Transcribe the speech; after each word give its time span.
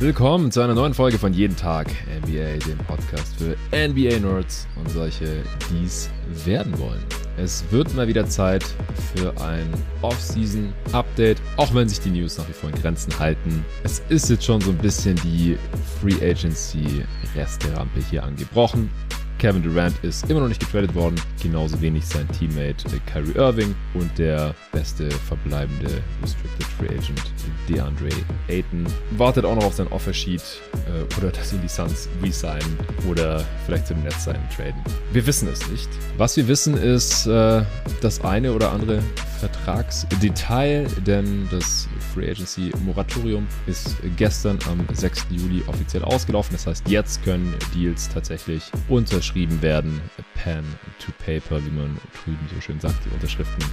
Willkommen 0.00 0.50
zu 0.50 0.62
einer 0.62 0.74
neuen 0.74 0.94
Folge 0.94 1.18
von 1.18 1.34
Jeden 1.34 1.54
Tag 1.54 1.88
NBA, 2.24 2.56
dem 2.66 2.78
Podcast 2.86 3.36
für 3.36 3.54
NBA-Nerds 3.70 4.66
und 4.76 4.88
solche, 4.88 5.42
die 5.70 5.84
es 5.84 6.08
werden 6.46 6.78
wollen. 6.78 7.04
Es 7.36 7.70
wird 7.70 7.94
mal 7.94 8.08
wieder 8.08 8.26
Zeit 8.26 8.64
für 9.14 9.38
ein 9.42 9.68
Off-Season-Update, 10.00 11.36
auch 11.58 11.74
wenn 11.74 11.86
sich 11.86 12.00
die 12.00 12.08
News 12.08 12.38
nach 12.38 12.48
wie 12.48 12.54
vor 12.54 12.70
in 12.70 12.76
Grenzen 12.76 13.18
halten. 13.18 13.62
Es 13.84 14.02
ist 14.08 14.30
jetzt 14.30 14.46
schon 14.46 14.62
so 14.62 14.70
ein 14.70 14.78
bisschen 14.78 15.16
die 15.16 15.58
Free 16.00 16.30
Agency-Resterampe 16.30 18.00
hier 18.08 18.24
angebrochen. 18.24 18.90
Kevin 19.40 19.62
Durant 19.62 19.94
ist 20.04 20.28
immer 20.28 20.40
noch 20.40 20.48
nicht 20.48 20.60
getradet 20.60 20.94
worden, 20.94 21.18
genauso 21.42 21.80
wenig 21.80 22.04
sein 22.04 22.28
Teammate 22.28 22.84
Kyrie 23.10 23.32
Irving 23.36 23.74
und 23.94 24.10
der 24.18 24.54
beste 24.70 25.10
verbleibende 25.10 26.02
Restricted 26.22 26.66
Free 26.76 26.88
Agent 26.88 27.22
DeAndre 27.66 28.10
Ayton 28.48 28.84
wartet 29.12 29.46
auch 29.46 29.54
noch 29.54 29.64
auf 29.64 29.72
sein 29.72 29.86
Offersheet 29.88 30.42
äh, 30.74 31.18
oder 31.18 31.30
dass 31.30 31.54
ihn 31.54 31.62
die 31.62 31.68
Suns 31.68 32.10
resignen 32.22 32.78
oder 33.08 33.42
vielleicht 33.64 33.86
zu 33.86 33.94
den 33.94 34.02
Nets 34.02 34.24
sein 34.24 34.38
traden. 34.54 34.82
Wir 35.14 35.26
wissen 35.26 35.48
es 35.48 35.66
nicht. 35.70 35.88
Was 36.18 36.36
wir 36.36 36.46
wissen 36.46 36.76
ist 36.76 37.26
äh, 37.26 37.62
das 38.02 38.22
eine 38.22 38.52
oder 38.52 38.72
andere 38.72 39.02
Vertragsdetail, 39.40 40.86
denn 41.06 41.48
das 41.50 41.88
Free 42.12 42.30
Agency 42.30 42.70
Moratorium 42.84 43.46
ist 43.66 43.96
gestern 44.16 44.58
am 44.68 44.86
6. 44.94 45.26
Juli 45.30 45.62
offiziell 45.66 46.04
ausgelaufen. 46.04 46.52
Das 46.52 46.66
heißt, 46.66 46.88
jetzt 46.88 47.24
können 47.24 47.54
Deals 47.74 48.08
tatsächlich 48.08 48.70
unterschrieben 48.88 49.60
werden. 49.62 50.00
Pen 50.34 50.64
to 50.98 51.10
Paper, 51.24 51.64
wie 51.64 51.70
man 51.70 51.96
drüben 52.22 52.38
so 52.54 52.60
schön 52.60 52.78
sagt. 52.80 52.96
Die 53.04 53.14
Unterschriften 53.14 53.64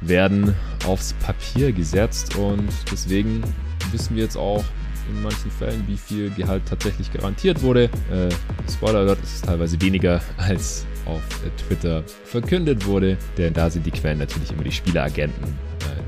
werden 0.00 0.54
aufs 0.86 1.12
Papier 1.14 1.72
gesetzt 1.72 2.36
und 2.36 2.68
deswegen 2.90 3.42
wissen 3.90 4.16
wir 4.16 4.22
jetzt 4.22 4.36
auch 4.36 4.64
in 5.10 5.22
manchen 5.22 5.50
Fällen, 5.50 5.84
wie 5.88 5.96
viel 5.96 6.30
Gehalt 6.30 6.62
tatsächlich 6.66 7.12
garantiert 7.12 7.62
wurde. 7.62 7.84
Äh, 8.10 8.28
Spoiler 8.70 9.00
Alert, 9.00 9.18
es 9.22 9.34
ist 9.34 9.44
teilweise 9.44 9.80
weniger 9.80 10.20
als 10.36 10.86
auf 11.10 11.22
Twitter 11.66 12.02
verkündet 12.24 12.86
wurde, 12.86 13.16
denn 13.36 13.52
da 13.52 13.68
sind 13.70 13.86
die 13.86 13.90
Quellen 13.90 14.18
natürlich 14.18 14.50
immer 14.50 14.64
die 14.64 14.72
Spieleragenten 14.72 15.58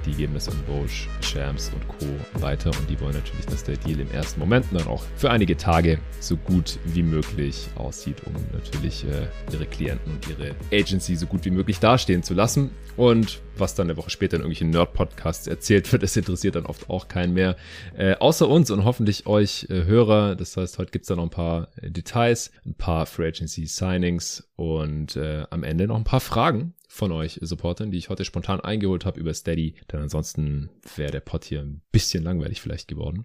die 0.06 0.12
geben 0.12 0.34
es 0.36 0.48
an 0.48 0.56
Bosch, 0.66 1.08
Shams 1.20 1.70
und 1.74 1.86
Co. 1.88 2.42
weiter 2.42 2.70
und 2.70 2.90
die 2.90 3.00
wollen 3.00 3.14
natürlich, 3.14 3.46
dass 3.46 3.64
der 3.64 3.76
Deal 3.76 4.00
im 4.00 4.10
ersten 4.10 4.40
Moment 4.40 4.66
dann 4.72 4.86
auch 4.86 5.02
für 5.16 5.30
einige 5.30 5.56
Tage 5.56 5.98
so 6.20 6.36
gut 6.36 6.78
wie 6.84 7.02
möglich 7.02 7.68
aussieht, 7.76 8.16
um 8.26 8.34
natürlich 8.52 9.04
äh, 9.04 9.26
ihre 9.52 9.66
Klienten 9.66 10.12
und 10.12 10.28
ihre 10.28 10.54
Agency 10.72 11.16
so 11.16 11.26
gut 11.26 11.44
wie 11.44 11.50
möglich 11.50 11.78
dastehen 11.78 12.22
zu 12.22 12.34
lassen. 12.34 12.70
Und 12.96 13.40
was 13.56 13.74
dann 13.74 13.86
eine 13.86 13.96
Woche 13.96 14.10
später 14.10 14.36
in 14.36 14.42
irgendwelchen 14.42 14.70
Nerd-Podcasts 14.70 15.46
erzählt 15.46 15.90
wird, 15.92 16.02
das 16.02 16.16
interessiert 16.16 16.56
dann 16.56 16.66
oft 16.66 16.90
auch 16.90 17.08
keinen 17.08 17.32
mehr. 17.32 17.56
Äh, 17.96 18.14
außer 18.16 18.48
uns 18.48 18.70
und 18.70 18.84
hoffentlich 18.84 19.26
euch 19.26 19.66
äh, 19.70 19.84
Hörer. 19.84 20.36
Das 20.36 20.56
heißt, 20.56 20.78
heute 20.78 20.90
gibt's 20.90 21.08
da 21.08 21.16
noch 21.16 21.24
ein 21.24 21.30
paar 21.30 21.68
äh, 21.80 21.90
Details, 21.90 22.50
ein 22.66 22.74
paar 22.74 23.06
Free 23.06 23.28
Agency 23.28 23.66
Signings 23.66 24.48
und 24.56 25.16
äh, 25.16 25.44
am 25.50 25.62
Ende 25.62 25.86
noch 25.86 25.96
ein 25.96 26.04
paar 26.04 26.20
Fragen 26.20 26.74
von 26.92 27.10
euch 27.10 27.38
Supportern, 27.40 27.90
die 27.90 27.96
ich 27.96 28.10
heute 28.10 28.26
spontan 28.26 28.60
eingeholt 28.60 29.06
habe 29.06 29.18
über 29.18 29.32
Steady. 29.32 29.74
Denn 29.90 30.00
ansonsten 30.00 30.68
wäre 30.94 31.10
der 31.10 31.20
Pod 31.20 31.42
hier 31.42 31.62
ein 31.62 31.80
bisschen 31.90 32.22
langweilig 32.22 32.60
vielleicht 32.60 32.86
geworden. 32.86 33.24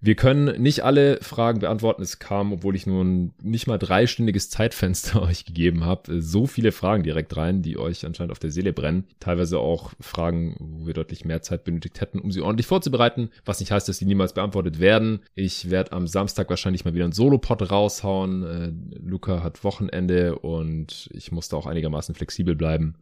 Wir 0.00 0.16
können 0.16 0.60
nicht 0.60 0.82
alle 0.82 1.20
Fragen 1.22 1.60
beantworten. 1.60 2.02
Es 2.02 2.18
kam, 2.18 2.52
obwohl 2.52 2.74
ich 2.74 2.88
nur 2.88 3.04
ein 3.04 3.32
nicht 3.40 3.68
mal 3.68 3.78
dreistündiges 3.78 4.50
Zeitfenster 4.50 5.22
euch 5.28 5.44
gegeben 5.44 5.84
habe, 5.84 6.20
so 6.20 6.48
viele 6.48 6.72
Fragen 6.72 7.04
direkt 7.04 7.36
rein, 7.36 7.62
die 7.62 7.78
euch 7.78 8.04
anscheinend 8.04 8.32
auf 8.32 8.40
der 8.40 8.50
Seele 8.50 8.72
brennen. 8.72 9.04
Teilweise 9.20 9.60
auch 9.60 9.92
Fragen, 10.00 10.56
wo 10.58 10.86
wir 10.88 10.94
deutlich 10.94 11.24
mehr 11.24 11.40
Zeit 11.40 11.62
benötigt 11.62 12.00
hätten, 12.00 12.18
um 12.18 12.32
sie 12.32 12.40
ordentlich 12.40 12.66
vorzubereiten. 12.66 13.30
Was 13.44 13.60
nicht 13.60 13.70
heißt, 13.70 13.88
dass 13.88 14.00
die 14.00 14.06
niemals 14.06 14.32
beantwortet 14.32 14.80
werden. 14.80 15.20
Ich 15.36 15.70
werde 15.70 15.92
am 15.92 16.08
Samstag 16.08 16.50
wahrscheinlich 16.50 16.84
mal 16.84 16.94
wieder 16.94 17.04
einen 17.04 17.12
Solo-Pod 17.12 17.70
raushauen. 17.70 18.42
Äh, 18.42 18.72
Luca 18.98 19.44
hat 19.44 19.62
Wochenende 19.62 20.36
und 20.40 21.08
ich 21.12 21.30
musste 21.30 21.56
auch 21.56 21.66
einigermaßen 21.66 22.16
flexibel 22.16 22.56
bleiben. 22.56 22.96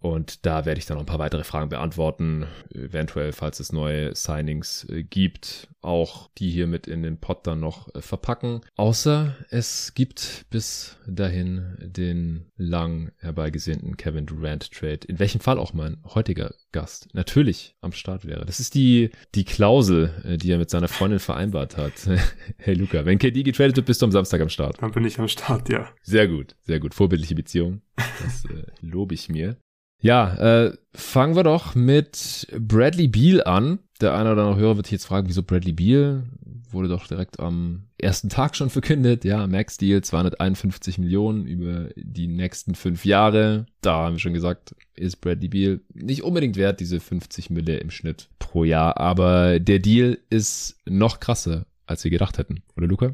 Und 0.00 0.46
da 0.46 0.64
werde 0.64 0.78
ich 0.78 0.86
dann 0.86 0.96
noch 0.96 1.02
ein 1.02 1.06
paar 1.06 1.18
weitere 1.18 1.44
Fragen 1.44 1.68
beantworten. 1.68 2.46
Eventuell, 2.72 3.32
falls 3.32 3.60
es 3.60 3.72
neue 3.72 4.14
Signings 4.14 4.84
äh, 4.88 5.02
gibt, 5.02 5.68
auch 5.80 6.30
die 6.38 6.50
hier 6.50 6.66
mit 6.66 6.86
in 6.86 7.02
den 7.02 7.18
Pod 7.18 7.46
dann 7.46 7.60
noch 7.60 7.94
äh, 7.94 8.02
verpacken. 8.02 8.60
Außer 8.76 9.36
es 9.50 9.94
gibt 9.94 10.46
bis 10.50 10.96
dahin 11.06 11.76
den 11.80 12.50
lang 12.56 13.12
herbeigesehnten 13.18 13.96
Kevin 13.96 14.26
Durant 14.26 14.70
Trade, 14.72 15.00
in 15.06 15.18
welchem 15.18 15.40
Fall 15.40 15.58
auch 15.58 15.72
mein 15.72 16.02
heutiger 16.04 16.54
Gast 16.72 17.08
natürlich 17.12 17.74
am 17.80 17.92
Start 17.92 18.26
wäre. 18.26 18.44
Das 18.44 18.60
ist 18.60 18.74
die, 18.74 19.10
die 19.34 19.44
Klausel, 19.44 20.10
äh, 20.24 20.36
die 20.36 20.50
er 20.50 20.58
mit 20.58 20.70
seiner 20.70 20.88
Freundin 20.88 21.18
vereinbart 21.18 21.76
hat. 21.76 21.94
hey 22.58 22.74
Luca, 22.74 23.04
wenn 23.04 23.18
KD 23.18 23.42
getradet 23.42 23.76
wird, 23.76 23.86
bist 23.86 24.02
du 24.02 24.06
am 24.06 24.12
Samstag 24.12 24.40
am 24.40 24.48
Start. 24.48 24.82
Dann 24.82 24.92
bin 24.92 25.04
ich 25.04 25.18
am 25.18 25.28
Start, 25.28 25.68
ja. 25.68 25.88
Sehr 26.02 26.28
gut, 26.28 26.56
sehr 26.62 26.80
gut. 26.80 26.94
Vorbildliche 26.94 27.34
Beziehung. 27.34 27.82
Das 27.96 28.44
äh, 28.44 28.64
lobe 28.80 29.14
ich 29.14 29.28
mir. 29.28 29.56
Ja, 30.00 30.34
äh, 30.66 30.76
fangen 30.94 31.34
wir 31.34 31.42
doch 31.42 31.74
mit 31.74 32.46
Bradley 32.58 33.08
Beal 33.08 33.42
an. 33.42 33.80
Der 34.00 34.14
eine 34.14 34.32
oder 34.32 34.42
andere 34.42 34.60
Hörer 34.60 34.76
wird 34.76 34.86
sich 34.86 34.92
jetzt 34.92 35.06
fragen, 35.06 35.28
wieso 35.28 35.42
Bradley 35.42 35.72
Beal? 35.72 36.22
Wurde 36.70 36.88
doch 36.88 37.06
direkt 37.06 37.40
am 37.40 37.84
ersten 37.96 38.28
Tag 38.28 38.56
schon 38.56 38.70
verkündet. 38.70 39.24
Ja, 39.24 39.46
Max 39.46 39.76
Deal 39.78 40.02
251 40.02 40.98
Millionen 40.98 41.46
über 41.46 41.88
die 41.96 42.26
nächsten 42.26 42.74
fünf 42.74 43.04
Jahre. 43.04 43.66
Da 43.80 44.04
haben 44.04 44.14
wir 44.14 44.20
schon 44.20 44.34
gesagt, 44.34 44.74
ist 44.94 45.20
Bradley 45.20 45.48
Beal 45.48 45.80
nicht 45.94 46.22
unbedingt 46.22 46.56
wert, 46.56 46.80
diese 46.80 47.00
50 47.00 47.50
Mille 47.50 47.78
im 47.78 47.90
Schnitt 47.90 48.28
pro 48.38 48.64
Jahr. 48.64 48.98
Aber 48.98 49.60
der 49.60 49.78
Deal 49.78 50.18
ist 50.30 50.76
noch 50.86 51.20
krasser, 51.20 51.66
als 51.86 52.04
wir 52.04 52.10
gedacht 52.10 52.38
hätten. 52.38 52.62
Oder 52.76 52.86
Luca? 52.86 53.12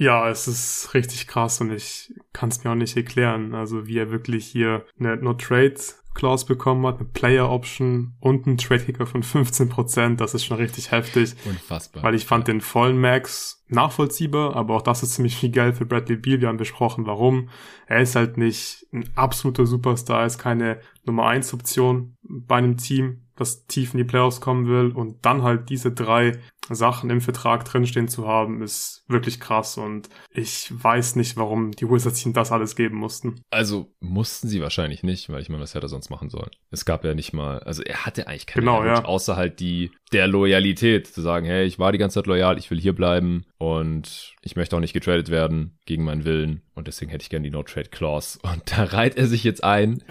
Ja, 0.00 0.30
es 0.30 0.48
ist 0.48 0.94
richtig 0.94 1.26
krass 1.26 1.60
und 1.60 1.70
ich 1.70 2.14
kann 2.32 2.48
es 2.48 2.64
mir 2.64 2.70
auch 2.70 2.74
nicht 2.74 2.96
erklären. 2.96 3.54
Also 3.54 3.86
wie 3.86 3.98
er 3.98 4.10
wirklich 4.10 4.46
hier 4.46 4.86
eine 4.98 5.18
No 5.18 5.34
Trade 5.34 5.74
Clause 6.14 6.46
bekommen 6.46 6.86
hat, 6.86 7.00
eine 7.00 7.08
Player 7.08 7.50
Option 7.50 8.14
und 8.18 8.46
einen 8.46 8.56
Trade 8.56 8.82
Kicker 8.82 9.06
von 9.06 9.22
15%. 9.22 10.16
Das 10.16 10.32
ist 10.32 10.46
schon 10.46 10.56
richtig 10.56 10.90
heftig. 10.90 11.34
Unfassbar. 11.44 12.02
Weil 12.02 12.14
ich 12.14 12.24
fand 12.24 12.48
den 12.48 12.62
vollen 12.62 12.98
Max 12.98 13.62
nachvollziehbar, 13.68 14.56
aber 14.56 14.76
auch 14.76 14.82
das 14.82 15.02
ist 15.02 15.16
ziemlich 15.16 15.36
viel 15.36 15.50
Geld 15.50 15.76
für 15.76 15.84
Bradley 15.84 16.16
Beal. 16.16 16.40
Wir 16.40 16.48
haben 16.48 16.56
besprochen, 16.56 17.04
warum. 17.04 17.50
Er 17.86 18.00
ist 18.00 18.16
halt 18.16 18.38
nicht 18.38 18.86
ein 18.94 19.04
absoluter 19.16 19.66
Superstar, 19.66 20.24
ist 20.24 20.38
keine 20.38 20.80
Nummer 21.04 21.26
1 21.26 21.52
Option 21.52 22.16
bei 22.22 22.56
einem 22.56 22.78
Team, 22.78 23.26
das 23.40 23.66
tief 23.66 23.94
in 23.94 23.98
die 23.98 24.04
Playoffs 24.04 24.40
kommen 24.40 24.68
will 24.68 24.92
und 24.92 25.24
dann 25.24 25.42
halt 25.42 25.70
diese 25.70 25.90
drei 25.92 26.38
Sachen 26.68 27.10
im 27.10 27.20
Vertrag 27.20 27.64
drinstehen 27.64 28.06
zu 28.06 28.28
haben, 28.28 28.62
ist 28.62 29.04
wirklich 29.08 29.40
krass 29.40 29.76
und 29.76 30.08
ich 30.30 30.70
weiß 30.70 31.16
nicht, 31.16 31.36
warum 31.36 31.72
die 31.72 31.88
Wizards 31.88 32.24
ihm 32.24 32.32
das 32.32 32.52
alles 32.52 32.76
geben 32.76 32.96
mussten. 32.96 33.40
Also 33.50 33.92
mussten 33.98 34.46
sie 34.46 34.60
wahrscheinlich 34.60 35.02
nicht, 35.02 35.30
weil 35.30 35.40
ich 35.40 35.48
meine, 35.48 35.62
was 35.62 35.74
hätte 35.74 35.86
er 35.86 35.88
sonst 35.88 36.10
machen 36.10 36.30
sollen? 36.30 36.50
Es 36.70 36.84
gab 36.84 37.04
ja 37.04 37.14
nicht 37.14 37.32
mal, 37.32 37.58
also 37.60 37.82
er 37.82 38.06
hatte 38.06 38.28
eigentlich 38.28 38.46
keine 38.46 38.66
genau, 38.66 38.82
Damage, 38.82 39.02
ja. 39.02 39.04
außer 39.06 39.36
halt 39.36 39.58
die 39.58 39.90
der 40.12 40.26
Loyalität, 40.26 41.06
zu 41.06 41.20
sagen, 41.20 41.46
hey, 41.46 41.64
ich 41.64 41.78
war 41.78 41.92
die 41.92 41.98
ganze 41.98 42.14
Zeit 42.14 42.26
loyal, 42.26 42.58
ich 42.58 42.70
will 42.70 42.80
hier 42.80 42.94
bleiben 42.94 43.44
und 43.58 44.34
ich 44.42 44.56
möchte 44.56 44.76
auch 44.76 44.80
nicht 44.80 44.92
getradet 44.92 45.30
werden 45.30 45.78
gegen 45.86 46.04
meinen 46.04 46.24
Willen 46.24 46.62
und 46.74 46.88
deswegen 46.88 47.10
hätte 47.10 47.22
ich 47.22 47.30
gerne 47.30 47.44
die 47.44 47.50
No-Trade-Clause. 47.50 48.40
Und 48.42 48.62
da 48.72 48.84
reiht 48.84 49.16
er 49.16 49.26
sich 49.26 49.44
jetzt 49.44 49.62
ein 49.62 50.02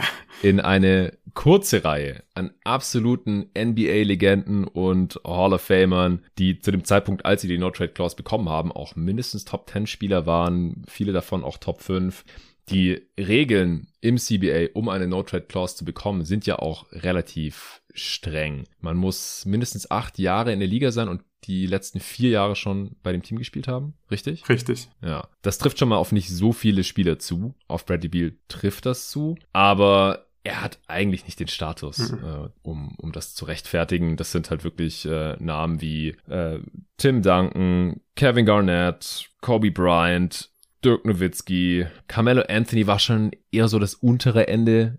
in 0.42 0.60
eine 0.60 1.18
kurze 1.34 1.84
Reihe 1.84 2.24
an 2.34 2.52
absoluten 2.64 3.50
NBA-Legenden 3.58 4.66
und 4.66 5.20
Hall 5.26 5.54
of 5.54 5.62
Famern, 5.62 6.24
die 6.38 6.60
zu 6.60 6.72
dem 6.72 6.84
Zeitpunkt, 6.84 7.26
als 7.26 7.42
sie 7.42 7.48
die 7.48 7.58
No-Trade-Clause 7.58 8.16
bekommen 8.16 8.50
haben, 8.50 8.72
auch 8.72 8.96
mindestens 8.96 9.46
Top-10-Spieler 9.46 10.26
waren, 10.26 10.84
viele 10.88 11.12
davon 11.12 11.44
auch 11.44 11.57
Top 11.57 11.81
5. 11.81 12.24
Die 12.69 13.01
Regeln 13.18 13.88
im 14.01 14.18
CBA, 14.18 14.69
um 14.74 14.89
eine 14.89 15.07
No-Trade-Clause 15.07 15.77
zu 15.77 15.86
bekommen, 15.86 16.24
sind 16.24 16.45
ja 16.45 16.60
auch 16.60 16.92
relativ 16.92 17.81
streng. 17.94 18.66
Man 18.80 18.98
muss 18.98 19.45
mindestens 19.45 19.89
acht 19.92 20.19
Jahre 20.19 20.54
in 20.54 20.60
der 20.60 20.68
Liga 20.68 20.92
sein 20.92 21.10
und 21.10 21.21
die 21.45 21.66
letzten 21.66 22.00
vier 22.00 22.30
Jahre 22.31 22.56
schon 22.56 22.95
bei 23.01 23.12
dem 23.12 23.24
Team 23.24 23.38
gespielt 23.38 23.68
haben, 23.68 23.94
richtig? 24.12 24.48
Richtig. 24.50 24.89
Ja, 25.01 25.27
das 25.42 25.57
trifft 25.57 25.80
schon 25.80 25.89
mal 25.89 25.98
auf 25.98 26.12
nicht 26.12 26.30
so 26.30 26.51
viele 26.51 26.83
Spieler 26.83 27.18
zu. 27.18 27.56
Auf 27.68 27.86
Bradley 27.86 28.10
Beal 28.10 28.33
trifft 28.48 28.86
das 28.86 29.10
zu, 29.10 29.38
aber 29.54 30.27
er 30.44 30.62
hat 30.62 30.80
eigentlich 30.88 31.25
nicht 31.25 31.39
den 31.39 31.48
Status, 31.48 32.12
mhm. 32.12 32.19
äh, 32.24 32.50
um, 32.62 32.95
um 32.98 33.12
das 33.12 33.36
zu 33.36 33.45
rechtfertigen. 33.45 34.18
Das 34.18 34.31
sind 34.31 34.50
halt 34.50 34.63
wirklich 34.63 35.06
äh, 35.06 35.36
Namen 35.39 35.81
wie 35.81 36.16
äh, 36.30 36.60
Tim 36.98 37.21
Duncan, 37.21 38.01
Kevin 38.16 38.45
Garnett, 38.45 39.30
Kobe 39.42 39.71
Bryant, 39.71 40.50
Dirk 40.84 41.06
Nowitzki, 41.06 41.88
Carmelo 42.08 42.44
Anthony 42.48 42.88
war 42.88 43.00
schon 43.00 43.31
eher 43.52 43.68
so 43.68 43.80
das 43.80 43.96
untere 43.96 44.48
Ende 44.48 44.98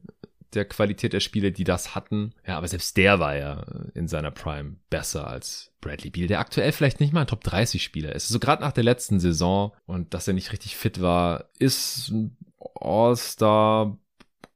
der 0.54 0.64
Qualität 0.64 1.12
der 1.12 1.20
Spiele, 1.20 1.52
die 1.52 1.64
das 1.64 1.94
hatten. 1.94 2.34
Ja, 2.46 2.58
aber 2.58 2.68
selbst 2.68 2.96
der 2.96 3.20
war 3.20 3.36
ja 3.36 3.64
in 3.94 4.08
seiner 4.08 4.30
Prime 4.30 4.76
besser 4.90 5.26
als 5.26 5.72
Bradley 5.80 6.10
Beal, 6.10 6.26
der 6.26 6.40
aktuell 6.40 6.72
vielleicht 6.72 7.00
nicht 7.00 7.12
mal 7.12 7.22
ein 7.22 7.26
Top 7.26 7.44
30 7.44 7.82
Spieler 7.82 8.14
ist. 8.14 8.28
So 8.28 8.32
also 8.32 8.40
gerade 8.40 8.62
nach 8.62 8.72
der 8.72 8.84
letzten 8.84 9.20
Saison 9.20 9.72
und 9.86 10.12
dass 10.12 10.28
er 10.28 10.34
nicht 10.34 10.52
richtig 10.52 10.76
fit 10.76 11.00
war, 11.00 11.50
ist 11.58 12.08
ein 12.10 12.36
All-Star 12.74 13.96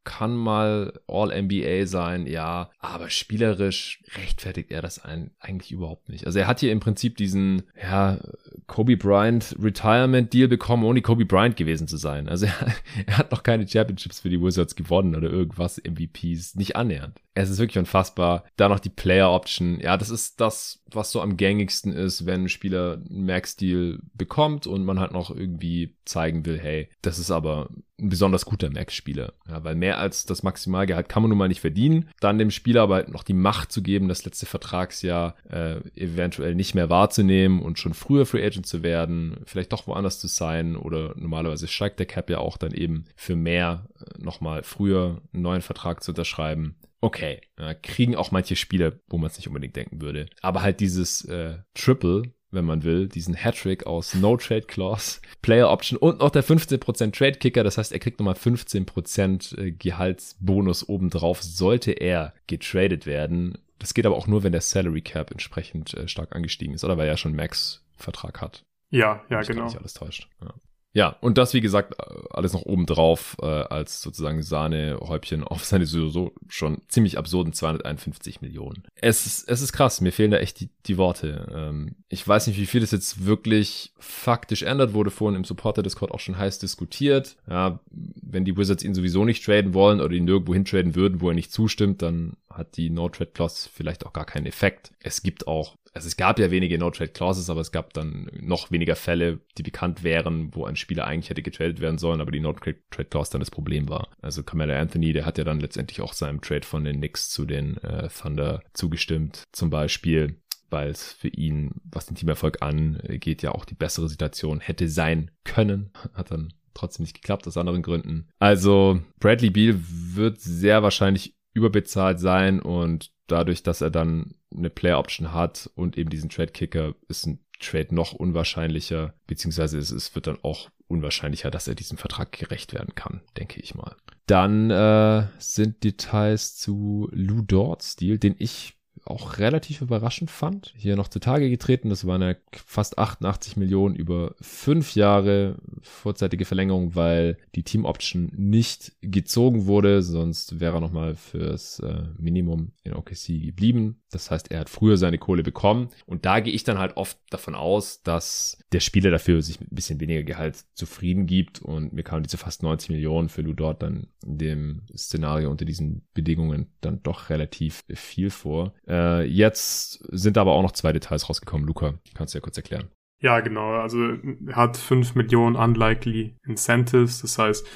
kann 0.04 0.36
mal 0.36 0.92
All-NBA 1.06 1.86
sein, 1.86 2.26
ja, 2.26 2.70
aber 2.78 3.10
spielerisch 3.10 4.02
rechtfertigt 4.16 4.70
er 4.70 4.82
das 4.82 5.02
ein, 5.02 5.30
eigentlich 5.40 5.72
überhaupt 5.72 6.08
nicht. 6.08 6.26
Also 6.26 6.38
er 6.38 6.46
hat 6.46 6.60
hier 6.60 6.72
im 6.72 6.80
Prinzip 6.80 7.16
diesen, 7.16 7.62
ja, 7.82 8.18
Kobe 8.66 8.96
Bryant 8.96 9.56
Retirement 9.60 10.32
Deal 10.32 10.48
bekommen, 10.48 10.84
ohne 10.84 11.02
Kobe 11.02 11.24
Bryant 11.24 11.56
gewesen 11.56 11.88
zu 11.88 11.96
sein. 11.96 12.28
Also 12.28 12.46
er, 12.60 12.74
er 13.06 13.18
hat 13.18 13.32
noch 13.32 13.42
keine 13.42 13.66
Championships 13.66 14.20
für 14.20 14.28
die 14.28 14.40
Wizards 14.40 14.76
gewonnen 14.76 15.14
oder 15.16 15.30
irgendwas, 15.30 15.82
MVPs, 15.82 16.54
nicht 16.54 16.76
annähernd. 16.76 17.20
Es 17.34 17.50
ist 17.50 17.58
wirklich 17.58 17.78
unfassbar. 17.78 18.44
Da 18.56 18.68
noch 18.68 18.78
die 18.78 18.90
Player 18.90 19.32
Option. 19.32 19.80
Ja, 19.80 19.96
das 19.96 20.08
ist 20.10 20.40
das, 20.40 20.82
was 20.86 21.10
so 21.10 21.20
am 21.20 21.36
gängigsten 21.36 21.92
ist, 21.92 22.26
wenn 22.26 22.44
ein 22.44 22.48
Spieler 22.48 23.02
einen 23.10 23.26
Max-Deal 23.26 23.98
bekommt 24.14 24.68
und 24.68 24.84
man 24.84 25.00
halt 25.00 25.12
noch 25.12 25.34
irgendwie 25.34 25.96
zeigen 26.04 26.46
will, 26.46 26.58
hey, 26.60 26.88
das 27.02 27.18
ist 27.18 27.32
aber 27.32 27.70
ein 27.98 28.08
besonders 28.08 28.44
guter 28.44 28.70
Max-Spieler. 28.70 29.32
Ja, 29.48 29.64
weil 29.64 29.74
mehr 29.74 29.93
als 29.98 30.26
das 30.26 30.42
Maximalgehalt 30.42 31.08
kann 31.08 31.22
man 31.22 31.30
nun 31.30 31.38
mal 31.38 31.48
nicht 31.48 31.60
verdienen. 31.60 32.08
Dann 32.20 32.38
dem 32.38 32.50
Spieler 32.50 32.82
aber 32.82 33.08
noch 33.08 33.22
die 33.22 33.34
Macht 33.34 33.72
zu 33.72 33.82
geben, 33.82 34.08
das 34.08 34.24
letzte 34.24 34.46
Vertragsjahr 34.46 35.36
äh, 35.50 35.76
eventuell 35.94 36.54
nicht 36.54 36.74
mehr 36.74 36.90
wahrzunehmen 36.90 37.60
und 37.60 37.78
schon 37.78 37.94
früher 37.94 38.26
Free 38.26 38.44
Agent 38.44 38.66
zu 38.66 38.82
werden, 38.82 39.38
vielleicht 39.44 39.72
doch 39.72 39.86
woanders 39.86 40.18
zu 40.18 40.26
sein 40.26 40.76
oder 40.76 41.14
normalerweise 41.16 41.68
steigt 41.68 41.98
der 41.98 42.06
Cap 42.06 42.30
ja 42.30 42.38
auch 42.38 42.56
dann 42.56 42.72
eben 42.72 43.04
für 43.16 43.36
mehr 43.36 43.86
äh, 43.98 44.22
nochmal 44.22 44.62
früher 44.62 45.22
einen 45.32 45.42
neuen 45.42 45.62
Vertrag 45.62 46.02
zu 46.02 46.12
unterschreiben 46.12 46.76
okay, 47.04 47.42
ja, 47.58 47.74
kriegen 47.74 48.16
auch 48.16 48.30
manche 48.30 48.56
Spieler, 48.56 48.94
wo 49.08 49.18
man 49.18 49.26
es 49.26 49.36
nicht 49.36 49.46
unbedingt 49.46 49.76
denken 49.76 50.00
würde. 50.00 50.26
Aber 50.40 50.62
halt 50.62 50.80
dieses 50.80 51.22
äh, 51.26 51.58
Triple, 51.74 52.32
wenn 52.54 52.64
man 52.64 52.82
will, 52.84 53.08
diesen 53.08 53.34
Hattrick 53.34 53.86
aus 53.86 54.14
No 54.14 54.36
Trade 54.36 54.62
Clause, 54.62 55.20
Player 55.42 55.70
Option 55.70 55.98
und 55.98 56.20
noch 56.20 56.30
der 56.30 56.44
15% 56.44 57.12
Trade 57.12 57.38
Kicker. 57.38 57.64
Das 57.64 57.78
heißt, 57.78 57.92
er 57.92 57.98
kriegt 57.98 58.18
nochmal 58.18 58.34
15% 58.34 59.58
äh, 59.58 59.72
Gehaltsbonus 59.72 60.88
obendrauf, 60.88 61.42
sollte 61.42 61.92
er 61.92 62.34
getradet 62.46 63.06
werden. 63.06 63.58
Das 63.78 63.94
geht 63.94 64.06
aber 64.06 64.16
auch 64.16 64.26
nur, 64.26 64.42
wenn 64.42 64.52
der 64.52 64.60
Salary 64.60 65.02
Cap 65.02 65.30
entsprechend 65.30 65.94
äh, 65.94 66.08
stark 66.08 66.34
angestiegen 66.34 66.74
ist 66.74 66.84
oder 66.84 66.96
weil 66.96 67.08
er 67.08 67.16
schon 67.16 67.34
Max-Vertrag 67.34 68.40
hat. 68.40 68.62
Ja, 68.90 69.22
ja, 69.28 69.42
genau. 69.42 69.64
Nicht 69.64 69.78
alles 69.78 69.94
täuscht. 69.94 70.28
Ja. 70.40 70.54
Ja, 70.94 71.16
und 71.20 71.38
das, 71.38 71.54
wie 71.54 71.60
gesagt, 71.60 71.96
alles 72.30 72.52
noch 72.52 72.62
oben 72.62 72.86
drauf 72.86 73.36
äh, 73.42 73.46
als 73.46 74.00
sozusagen 74.00 74.42
Sahnehäubchen 74.42 75.42
auf 75.42 75.64
seine 75.64 75.86
sowieso 75.86 76.32
schon 76.48 76.82
ziemlich 76.88 77.18
absurden 77.18 77.52
251 77.52 78.40
Millionen. 78.40 78.84
Es 78.94 79.26
ist, 79.26 79.48
es 79.48 79.60
ist 79.60 79.72
krass, 79.72 80.00
mir 80.00 80.12
fehlen 80.12 80.30
da 80.30 80.38
echt 80.38 80.60
die, 80.60 80.70
die 80.86 80.96
Worte. 80.96 81.52
Ähm, 81.52 81.96
ich 82.08 82.26
weiß 82.26 82.46
nicht, 82.46 82.58
wie 82.58 82.66
viel 82.66 82.80
das 82.80 82.92
jetzt 82.92 83.26
wirklich 83.26 83.92
faktisch 83.98 84.62
ändert, 84.62 84.94
wurde 84.94 85.10
vorhin 85.10 85.36
im 85.36 85.44
Supporter-Discord 85.44 86.12
auch 86.12 86.20
schon 86.20 86.38
heiß 86.38 86.60
diskutiert. 86.60 87.36
Ja, 87.50 87.80
wenn 87.90 88.44
die 88.44 88.56
Wizards 88.56 88.84
ihn 88.84 88.94
sowieso 88.94 89.24
nicht 89.24 89.44
traden 89.44 89.74
wollen 89.74 90.00
oder 90.00 90.14
ihn 90.14 90.24
nirgendwo 90.24 90.54
hintraden 90.54 90.94
würden, 90.94 91.20
wo 91.20 91.28
er 91.28 91.34
nicht 91.34 91.52
zustimmt, 91.52 92.02
dann 92.02 92.34
hat 92.48 92.76
die 92.76 92.88
No-Trade-Clause 92.88 93.68
vielleicht 93.74 94.06
auch 94.06 94.12
gar 94.12 94.26
keinen 94.26 94.46
Effekt. 94.46 94.92
Es 95.00 95.24
gibt 95.24 95.48
auch 95.48 95.76
also 95.94 96.08
es 96.08 96.16
gab 96.16 96.38
ja 96.40 96.50
wenige 96.50 96.76
No-Trade-Clauses, 96.76 97.48
aber 97.48 97.60
es 97.60 97.70
gab 97.70 97.92
dann 97.92 98.28
noch 98.40 98.70
weniger 98.72 98.96
Fälle, 98.96 99.40
die 99.56 99.62
bekannt 99.62 100.02
wären, 100.02 100.54
wo 100.54 100.64
ein 100.64 100.76
Spieler 100.76 101.06
eigentlich 101.06 101.30
hätte 101.30 101.42
getradet 101.42 101.80
werden 101.80 101.98
sollen, 101.98 102.20
aber 102.20 102.32
die 102.32 102.40
No-Trade-Clause 102.40 103.30
dann 103.30 103.40
das 103.40 103.50
Problem 103.50 103.88
war. 103.88 104.08
Also 104.20 104.42
Kamala 104.42 104.78
Anthony, 104.78 105.12
der 105.12 105.24
hat 105.24 105.38
ja 105.38 105.44
dann 105.44 105.60
letztendlich 105.60 106.00
auch 106.00 106.12
seinem 106.12 106.40
Trade 106.40 106.66
von 106.66 106.84
den 106.84 106.96
Knicks 106.96 107.30
zu 107.30 107.44
den 107.44 107.78
äh, 107.78 108.08
Thunder 108.08 108.62
zugestimmt, 108.72 109.44
zum 109.52 109.70
Beispiel 109.70 110.36
weil 110.70 110.90
es 110.90 111.12
für 111.12 111.28
ihn, 111.28 111.70
was 111.84 112.06
den 112.06 112.16
Teamerfolg 112.16 112.60
angeht, 112.60 113.42
ja 113.42 113.52
auch 113.52 113.64
die 113.64 113.76
bessere 113.76 114.08
Situation 114.08 114.58
hätte 114.58 114.88
sein 114.88 115.30
können. 115.44 115.90
Hat 116.14 116.32
dann 116.32 116.52
trotzdem 116.74 117.04
nicht 117.04 117.14
geklappt, 117.14 117.46
aus 117.46 117.56
anderen 117.56 117.82
Gründen. 117.82 118.28
Also 118.40 119.00
Bradley 119.20 119.50
Beal 119.50 119.76
wird 119.78 120.40
sehr 120.40 120.82
wahrscheinlich 120.82 121.36
überbezahlt 121.54 122.20
sein 122.20 122.60
und 122.60 123.12
dadurch, 123.26 123.62
dass 123.62 123.80
er 123.80 123.90
dann 123.90 124.34
eine 124.54 124.70
Player 124.70 124.98
Option 124.98 125.32
hat 125.32 125.70
und 125.74 125.96
eben 125.96 126.10
diesen 126.10 126.28
Trade 126.28 126.52
Kicker, 126.52 126.94
ist 127.08 127.26
ein 127.26 127.40
Trade 127.60 127.94
noch 127.94 128.12
unwahrscheinlicher, 128.12 129.14
beziehungsweise 129.26 129.78
es, 129.78 129.90
es 129.90 130.14
wird 130.14 130.26
dann 130.26 130.38
auch 130.42 130.70
unwahrscheinlicher, 130.88 131.50
dass 131.50 131.68
er 131.68 131.74
diesem 131.74 131.96
Vertrag 131.96 132.32
gerecht 132.32 132.74
werden 132.74 132.94
kann, 132.94 133.22
denke 133.38 133.60
ich 133.60 133.74
mal. 133.74 133.96
Dann 134.26 134.70
äh, 134.70 135.26
sind 135.38 135.82
Details 135.84 136.56
zu 136.56 137.08
Lou 137.12 137.42
Dort's 137.42 137.96
Deal, 137.96 138.18
den 138.18 138.34
ich 138.38 138.76
auch 139.06 139.38
relativ 139.38 139.80
überraschend 139.80 140.30
fand. 140.30 140.74
Hier 140.76 140.96
noch 140.96 141.08
zutage 141.08 141.50
getreten. 141.50 141.90
Das 141.90 142.06
waren 142.06 142.22
ja 142.22 142.34
fast 142.52 142.98
88 142.98 143.56
Millionen 143.56 143.94
über 143.94 144.34
fünf 144.40 144.94
Jahre 144.94 145.56
vorzeitige 145.82 146.44
Verlängerung, 146.44 146.94
weil 146.94 147.36
die 147.54 147.62
Team 147.62 147.84
Option 147.84 148.30
nicht 148.36 148.92
gezogen 149.00 149.66
wurde. 149.66 150.02
Sonst 150.02 150.60
wäre 150.60 150.78
er 150.78 150.80
nochmal 150.80 151.14
fürs 151.14 151.80
äh, 151.80 152.04
Minimum 152.18 152.72
in 152.82 152.94
OKC 152.94 153.42
geblieben. 153.42 154.00
Das 154.14 154.30
heißt, 154.30 154.50
er 154.50 154.60
hat 154.60 154.70
früher 154.70 154.96
seine 154.96 155.18
Kohle 155.18 155.42
bekommen. 155.42 155.88
Und 156.06 156.24
da 156.24 156.40
gehe 156.40 156.52
ich 156.52 156.64
dann 156.64 156.78
halt 156.78 156.96
oft 156.96 157.18
davon 157.30 157.54
aus, 157.54 158.02
dass 158.02 158.58
der 158.72 158.80
Spieler 158.80 159.10
dafür 159.10 159.42
sich 159.42 159.60
mit 159.60 159.72
ein 159.72 159.74
bisschen 159.74 160.00
weniger 160.00 160.22
Gehalt 160.22 160.64
zufrieden 160.74 161.26
gibt. 161.26 161.60
Und 161.60 161.92
mir 161.92 162.02
kamen 162.02 162.22
diese 162.22 162.38
fast 162.38 162.62
90 162.62 162.90
Millionen 162.90 163.28
für 163.28 163.42
Lou 163.42 163.52
dort 163.52 163.82
dann 163.82 164.06
in 164.24 164.38
dem 164.38 164.82
Szenario 164.96 165.50
unter 165.50 165.64
diesen 165.64 166.06
Bedingungen 166.14 166.72
dann 166.80 167.02
doch 167.02 167.30
relativ 167.30 167.82
viel 167.92 168.30
vor. 168.30 168.74
Äh, 168.86 169.24
jetzt 169.24 170.04
sind 170.12 170.38
aber 170.38 170.52
auch 170.52 170.62
noch 170.62 170.72
zwei 170.72 170.92
Details 170.92 171.28
rausgekommen. 171.28 171.66
Luca, 171.66 171.94
kannst 172.14 172.34
du 172.34 172.38
ja 172.38 172.42
kurz 172.42 172.56
erklären. 172.56 172.88
Ja, 173.20 173.40
genau. 173.40 173.72
Also 173.74 173.98
er 174.46 174.56
hat 174.56 174.76
5 174.76 175.14
Millionen 175.14 175.56
unlikely 175.56 176.36
Incentives. 176.46 177.22
Das 177.22 177.38
heißt, 177.38 177.66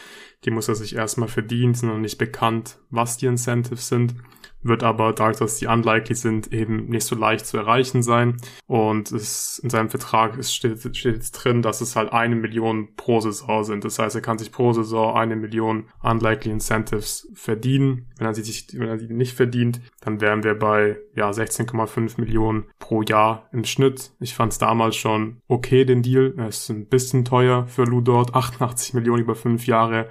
die 0.44 0.50
muss 0.50 0.69
er 0.69 0.75
sich 0.75 0.94
erstmal 0.94 1.29
verdienen, 1.29 1.75
sind 1.75 1.88
noch 1.88 1.99
nicht 1.99 2.19
bekannt, 2.19 2.79
was 2.90 3.17
die 3.17 3.26
Incentives 3.26 3.88
sind 3.88 4.14
wird 4.62 4.82
aber 4.82 5.12
dadurch, 5.12 5.38
dass 5.38 5.56
die 5.58 5.66
unlikely 5.66 6.14
sind, 6.14 6.52
eben 6.52 6.87
nicht 6.87 7.06
so 7.06 7.16
leicht 7.16 7.46
zu 7.46 7.56
erreichen 7.56 8.02
sein. 8.02 8.37
Und 8.66 9.12
es 9.12 9.58
in 9.58 9.70
seinem 9.70 9.88
Vertrag 9.88 10.37
ist, 10.37 10.55
steht, 10.55 10.96
steht 10.96 11.31
drin, 11.32 11.62
dass 11.62 11.81
es 11.81 11.96
halt 11.96 12.12
eine 12.12 12.37
Million 12.37 12.94
pro 12.96 13.20
Saison 13.20 13.64
sind. 13.64 13.84
Das 13.84 13.99
heißt, 13.99 14.16
er 14.16 14.22
kann 14.22 14.38
sich 14.38 14.52
pro 14.52 14.72
Saison 14.72 15.16
eine 15.16 15.37
Million 15.37 15.88
unlikely 16.02 16.50
Incentives 16.50 17.28
verdienen. 17.34 18.06
Wenn 18.19 18.26
er 18.26 18.34
sie 18.34 18.43
sich, 18.43 18.69
wenn 18.72 18.88
er 18.88 18.99
sie 18.99 19.12
nicht 19.12 19.34
verdient, 19.34 19.81
dann 20.00 20.20
wären 20.20 20.43
wir 20.43 20.55
bei 20.55 20.99
ja 21.14 21.31
16,5 21.31 22.20
Millionen 22.20 22.64
pro 22.78 23.02
Jahr 23.02 23.49
im 23.52 23.64
Schnitt. 23.64 24.12
Ich 24.20 24.34
fand 24.34 24.52
es 24.52 24.58
damals 24.58 24.96
schon 24.96 25.40
okay, 25.46 25.84
den 25.84 26.02
Deal. 26.02 26.34
Er 26.37 26.49
ist 26.49 26.69
ein 26.69 26.87
bisschen 26.87 27.25
teuer 27.25 27.66
für 27.66 27.84
Lou 27.84 28.00
dort, 28.00 28.34
88 28.34 28.94
Millionen 28.94 29.22
über 29.22 29.34
fünf 29.34 29.66
Jahre. 29.66 30.09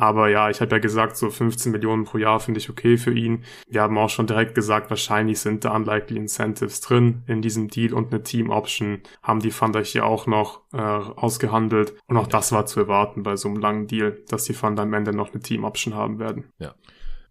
Aber 0.00 0.30
ja, 0.30 0.48
ich 0.48 0.62
habe 0.62 0.76
ja 0.76 0.78
gesagt, 0.78 1.18
so 1.18 1.28
15 1.28 1.72
Millionen 1.72 2.04
pro 2.04 2.16
Jahr 2.16 2.40
finde 2.40 2.58
ich 2.58 2.70
okay 2.70 2.96
für 2.96 3.12
ihn. 3.12 3.44
Wir 3.68 3.82
haben 3.82 3.98
auch 3.98 4.08
schon 4.08 4.26
direkt 4.26 4.54
gesagt, 4.54 4.88
wahrscheinlich 4.88 5.40
sind 5.40 5.66
da 5.66 5.76
unlikely 5.76 6.16
Incentives 6.16 6.80
drin 6.80 7.22
in 7.26 7.42
diesem 7.42 7.68
Deal 7.68 7.92
und 7.92 8.10
eine 8.10 8.22
Team 8.22 8.48
Option 8.48 9.00
haben 9.22 9.40
die 9.40 9.50
Thunder 9.50 9.84
hier 9.84 10.06
auch 10.06 10.26
noch 10.26 10.62
äh, 10.72 10.78
ausgehandelt. 10.78 11.92
Und 12.06 12.16
auch 12.16 12.28
das 12.28 12.50
war 12.50 12.64
zu 12.64 12.80
erwarten 12.80 13.22
bei 13.22 13.36
so 13.36 13.48
einem 13.48 13.58
langen 13.58 13.88
Deal, 13.88 14.16
dass 14.28 14.44
die 14.44 14.54
Thunder 14.54 14.84
am 14.84 14.94
Ende 14.94 15.12
noch 15.12 15.34
eine 15.34 15.42
Team 15.42 15.64
Option 15.64 15.94
haben 15.94 16.18
werden. 16.18 16.44
Ja. 16.58 16.74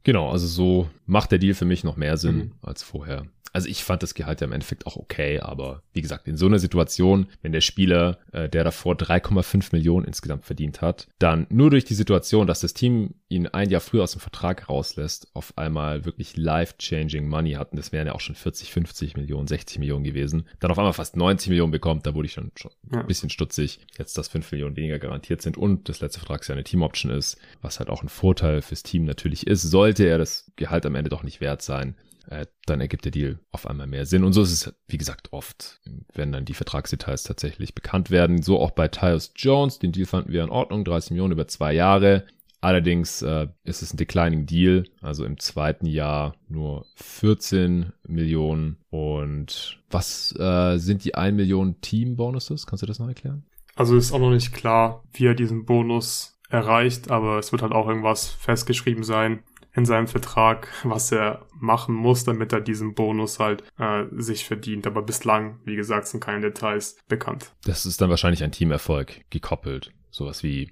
Genau, 0.04 0.30
also 0.30 0.46
so 0.46 0.88
macht 1.08 1.32
der 1.32 1.40
Deal 1.40 1.56
für 1.56 1.66
mich 1.66 1.84
noch 1.84 1.98
mehr 1.98 2.18
Sinn 2.18 2.38
mhm. 2.38 2.52
als 2.62 2.84
vorher 2.84 3.26
also 3.54 3.68
ich 3.68 3.84
fand 3.84 4.04
das 4.04 4.14
Gehalt 4.14 4.42
ja 4.42 4.48
im 4.48 4.54
Endeffekt 4.54 4.86
auch 4.86 4.96
okay, 4.96 5.40
aber 5.40 5.84
wie 5.94 6.02
gesagt, 6.02 6.28
in 6.28 6.38
so 6.38 6.46
einer 6.46 6.60
Situation, 6.60 7.28
wenn 7.42 7.52
der 7.52 7.62
Spieler, 7.62 8.20
äh, 8.32 8.50
der 8.50 8.64
davor 8.64 8.96
3,5 8.96 9.70
Millionen 9.72 10.06
insgesamt 10.06 10.46
verdient 10.46 10.82
hat, 10.82 11.08
dann 11.20 11.48
nur 11.50 11.70
durch 11.70 11.86
die 11.86 11.94
Situation, 11.94 12.48
dass 12.48 12.62
das 12.62 12.74
Team 12.74 13.16
ihn 13.28 13.48
ein 13.48 13.70
Jahr 13.70 13.82
früher 13.82 14.04
aus 14.04 14.14
dem 14.14 14.22
Vertrag 14.22 14.70
rauslässt, 14.70 15.30
auf 15.34 15.58
einmal 15.58 16.06
wirklich 16.06 16.36
life-changing 16.38 17.28
Money 17.28 17.54
hatten, 17.54 17.78
das 17.78 17.92
wären 17.92 18.08
ja 18.08 18.14
auch 18.14 18.20
schon 18.20 18.36
40, 18.36 18.72
50 18.72 19.18
Millionen, 19.18 19.48
60 19.48 19.80
Millionen 19.80 20.04
gewesen, 20.04 20.48
dann 20.60 20.72
auf 20.72 20.80
einmal 20.80 20.94
fast 20.94 21.16
90 21.16 21.50
Millionen 21.50 21.72
bekommt, 21.72 22.06
da 22.06 22.16
wurde 22.16 22.28
ich 22.28 22.34
schon, 22.34 22.52
schon 22.56 22.72
ja. 22.92 23.02
ein 23.02 23.08
bisschen 23.08 23.30
stutzig, 23.30 23.80
jetzt 23.98 24.18
dass 24.18 24.28
5 24.28 24.52
Millionen 24.52 24.76
weniger 24.76 25.00
garantiert 25.00 25.42
sind 25.42 25.58
und 25.58 25.90
das 25.90 26.02
letzte 26.02 26.20
Vertragsjahr 26.20 26.56
eine 26.56 26.64
Team-Option 26.64 27.12
ist, 27.12 27.38
was 27.62 27.80
halt 27.80 27.90
auch 27.90 28.02
ein 28.02 28.10
Vorteil 28.10 28.62
fürs 28.62 28.84
Team 28.84 29.06
natürlich 29.06 29.48
ist, 29.48 29.62
sollte 29.62 30.06
er 30.06 30.18
das 30.18 30.52
Gehalt 30.56 30.86
am 30.86 30.96
Ende 30.96 31.10
doch 31.10 31.24
nicht 31.24 31.42
wert 31.42 31.62
sein, 31.62 31.96
äh, 32.30 32.46
dann 32.66 32.80
ergibt 32.80 33.06
der 33.06 33.12
Deal 33.12 33.40
auf 33.52 33.68
einmal 33.68 33.88
mehr 33.88 34.06
Sinn. 34.06 34.24
Und 34.24 34.34
so 34.34 34.42
ist 34.44 34.52
es, 34.52 34.74
wie 34.88 34.98
gesagt, 34.98 35.34
oft, 35.34 35.82
wenn 36.14 36.32
dann 36.32 36.46
die 36.46 36.54
Vertragsdetails 36.54 37.24
tatsächlich 37.24 37.74
bekannt 37.74 38.12
werden. 38.12 38.42
So 38.44 38.60
auch 38.60 38.72
bei 38.72 38.88
Tyus 38.88 39.34
Jones. 39.36 39.80
Den 39.80 39.92
Deal 39.92 40.06
fanden 40.06 40.32
wir 40.32 40.44
in 40.44 40.50
Ordnung. 40.50 40.86
30 40.86 41.12
Millionen 41.12 41.34
über 41.34 41.48
zwei 41.48 41.74
Jahre. 41.74 42.26
Allerdings 42.62 43.22
äh, 43.22 43.48
ist 43.64 43.82
es 43.82 43.94
ein 43.94 43.98
declining 43.98 44.46
Deal, 44.46 44.84
also 45.02 45.24
im 45.24 45.40
zweiten 45.40 45.86
Jahr 45.86 46.36
nur 46.50 46.86
14 46.96 47.94
Millionen. 48.06 48.78
Und 48.90 49.82
was 49.90 50.36
äh, 50.38 50.78
sind 50.78 51.06
die 51.06 51.16
1 51.16 51.36
Million 51.36 51.80
Team-Bonuses? 51.80 52.68
Kannst 52.68 52.82
du 52.82 52.86
das 52.86 53.00
noch 53.00 53.08
erklären? 53.08 53.46
Also 53.76 53.96
ist 53.96 54.12
auch 54.12 54.20
noch 54.20 54.32
nicht 54.32 54.54
klar, 54.54 55.04
wie 55.14 55.26
er 55.26 55.36
diesen 55.36 55.64
Bonus 55.66 56.38
erreicht, 56.50 57.10
aber 57.10 57.40
es 57.40 57.52
wird 57.54 57.62
halt 57.62 57.72
auch 57.72 57.88
irgendwas 57.88 58.28
festgeschrieben 58.28 59.04
sein, 59.04 59.44
in 59.80 59.86
seinem 59.86 60.08
Vertrag, 60.08 60.68
was 60.84 61.12
er 61.12 61.46
machen 61.60 61.96
muss, 61.96 62.24
damit 62.24 62.54
er 62.54 62.62
diesen 62.62 62.94
Bonus 62.94 63.40
halt 63.40 63.64
äh, 63.80 64.04
sich 64.12 64.46
verdient. 64.46 64.86
Aber 64.86 65.02
bislang, 65.02 65.60
wie 65.66 65.76
gesagt, 65.76 66.08
sind 66.08 66.20
keine 66.20 66.42
Details 66.42 66.98
bekannt. 67.08 67.52
Das 67.66 67.86
ist 67.86 68.00
dann 68.02 68.10
wahrscheinlich 68.10 68.44
ein 68.44 68.52
Teamerfolg 68.52 69.22
gekoppelt. 69.30 69.92
Sowas 70.12 70.44
wie 70.44 70.72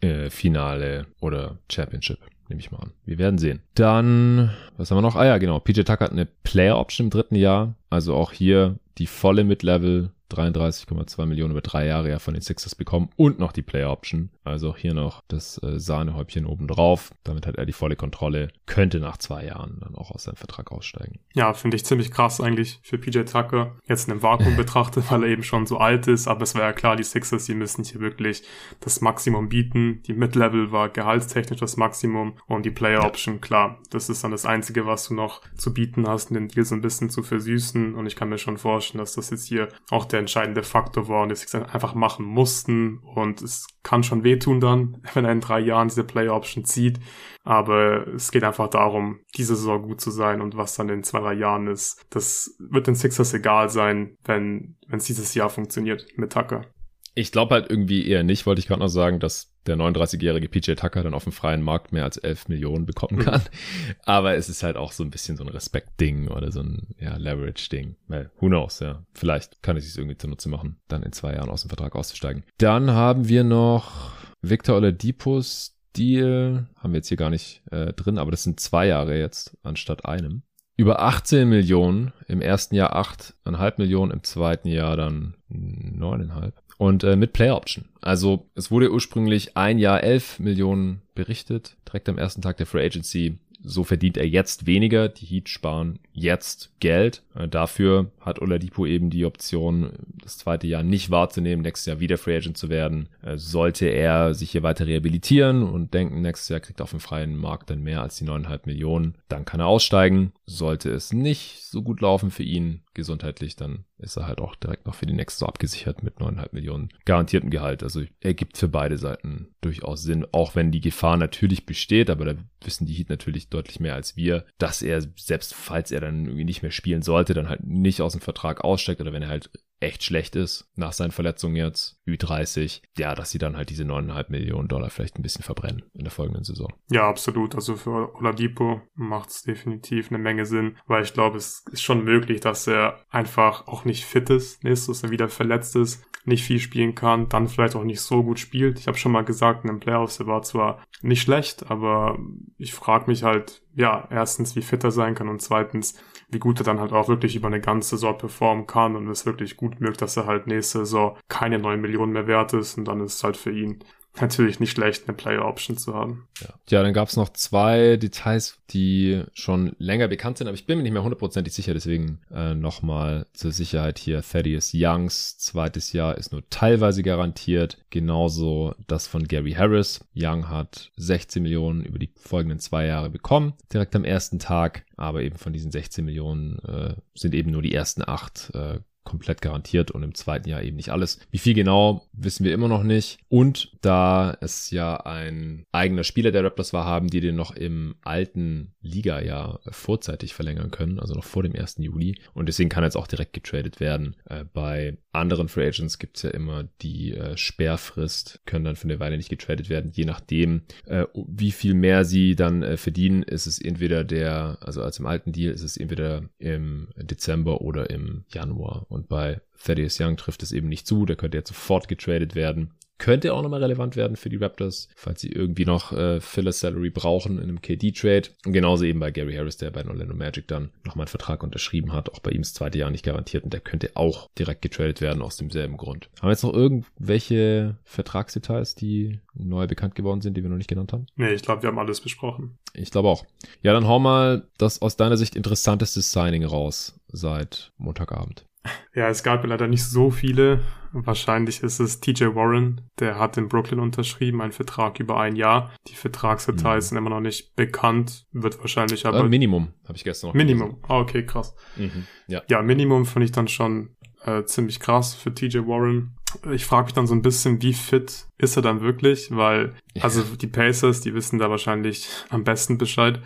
äh, 0.00 0.30
Finale 0.30 1.06
oder 1.20 1.58
Championship 1.70 2.18
nehme 2.48 2.60
ich 2.60 2.70
mal 2.70 2.78
an. 2.80 2.92
Wir 3.04 3.18
werden 3.18 3.38
sehen. 3.38 3.60
Dann, 3.74 4.50
was 4.76 4.90
haben 4.90 4.98
wir 4.98 5.02
noch? 5.02 5.16
Ah 5.16 5.26
ja, 5.26 5.38
genau. 5.38 5.58
PJ 5.58 5.82
Tucker 5.82 6.04
hat 6.04 6.12
eine 6.12 6.26
Player 6.26 6.78
Option 6.78 7.06
im 7.06 7.10
dritten 7.10 7.36
Jahr. 7.36 7.74
Also 7.90 8.14
auch 8.14 8.32
hier 8.32 8.78
die 8.98 9.06
volle 9.06 9.44
Mid-Level 9.44 10.10
33,2 10.30 11.26
Millionen 11.26 11.52
über 11.52 11.60
drei 11.60 11.86
Jahre 11.86 12.10
ja 12.10 12.18
von 12.18 12.34
den 12.34 12.42
Sixers 12.42 12.74
bekommen 12.74 13.10
und 13.16 13.38
noch 13.38 13.52
die 13.52 13.62
Player 13.62 13.90
Option. 13.90 14.30
Also 14.44 14.70
auch 14.70 14.76
hier 14.76 14.94
noch 14.94 15.22
das 15.28 15.62
äh, 15.62 15.78
Sahnehäubchen 15.78 16.46
oben 16.46 16.66
drauf. 16.66 17.12
Damit 17.24 17.46
hat 17.46 17.56
er 17.56 17.66
die 17.66 17.72
volle 17.72 17.96
Kontrolle. 17.96 18.48
Könnte 18.66 18.98
nach 18.98 19.16
zwei 19.16 19.44
Jahren 19.46 19.78
dann 19.80 19.94
auch 19.94 20.10
aus 20.10 20.24
seinem 20.24 20.36
Vertrag 20.36 20.72
aussteigen. 20.72 21.20
Ja, 21.34 21.52
finde 21.54 21.76
ich 21.76 21.84
ziemlich 21.84 22.10
krass 22.10 22.40
eigentlich 22.40 22.80
für 22.82 22.98
PJ 22.98 23.20
Tucker. 23.20 23.76
Jetzt 23.86 24.06
in 24.06 24.12
einem 24.12 24.22
Vakuum 24.22 24.56
betrachtet, 24.56 25.10
weil 25.10 25.22
er 25.22 25.28
eben 25.28 25.44
schon 25.44 25.66
so 25.66 25.78
alt 25.78 26.08
ist. 26.08 26.26
Aber 26.26 26.42
es 26.42 26.54
war 26.54 26.62
ja 26.62 26.72
klar, 26.72 26.96
die 26.96 27.04
Sixers, 27.04 27.46
die 27.46 27.54
müssen 27.54 27.84
hier 27.84 28.00
wirklich 28.00 28.42
das 28.80 29.00
Maximum 29.00 29.48
bieten. 29.48 30.02
Die 30.06 30.14
Mid-Level 30.14 30.72
war 30.72 30.88
gehaltstechnisch 30.88 31.60
das 31.60 31.76
Maximum 31.76 32.34
und 32.46 32.66
die 32.66 32.70
Player 32.70 33.04
Option, 33.04 33.36
ja. 33.36 33.40
klar. 33.40 33.78
Das 33.90 34.08
ist 34.08 34.24
dann 34.24 34.32
das 34.32 34.46
Einzige, 34.46 34.86
was 34.86 35.08
du 35.08 35.14
noch 35.14 35.42
zu 35.56 35.72
bieten 35.72 36.08
hast, 36.08 36.30
den 36.30 36.48
Deal 36.48 36.64
so 36.64 36.74
ein 36.74 36.80
bisschen 36.80 37.10
zu 37.10 37.22
versüßen. 37.22 37.94
Und 37.94 38.06
ich 38.06 38.16
kann 38.16 38.28
mir 38.28 38.38
schon 38.38 38.58
vorstellen, 38.58 38.98
dass 38.98 39.14
das 39.14 39.30
jetzt 39.30 39.46
hier 39.46 39.68
auch 39.90 40.04
der 40.04 40.18
entscheidende 40.18 40.62
Faktor 40.62 41.08
war 41.08 41.22
und 41.22 41.28
die 41.28 41.36
Sixers 41.36 41.72
einfach 41.72 41.94
machen 41.94 42.24
mussten. 42.24 42.98
Und 42.98 43.40
es 43.42 43.66
kann 43.82 44.02
schon 44.02 44.24
wehtun 44.32 44.60
dann, 44.60 45.02
wenn 45.14 45.24
er 45.24 45.32
in 45.32 45.40
drei 45.40 45.60
Jahren 45.60 45.88
diese 45.88 46.04
Player 46.04 46.34
Option 46.34 46.64
zieht. 46.64 46.98
Aber 47.44 48.06
es 48.08 48.30
geht 48.30 48.44
einfach 48.44 48.68
darum, 48.68 49.20
diese 49.36 49.56
Saison 49.56 49.82
gut 49.82 50.00
zu 50.00 50.10
sein 50.10 50.40
und 50.40 50.56
was 50.56 50.76
dann 50.76 50.88
in 50.88 51.02
zwei, 51.02 51.20
drei 51.20 51.34
Jahren 51.34 51.66
ist. 51.66 52.04
Das 52.10 52.54
wird 52.58 52.86
den 52.86 52.94
Sixers 52.94 53.34
egal 53.34 53.68
sein, 53.68 54.16
wenn 54.24 54.76
es 54.90 55.04
dieses 55.04 55.34
Jahr 55.34 55.50
funktioniert 55.50 56.06
mit 56.16 56.32
Tucker. 56.32 56.66
Ich 57.14 57.32
glaube 57.32 57.54
halt 57.54 57.70
irgendwie 57.70 58.06
eher 58.06 58.22
nicht, 58.22 58.46
wollte 58.46 58.60
ich 58.60 58.66
gerade 58.66 58.80
noch 58.80 58.88
sagen, 58.88 59.20
dass 59.20 59.52
der 59.66 59.76
39-jährige 59.76 60.48
PJ 60.48 60.72
Tucker 60.74 61.02
dann 61.02 61.14
auf 61.14 61.24
dem 61.24 61.32
freien 61.32 61.62
Markt 61.62 61.92
mehr 61.92 62.04
als 62.04 62.16
11 62.16 62.48
Millionen 62.48 62.86
bekommen 62.86 63.18
mhm. 63.18 63.22
kann. 63.22 63.40
Mhm. 63.40 63.94
Aber 64.04 64.34
es 64.34 64.48
ist 64.48 64.62
halt 64.62 64.76
auch 64.76 64.92
so 64.92 65.04
ein 65.04 65.10
bisschen 65.10 65.36
so 65.36 65.44
ein 65.44 65.48
Respekt-Ding 65.48 66.28
oder 66.28 66.50
so 66.50 66.60
ein 66.60 66.94
ja, 66.98 67.16
Leverage-Ding. 67.16 67.96
Well, 68.08 68.30
who 68.40 68.48
knows, 68.48 68.80
ja. 68.80 69.04
Vielleicht 69.12 69.62
kann 69.62 69.76
ich 69.76 69.84
es 69.84 69.96
irgendwie 69.96 70.16
zunutze 70.16 70.48
machen, 70.48 70.76
dann 70.88 71.02
in 71.02 71.12
zwei 71.12 71.34
Jahren 71.34 71.50
aus 71.50 71.62
dem 71.62 71.68
Vertrag 71.68 71.94
auszusteigen. 71.94 72.44
Dann 72.58 72.90
haben 72.90 73.28
wir 73.28 73.44
noch 73.44 74.12
Victor 74.40 74.76
Oladipos 74.76 75.78
Deal. 75.96 76.66
Haben 76.76 76.92
wir 76.92 76.98
jetzt 76.98 77.08
hier 77.08 77.18
gar 77.18 77.30
nicht 77.30 77.62
äh, 77.70 77.92
drin, 77.92 78.18
aber 78.18 78.30
das 78.30 78.42
sind 78.42 78.58
zwei 78.58 78.86
Jahre 78.86 79.18
jetzt 79.18 79.56
anstatt 79.62 80.06
einem 80.06 80.42
über 80.76 81.00
18 81.00 81.48
Millionen, 81.48 82.12
im 82.26 82.40
ersten 82.40 82.74
Jahr 82.74 82.96
8,5 82.96 83.74
Millionen, 83.76 84.10
im 84.10 84.22
zweiten 84.22 84.68
Jahr 84.68 84.96
dann 84.96 85.34
9,5 85.50 86.52
und 86.82 87.04
äh, 87.04 87.14
mit 87.14 87.32
Player 87.32 87.56
Option. 87.56 87.84
Also 88.00 88.48
es 88.56 88.72
wurde 88.72 88.90
ursprünglich 88.90 89.56
ein 89.56 89.78
Jahr 89.78 90.02
11 90.02 90.40
Millionen 90.40 91.00
berichtet, 91.14 91.76
direkt 91.86 92.08
am 92.08 92.18
ersten 92.18 92.42
Tag 92.42 92.56
der 92.56 92.66
Free 92.66 92.84
Agency. 92.84 93.38
So 93.62 93.84
verdient 93.84 94.16
er 94.16 94.26
jetzt 94.26 94.66
weniger. 94.66 95.08
Die 95.08 95.24
Heat 95.24 95.48
sparen 95.48 96.00
jetzt 96.12 96.72
Geld. 96.80 97.22
Äh, 97.36 97.46
dafür 97.46 98.10
hat 98.20 98.42
Oladipo 98.42 98.84
eben 98.84 99.10
die 99.10 99.24
Option, 99.24 99.92
das 100.20 100.38
zweite 100.38 100.66
Jahr 100.66 100.82
nicht 100.82 101.10
wahrzunehmen, 101.10 101.62
nächstes 101.62 101.86
Jahr 101.86 102.00
wieder 102.00 102.18
Free 102.18 102.36
Agent 102.36 102.58
zu 102.58 102.68
werden. 102.68 103.08
Äh, 103.22 103.36
sollte 103.36 103.86
er 103.86 104.34
sich 104.34 104.50
hier 104.50 104.64
weiter 104.64 104.88
rehabilitieren 104.88 105.62
und 105.62 105.94
denken, 105.94 106.20
nächstes 106.20 106.48
Jahr 106.48 106.58
kriegt 106.58 106.80
er 106.80 106.84
auf 106.84 106.90
dem 106.90 106.98
freien 106.98 107.36
Markt 107.36 107.70
dann 107.70 107.84
mehr 107.84 108.02
als 108.02 108.16
die 108.16 108.24
9,5 108.24 108.60
Millionen, 108.64 109.14
dann 109.28 109.44
kann 109.44 109.60
er 109.60 109.66
aussteigen. 109.66 110.32
Sollte 110.46 110.90
es 110.90 111.12
nicht 111.12 111.62
so 111.62 111.82
gut 111.82 112.00
laufen 112.00 112.32
für 112.32 112.42
ihn, 112.42 112.82
gesundheitlich, 112.94 113.56
dann 113.56 113.84
ist 113.98 114.16
er 114.16 114.26
halt 114.26 114.40
auch 114.40 114.54
direkt 114.56 114.86
noch 114.86 114.94
für 114.94 115.06
die 115.06 115.12
nächste 115.12 115.46
abgesichert 115.46 116.02
mit 116.02 116.18
9,5 116.18 116.48
Millionen 116.52 116.88
garantierten 117.04 117.50
Gehalt. 117.50 117.82
Also 117.82 118.02
ergibt 118.20 118.56
für 118.56 118.68
beide 118.68 118.98
Seiten 118.98 119.54
durchaus 119.60 120.02
Sinn, 120.02 120.26
auch 120.32 120.54
wenn 120.54 120.70
die 120.70 120.80
Gefahr 120.80 121.16
natürlich 121.16 121.66
besteht, 121.66 122.10
aber 122.10 122.24
da 122.24 122.34
wissen 122.64 122.86
die 122.86 122.94
Heat 122.94 123.08
natürlich 123.08 123.48
deutlich 123.48 123.80
mehr 123.80 123.94
als 123.94 124.16
wir, 124.16 124.44
dass 124.58 124.82
er 124.82 125.02
selbst 125.16 125.54
falls 125.54 125.90
er 125.90 126.00
dann 126.00 126.24
irgendwie 126.24 126.44
nicht 126.44 126.62
mehr 126.62 126.70
spielen 126.70 127.02
sollte, 127.02 127.34
dann 127.34 127.48
halt 127.48 127.64
nicht 127.64 128.00
aus 128.00 128.12
dem 128.12 128.20
Vertrag 128.20 128.62
aussteigt 128.62 129.00
oder 129.00 129.12
wenn 129.12 129.22
er 129.22 129.28
halt 129.28 129.50
echt 129.82 130.04
schlecht 130.04 130.36
ist 130.36 130.70
nach 130.76 130.92
seinen 130.92 131.10
Verletzungen 131.10 131.56
jetzt, 131.56 131.98
Ü30, 132.06 132.82
ja, 132.96 133.14
dass 133.14 133.30
sie 133.30 133.38
dann 133.38 133.56
halt 133.56 133.70
diese 133.70 133.84
9,5 133.84 134.30
Millionen 134.30 134.68
Dollar 134.68 134.90
vielleicht 134.90 135.16
ein 135.16 135.22
bisschen 135.22 135.44
verbrennen 135.44 135.82
in 135.94 136.04
der 136.04 136.10
folgenden 136.10 136.44
Saison. 136.44 136.72
Ja, 136.90 137.08
absolut. 137.08 137.54
Also 137.54 137.76
für 137.76 138.14
Oladipo 138.16 138.80
macht 138.94 139.30
es 139.30 139.42
definitiv 139.42 140.10
eine 140.10 140.18
Menge 140.18 140.46
Sinn, 140.46 140.76
weil 140.86 141.02
ich 141.02 141.12
glaube, 141.12 141.38
es 141.38 141.64
ist 141.70 141.82
schon 141.82 142.04
möglich, 142.04 142.40
dass 142.40 142.66
er 142.66 143.00
einfach 143.10 143.66
auch 143.66 143.84
nicht 143.84 144.04
fit 144.04 144.30
ist, 144.30 144.64
dass 144.64 145.02
er 145.02 145.10
wieder 145.10 145.28
verletzt 145.28 145.76
ist, 145.76 146.04
nicht 146.24 146.44
viel 146.44 146.60
spielen 146.60 146.94
kann, 146.94 147.28
dann 147.28 147.48
vielleicht 147.48 147.74
auch 147.74 147.84
nicht 147.84 148.00
so 148.00 148.22
gut 148.22 148.38
spielt. 148.38 148.78
Ich 148.78 148.86
habe 148.86 148.98
schon 148.98 149.12
mal 149.12 149.24
gesagt, 149.24 149.64
in 149.64 149.68
den 149.68 149.80
Playoffs, 149.80 150.20
er 150.20 150.26
war 150.26 150.42
zwar 150.42 150.84
nicht 151.02 151.22
schlecht, 151.22 151.70
aber 151.70 152.18
ich 152.58 152.72
frage 152.72 153.10
mich 153.10 153.24
halt, 153.24 153.62
ja, 153.74 154.06
erstens, 154.10 154.54
wie 154.54 154.62
fit 154.62 154.84
er 154.84 154.92
sein 154.92 155.14
kann 155.14 155.28
und 155.28 155.42
zweitens, 155.42 156.00
wie 156.32 156.38
gut 156.38 156.60
er 156.60 156.64
dann 156.64 156.80
halt 156.80 156.92
auch 156.92 157.08
wirklich 157.08 157.36
über 157.36 157.48
eine 157.48 157.60
ganze 157.60 157.90
Saison 157.90 158.18
performen 158.18 158.66
kann 158.66 158.96
und 158.96 159.08
es 159.08 159.26
wirklich 159.26 159.56
gut 159.56 159.80
mögt, 159.80 160.02
dass 160.02 160.16
er 160.16 160.26
halt 160.26 160.46
nächste 160.46 160.80
Saison 160.80 161.16
keine 161.28 161.58
9 161.58 161.80
Millionen 161.80 162.12
mehr 162.12 162.26
wert 162.26 162.54
ist 162.54 162.78
und 162.78 162.86
dann 162.86 163.00
ist 163.00 163.16
es 163.16 163.24
halt 163.24 163.36
für 163.36 163.52
ihn 163.52 163.84
natürlich 164.20 164.60
nicht 164.60 164.72
schlecht, 164.72 165.08
eine 165.08 165.16
Player 165.16 165.44
Option 165.44 165.78
zu 165.78 165.94
haben. 165.94 166.28
Ja, 166.40 166.54
ja 166.68 166.82
dann 166.82 166.92
gab 166.92 167.08
es 167.08 167.16
noch 167.16 167.30
zwei 167.30 167.96
Details, 167.96 168.58
die 168.70 169.22
schon 169.32 169.74
länger 169.78 170.08
bekannt 170.08 170.38
sind, 170.38 170.48
aber 170.48 170.54
ich 170.54 170.66
bin 170.66 170.78
mir 170.78 170.82
nicht 170.82 170.92
mehr 170.92 171.02
hundertprozentig 171.02 171.52
sicher, 171.54 171.72
deswegen 171.72 172.20
äh, 172.30 172.54
nochmal 172.54 173.26
zur 173.32 173.52
Sicherheit 173.52 173.98
hier. 173.98 174.22
Thaddeus 174.22 174.72
Youngs 174.74 175.38
zweites 175.38 175.92
Jahr 175.92 176.18
ist 176.18 176.32
nur 176.32 176.48
teilweise 176.50 177.02
garantiert, 177.02 177.78
genauso 177.90 178.74
das 178.86 179.06
von 179.06 179.26
Gary 179.26 179.52
Harris. 179.52 180.04
Young 180.14 180.48
hat 180.48 180.92
16 180.96 181.42
Millionen 181.42 181.84
über 181.84 181.98
die 181.98 182.12
folgenden 182.16 182.58
zwei 182.58 182.86
Jahre 182.86 183.10
bekommen, 183.10 183.54
direkt 183.72 183.96
am 183.96 184.04
ersten 184.04 184.38
Tag, 184.38 184.84
aber 184.96 185.22
eben 185.22 185.36
von 185.36 185.52
diesen 185.52 185.72
16 185.72 186.04
Millionen 186.04 186.58
äh, 186.60 186.94
sind 187.14 187.34
eben 187.34 187.50
nur 187.50 187.62
die 187.62 187.74
ersten 187.74 188.06
acht 188.06 188.50
äh, 188.54 188.80
komplett 189.04 189.42
garantiert 189.42 189.90
und 189.90 190.02
im 190.02 190.14
zweiten 190.14 190.48
Jahr 190.48 190.62
eben 190.62 190.76
nicht 190.76 190.90
alles. 190.90 191.18
Wie 191.30 191.38
viel 191.38 191.54
genau, 191.54 192.06
wissen 192.12 192.44
wir 192.44 192.54
immer 192.54 192.68
noch 192.68 192.82
nicht. 192.82 193.18
Und 193.28 193.72
da 193.80 194.36
es 194.40 194.70
ja 194.70 194.96
ein 194.96 195.66
eigener 195.72 196.04
Spieler 196.04 196.30
der 196.30 196.44
Raptors 196.44 196.72
war, 196.72 196.84
haben 196.84 197.08
die 197.08 197.20
den 197.20 197.36
noch 197.36 197.54
im 197.54 197.96
alten 198.02 198.74
Liga-Jahr 198.80 199.60
vorzeitig 199.70 200.34
verlängern 200.34 200.70
können, 200.70 201.00
also 201.00 201.14
noch 201.14 201.24
vor 201.24 201.42
dem 201.42 201.54
1. 201.54 201.76
Juli. 201.78 202.18
Und 202.32 202.46
deswegen 202.46 202.68
kann 202.68 202.84
jetzt 202.84 202.96
auch 202.96 203.06
direkt 203.06 203.32
getradet 203.32 203.80
werden. 203.80 204.16
Äh, 204.26 204.44
bei 204.52 204.98
anderen 205.12 205.48
Free 205.48 205.66
Agents 205.66 205.98
gibt 205.98 206.16
es 206.16 206.22
ja 206.22 206.30
immer 206.30 206.68
die 206.80 207.14
äh, 207.14 207.36
Sperrfrist, 207.36 208.40
können 208.46 208.64
dann 208.64 208.76
für 208.76 208.84
eine 208.84 209.00
Weile 209.00 209.16
nicht 209.16 209.30
getradet 209.30 209.68
werden. 209.68 209.90
Je 209.92 210.04
nachdem, 210.04 210.62
äh, 210.86 211.06
wie 211.14 211.52
viel 211.52 211.74
mehr 211.74 212.04
sie 212.04 212.36
dann 212.36 212.76
verdienen, 212.76 213.22
ist 213.22 213.46
es 213.46 213.60
entweder 213.60 214.04
der, 214.04 214.58
also 214.60 214.82
als 214.82 214.98
im 214.98 215.06
alten 215.06 215.32
Deal, 215.32 215.52
ist 215.52 215.62
es 215.62 215.76
entweder 215.76 216.28
im 216.38 216.88
Dezember 216.96 217.60
oder 217.60 217.90
im 217.90 218.24
Januar. 218.28 218.86
Und 218.92 219.08
bei 219.08 219.40
Thaddeus 219.62 219.98
Young 220.00 220.16
trifft 220.16 220.42
es 220.42 220.52
eben 220.52 220.68
nicht 220.68 220.86
zu. 220.86 221.06
Der 221.06 221.16
könnte 221.16 221.38
jetzt 221.38 221.48
sofort 221.48 221.88
getradet 221.88 222.34
werden 222.34 222.72
könnte 223.02 223.34
auch 223.34 223.42
nochmal 223.42 223.64
relevant 223.64 223.96
werden 223.96 224.16
für 224.16 224.28
die 224.28 224.36
Raptors, 224.36 224.88
falls 224.94 225.20
sie 225.20 225.32
irgendwie 225.32 225.64
noch 225.64 225.90
äh, 225.90 226.20
Filler 226.20 226.52
Salary 226.52 226.90
brauchen 226.90 227.38
in 227.38 227.48
einem 227.48 227.60
KD-Trade. 227.60 228.28
Und 228.46 228.52
genauso 228.52 228.84
eben 228.84 229.00
bei 229.00 229.10
Gary 229.10 229.34
Harris, 229.34 229.56
der 229.56 229.72
bei 229.72 229.84
Orlando 229.84 230.14
Magic 230.14 230.46
dann 230.46 230.70
nochmal 230.84 231.04
einen 231.04 231.08
Vertrag 231.08 231.42
unterschrieben 231.42 231.92
hat. 231.92 232.14
Auch 232.14 232.20
bei 232.20 232.30
ihm 232.30 232.42
das 232.42 232.54
zweite 232.54 232.78
Jahr 232.78 232.90
nicht 232.90 233.04
garantiert 233.04 233.42
und 233.42 233.52
der 233.52 233.58
könnte 233.58 233.90
auch 233.94 234.30
direkt 234.38 234.62
getradet 234.62 235.00
werden 235.00 235.20
aus 235.20 235.36
demselben 235.36 235.78
Grund. 235.78 236.10
Haben 236.20 236.28
wir 236.28 236.30
jetzt 236.30 236.44
noch 236.44 236.54
irgendwelche 236.54 237.76
Vertragsdetails, 237.82 238.76
die 238.76 239.18
neu 239.34 239.66
bekannt 239.66 239.96
geworden 239.96 240.20
sind, 240.20 240.36
die 240.36 240.44
wir 240.44 240.50
noch 240.50 240.56
nicht 240.56 240.70
genannt 240.70 240.92
haben? 240.92 241.06
Nee, 241.16 241.32
ich 241.32 241.42
glaube, 241.42 241.62
wir 241.62 241.70
haben 241.70 241.80
alles 241.80 242.00
besprochen. 242.00 242.56
Ich 242.72 242.92
glaube 242.92 243.08
auch. 243.08 243.26
Ja, 243.62 243.72
dann 243.72 243.88
hau 243.88 243.98
mal 243.98 244.46
das 244.58 244.80
aus 244.80 244.96
deiner 244.96 245.16
Sicht 245.16 245.34
interessanteste 245.34 246.02
Signing 246.02 246.44
raus 246.44 247.00
seit 247.08 247.72
Montagabend. 247.78 248.46
Ja, 248.94 249.08
es 249.08 249.22
gab 249.22 249.44
leider 249.44 249.66
nicht 249.66 249.84
so 249.84 250.10
viele. 250.10 250.60
Wahrscheinlich 250.92 251.62
ist 251.62 251.80
es 251.80 252.00
TJ 252.00 252.34
Warren, 252.34 252.82
der 252.98 253.18
hat 253.18 253.38
in 253.38 253.48
Brooklyn 253.48 253.80
unterschrieben, 253.80 254.42
einen 254.42 254.52
Vertrag 254.52 255.00
über 255.00 255.18
ein 255.18 255.36
Jahr. 255.36 255.72
Die 255.88 255.94
Vertragsdetails 255.94 256.84
mhm. 256.84 256.88
sind 256.88 256.98
immer 256.98 257.10
noch 257.10 257.20
nicht 257.20 257.56
bekannt, 257.56 258.26
wird 258.32 258.58
wahrscheinlich 258.60 259.06
aber. 259.06 259.20
Äh, 259.20 259.28
Minimum, 259.28 259.72
habe 259.84 259.96
ich 259.96 260.04
gestern 260.04 260.28
noch 260.28 260.34
Minimum, 260.34 260.76
ah, 260.86 261.00
okay, 261.00 261.24
krass. 261.24 261.54
Mhm. 261.76 262.06
Ja. 262.26 262.42
ja, 262.48 262.60
Minimum 262.60 263.06
finde 263.06 263.24
ich 263.24 263.32
dann 263.32 263.48
schon 263.48 263.96
äh, 264.24 264.44
ziemlich 264.44 264.80
krass 264.80 265.14
für 265.14 265.34
TJ 265.34 265.60
Warren. 265.60 266.16
Ich 266.50 266.66
frage 266.66 266.86
mich 266.86 266.94
dann 266.94 267.06
so 267.06 267.14
ein 267.14 267.22
bisschen, 267.22 267.62
wie 267.62 267.72
fit 267.74 268.26
ist 268.38 268.56
er 268.56 268.62
dann 268.62 268.82
wirklich, 268.82 269.30
weil, 269.30 269.74
also 270.00 270.22
die 270.22 270.46
Pacers, 270.46 271.00
die 271.00 271.14
wissen 271.14 271.38
da 271.38 271.50
wahrscheinlich 271.50 272.08
am 272.28 272.44
besten 272.44 272.78
Bescheid. 272.78 273.22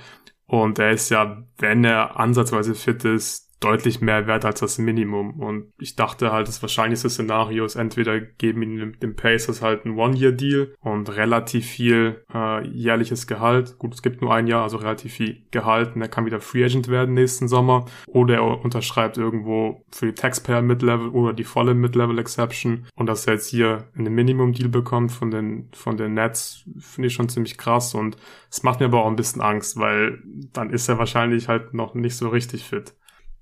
Und 0.46 0.78
er 0.78 0.92
ist 0.92 1.10
ja, 1.10 1.44
wenn 1.58 1.84
er 1.84 2.18
ansatzweise 2.18 2.74
fit 2.74 3.04
ist, 3.04 3.45
deutlich 3.60 4.00
mehr 4.00 4.26
wert 4.26 4.44
als 4.44 4.60
das 4.60 4.78
Minimum. 4.78 5.40
Und 5.40 5.72
ich 5.78 5.96
dachte 5.96 6.32
halt, 6.32 6.48
das 6.48 6.60
wahrscheinlichste 6.62 7.08
Szenario 7.08 7.64
ist 7.64 7.76
entweder 7.76 8.20
geben 8.20 8.62
ihnen 8.62 8.96
den 9.00 9.16
Pacers 9.16 9.62
halt 9.62 9.84
einen 9.84 9.96
One-Year-Deal 9.96 10.74
und 10.80 11.08
relativ 11.16 11.66
viel 11.66 12.24
äh, 12.32 12.66
jährliches 12.68 13.26
Gehalt. 13.26 13.78
Gut, 13.78 13.94
es 13.94 14.02
gibt 14.02 14.20
nur 14.20 14.34
ein 14.34 14.46
Jahr, 14.46 14.62
also 14.62 14.76
relativ 14.76 15.14
viel 15.14 15.42
Gehalt 15.50 15.94
und 15.94 16.02
er 16.02 16.08
kann 16.08 16.26
wieder 16.26 16.40
Free 16.40 16.64
Agent 16.64 16.88
werden 16.88 17.14
nächsten 17.14 17.48
Sommer. 17.48 17.86
Oder 18.06 18.36
er 18.36 18.64
unterschreibt 18.64 19.16
irgendwo 19.16 19.84
für 19.90 20.06
die 20.06 20.14
Taxpayer 20.14 20.62
Mid-Level 20.62 21.08
oder 21.08 21.32
die 21.32 21.44
volle 21.44 21.74
Mid-Level 21.74 22.18
Exception. 22.18 22.86
Und 22.94 23.06
dass 23.06 23.26
er 23.26 23.34
jetzt 23.34 23.48
hier 23.48 23.88
einen 23.96 24.14
Minimum-Deal 24.14 24.68
bekommt 24.68 25.12
von 25.12 25.30
den, 25.30 25.70
von 25.72 25.96
den 25.96 26.14
Nets, 26.14 26.64
finde 26.78 27.08
ich 27.08 27.14
schon 27.14 27.30
ziemlich 27.30 27.56
krass. 27.56 27.94
Und 27.94 28.16
es 28.50 28.62
macht 28.62 28.80
mir 28.80 28.86
aber 28.86 29.02
auch 29.02 29.08
ein 29.08 29.16
bisschen 29.16 29.40
Angst, 29.40 29.78
weil 29.78 30.22
dann 30.52 30.70
ist 30.70 30.88
er 30.88 30.98
wahrscheinlich 30.98 31.48
halt 31.48 31.72
noch 31.72 31.94
nicht 31.94 32.16
so 32.16 32.28
richtig 32.28 32.64
fit. 32.64 32.94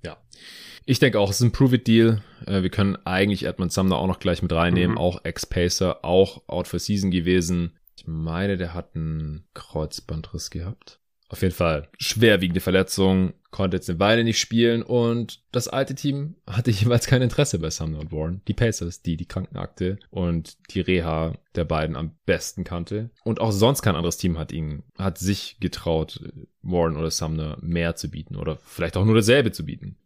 Ja. 0.05 0.17
Ich 0.85 0.99
denke 0.99 1.19
auch, 1.19 1.29
es 1.29 1.37
ist 1.37 1.41
ein 1.41 1.51
Prove-It-Deal. 1.51 2.21
Äh, 2.45 2.61
wir 2.61 2.69
können 2.69 2.97
eigentlich 3.05 3.45
Edmund 3.45 3.73
Sumner 3.73 3.97
auch 3.97 4.07
noch 4.07 4.19
gleich 4.19 4.41
mit 4.41 4.51
reinnehmen. 4.51 4.93
Mhm. 4.93 4.97
Auch 4.97 5.23
Ex-Pacer, 5.23 6.05
auch 6.05 6.47
out 6.47 6.67
for 6.67 6.79
season 6.79 7.11
gewesen. 7.11 7.77
Ich 7.97 8.05
meine, 8.07 8.57
der 8.57 8.73
hat 8.73 8.95
einen 8.95 9.45
Kreuzbandriss 9.53 10.51
gehabt. 10.51 10.99
Auf 11.27 11.41
jeden 11.41 11.53
Fall 11.53 11.89
schwerwiegende 11.97 12.61
Verletzung, 12.61 13.33
konnte 13.49 13.77
jetzt 13.77 13.89
eine 13.89 13.99
Weile 13.99 14.23
nicht 14.23 14.39
spielen 14.39 14.83
und 14.83 15.41
das 15.51 15.67
alte 15.67 15.95
Team 15.95 16.35
hatte 16.45 16.71
jeweils 16.71 17.07
kein 17.07 17.21
Interesse 17.21 17.57
bei 17.57 17.69
Sumner 17.69 17.99
und 17.99 18.11
Warren. 18.11 18.41
Die 18.47 18.53
Pacers, 18.53 19.01
die 19.01 19.17
die 19.17 19.27
Krankenakte 19.27 19.97
und 20.11 20.57
die 20.71 20.81
Reha 20.81 21.33
der 21.55 21.63
beiden 21.63 21.95
am 21.95 22.11
besten 22.25 22.63
kannte. 22.63 23.09
Und 23.23 23.39
auch 23.41 23.51
sonst 23.51 23.81
kein 23.81 23.95
anderes 23.95 24.17
Team 24.17 24.37
hat 24.37 24.51
ihn, 24.51 24.83
hat 24.97 25.17
sich 25.17 25.57
getraut, 25.59 26.19
Warren 26.61 26.97
oder 26.97 27.09
Sumner 27.09 27.57
mehr 27.61 27.95
zu 27.95 28.09
bieten 28.09 28.35
oder 28.35 28.57
vielleicht 28.57 28.97
auch 28.97 29.05
nur 29.05 29.15
dasselbe 29.15 29.51
zu 29.51 29.65
bieten. 29.65 29.97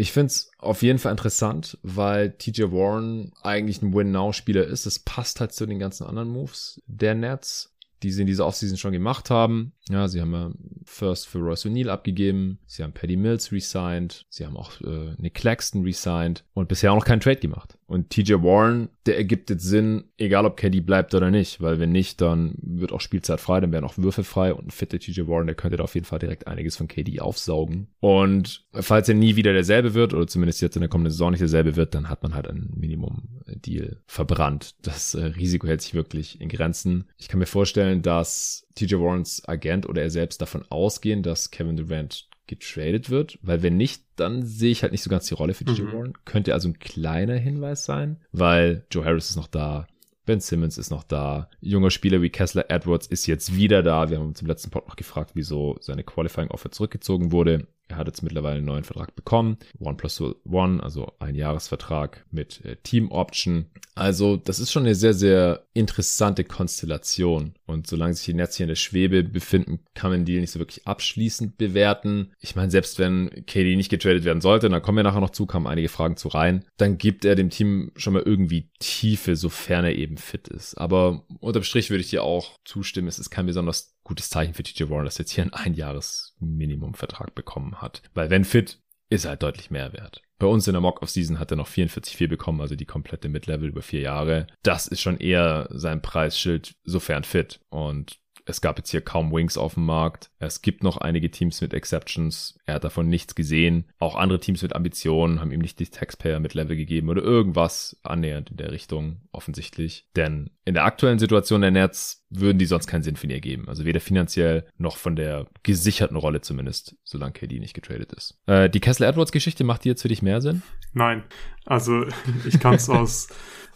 Ich 0.00 0.12
find's 0.12 0.52
auf 0.58 0.82
jeden 0.82 1.00
Fall 1.00 1.10
interessant, 1.10 1.76
weil 1.82 2.30
TJ 2.30 2.70
Warren 2.70 3.32
eigentlich 3.42 3.82
ein 3.82 3.92
Win-Now-Spieler 3.92 4.64
ist. 4.64 4.86
Es 4.86 5.00
passt 5.00 5.40
halt 5.40 5.52
zu 5.52 5.66
den 5.66 5.80
ganzen 5.80 6.06
anderen 6.06 6.28
Moves 6.28 6.80
der 6.86 7.14
Nets 7.14 7.74
die 8.02 8.10
sie 8.10 8.22
in 8.22 8.26
dieser 8.26 8.46
Offseason 8.46 8.76
schon 8.76 8.92
gemacht 8.92 9.30
haben. 9.30 9.72
Ja, 9.88 10.08
sie 10.08 10.20
haben 10.20 10.32
ja 10.32 10.50
First 10.84 11.28
für 11.28 11.38
Royce 11.38 11.66
O'Neill 11.66 11.88
abgegeben, 11.88 12.58
sie 12.66 12.82
haben 12.82 12.92
Paddy 12.92 13.16
Mills 13.16 13.52
resigned, 13.52 14.26
sie 14.28 14.46
haben 14.46 14.56
auch 14.56 14.80
äh, 14.80 15.14
Nick 15.18 15.34
Claxton 15.34 15.82
resigned 15.82 16.44
und 16.54 16.68
bisher 16.68 16.92
auch 16.92 16.96
noch 16.96 17.04
keinen 17.04 17.20
Trade 17.20 17.40
gemacht. 17.40 17.77
Und 17.88 18.10
TJ 18.10 18.34
Warren, 18.42 18.90
der 19.06 19.16
ergibt 19.16 19.48
jetzt 19.48 19.64
Sinn, 19.64 20.04
egal 20.18 20.44
ob 20.44 20.58
KD 20.58 20.80
bleibt 20.80 21.14
oder 21.14 21.30
nicht, 21.30 21.62
weil 21.62 21.80
wenn 21.80 21.90
nicht, 21.90 22.20
dann 22.20 22.54
wird 22.60 22.92
auch 22.92 23.00
Spielzeit 23.00 23.40
frei, 23.40 23.60
dann 23.60 23.72
werden 23.72 23.86
auch 23.86 23.96
Würfe 23.96 24.24
frei 24.24 24.52
und 24.52 24.66
ein 24.66 24.70
fitter 24.70 24.98
TJ 24.98 25.26
Warren, 25.26 25.46
der 25.46 25.56
könnte 25.56 25.78
da 25.78 25.84
auf 25.84 25.94
jeden 25.94 26.04
Fall 26.04 26.18
direkt 26.18 26.46
einiges 26.46 26.76
von 26.76 26.86
KD 26.86 27.20
aufsaugen. 27.20 27.88
Und 28.00 28.66
falls 28.74 29.08
er 29.08 29.14
nie 29.14 29.36
wieder 29.36 29.54
derselbe 29.54 29.94
wird, 29.94 30.12
oder 30.12 30.26
zumindest 30.26 30.60
jetzt 30.60 30.76
in 30.76 30.82
der 30.82 30.90
kommenden 30.90 31.12
Saison 31.12 31.30
nicht 31.30 31.40
derselbe 31.40 31.76
wird, 31.76 31.94
dann 31.94 32.10
hat 32.10 32.22
man 32.22 32.34
halt 32.34 32.46
ein 32.46 32.68
Minimum-Deal 32.76 34.02
verbrannt. 34.06 34.74
Das 34.82 35.14
äh, 35.14 35.24
Risiko 35.24 35.66
hält 35.66 35.80
sich 35.80 35.94
wirklich 35.94 36.42
in 36.42 36.50
Grenzen. 36.50 37.08
Ich 37.16 37.28
kann 37.28 37.40
mir 37.40 37.46
vorstellen, 37.46 38.02
dass 38.02 38.68
TJ 38.74 38.96
Warrens 38.96 39.48
Agent 39.48 39.88
oder 39.88 40.02
er 40.02 40.10
selbst 40.10 40.42
davon 40.42 40.62
ausgehen, 40.68 41.22
dass 41.22 41.50
Kevin 41.50 41.78
Durant 41.78 42.27
getradet 42.48 43.10
wird, 43.10 43.38
weil 43.42 43.62
wenn 43.62 43.76
nicht, 43.76 44.02
dann 44.16 44.44
sehe 44.44 44.70
ich 44.70 44.82
halt 44.82 44.92
nicht 44.92 45.02
so 45.02 45.10
ganz 45.10 45.26
die 45.26 45.34
Rolle 45.34 45.54
für 45.54 45.64
TJ 45.64 45.82
mhm. 45.82 45.92
Warren. 45.92 46.12
Könnte 46.24 46.54
also 46.54 46.68
ein 46.68 46.78
kleiner 46.78 47.36
Hinweis 47.36 47.84
sein, 47.84 48.18
weil 48.32 48.84
Joe 48.90 49.04
Harris 49.04 49.30
ist 49.30 49.36
noch 49.36 49.46
da, 49.46 49.86
Ben 50.28 50.40
Simmons 50.40 50.76
ist 50.76 50.90
noch 50.90 51.04
da. 51.04 51.48
Junger 51.60 51.90
Spieler 51.90 52.20
wie 52.20 52.28
Kessler 52.28 52.70
Edwards 52.70 53.06
ist 53.06 53.26
jetzt 53.26 53.56
wieder 53.56 53.82
da. 53.82 54.10
Wir 54.10 54.18
haben 54.18 54.28
uns 54.28 54.42
im 54.42 54.46
letzten 54.46 54.68
Pod 54.68 54.86
noch 54.86 54.96
gefragt, 54.96 55.30
wieso 55.32 55.78
seine 55.80 56.04
Qualifying 56.04 56.50
Offer 56.50 56.70
zurückgezogen 56.70 57.32
wurde. 57.32 57.66
Er 57.88 57.96
hat 57.96 58.06
jetzt 58.06 58.22
mittlerweile 58.22 58.56
einen 58.56 58.66
neuen 58.66 58.84
Vertrag 58.84 59.16
bekommen. 59.16 59.58
One 59.78 59.96
plus 59.96 60.22
one, 60.44 60.82
also 60.82 61.12
ein 61.18 61.34
Jahresvertrag 61.34 62.24
mit 62.30 62.64
äh, 62.64 62.76
Team 62.76 63.10
Option. 63.10 63.66
Also 63.94 64.36
das 64.36 64.60
ist 64.60 64.70
schon 64.70 64.84
eine 64.84 64.94
sehr, 64.94 65.14
sehr 65.14 65.66
interessante 65.74 66.44
Konstellation. 66.44 67.54
Und 67.66 67.86
solange 67.86 68.14
sich 68.14 68.26
die 68.26 68.34
Nets 68.34 68.56
hier 68.56 68.64
in 68.64 68.68
der 68.68 68.76
Schwebe 68.76 69.24
befinden, 69.24 69.80
kann 69.94 70.10
man 70.10 70.24
die 70.24 70.38
nicht 70.38 70.52
so 70.52 70.58
wirklich 70.58 70.86
abschließend 70.86 71.58
bewerten. 71.58 72.32
Ich 72.40 72.54
meine, 72.54 72.70
selbst 72.70 72.98
wenn 72.98 73.44
KD 73.46 73.76
nicht 73.76 73.90
getradet 73.90 74.24
werden 74.24 74.40
sollte, 74.40 74.68
dann 74.68 74.82
kommen 74.82 74.98
wir 74.98 75.02
nachher 75.02 75.20
noch 75.20 75.30
zu, 75.30 75.46
kamen 75.46 75.66
einige 75.66 75.88
Fragen 75.88 76.16
zu 76.16 76.28
rein, 76.28 76.64
dann 76.76 76.98
gibt 76.98 77.24
er 77.24 77.34
dem 77.34 77.50
Team 77.50 77.90
schon 77.96 78.12
mal 78.12 78.22
irgendwie 78.22 78.70
Tiefe, 78.78 79.34
sofern 79.34 79.84
er 79.84 79.96
eben 79.96 80.16
fit 80.16 80.48
ist. 80.48 80.74
Aber 80.76 81.24
unterm 81.40 81.64
Strich 81.64 81.90
würde 81.90 82.02
ich 82.02 82.10
dir 82.10 82.22
auch 82.22 82.56
zustimmen, 82.64 83.08
es 83.08 83.18
ist 83.18 83.30
kein 83.30 83.46
besonders 83.46 83.97
gutes 84.08 84.30
Zeichen 84.30 84.54
für 84.54 84.62
TJ 84.62 84.90
Warren, 84.90 85.04
dass 85.04 85.16
er 85.16 85.20
jetzt 85.20 85.32
hier 85.32 85.42
einen 85.42 85.52
Einjahres-Minimum-Vertrag 85.52 87.34
bekommen 87.34 87.80
hat. 87.80 88.02
Weil 88.14 88.30
wenn 88.30 88.44
fit, 88.44 88.80
ist 89.10 89.24
er 89.24 89.30
halt 89.30 89.42
deutlich 89.42 89.70
mehr 89.70 89.92
wert. 89.92 90.22
Bei 90.38 90.46
uns 90.46 90.66
in 90.66 90.74
der 90.74 90.80
Mock-Off-Season 90.80 91.38
hat 91.38 91.50
er 91.50 91.56
noch 91.56 91.68
44,4 91.68 92.28
bekommen, 92.28 92.60
also 92.60 92.74
die 92.74 92.84
komplette 92.84 93.28
Mid-Level 93.28 93.68
über 93.68 93.82
vier 93.82 94.00
Jahre. 94.00 94.46
Das 94.62 94.86
ist 94.86 95.00
schon 95.00 95.18
eher 95.18 95.68
sein 95.70 96.02
Preisschild, 96.02 96.74
sofern 96.84 97.24
fit. 97.24 97.60
Und 97.70 98.18
es 98.48 98.62
gab 98.62 98.78
jetzt 98.78 98.90
hier 98.90 99.02
kaum 99.02 99.30
Wings 99.30 99.58
auf 99.58 99.74
dem 99.74 99.84
Markt. 99.84 100.30
Es 100.38 100.62
gibt 100.62 100.82
noch 100.82 100.96
einige 100.96 101.30
Teams 101.30 101.60
mit 101.60 101.74
Exceptions. 101.74 102.58
Er 102.64 102.76
hat 102.76 102.84
davon 102.84 103.08
nichts 103.08 103.34
gesehen. 103.34 103.84
Auch 103.98 104.16
andere 104.16 104.40
Teams 104.40 104.62
mit 104.62 104.74
Ambitionen 104.74 105.40
haben 105.40 105.52
ihm 105.52 105.60
nicht 105.60 105.78
die 105.78 105.86
Taxpayer 105.86 106.40
mit 106.40 106.54
Level 106.54 106.74
gegeben 106.74 107.10
oder 107.10 107.22
irgendwas 107.22 107.98
annähernd 108.02 108.50
in 108.50 108.56
der 108.56 108.72
Richtung, 108.72 109.20
offensichtlich. 109.32 110.06
Denn 110.16 110.50
in 110.64 110.72
der 110.72 110.84
aktuellen 110.84 111.18
Situation 111.18 111.60
der 111.60 111.70
Nets 111.70 112.24
würden 112.30 112.58
die 112.58 112.66
sonst 112.66 112.86
keinen 112.86 113.02
Sinn 113.02 113.16
für 113.16 113.26
ihn 113.26 113.32
ergeben. 113.32 113.68
Also 113.68 113.84
weder 113.84 114.00
finanziell 114.00 114.66
noch 114.78 114.96
von 114.96 115.14
der 115.14 115.46
gesicherten 115.62 116.16
Rolle 116.16 116.40
zumindest, 116.40 116.96
solange 117.04 117.32
KD 117.32 117.60
nicht 117.60 117.74
getradet 117.74 118.12
ist. 118.14 118.38
Äh, 118.46 118.70
die 118.70 118.80
Kessler-Edwards-Geschichte 118.80 119.62
macht 119.62 119.84
die 119.84 119.90
jetzt 119.90 120.02
für 120.02 120.08
dich 120.08 120.22
mehr 120.22 120.40
Sinn? 120.40 120.62
Nein. 120.94 121.24
Also 121.66 122.06
ich 122.46 122.58
kann 122.60 122.74
es 122.74 122.88
aus 122.88 123.28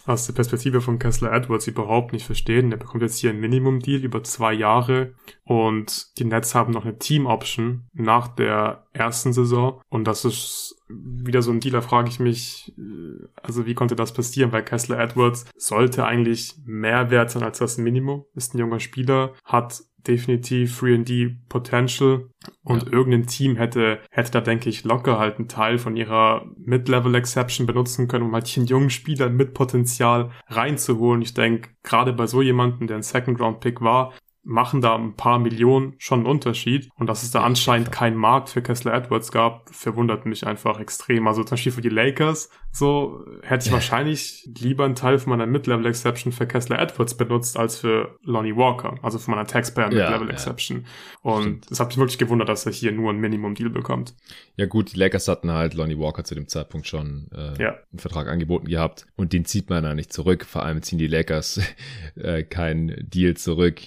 aus 0.07 0.27
der 0.27 0.33
Perspektive 0.33 0.81
von 0.81 0.99
Kessler 0.99 1.33
Edwards 1.33 1.67
überhaupt 1.67 2.13
nicht 2.13 2.27
verstehen. 2.27 2.71
Der 2.71 2.77
bekommt 2.77 3.03
jetzt 3.03 3.19
hier 3.19 3.31
ein 3.31 3.41
Minimum-Deal 3.41 4.03
über 4.03 4.25
zwei 4.25 4.53
Jahre 4.53 5.15
und 5.45 6.19
die 6.19 6.25
Nets 6.25 6.55
haben 6.55 6.73
noch 6.73 6.85
eine 6.85 6.99
Team-Option 6.99 7.85
nach 7.93 8.29
der 8.29 8.87
ersten 8.93 9.33
Saison. 9.33 9.81
Und 9.89 10.05
das 10.05 10.25
ist 10.25 10.77
wieder 10.89 11.43
so 11.43 11.51
ein 11.51 11.61
Deal, 11.61 11.73
da 11.73 11.81
frage 11.81 12.09
ich 12.09 12.21
mich, 12.21 12.75
äh, 12.79 13.27
also 13.43 13.67
wie 13.67 13.75
konnte 13.75 13.97
das 13.97 14.13
passieren, 14.13 14.53
weil 14.53 14.65
Kessler 14.65 14.99
Edwards 14.99 15.47
sollte 15.57 16.05
eigentlich 16.05 16.55
mehr 16.65 17.11
wert 17.11 17.31
sein 17.31 17.43
als 17.43 17.59
das 17.59 17.79
Minimum, 17.79 18.25
ist 18.35 18.55
ein 18.55 18.59
junger 18.59 18.81
Spieler, 18.81 19.33
hat 19.45 19.83
definitiv 20.07 20.83
3D 20.83 21.37
Potential 21.49 22.29
und 22.65 22.85
ja. 22.85 22.93
irgendein 22.93 23.27
Team 23.27 23.57
hätte, 23.57 24.01
hätte 24.11 24.33
da, 24.33 24.41
denke 24.41 24.69
ich, 24.69 24.85
locker 24.85 25.19
halt 25.19 25.39
einen 25.39 25.49
Teil 25.49 25.79
von 25.79 25.97
ihrer 25.97 26.47
Mid-Level 26.57 27.15
Exception 27.15 27.67
benutzen 27.67 28.09
können, 28.09 28.25
um 28.25 28.35
halt 28.35 28.53
einen 28.57 28.67
jungen 28.67 28.91
Spieler 28.91 29.29
mit 29.29 29.55
Potenzial 29.55 30.31
reinzuholen. 30.49 31.23
Ich 31.23 31.35
denke, 31.35 31.71
gerade 31.83 32.13
bei 32.13 32.27
so 32.27 32.43
jemandem, 32.43 32.87
der 32.87 32.97
ein 32.97 33.03
Second 33.03 33.41
Round 33.41 33.61
Pick 33.61 33.81
war, 33.81 34.13
machen 34.45 34.81
da 34.81 34.97
ein 34.97 35.15
paar 35.15 35.39
Millionen 35.39 35.95
schon 35.99 36.21
einen 36.21 36.29
Unterschied. 36.29 36.89
Und 36.97 37.07
dass 37.07 37.23
es 37.23 37.31
da 37.31 37.43
anscheinend 37.43 37.93
keinen 37.93 38.17
Markt 38.17 38.51
für 38.51 38.63
Kessler 38.63 38.95
Edwards 38.95 39.31
gab, 39.31 39.69
verwundert 39.71 40.27
mich 40.27 40.47
einfach 40.47 40.81
extrem. 40.81 41.27
Also 41.29 41.45
zum 41.45 41.51
Beispiel 41.51 41.73
für 41.73 41.81
die 41.81 41.89
Lakers, 41.89 42.51
so 42.73 43.25
hätte 43.43 43.65
ich 43.65 43.67
ja. 43.67 43.75
wahrscheinlich 43.75 44.49
lieber 44.59 44.87
einen 44.87 44.95
Teil 44.95 45.19
von 45.19 45.31
meiner 45.31 45.47
Mid-Level 45.47 45.85
Exception 45.85 46.33
für 46.33 46.47
Kessler 46.47 46.81
Edwards 46.81 47.15
benutzt, 47.15 47.59
als 47.59 47.79
für 47.79 48.19
Lonnie 48.23 48.57
Walker, 48.57 48.99
also 49.03 49.19
von 49.19 49.35
meiner 49.35 49.47
Taxpayer 49.47 49.89
Mid-Level 49.89 50.29
ja, 50.29 50.33
Exception. 50.33 50.87
Und 51.21 51.71
es 51.71 51.81
hat 51.81 51.89
mich 51.89 51.99
wirklich 51.99 52.17
gewundert, 52.17 52.49
dass 52.49 52.65
er 52.65 52.73
hier 52.73 52.91
nur 52.93 53.13
ein 53.13 53.19
Minimum-Deal 53.19 53.69
bekommt. 53.69 54.15
Ja 54.57 54.65
gut, 54.65 54.95
die 54.95 54.99
Lakers 54.99 55.29
hatten 55.29 55.53
halt 55.53 55.75
Lonnie 55.75 55.99
Walker 55.99 56.25
zu 56.25 56.35
dem 56.35 56.49
Zeitpunkt 56.49 56.87
schon 56.87 57.29
äh, 57.33 57.63
ja. 57.63 57.79
einen 57.91 57.99
Vertrag 57.99 58.27
angeboten 58.29 58.67
gehabt 58.67 59.07
und 59.17 59.35
den 59.35 59.45
zieht 59.45 59.69
man 59.69 59.85
da 59.85 59.95
nicht 59.95 60.13
zurück. 60.13 60.47
Vor 60.47 60.65
allem 60.65 60.83
ziehen 60.83 60.99
die 60.99 61.09
Lakers 61.09 61.61
äh, 62.15 62.43
kein 62.43 62.97
Deal 63.07 63.37
zurück 63.37 63.83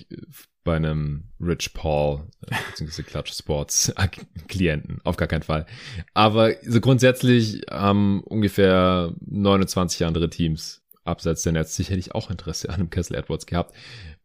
bei 0.65 0.75
einem 0.75 1.23
Rich 1.39 1.73
Paul 1.73 2.27
äh, 2.47 2.55
bzw. 2.71 3.03
Clutch 3.03 3.31
Sports 3.31 3.93
Klienten. 4.49 4.99
Auf 5.05 5.15
gar 5.15 5.29
keinen 5.29 5.43
Fall. 5.43 5.65
Aber 6.13 6.51
so 6.63 6.81
grundsätzlich 6.81 7.61
haben 7.71 8.21
ungefähr 8.23 9.13
29 9.25 10.05
andere 10.05 10.29
Teams 10.29 10.81
abseits 11.05 11.43
der 11.43 11.53
Netz 11.53 11.75
sicherlich 11.75 12.13
auch 12.13 12.29
Interesse 12.29 12.69
an 12.69 12.75
einem 12.75 12.89
Kessel 12.89 13.15
Edwards 13.15 13.45
gehabt 13.45 13.73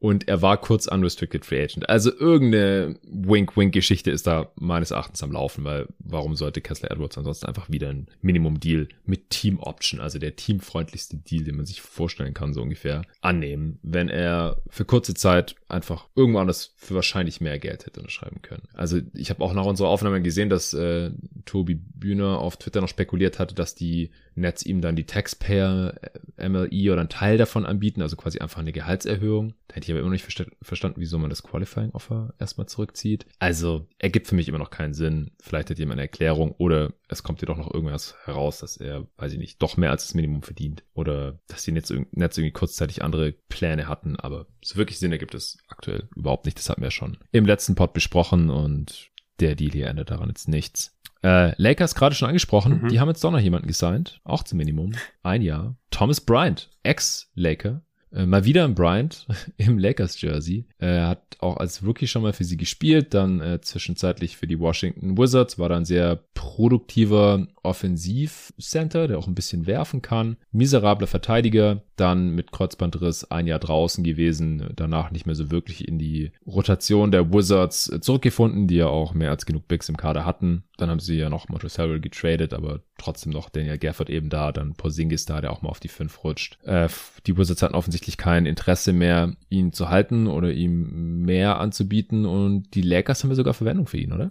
und 0.00 0.28
er 0.28 0.40
war 0.40 0.56
kurz 0.56 0.86
unrestricted 0.86 1.44
free 1.44 1.62
agent. 1.62 1.88
Also 1.88 2.10
irgendeine 2.10 2.96
Wink-Wink-Geschichte 3.02 4.10
ist 4.10 4.26
da 4.26 4.50
meines 4.56 4.90
Erachtens 4.92 5.22
am 5.22 5.30
Laufen, 5.30 5.62
weil 5.64 5.88
warum 5.98 6.36
sollte 6.36 6.62
Kessler 6.62 6.90
Edwards 6.90 7.18
ansonsten 7.18 7.46
einfach 7.46 7.70
wieder 7.70 7.90
ein 7.90 8.08
Minimum-Deal 8.22 8.88
mit 9.04 9.28
Team-Option, 9.28 10.00
also 10.00 10.18
der 10.18 10.36
teamfreundlichste 10.36 11.18
Deal, 11.18 11.44
den 11.44 11.56
man 11.56 11.66
sich 11.66 11.82
vorstellen 11.82 12.32
kann, 12.32 12.54
so 12.54 12.62
ungefähr, 12.62 13.02
annehmen, 13.20 13.78
wenn 13.82 14.08
er 14.08 14.62
für 14.70 14.86
kurze 14.86 15.12
Zeit 15.12 15.54
einfach 15.68 16.08
irgendwo 16.16 16.38
anders 16.38 16.72
für 16.76 16.94
wahrscheinlich 16.94 17.42
mehr 17.42 17.58
Geld 17.58 17.84
hätte 17.84 18.00
unterschreiben 18.00 18.40
können. 18.40 18.62
Also 18.72 19.00
ich 19.12 19.28
habe 19.28 19.44
auch 19.44 19.52
nach 19.52 19.66
unserer 19.66 19.88
Aufnahme 19.88 20.22
gesehen, 20.22 20.48
dass 20.48 20.72
äh, 20.72 21.10
Tobi 21.44 21.74
Bühner 21.74 22.38
auf 22.38 22.56
Twitter 22.56 22.80
noch 22.80 22.88
spekuliert 22.88 23.38
hatte, 23.38 23.54
dass 23.54 23.74
die 23.74 24.10
Nets 24.34 24.64
ihm 24.64 24.80
dann 24.80 24.96
die 24.96 25.04
Taxpayer 25.04 25.94
MLE 26.38 26.70
Salary 26.70 26.90
oder 26.90 27.00
einen 27.00 27.08
Teil 27.08 27.38
davon 27.38 27.66
anbieten, 27.66 28.02
also 28.02 28.16
quasi 28.16 28.38
einfach 28.38 28.60
eine 28.60 28.72
Gehaltserhöhung. 28.72 29.54
Da 29.68 29.76
hätte 29.76 29.84
ich 29.84 29.90
aber 29.90 30.00
immer 30.00 30.08
noch 30.08 30.12
nicht 30.12 30.22
versta 30.22 30.44
verstanden, 30.62 31.00
wieso 31.00 31.18
man 31.18 31.30
das 31.30 31.42
Qualifying 31.42 31.90
Offer 31.90 32.34
erstmal 32.38 32.66
zurückzieht. 32.66 33.26
Also 33.38 33.86
ergibt 33.98 34.26
für 34.26 34.34
mich 34.34 34.48
immer 34.48 34.58
noch 34.58 34.70
keinen 34.70 34.94
Sinn. 34.94 35.30
Vielleicht 35.40 35.70
hat 35.70 35.78
jemand 35.78 35.94
eine 35.94 36.02
Erklärung 36.02 36.52
oder 36.52 36.92
es 37.08 37.22
kommt 37.22 37.40
dir 37.40 37.46
doch 37.46 37.56
noch 37.56 37.72
irgendwas 37.72 38.16
heraus, 38.24 38.60
dass 38.60 38.76
er, 38.76 39.06
weiß 39.16 39.32
ich 39.32 39.38
nicht, 39.38 39.62
doch 39.62 39.76
mehr 39.76 39.90
als 39.90 40.06
das 40.06 40.14
Minimum 40.14 40.42
verdient. 40.42 40.84
Oder 40.94 41.38
dass 41.48 41.64
die 41.64 41.72
Netz, 41.72 41.92
Netz 42.12 42.36
irgendwie 42.36 42.52
kurzzeitig 42.52 43.02
andere 43.02 43.32
Pläne 43.48 43.88
hatten. 43.88 44.16
Aber 44.16 44.46
so 44.62 44.76
wirklich 44.76 44.98
Sinn 44.98 45.12
ergibt 45.12 45.34
es 45.34 45.58
aktuell 45.68 46.08
überhaupt 46.14 46.46
nicht. 46.46 46.58
Das 46.58 46.68
hatten 46.68 46.82
wir 46.82 46.90
schon 46.90 47.18
im 47.32 47.46
letzten 47.46 47.74
Pod 47.74 47.92
besprochen 47.92 48.50
und 48.50 49.10
der 49.38 49.54
Deal 49.54 49.72
hier 49.72 49.86
ändert 49.86 50.10
daran 50.10 50.28
jetzt 50.28 50.48
nichts. 50.48 50.96
Äh, 51.22 51.52
Lakers 51.60 51.94
gerade 51.94 52.14
schon 52.14 52.28
angesprochen, 52.28 52.82
mhm. 52.82 52.88
die 52.88 53.00
haben 53.00 53.08
jetzt 53.08 53.22
doch 53.22 53.30
noch 53.30 53.40
jemanden 53.40 53.68
gesigned, 53.68 54.20
auch 54.24 54.42
zum 54.42 54.58
Minimum, 54.58 54.94
ein 55.22 55.42
Jahr. 55.42 55.76
Thomas 55.90 56.20
Bryant, 56.20 56.70
Ex-Laker, 56.82 57.82
äh, 58.12 58.26
mal 58.26 58.44
wieder 58.44 58.64
ein 58.64 58.74
Bryant 58.74 59.26
im 59.56 59.78
Lakers-Jersey. 59.78 60.66
Er 60.78 61.08
hat 61.08 61.36
auch 61.38 61.56
als 61.56 61.84
Rookie 61.84 62.06
schon 62.06 62.22
mal 62.22 62.32
für 62.32 62.44
sie 62.44 62.56
gespielt, 62.56 63.14
dann 63.14 63.40
äh, 63.40 63.60
zwischenzeitlich 63.60 64.36
für 64.36 64.46
die 64.46 64.58
Washington 64.58 65.16
Wizards, 65.16 65.58
war 65.58 65.68
dann 65.68 65.84
sehr 65.84 66.20
produktiver 66.34 67.46
Offensivcenter, 67.62 69.08
der 69.08 69.18
auch 69.18 69.26
ein 69.26 69.34
bisschen 69.34 69.66
werfen 69.66 70.02
kann. 70.02 70.36
Miserabler 70.50 71.06
Verteidiger, 71.06 71.82
dann 71.96 72.30
mit 72.30 72.52
Kreuzbandriss 72.52 73.30
ein 73.30 73.46
Jahr 73.46 73.58
draußen 73.58 74.02
gewesen, 74.02 74.70
danach 74.74 75.10
nicht 75.10 75.26
mehr 75.26 75.34
so 75.34 75.50
wirklich 75.50 75.86
in 75.86 75.98
die 75.98 76.32
Rotation 76.46 77.10
der 77.12 77.32
Wizards 77.32 77.92
zurückgefunden, 78.00 78.66
die 78.66 78.76
ja 78.76 78.86
auch 78.86 79.12
mehr 79.12 79.30
als 79.30 79.44
genug 79.44 79.68
Bigs 79.68 79.88
im 79.88 79.98
Kader 79.98 80.24
hatten. 80.24 80.64
Dann 80.78 80.88
haben 80.88 81.00
sie 81.00 81.16
ja 81.16 81.28
noch 81.28 81.48
Montrezl 81.48 81.82
Harrell 81.82 82.00
getradet, 82.00 82.54
aber 82.54 82.80
trotzdem 82.96 83.32
noch 83.32 83.50
Daniel 83.50 83.76
Gafford 83.76 84.08
eben 84.08 84.30
da, 84.30 84.50
dann 84.50 84.74
Porzingis 84.74 85.26
da, 85.26 85.42
der 85.42 85.52
auch 85.52 85.60
mal 85.60 85.68
auf 85.68 85.80
die 85.80 85.88
5 85.88 86.24
rutscht. 86.24 86.58
Äh, 86.64 86.88
die 87.26 87.36
Wizards 87.36 87.62
hatten 87.62 87.74
offensichtlich 87.74 87.99
kein 88.16 88.46
Interesse 88.46 88.92
mehr, 88.92 89.32
ihn 89.48 89.72
zu 89.72 89.88
halten 89.88 90.26
oder 90.26 90.52
ihm 90.52 91.22
mehr 91.22 91.60
anzubieten. 91.60 92.26
Und 92.26 92.74
die 92.74 92.82
Lakers 92.82 93.22
haben 93.22 93.30
ja 93.30 93.36
sogar 93.36 93.54
Verwendung 93.54 93.86
für 93.86 93.98
ihn, 93.98 94.12
oder? 94.12 94.30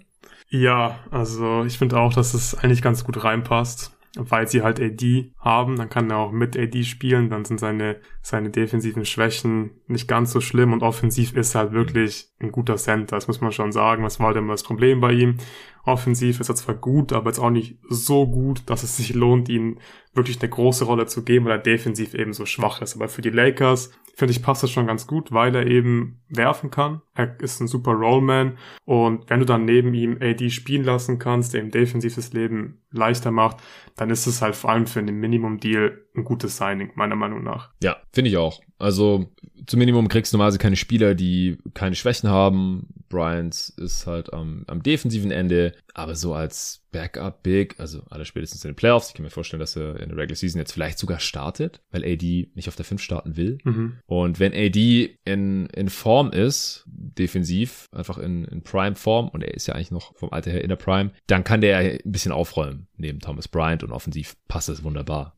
Ja, 0.49 0.99
also 1.11 1.63
ich 1.65 1.77
finde 1.77 1.99
auch, 1.99 2.13
dass 2.13 2.33
es 2.33 2.55
eigentlich 2.55 2.81
ganz 2.81 3.03
gut 3.03 3.23
reinpasst 3.23 3.91
weil 4.15 4.47
sie 4.47 4.63
halt 4.63 4.79
AD 4.79 5.31
haben, 5.39 5.75
dann 5.75 5.89
kann 5.89 6.09
er 6.09 6.17
auch 6.17 6.31
mit 6.31 6.57
AD 6.57 6.83
spielen, 6.83 7.29
dann 7.29 7.45
sind 7.45 7.59
seine, 7.59 7.97
seine 8.21 8.49
defensiven 8.49 9.05
Schwächen 9.05 9.71
nicht 9.87 10.07
ganz 10.07 10.31
so 10.31 10.41
schlimm. 10.41 10.73
Und 10.73 10.81
offensiv 10.81 11.35
ist 11.35 11.55
er 11.55 11.61
halt 11.61 11.73
wirklich 11.73 12.29
ein 12.39 12.51
guter 12.51 12.77
Center, 12.77 13.15
das 13.15 13.27
muss 13.27 13.41
man 13.41 13.51
schon 13.51 13.71
sagen, 13.71 14.03
was 14.03 14.19
war 14.19 14.27
halt 14.27 14.37
immer 14.37 14.53
das 14.53 14.63
Problem 14.63 14.99
bei 14.99 15.11
ihm. 15.13 15.37
Offensiv 15.85 16.39
ist 16.39 16.49
er 16.49 16.55
zwar 16.55 16.75
gut, 16.75 17.13
aber 17.13 17.29
jetzt 17.29 17.39
auch 17.39 17.49
nicht 17.49 17.77
so 17.89 18.27
gut, 18.27 18.63
dass 18.67 18.83
es 18.83 18.97
sich 18.97 19.13
lohnt, 19.13 19.49
ihm 19.49 19.79
wirklich 20.13 20.41
eine 20.41 20.49
große 20.49 20.85
Rolle 20.85 21.05
zu 21.05 21.23
geben, 21.23 21.45
weil 21.45 21.53
er 21.53 21.57
defensiv 21.59 22.13
eben 22.13 22.33
so 22.33 22.45
schwach 22.45 22.81
ist. 22.81 22.95
Aber 22.95 23.07
für 23.07 23.21
die 23.21 23.29
Lakers 23.29 23.91
finde 24.15 24.31
ich, 24.31 24.43
passt 24.43 24.63
das 24.63 24.71
schon 24.71 24.87
ganz 24.87 25.07
gut, 25.07 25.31
weil 25.31 25.55
er 25.55 25.65
eben 25.65 26.21
werfen 26.27 26.69
kann. 26.69 27.01
Er 27.15 27.39
ist 27.39 27.61
ein 27.61 27.67
super 27.67 27.93
Rollman 27.93 28.57
und 28.85 29.29
wenn 29.29 29.39
du 29.39 29.45
dann 29.45 29.65
neben 29.65 29.93
ihm 29.93 30.17
AD 30.21 30.49
spielen 30.49 30.83
lassen 30.83 31.19
kannst, 31.19 31.53
der 31.53 31.61
ihm 31.61 31.71
defensives 31.71 32.33
Leben 32.33 32.81
leichter 32.91 33.31
macht, 33.31 33.57
dann 33.95 34.09
ist 34.09 34.27
es 34.27 34.41
halt 34.41 34.55
vor 34.55 34.71
allem 34.71 34.87
für 34.87 34.99
einen 34.99 35.19
Minimum-Deal 35.19 36.05
ein 36.19 36.25
gutes 36.25 36.57
Signing, 36.57 36.91
meiner 36.95 37.15
Meinung 37.15 37.43
nach. 37.43 37.71
Ja, 37.81 37.97
finde 38.11 38.29
ich 38.29 38.37
auch. 38.37 38.61
Also 38.77 39.29
zum 39.65 39.79
Minimum 39.79 40.07
kriegst 40.07 40.31
du 40.31 40.37
normalerweise 40.37 40.57
keine 40.57 40.77
Spieler, 40.77 41.13
die 41.13 41.57
keine 41.73 41.95
Schwächen 41.95 42.29
haben. 42.29 42.87
Bryant 43.09 43.73
ist 43.77 44.07
halt 44.07 44.33
am, 44.33 44.63
am 44.67 44.83
defensiven 44.83 45.31
Ende, 45.31 45.73
aber 45.93 46.15
so 46.15 46.33
als 46.33 46.85
Backup 46.91 47.43
Big, 47.43 47.75
also 47.79 48.01
alle 48.09 48.25
spätestens 48.25 48.63
in 48.63 48.71
den 48.71 48.75
Playoffs. 48.75 49.09
Ich 49.09 49.15
kann 49.15 49.23
mir 49.23 49.29
vorstellen, 49.29 49.59
dass 49.59 49.75
er 49.75 49.99
in 49.99 50.09
der 50.09 50.17
Regular 50.17 50.35
Season 50.35 50.59
jetzt 50.59 50.71
vielleicht 50.71 50.97
sogar 50.97 51.19
startet, 51.19 51.81
weil 51.91 52.03
AD 52.03 52.51
nicht 52.53 52.67
auf 52.67 52.75
der 52.75 52.85
5 52.85 53.01
starten 53.01 53.35
will. 53.35 53.57
Mhm. 53.63 53.97
Und 54.05 54.39
wenn 54.39 54.53
AD 54.53 55.17
in, 55.25 55.65
in 55.67 55.89
Form 55.89 56.31
ist, 56.31 56.85
defensiv, 56.87 57.85
einfach 57.91 58.17
in, 58.17 58.45
in 58.45 58.63
Prime 58.63 58.95
Form, 58.95 59.27
und 59.29 59.43
er 59.43 59.53
ist 59.53 59.67
ja 59.67 59.75
eigentlich 59.75 59.91
noch 59.91 60.15
vom 60.15 60.31
Alter 60.31 60.51
her 60.51 60.63
in 60.63 60.69
der 60.69 60.77
Prime, 60.77 61.11
dann 61.27 61.43
kann 61.43 61.61
der 61.61 61.77
ein 61.77 61.99
bisschen 62.05 62.31
aufräumen 62.31 62.87
neben 62.97 63.19
Thomas 63.19 63.47
Bryant 63.47 63.83
und 63.83 63.91
offensiv 63.91 64.35
passt 64.47 64.69
es 64.69 64.83
wunderbar 64.83 65.35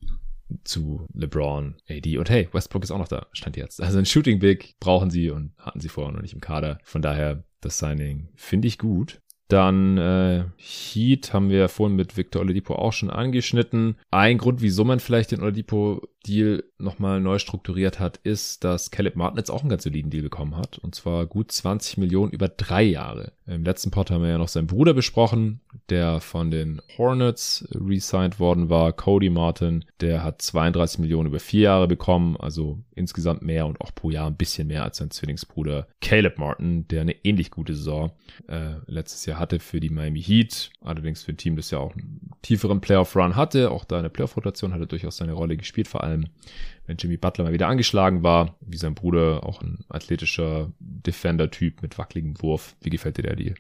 zu 0.63 1.07
LeBron, 1.13 1.75
AD 1.89 2.17
und 2.17 2.29
hey, 2.29 2.49
Westbrook 2.51 2.83
ist 2.83 2.91
auch 2.91 2.97
noch 2.97 3.07
da, 3.07 3.27
stand 3.33 3.57
jetzt. 3.57 3.81
Also 3.81 3.97
ein 3.97 4.05
Shooting 4.05 4.39
Big 4.39 4.75
brauchen 4.79 5.09
sie 5.09 5.29
und 5.29 5.53
hatten 5.57 5.79
sie 5.79 5.89
vorher 5.89 6.13
noch 6.13 6.21
nicht 6.21 6.33
im 6.33 6.41
Kader. 6.41 6.79
Von 6.83 7.01
daher 7.01 7.43
das 7.61 7.77
Signing 7.77 8.29
finde 8.35 8.67
ich 8.67 8.77
gut. 8.77 9.21
Dann 9.51 9.97
äh, 9.97 10.45
Heat 10.55 11.33
haben 11.33 11.49
wir 11.49 11.67
vorhin 11.67 11.97
mit 11.97 12.15
Victor 12.15 12.41
Oladipo 12.41 12.75
auch 12.75 12.93
schon 12.93 13.09
angeschnitten. 13.09 13.97
Ein 14.09 14.37
Grund, 14.37 14.61
wieso 14.61 14.85
man 14.85 15.01
vielleicht 15.01 15.31
den 15.31 15.41
Oladipo-Deal 15.41 16.63
nochmal 16.82 17.22
neu 17.22 17.39
strukturiert 17.39 18.00
hat, 18.00 18.17
ist, 18.24 18.63
dass 18.63 18.91
Caleb 18.91 19.15
Martin 19.15 19.38
jetzt 19.38 19.50
auch 19.50 19.62
einen 19.62 19.70
ganz 19.70 19.84
soliden 19.84 20.12
Deal 20.12 20.24
bekommen 20.24 20.58
hat. 20.58 20.78
Und 20.80 20.96
zwar 20.96 21.26
gut 21.26 21.52
20 21.52 21.98
Millionen 21.98 22.32
über 22.32 22.48
drei 22.48 22.84
Jahre. 22.84 23.34
Im 23.48 23.63
letzten 23.63 23.91
Pod 23.91 24.12
haben 24.12 24.24
wir 24.24 24.30
ja 24.30 24.38
noch 24.38 24.48
seinen 24.48 24.67
Bruder 24.67 24.94
besprochen, 24.94 25.60
der 25.89 26.22
von 26.22 26.52
den 26.52 26.82
Hornets 26.98 27.67
resigned 27.72 28.39
worden 28.39 28.70
war. 28.70 28.94
Cody 28.94 29.30
Martin, 29.30 29.86
der 30.00 30.24
hat 30.24 30.41
32 30.41 31.00
Millionen 31.00 31.28
über 31.28 31.39
vier 31.39 31.62
Jahre 31.62 31.88
bekommen. 31.88 32.38
Also 32.38 32.80
insgesamt 32.96 33.41
mehr 33.41 33.65
und 33.65 33.82
auch 33.82 33.94
pro 33.94 34.10
Jahr 34.10 34.28
ein 34.28 34.38
bisschen 34.38 34.67
mehr 34.67 34.84
als 34.84 34.98
sein 34.98 35.12
Zwillingsbruder 35.12 35.88
Caleb 36.02 36.38
Martin, 36.38 36.88
der 36.88 37.02
eine 37.02 37.26
ähnlich 37.26 37.52
gute 37.52 37.76
Saison 37.76 38.12
äh, 38.48 38.76
letztes 38.86 39.26
Jahr 39.26 39.39
hatte 39.39 39.60
für 39.60 39.80
die 39.80 39.89
Miami 39.89 40.22
Heat. 40.22 40.72
Allerdings 40.82 41.24
für 41.24 41.34
ein 41.34 41.38
Team, 41.38 41.56
das 41.56 41.72
ja 41.72 41.80
auch 41.80 41.94
einen 41.94 42.32
tieferen 42.41 42.80
Playoff-Run 42.80 43.36
hatte. 43.36 43.72
Auch 43.72 43.84
da 43.86 44.00
eine 44.00 44.10
Playoff-Rotation 44.10 44.74
hatte 44.74 44.88
durchaus 44.88 45.17
seine 45.17 45.34
Rolle 45.34 45.58
gespielt, 45.58 45.88
vor 45.88 46.04
allem 46.04 46.28
wenn 46.91 46.97
Jimmy 46.97 47.17
Butler 47.17 47.45
mal 47.45 47.54
wieder 47.54 47.67
angeschlagen 47.67 48.21
war. 48.21 48.56
Wie 48.60 48.77
sein 48.77 48.95
Bruder, 48.95 49.45
auch 49.45 49.62
ein 49.62 49.80
athletischer 49.89 50.71
Defender-Typ 50.80 51.82
mit 51.82 51.97
wackeligem 51.97 52.41
Wurf. 52.41 52.75
Wie 52.82 52.89
gefällt 52.89 53.17
dir 53.17 53.23
der 53.23 53.38
Deal? 53.38 53.56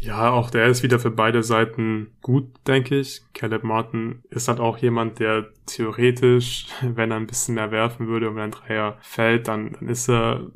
Ja, 0.00 0.30
auch 0.30 0.48
der 0.48 0.66
ist 0.66 0.82
wieder 0.82 0.98
für 0.98 1.10
beide 1.10 1.42
Seiten 1.42 2.08
gut, 2.22 2.46
denke 2.66 2.98
ich. 2.98 3.20
Caleb 3.34 3.62
Martin 3.62 4.22
ist 4.30 4.48
halt 4.48 4.58
auch 4.58 4.78
jemand, 4.78 5.18
der 5.18 5.50
theoretisch, 5.66 6.66
wenn 6.82 7.10
er 7.10 7.18
ein 7.18 7.26
bisschen 7.26 7.56
mehr 7.56 7.70
werfen 7.70 8.08
würde 8.08 8.30
und 8.30 8.36
wenn 8.36 8.44
ein 8.44 8.50
Dreier 8.52 8.96
fällt, 9.02 9.46
dann, 9.46 9.72
dann 9.72 9.88
ist 9.88 10.08
er 10.08 10.46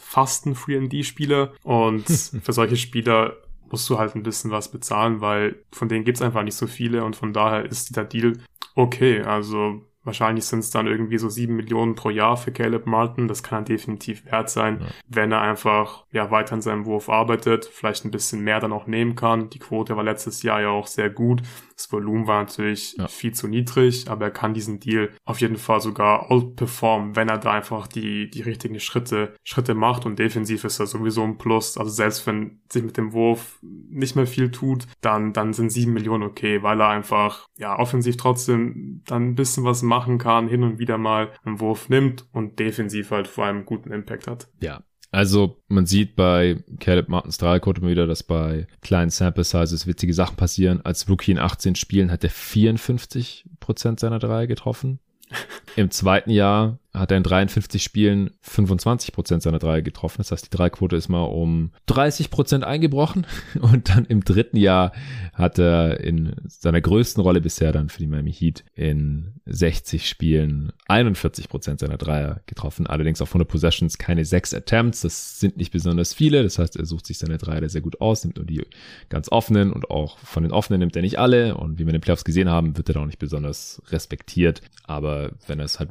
fast 0.00 0.46
ein 0.46 0.56
Free-ND-Spieler. 0.56 1.52
Und 1.62 2.08
für 2.42 2.52
solche 2.52 2.76
Spieler 2.76 3.36
musst 3.70 3.88
du 3.88 3.98
halt 3.98 4.16
ein 4.16 4.24
bisschen 4.24 4.50
was 4.50 4.72
bezahlen, 4.72 5.20
weil 5.20 5.54
von 5.70 5.88
denen 5.88 6.04
gibt's 6.04 6.22
einfach 6.22 6.42
nicht 6.42 6.56
so 6.56 6.66
viele 6.66 7.04
und 7.04 7.14
von 7.14 7.32
daher 7.32 7.64
ist 7.64 7.90
dieser 7.90 8.04
Deal 8.04 8.38
okay. 8.74 9.22
Also 9.22 9.84
Wahrscheinlich 10.08 10.46
sind 10.46 10.60
es 10.60 10.70
dann 10.70 10.86
irgendwie 10.86 11.18
so 11.18 11.28
sieben 11.28 11.56
Millionen 11.56 11.94
pro 11.94 12.08
Jahr 12.08 12.38
für 12.38 12.50
Caleb 12.50 12.86
Martin. 12.86 13.28
Das 13.28 13.42
kann 13.42 13.58
er 13.58 13.66
definitiv 13.66 14.24
wert 14.24 14.48
sein, 14.48 14.78
ja. 14.80 14.86
wenn 15.06 15.32
er 15.32 15.42
einfach 15.42 16.06
ja 16.12 16.30
weiter 16.30 16.54
an 16.54 16.62
seinem 16.62 16.86
Wurf 16.86 17.10
arbeitet, 17.10 17.66
vielleicht 17.66 18.06
ein 18.06 18.10
bisschen 18.10 18.40
mehr 18.40 18.58
dann 18.58 18.72
auch 18.72 18.86
nehmen 18.86 19.16
kann. 19.16 19.50
Die 19.50 19.58
Quote 19.58 19.98
war 19.98 20.04
letztes 20.04 20.42
Jahr 20.42 20.62
ja 20.62 20.70
auch 20.70 20.86
sehr 20.86 21.10
gut. 21.10 21.42
Das 21.76 21.92
Volumen 21.92 22.26
war 22.26 22.40
natürlich 22.40 22.96
ja. 22.96 23.06
viel 23.06 23.34
zu 23.34 23.48
niedrig, 23.48 24.10
aber 24.10 24.24
er 24.24 24.30
kann 24.30 24.54
diesen 24.54 24.80
Deal 24.80 25.10
auf 25.26 25.42
jeden 25.42 25.58
Fall 25.58 25.80
sogar 25.80 26.30
outperformen, 26.30 27.14
wenn 27.14 27.28
er 27.28 27.38
da 27.38 27.52
einfach 27.52 27.86
die, 27.86 28.30
die 28.30 28.40
richtigen 28.40 28.80
Schritte, 28.80 29.34
Schritte 29.44 29.74
macht 29.74 30.06
und 30.06 30.18
defensiv 30.18 30.64
ist 30.64 30.80
er 30.80 30.86
sowieso 30.86 31.22
ein 31.22 31.36
Plus. 31.36 31.76
Also 31.76 31.92
selbst 31.92 32.26
wenn 32.26 32.62
sich 32.72 32.82
mit 32.82 32.96
dem 32.96 33.12
Wurf 33.12 33.58
nicht 33.62 34.16
mehr 34.16 34.26
viel 34.26 34.50
tut, 34.50 34.86
dann, 35.02 35.32
dann 35.32 35.52
sind 35.52 35.70
sieben 35.70 35.92
Millionen 35.92 36.24
okay, 36.24 36.62
weil 36.62 36.80
er 36.80 36.88
einfach, 36.88 37.46
ja, 37.56 37.78
offensiv 37.78 38.16
trotzdem 38.16 39.02
dann 39.06 39.28
ein 39.28 39.34
bisschen 39.34 39.64
was 39.64 39.82
machen 39.98 40.18
kann, 40.18 40.46
hin 40.46 40.62
und 40.62 40.78
wieder 40.78 40.96
mal 40.96 41.32
einen 41.44 41.58
Wurf 41.58 41.88
nimmt 41.88 42.24
und 42.32 42.60
defensiv 42.60 43.10
halt 43.10 43.26
vor 43.26 43.46
allem 43.46 43.64
guten 43.64 43.90
Impact 43.90 44.28
hat. 44.28 44.46
Ja, 44.62 44.84
also 45.10 45.60
man 45.66 45.86
sieht 45.86 46.14
bei 46.14 46.62
Caleb 46.78 47.08
Martins 47.08 47.38
Dreierquote 47.38 47.80
immer 47.80 47.90
wieder, 47.90 48.06
dass 48.06 48.22
bei 48.22 48.68
kleinen 48.80 49.10
Sample 49.10 49.42
Sizes 49.42 49.88
witzige 49.88 50.14
Sachen 50.14 50.36
passieren. 50.36 50.80
Als 50.84 51.08
Rookie 51.08 51.32
in 51.32 51.40
18 51.40 51.74
Spielen 51.74 52.12
hat 52.12 52.22
er 52.22 52.30
54 52.30 53.46
Prozent 53.58 53.98
seiner 53.98 54.20
Dreier 54.20 54.46
getroffen. 54.46 55.00
Im 55.76 55.90
zweiten 55.90 56.30
Jahr 56.30 56.78
hat 56.94 57.10
er 57.10 57.18
in 57.18 57.22
53 57.22 57.82
Spielen 57.82 58.30
25 58.40 59.12
Prozent 59.12 59.42
seiner 59.42 59.58
Dreier 59.58 59.82
getroffen. 59.82 60.18
Das 60.18 60.32
heißt, 60.32 60.46
die 60.46 60.56
Dreiquote 60.56 60.96
ist 60.96 61.08
mal 61.08 61.24
um 61.24 61.72
30 61.86 62.30
Prozent 62.30 62.64
eingebrochen. 62.64 63.26
Und 63.60 63.90
dann 63.90 64.06
im 64.06 64.24
dritten 64.24 64.56
Jahr 64.56 64.92
hat 65.34 65.58
er 65.58 66.00
in 66.00 66.34
seiner 66.46 66.80
größten 66.80 67.22
Rolle 67.22 67.40
bisher 67.40 67.72
dann 67.72 67.90
für 67.90 67.98
die 67.98 68.06
Miami 68.06 68.32
Heat 68.32 68.64
in 68.74 69.34
60 69.44 70.08
Spielen 70.08 70.72
41 70.88 71.48
Prozent 71.48 71.80
seiner 71.80 71.98
Dreier 71.98 72.40
getroffen. 72.46 72.86
Allerdings 72.86 73.20
auf 73.20 73.30
100 73.30 73.48
Possessions 73.48 73.98
keine 73.98 74.24
sechs 74.24 74.54
Attempts. 74.54 75.02
Das 75.02 75.40
sind 75.40 75.58
nicht 75.58 75.72
besonders 75.72 76.14
viele. 76.14 76.42
Das 76.42 76.58
heißt, 76.58 76.76
er 76.76 76.86
sucht 76.86 77.06
sich 77.06 77.18
seine 77.18 77.36
Dreier 77.36 77.68
sehr 77.68 77.82
gut 77.82 78.00
aus, 78.00 78.24
nimmt 78.24 78.36
nur 78.36 78.46
die 78.46 78.62
ganz 79.10 79.30
offenen 79.30 79.72
und 79.72 79.90
auch 79.90 80.18
von 80.18 80.42
den 80.42 80.52
offenen 80.52 80.80
nimmt 80.80 80.96
er 80.96 81.02
nicht 81.02 81.18
alle. 81.18 81.56
Und 81.56 81.74
wie 81.78 81.84
wir 81.84 81.88
in 81.88 81.98
den 81.98 82.00
Playoffs 82.00 82.24
gesehen 82.24 82.48
haben, 82.48 82.78
wird 82.78 82.88
er 82.88 82.94
da 82.94 83.00
auch 83.00 83.06
nicht 83.06 83.18
besonders 83.18 83.82
respektiert. 83.90 84.62
Aber 84.84 85.32
wenn 85.46 85.58
er 85.58 85.66
es 85.66 85.78
halt 85.78 85.90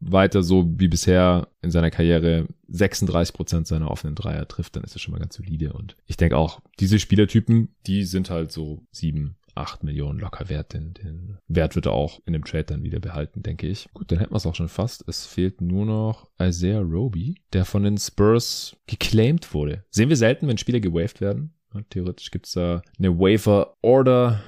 weiter 0.00 0.37
so 0.42 0.68
wie 0.78 0.88
bisher 0.88 1.48
in 1.62 1.70
seiner 1.70 1.90
Karriere 1.90 2.46
36 2.68 3.34
Prozent 3.34 3.66
seiner 3.66 3.90
offenen 3.90 4.14
Dreier 4.14 4.46
trifft, 4.46 4.76
dann 4.76 4.84
ist 4.84 4.94
das 4.94 5.02
schon 5.02 5.12
mal 5.12 5.20
ganz 5.20 5.36
solide. 5.36 5.72
Und 5.72 5.96
ich 6.06 6.16
denke 6.16 6.36
auch, 6.36 6.60
diese 6.80 6.98
Spielertypen, 6.98 7.74
die 7.86 8.04
sind 8.04 8.30
halt 8.30 8.52
so 8.52 8.82
sieben, 8.90 9.36
8 9.58 9.82
Millionen 9.82 10.18
locker 10.18 10.48
wert. 10.48 10.72
Den, 10.72 10.94
den 10.94 11.38
Wert 11.48 11.74
wird 11.74 11.86
er 11.86 11.92
auch 11.92 12.20
in 12.26 12.32
dem 12.32 12.44
Trade 12.44 12.64
dann 12.64 12.84
wieder 12.84 13.00
behalten, 13.00 13.42
denke 13.42 13.66
ich. 13.66 13.88
Gut, 13.92 14.10
dann 14.10 14.18
hätten 14.18 14.32
wir 14.32 14.36
es 14.36 14.46
auch 14.46 14.54
schon 14.54 14.68
fast. 14.68 15.04
Es 15.08 15.26
fehlt 15.26 15.60
nur 15.60 15.84
noch 15.84 16.30
Isaiah 16.40 16.80
Roby, 16.80 17.34
der 17.52 17.64
von 17.64 17.82
den 17.82 17.98
Spurs 17.98 18.76
geclaimed 18.86 19.52
wurde. 19.52 19.84
Sehen 19.90 20.08
wir 20.08 20.16
selten, 20.16 20.46
wenn 20.48 20.58
Spieler 20.58 20.80
gewaved 20.80 21.20
werden. 21.20 21.54
Theoretisch 21.90 22.30
gibt 22.30 22.46
es 22.46 22.52
da 22.52 22.82
eine 22.98 23.18
Waiver 23.18 23.76
Order. 23.82 24.42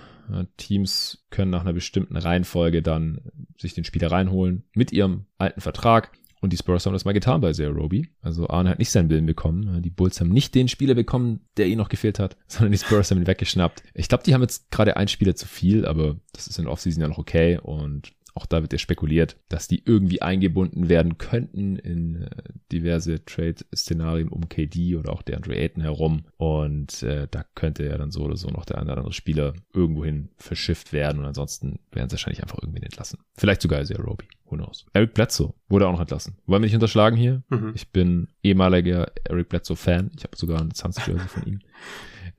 Teams 0.57 1.27
können 1.31 1.51
nach 1.51 1.63
einer 1.63 1.73
bestimmten 1.73 2.17
Reihenfolge 2.17 2.83
dann 2.83 3.21
sich 3.59 3.75
den 3.75 3.85
Spieler 3.85 4.11
reinholen 4.11 4.65
mit 4.75 4.93
ihrem 4.93 5.27
alten 5.39 5.61
Vertrag. 5.61 6.13
Und 6.41 6.55
die 6.55 6.57
Spurs 6.57 6.87
haben 6.87 6.95
das 6.95 7.05
mal 7.05 7.13
getan 7.13 7.43
bei 7.43 7.53
Zero 7.53 7.73
Roby. 7.73 8.09
Also 8.23 8.49
Arne 8.49 8.71
hat 8.71 8.79
nicht 8.79 8.91
seinen 8.91 9.11
Willen 9.11 9.27
bekommen. 9.27 9.83
Die 9.83 9.91
Bulls 9.91 10.21
haben 10.21 10.31
nicht 10.31 10.55
den 10.55 10.69
Spieler 10.69 10.95
bekommen, 10.95 11.41
der 11.59 11.67
ihnen 11.67 11.77
noch 11.77 11.91
gefehlt 11.91 12.19
hat, 12.19 12.37
sondern 12.47 12.73
die 12.73 12.79
Spurs 12.79 13.11
haben 13.11 13.19
ihn 13.19 13.27
weggeschnappt. 13.27 13.83
Ich 13.93 14.09
glaube, 14.09 14.25
die 14.25 14.33
haben 14.33 14.41
jetzt 14.41 14.71
gerade 14.71 14.97
einen 14.97 15.09
Spieler 15.09 15.37
zu 15.37 15.47
viel, 15.47 15.85
aber 15.85 16.17
das 16.33 16.47
ist 16.47 16.59
in 16.59 16.65
der 16.65 16.73
Offseason 16.73 17.03
ja 17.03 17.09
noch 17.09 17.19
okay. 17.19 17.59
Und 17.63 18.13
auch 18.35 18.47
da 18.47 18.63
wird 18.63 18.73
ja 18.73 18.79
spekuliert, 18.79 19.37
dass 19.49 19.69
die 19.69 19.83
irgendwie 19.85 20.23
eingebunden 20.23 20.89
werden 20.89 21.19
könnten 21.19 21.77
in 21.77 22.23
äh, 22.23 22.31
diverse 22.73 23.25
Trade-Szenarien 23.25 24.29
um 24.29 24.49
KD 24.49 24.97
oder 24.97 25.13
auch 25.13 25.23
der 25.23 25.37
Andre 25.37 25.57
Ayton 25.57 25.83
herum. 25.83 26.25
Und 26.37 27.03
äh, 27.03 27.27
da 27.31 27.45
könnte 27.55 27.85
ja 27.85 27.99
dann 27.99 28.11
so 28.11 28.23
oder 28.23 28.37
so 28.37 28.49
noch 28.49 28.65
der 28.65 28.79
eine 28.79 28.93
oder 28.93 28.99
andere 28.99 29.13
Spieler 29.13 29.55
irgendwohin 29.73 30.31
verschifft 30.37 30.93
werden. 30.93 31.19
Und 31.19 31.27
ansonsten 31.27 31.81
werden 31.93 32.09
sie 32.09 32.15
wahrscheinlich 32.15 32.43
einfach 32.43 32.59
irgendwie 32.63 32.83
entlassen. 32.83 33.19
Vielleicht 33.37 33.63
sogar 33.63 33.85
sehr 33.85 34.01
Roby. 34.01 34.27
Who 34.47 34.57
knows? 34.57 34.87
Eric 34.93 35.15
Bledsoe 35.15 35.55
wurde 35.69 35.87
auch 35.87 35.93
noch 35.93 36.01
entlassen. 36.01 36.37
Wollen 36.47 36.63
wir 36.63 36.67
nicht 36.67 36.75
unterschlagen 36.75 37.17
hier? 37.17 37.43
Mhm. 37.49 37.73
Ich 37.75 37.91
bin 37.91 38.29
ehemaliger 38.43 39.13
Eric 39.25 39.49
Bledsoe-Fan. 39.49 40.11
Ich 40.17 40.25
habe 40.25 40.37
sogar 40.37 40.61
ein 40.61 40.73
Suns-Jersey 40.73 41.29
von 41.29 41.47
ihm. 41.47 41.61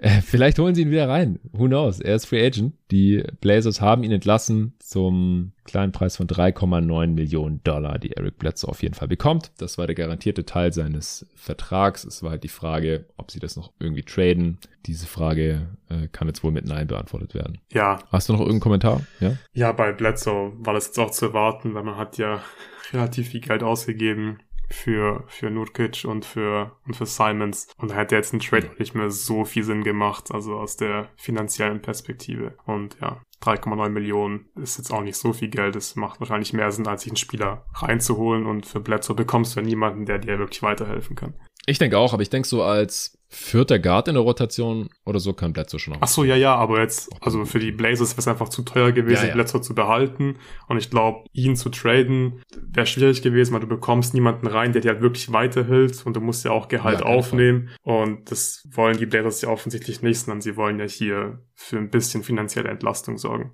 Äh, 0.02 0.22
vielleicht 0.22 0.58
holen 0.58 0.74
sie 0.74 0.82
ihn 0.82 0.90
wieder 0.90 1.08
rein. 1.08 1.40
Who 1.52 1.68
knows? 1.68 2.00
Er 2.00 2.16
ist 2.16 2.26
Free 2.26 2.44
Agent. 2.44 2.74
Die 2.90 3.24
Blazers 3.40 3.82
haben 3.82 4.04
ihn 4.04 4.12
entlassen 4.12 4.74
zum 4.80 5.52
kleinen 5.64 5.92
Preis 5.92 6.18
von 6.18 6.26
3,9 6.26 7.08
Millionen 7.08 7.64
Dollar, 7.64 8.00
die 8.00 8.12
Eric 8.14 8.40
Bledsoe 8.40 8.68
auf 8.68 8.82
jeden 8.82 8.96
Fall 8.96 9.08
bekommt. 9.08 9.52
Das 9.60 9.78
war 9.78 9.86
der 9.86 9.96
garantierte 9.96 10.44
Teil 10.44 10.74
seines 10.74 11.28
Vertrags. 11.36 12.04
Es 12.04 12.24
war 12.24 12.32
halt 12.32 12.44
die 12.44 12.48
Frage, 12.50 13.06
ob 13.16 13.30
sie 13.30 13.40
das 13.40 13.56
noch 13.56 13.74
irgendwie 13.80 14.02
traden. 14.02 14.58
Diese 14.88 15.06
Frage 15.06 15.68
äh, 15.90 16.08
kann 16.12 16.28
jetzt 16.28 16.44
wohl 16.44 16.52
mit 16.52 16.66
Nein 16.66 16.88
beantwortet 16.88 17.36
werden. 17.36 17.60
Ja. 17.72 18.00
Hast 18.12 18.28
du 18.28 18.34
noch 18.34 18.40
irgendeinen 18.40 18.62
Kommentar? 18.62 19.02
Ja. 19.20 19.38
Ja, 19.54 19.72
bei 19.72 19.92
Bledsoe 19.92 20.54
war 20.58 20.74
das 20.74 20.88
jetzt 20.88 21.00
auch 21.00 21.12
zu 21.12 21.28
erwarten, 21.28 21.76
weil 21.76 21.84
man 21.84 21.98
hat 21.98 22.18
ja 22.18 22.42
relativ 22.92 23.30
viel 23.30 23.42
Geld 23.42 23.62
ausgegeben 23.62 24.40
für, 24.72 25.24
für 25.28 25.50
Nurkic 25.50 26.06
und 26.06 26.26
für, 26.26 26.78
und 26.86 26.96
für 26.96 27.06
Simons. 27.06 27.68
Und 27.78 27.92
da 27.92 27.96
hätte 27.96 28.16
jetzt 28.16 28.34
ein 28.34 28.40
Trade 28.40 28.72
nicht 28.78 28.96
mehr 28.96 29.10
so 29.10 29.46
viel 29.46 29.64
Sinn 29.64 29.84
gemacht, 29.84 30.32
also 30.32 30.56
aus 30.56 30.78
der 30.78 31.10
finanziellen 31.16 31.82
Perspektive. 31.82 32.56
Und 32.66 32.98
ja, 33.02 33.22
3,9 33.42 33.90
Millionen 33.90 34.50
ist 34.56 34.78
jetzt 34.78 34.92
auch 34.92 35.02
nicht 35.02 35.18
so 35.18 35.34
viel 35.34 35.50
Geld. 35.50 35.76
Es 35.76 35.96
macht 35.96 36.20
wahrscheinlich 36.20 36.54
mehr 36.54 36.72
Sinn, 36.72 36.88
als 36.88 37.04
sich 37.04 37.12
einen 37.12 37.18
Spieler 37.18 37.66
reinzuholen. 37.74 38.46
Und 38.46 38.66
für 38.66 38.80
Bledsoe 38.80 39.16
bekommst 39.16 39.56
du 39.56 39.62
ja 39.62 39.66
niemanden, 39.66 40.06
der 40.06 40.20
dir 40.20 40.38
wirklich 40.38 40.62
weiterhelfen 40.62 41.16
kann. 41.16 41.34
Ich 41.66 41.78
denke 41.78 41.98
auch, 41.98 42.14
aber 42.14 42.24
ich 42.24 42.30
denke 42.30 42.48
so 42.48 42.64
als 42.64 43.18
vierter 43.34 43.80
Guard 43.80 44.10
in 44.10 44.16
der 44.16 44.24
Rotation 44.24 44.90
oder 45.06 45.22
so 45.22 45.32
kann 45.32 45.54
Bledsoe 45.54 45.80
schon 45.80 45.94
noch. 45.94 46.02
Ach 46.02 46.08
so, 46.10 46.26
ja, 46.26 46.36
ja, 46.36 46.54
aber 46.54 46.82
jetzt, 46.82 47.10
also 47.22 47.46
für 47.46 47.60
die 47.60 47.72
Blazers 47.72 48.12
wäre 48.12 48.20
es 48.20 48.28
einfach 48.28 48.50
zu 48.50 48.62
teuer 48.62 48.92
gewesen, 48.92 49.24
ja, 49.24 49.28
ja. 49.30 49.34
Bledsoe 49.34 49.62
zu 49.62 49.74
behalten. 49.74 50.38
Und 50.68 50.78
ich 50.78 50.90
glaube, 50.90 51.26
ihn 51.32 51.56
zu 51.56 51.70
traden 51.70 52.42
wäre 52.62 52.86
schwierig 52.86 53.22
gewesen, 53.22 53.54
weil 53.54 53.62
du 53.62 53.68
bekommst 53.68 54.14
niemanden 54.14 54.48
rein, 54.48 54.74
der 54.74 54.82
dir 54.82 54.92
halt 54.92 55.02
wirklich 55.02 55.32
weiterhilft 55.32 56.06
und 56.06 56.14
du 56.16 56.20
musst 56.20 56.44
ja 56.44 56.52
auch 56.52 56.68
Gehalt 56.68 57.00
ja, 57.00 57.06
aufnehmen. 57.06 57.70
Fall. 57.84 58.04
Und 58.04 58.32
das 58.32 58.68
wollen 58.70 58.98
die 58.98 59.06
Blazers 59.06 59.42
ja 59.42 59.50
offensichtlich 59.50 60.02
nicht, 60.02 60.20
sondern 60.20 60.42
sie 60.42 60.58
wollen 60.58 60.78
ja 60.80 60.86
hier 60.86 61.40
für 61.54 61.78
ein 61.78 61.90
bisschen 61.90 62.24
finanzielle 62.24 62.70
Entlastung 62.70 63.18
sorgen. 63.18 63.54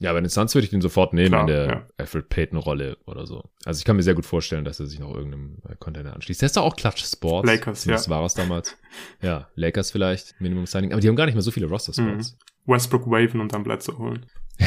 Ja, 0.00 0.12
bei 0.12 0.20
den 0.20 0.28
Suns 0.28 0.54
würde 0.54 0.64
ich 0.64 0.70
den 0.70 0.80
sofort 0.80 1.12
nehmen 1.12 1.30
Klar, 1.30 1.40
in 1.40 1.46
der 1.48 1.66
ja. 1.66 1.86
Alfred 1.96 2.28
Payton-Rolle 2.28 2.98
oder 3.06 3.26
so. 3.26 3.50
Also 3.64 3.78
ich 3.78 3.84
kann 3.84 3.96
mir 3.96 4.04
sehr 4.04 4.14
gut 4.14 4.26
vorstellen, 4.26 4.64
dass 4.64 4.78
er 4.78 4.86
sich 4.86 5.00
noch 5.00 5.12
irgendeinem 5.12 5.56
äh, 5.68 5.74
Container 5.76 6.14
anschließt. 6.14 6.40
Der 6.40 6.46
ist 6.46 6.56
doch 6.56 6.62
auch 6.62 6.76
Clutch 6.76 7.04
Sports. 7.04 7.48
Lakers, 7.48 7.84
ja. 7.84 7.94
Das 7.94 8.08
war 8.08 8.24
es 8.24 8.34
damals. 8.34 8.76
ja, 9.22 9.48
Lakers 9.56 9.90
vielleicht, 9.90 10.40
Minimum 10.40 10.66
Signing. 10.66 10.92
Aber 10.92 11.00
die 11.00 11.08
haben 11.08 11.16
gar 11.16 11.26
nicht 11.26 11.34
mehr 11.34 11.42
so 11.42 11.50
viele 11.50 11.66
Roster-Spots. 11.66 12.32
Mhm. 12.32 12.72
Westbrook 12.72 13.10
waven 13.10 13.40
und 13.40 13.52
dann 13.52 13.64
Bledsoe 13.64 13.98
holen. 13.98 14.26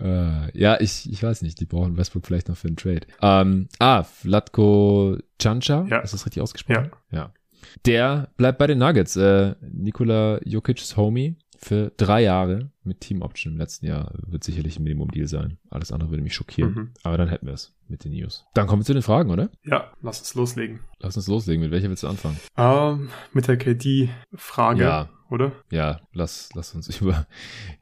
äh, 0.00 0.58
ja, 0.58 0.80
ich, 0.80 1.08
ich 1.10 1.22
weiß 1.22 1.42
nicht. 1.42 1.60
Die 1.60 1.66
brauchen 1.66 1.96
Westbrook 1.96 2.26
vielleicht 2.26 2.48
noch 2.48 2.56
für 2.56 2.66
einen 2.66 2.76
Trade. 2.76 3.06
Ähm, 3.22 3.68
ah, 3.78 4.02
Vladko 4.02 5.18
Chancha. 5.40 5.86
Ja. 5.88 5.98
Ist 5.98 6.14
das 6.14 6.26
richtig 6.26 6.42
ausgesprochen? 6.42 6.90
Ja. 7.12 7.18
ja. 7.18 7.32
Der 7.84 8.30
bleibt 8.36 8.58
bei 8.58 8.66
den 8.66 8.78
Nuggets. 8.78 9.14
Äh, 9.16 9.54
Nikola 9.60 10.40
Jokic's 10.44 10.96
Homie 10.96 11.36
für 11.60 11.92
drei 11.96 12.22
Jahre 12.22 12.70
mit 12.84 13.00
Team 13.00 13.22
Option 13.22 13.54
im 13.54 13.58
letzten 13.58 13.86
Jahr 13.86 14.12
wird 14.26 14.44
sicherlich 14.44 14.78
ein 14.78 14.84
Minimum-Deal 14.84 15.26
sein. 15.26 15.58
Alles 15.70 15.90
andere 15.90 16.10
würde 16.10 16.22
mich 16.22 16.34
schockieren. 16.34 16.72
Mhm. 16.72 16.90
Aber 17.02 17.18
dann 17.18 17.28
hätten 17.28 17.46
wir 17.46 17.52
es 17.52 17.74
mit 17.88 18.04
den 18.04 18.12
News. 18.12 18.46
Dann 18.54 18.66
kommen 18.66 18.82
wir 18.82 18.86
zu 18.86 18.92
den 18.92 19.02
Fragen, 19.02 19.30
oder? 19.30 19.50
Ja, 19.64 19.90
lass 20.00 20.20
uns 20.20 20.34
loslegen. 20.34 20.80
Lass 21.00 21.16
uns 21.16 21.26
loslegen. 21.26 21.62
Mit 21.62 21.72
welcher 21.72 21.88
willst 21.88 22.04
du 22.04 22.08
anfangen? 22.08 22.38
Um, 22.56 22.64
ähm, 22.64 23.08
mit 23.32 23.48
der 23.48 23.56
KD-Frage, 23.56 24.82
ja. 24.82 25.08
oder? 25.30 25.52
Ja, 25.70 26.00
lass, 26.12 26.48
lass 26.54 26.74
uns 26.74 26.88
über 27.00 27.26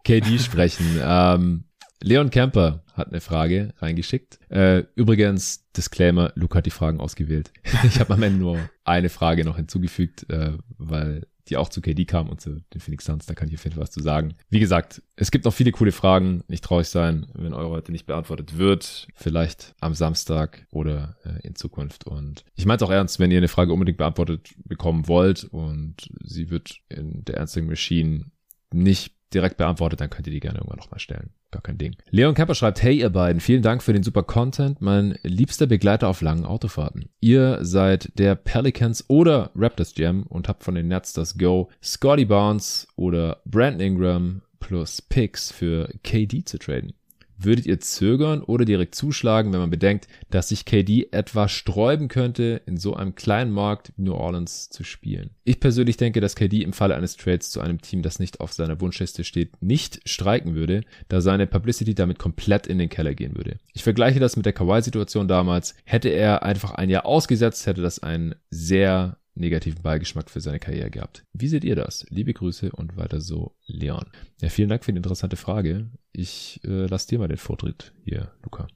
KD 0.04 0.38
sprechen. 0.38 0.98
ähm, 1.02 1.64
Leon 2.02 2.30
Kemper 2.30 2.82
hat 2.94 3.08
eine 3.08 3.20
Frage 3.20 3.74
reingeschickt. 3.78 4.38
Äh, 4.50 4.84
übrigens, 4.94 5.70
Disclaimer, 5.76 6.32
Luke 6.34 6.56
hat 6.56 6.66
die 6.66 6.70
Fragen 6.70 7.00
ausgewählt. 7.00 7.52
ich 7.84 8.00
habe 8.00 8.14
am 8.14 8.22
Ende 8.22 8.38
nur 8.38 8.58
eine 8.84 9.10
Frage 9.10 9.44
noch 9.44 9.56
hinzugefügt, 9.56 10.28
äh, 10.30 10.52
weil 10.78 11.26
die 11.48 11.56
auch 11.56 11.68
zu 11.68 11.80
KD 11.80 12.04
kam 12.04 12.28
und 12.28 12.40
zu 12.40 12.62
den 12.72 12.80
Phoenix 12.80 13.04
Suns. 13.04 13.26
Da 13.26 13.34
kann 13.34 13.48
ich 13.48 13.54
auf 13.54 13.64
jeden 13.64 13.74
Fall 13.74 13.82
was 13.82 13.90
zu 13.90 14.00
sagen. 14.00 14.34
Wie 14.50 14.60
gesagt, 14.60 15.02
es 15.16 15.30
gibt 15.30 15.44
noch 15.44 15.54
viele 15.54 15.72
coole 15.72 15.92
Fragen. 15.92 16.42
Nicht 16.48 16.64
traurig 16.64 16.88
sein, 16.88 17.26
wenn 17.34 17.54
eure 17.54 17.70
heute 17.70 17.92
nicht 17.92 18.06
beantwortet 18.06 18.58
wird. 18.58 19.08
Vielleicht 19.14 19.74
am 19.80 19.94
Samstag 19.94 20.66
oder 20.70 21.16
äh, 21.24 21.46
in 21.46 21.54
Zukunft. 21.54 22.06
Und 22.06 22.44
ich 22.54 22.66
meine 22.66 22.76
es 22.76 22.82
auch 22.82 22.90
ernst, 22.90 23.18
wenn 23.20 23.30
ihr 23.30 23.38
eine 23.38 23.48
Frage 23.48 23.72
unbedingt 23.72 23.98
beantwortet 23.98 24.54
bekommen 24.64 25.08
wollt 25.08 25.44
und 25.44 26.08
sie 26.22 26.50
wird 26.50 26.80
in 26.88 27.24
der 27.24 27.40
Answering 27.40 27.68
Machine 27.68 28.26
nicht 28.72 29.15
direkt 29.34 29.56
beantwortet, 29.56 30.00
dann 30.00 30.10
könnt 30.10 30.26
ihr 30.26 30.32
die 30.32 30.40
gerne 30.40 30.58
irgendwann 30.58 30.78
nochmal 30.78 31.00
stellen. 31.00 31.30
Gar 31.50 31.62
kein 31.62 31.78
Ding. 31.78 31.96
Leon 32.10 32.34
Kemper 32.34 32.54
schreibt, 32.54 32.82
hey 32.82 32.98
ihr 32.98 33.10
beiden, 33.10 33.40
vielen 33.40 33.62
Dank 33.62 33.82
für 33.82 33.92
den 33.92 34.02
super 34.02 34.22
Content, 34.22 34.80
mein 34.80 35.18
liebster 35.22 35.66
Begleiter 35.66 36.08
auf 36.08 36.20
langen 36.20 36.44
Autofahrten. 36.44 37.08
Ihr 37.20 37.58
seid 37.62 38.10
der 38.18 38.34
Pelicans 38.34 39.04
oder 39.08 39.50
Raptors 39.54 39.96
Jam 39.96 40.24
und 40.24 40.48
habt 40.48 40.64
von 40.64 40.74
den 40.74 40.88
Nets 40.88 41.12
das 41.12 41.38
Go, 41.38 41.70
Scotty 41.82 42.24
Barnes 42.24 42.88
oder 42.96 43.40
Brandon 43.44 43.80
Ingram 43.80 44.42
plus 44.60 45.02
Picks 45.02 45.52
für 45.52 45.88
KD 46.02 46.44
zu 46.44 46.58
traden. 46.58 46.94
Würdet 47.38 47.66
ihr 47.66 47.80
zögern 47.80 48.42
oder 48.42 48.64
direkt 48.64 48.94
zuschlagen, 48.94 49.52
wenn 49.52 49.60
man 49.60 49.70
bedenkt, 49.70 50.08
dass 50.30 50.48
sich 50.48 50.64
KD 50.64 51.08
etwa 51.10 51.48
sträuben 51.48 52.08
könnte, 52.08 52.62
in 52.66 52.76
so 52.76 52.94
einem 52.94 53.14
kleinen 53.14 53.50
Markt 53.50 53.92
wie 53.96 54.02
New 54.02 54.14
Orleans 54.14 54.70
zu 54.70 54.84
spielen? 54.84 55.30
Ich 55.44 55.60
persönlich 55.60 55.96
denke, 55.96 56.20
dass 56.20 56.36
KD 56.36 56.62
im 56.62 56.72
Falle 56.72 56.94
eines 56.94 57.16
Trades 57.16 57.50
zu 57.50 57.60
einem 57.60 57.80
Team, 57.80 58.02
das 58.02 58.18
nicht 58.18 58.40
auf 58.40 58.52
seiner 58.52 58.80
Wunschliste 58.80 59.24
steht, 59.24 59.62
nicht 59.62 60.00
streiken 60.08 60.54
würde, 60.54 60.82
da 61.08 61.20
seine 61.20 61.46
Publicity 61.46 61.94
damit 61.94 62.18
komplett 62.18 62.66
in 62.66 62.78
den 62.78 62.88
Keller 62.88 63.14
gehen 63.14 63.36
würde. 63.36 63.58
Ich 63.72 63.82
vergleiche 63.82 64.20
das 64.20 64.36
mit 64.36 64.46
der 64.46 64.52
Kawhi-Situation 64.52 65.28
damals. 65.28 65.74
Hätte 65.84 66.08
er 66.08 66.42
einfach 66.42 66.72
ein 66.72 66.90
Jahr 66.90 67.06
ausgesetzt, 67.06 67.66
hätte 67.66 67.82
das 67.82 67.98
einen 67.98 68.34
sehr 68.50 69.18
negativen 69.36 69.82
Beigeschmack 69.82 70.30
für 70.30 70.40
seine 70.40 70.58
Karriere 70.58 70.90
gehabt. 70.90 71.24
Wie 71.32 71.48
seht 71.48 71.64
ihr 71.64 71.76
das? 71.76 72.06
Liebe 72.08 72.32
Grüße 72.32 72.72
und 72.72 72.96
weiter 72.96 73.20
so, 73.20 73.54
Leon. 73.66 74.06
Ja, 74.40 74.48
vielen 74.48 74.68
Dank 74.68 74.84
für 74.84 74.92
die 74.92 74.96
interessante 74.96 75.36
Frage. 75.36 75.90
Ich 76.12 76.60
äh, 76.64 76.86
lasse 76.86 77.08
dir 77.08 77.18
mal 77.18 77.28
den 77.28 77.36
Vortritt 77.36 77.92
hier, 78.04 78.32
Luca. 78.42 78.66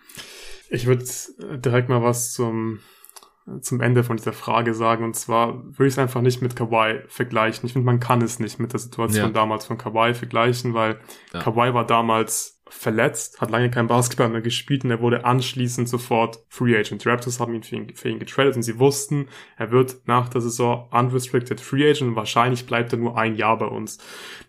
Ich 0.68 0.86
würde 0.86 1.04
direkt 1.60 1.88
mal 1.88 2.02
was 2.02 2.32
zum 2.32 2.80
zum 3.60 3.80
Ende 3.80 4.04
von 4.04 4.16
dieser 4.16 4.32
Frage 4.32 4.74
sagen. 4.74 5.04
Und 5.04 5.16
zwar 5.16 5.64
würde 5.64 5.86
ich 5.86 5.94
es 5.94 5.98
einfach 5.98 6.20
nicht 6.20 6.42
mit 6.42 6.56
Kawhi 6.56 7.00
vergleichen. 7.08 7.66
Ich 7.66 7.72
finde, 7.72 7.86
man 7.86 8.00
kann 8.00 8.22
es 8.22 8.38
nicht 8.38 8.60
mit 8.60 8.72
der 8.72 8.80
Situation 8.80 9.26
ja. 9.26 9.30
damals 9.30 9.64
von 9.64 9.78
Kawhi 9.78 10.14
vergleichen, 10.14 10.74
weil 10.74 11.00
ja. 11.32 11.40
Kawhi 11.40 11.74
war 11.74 11.86
damals 11.86 12.59
verletzt, 12.70 13.40
hat 13.40 13.50
lange 13.50 13.70
kein 13.70 13.88
Basketball 13.88 14.28
mehr 14.28 14.40
gespielt 14.40 14.84
und 14.84 14.90
er 14.90 15.00
wurde 15.00 15.24
anschließend 15.24 15.88
sofort 15.88 16.44
Free 16.48 16.76
Agent. 16.76 17.04
Die 17.04 17.08
Raptors 17.08 17.40
haben 17.40 17.54
ihn 17.54 17.62
für, 17.62 17.76
ihn 17.76 17.94
für 17.94 18.08
ihn 18.08 18.18
getradet 18.18 18.56
und 18.56 18.62
sie 18.62 18.78
wussten, 18.78 19.28
er 19.56 19.70
wird 19.70 19.98
nach 20.06 20.28
der 20.28 20.40
Saison 20.40 20.88
unrestricted 20.90 21.60
Free 21.60 21.88
Agent 21.88 22.10
und 22.10 22.16
wahrscheinlich 22.16 22.66
bleibt 22.66 22.92
er 22.92 22.98
nur 22.98 23.18
ein 23.18 23.34
Jahr 23.34 23.58
bei 23.58 23.66
uns. 23.66 23.98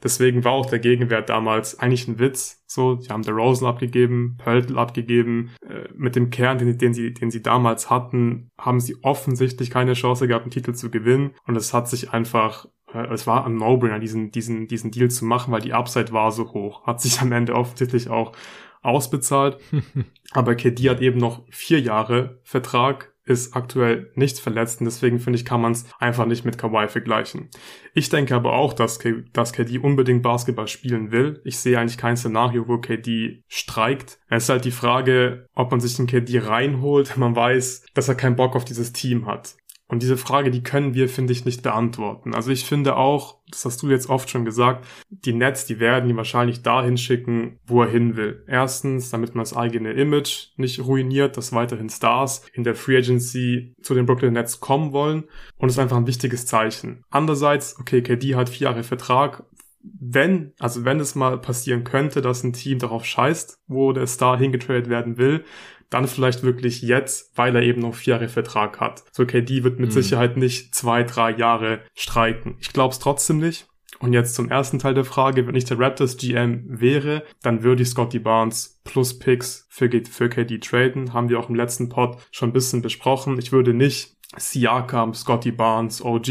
Deswegen 0.04 0.44
war 0.44 0.54
auch 0.54 0.68
der 0.68 0.80
Gegenwert 0.80 1.30
damals 1.30 1.80
eigentlich 1.80 2.08
ein 2.08 2.20
Witz. 2.20 2.64
So, 2.68 2.96
die 2.96 3.10
haben 3.10 3.24
der 3.24 3.34
Rosen 3.34 3.68
abgegeben, 3.68 4.38
Pöltl 4.38 4.78
abgegeben. 4.78 5.52
Äh, 5.68 5.90
mit 5.94 6.16
dem 6.16 6.30
Kern, 6.30 6.58
den, 6.58 6.78
den, 6.78 6.94
sie, 6.94 7.14
den 7.14 7.30
sie 7.30 7.42
damals 7.42 7.90
hatten, 7.90 8.50
haben 8.58 8.80
sie 8.80 8.96
offensichtlich 9.02 9.70
keine 9.72 9.94
Chance 9.94 10.28
gehabt, 10.28 10.44
einen 10.44 10.52
Titel 10.52 10.74
zu 10.74 10.90
gewinnen. 10.90 11.32
Und 11.46 11.58
es 11.58 11.74
hat 11.74 11.90
sich 11.90 12.12
einfach 12.12 12.68
es 12.94 13.28
war 13.28 13.46
ein 13.46 13.56
No-Brainer, 13.56 14.00
diesen, 14.00 14.32
diesen, 14.32 14.68
diesen 14.68 14.92
Deal 14.92 15.10
zu 15.10 15.26
machen, 15.26 15.52
weil 15.52 15.62
die 15.62 15.74
Upside 15.74 16.12
war 16.12 16.32
so 16.32 16.52
hoch. 16.54 16.86
Hat 16.86 17.02
sich 17.02 17.22
am 17.22 17.32
Ende 17.32 17.56
offensichtlich 17.56 18.10
auch 18.10 18.34
ausbezahlt. 18.82 19.58
Aber 20.32 20.56
KD 20.56 20.90
hat 20.90 21.02
eben 21.02 21.20
noch 21.20 21.44
vier 21.50 21.80
Jahre 21.80 22.40
Vertrag 22.44 23.12
ist 23.24 23.56
aktuell 23.56 24.12
nichts 24.16 24.40
verletzt 24.40 24.82
und 24.82 24.86
deswegen 24.86 25.20
finde 25.20 25.38
ich, 25.38 25.46
kann 25.46 25.62
man 25.62 25.74
es 25.74 25.86
einfach 26.00 26.26
nicht 26.26 26.44
mit 26.44 26.58
Kawhi 26.58 26.88
vergleichen. 26.88 27.50
Ich 27.94 28.10
denke 28.10 28.36
aber 28.36 28.54
auch, 28.54 28.74
dass, 28.74 29.00
K 29.00 29.24
dass 29.32 29.54
KD 29.54 29.78
unbedingt 29.78 30.24
Basketball 30.24 30.68
spielen 30.68 31.12
will. 31.12 31.40
Ich 31.44 31.60
sehe 31.60 31.80
eigentlich 31.80 31.98
kein 31.98 32.18
Szenario, 32.18 32.68
wo 32.68 32.80
KD 32.80 33.44
streikt. 33.48 34.20
Es 34.28 34.44
ist 34.44 34.50
halt 34.50 34.66
die 34.66 34.72
Frage, 34.72 35.46
ob 35.54 35.72
man 35.72 35.80
sich 35.80 35.96
den 35.96 36.08
KD 36.08 36.40
reinholt. 36.40 37.16
Man 37.18 37.36
weiß, 37.36 37.86
dass 37.94 38.10
er 38.10 38.16
keinen 38.16 38.36
Bock 38.36 38.56
auf 38.56 38.66
dieses 38.66 38.92
Team 38.92 39.28
hat. 39.28 39.56
Und 39.92 40.02
diese 40.02 40.16
Frage, 40.16 40.52
die 40.52 40.64
können 40.64 40.94
wir, 40.94 41.10
finde 41.10 41.34
ich, 41.34 41.44
nicht 41.44 41.64
beantworten. 41.64 42.34
Also 42.34 42.50
ich 42.50 42.64
finde 42.64 42.96
auch, 42.96 43.40
das 43.50 43.66
hast 43.66 43.84
du 43.84 43.90
jetzt 43.90 44.10
oft 44.10 44.30
schon 44.30 44.46
gesagt, 44.46 44.88
die 45.10 45.34
Nets, 45.34 45.66
die 45.66 45.82
werden 45.82 46.10
ihn 46.10 46.16
wahrscheinlich 46.16 46.64
dahin 46.64 46.96
schicken, 46.96 47.60
wo 47.66 47.82
er 47.82 47.90
hin 47.90 48.16
will. 48.16 48.46
Erstens, 48.48 49.10
damit 49.10 49.36
man 49.36 49.44
das 49.44 49.54
eigene 49.54 49.92
Image 49.92 50.52
nicht 50.56 50.80
ruiniert, 50.80 51.36
dass 51.36 51.52
weiterhin 51.52 51.90
Stars 51.90 52.46
in 52.54 52.64
der 52.64 52.76
Free 52.76 53.00
Agency 53.00 53.76
zu 53.82 53.94
den 53.94 54.06
Brooklyn 54.06 54.32
Nets 54.32 54.62
kommen 54.62 54.94
wollen. 54.94 55.26
Und 55.58 55.68
es 55.68 55.76
ist 55.76 55.80
einfach 55.80 55.98
ein 55.98 56.08
wichtiges 56.08 56.46
Zeichen. 56.46 57.04
Andererseits, 57.10 57.78
okay, 57.78 58.02
KD 58.02 58.36
hat 58.36 58.48
vier 58.48 58.70
Jahre 58.70 58.84
Vertrag, 58.84 59.44
wenn, 59.84 60.54
also 60.58 60.86
wenn 60.86 61.02
es 61.02 61.16
mal 61.16 61.38
passieren 61.38 61.84
könnte, 61.84 62.22
dass 62.22 62.46
ein 62.46 62.54
Team 62.54 62.80
darauf 62.80 63.04
scheißt, 63.04 63.60
wo 63.68 63.92
der 63.92 64.08
Star 64.08 64.38
hingetradet 64.38 64.88
werden 64.88 65.18
will, 65.18 65.44
dann 65.92 66.08
vielleicht 66.08 66.42
wirklich 66.42 66.82
jetzt, 66.82 67.38
weil 67.38 67.56
er 67.56 67.62
eben 67.62 67.82
noch 67.82 67.94
vier 67.94 68.16
Jahre 68.16 68.30
Vertrag 68.30 68.80
hat. 68.80 69.04
So 69.12 69.26
KD 69.26 69.64
wird 69.64 69.80
mit 69.80 69.90
mhm. 69.90 69.94
Sicherheit 69.94 70.38
nicht 70.38 70.74
zwei, 70.74 71.04
drei 71.04 71.32
Jahre 71.32 71.82
streiken. 71.94 72.56
Ich 72.60 72.74
glaube 72.74 72.94
es 72.94 73.00
trotzdem 73.00 73.38
nicht. 73.38 73.68
Und 74.00 74.14
jetzt 74.14 74.34
zum 74.34 74.50
ersten 74.50 74.80
Teil 74.80 74.96
der 74.96 75.06
Frage, 75.06 75.46
wenn 75.46 75.54
ich 75.54 75.66
der 75.66 75.78
Raptors 75.78 76.18
GM 76.18 76.64
wäre, 76.68 77.24
dann 77.44 77.62
würde 77.62 77.84
ich 77.84 77.90
Scotty 77.90 78.18
Barnes 78.18 78.82
plus 78.84 79.20
Picks 79.20 79.68
für, 79.70 79.90
für 80.10 80.28
KD 80.28 80.58
traden. 80.58 81.14
Haben 81.14 81.30
wir 81.30 81.40
auch 81.40 81.50
im 81.50 81.56
letzten 81.56 81.90
Pod 81.90 82.18
schon 82.32 82.50
ein 82.50 82.54
bisschen 82.54 82.82
besprochen. 82.82 83.38
Ich 83.38 83.52
würde 83.52 83.76
nicht 83.76 84.16
Siakam, 84.38 85.14
Scotty 85.14 85.52
Barnes, 85.52 86.04
OG 86.04 86.28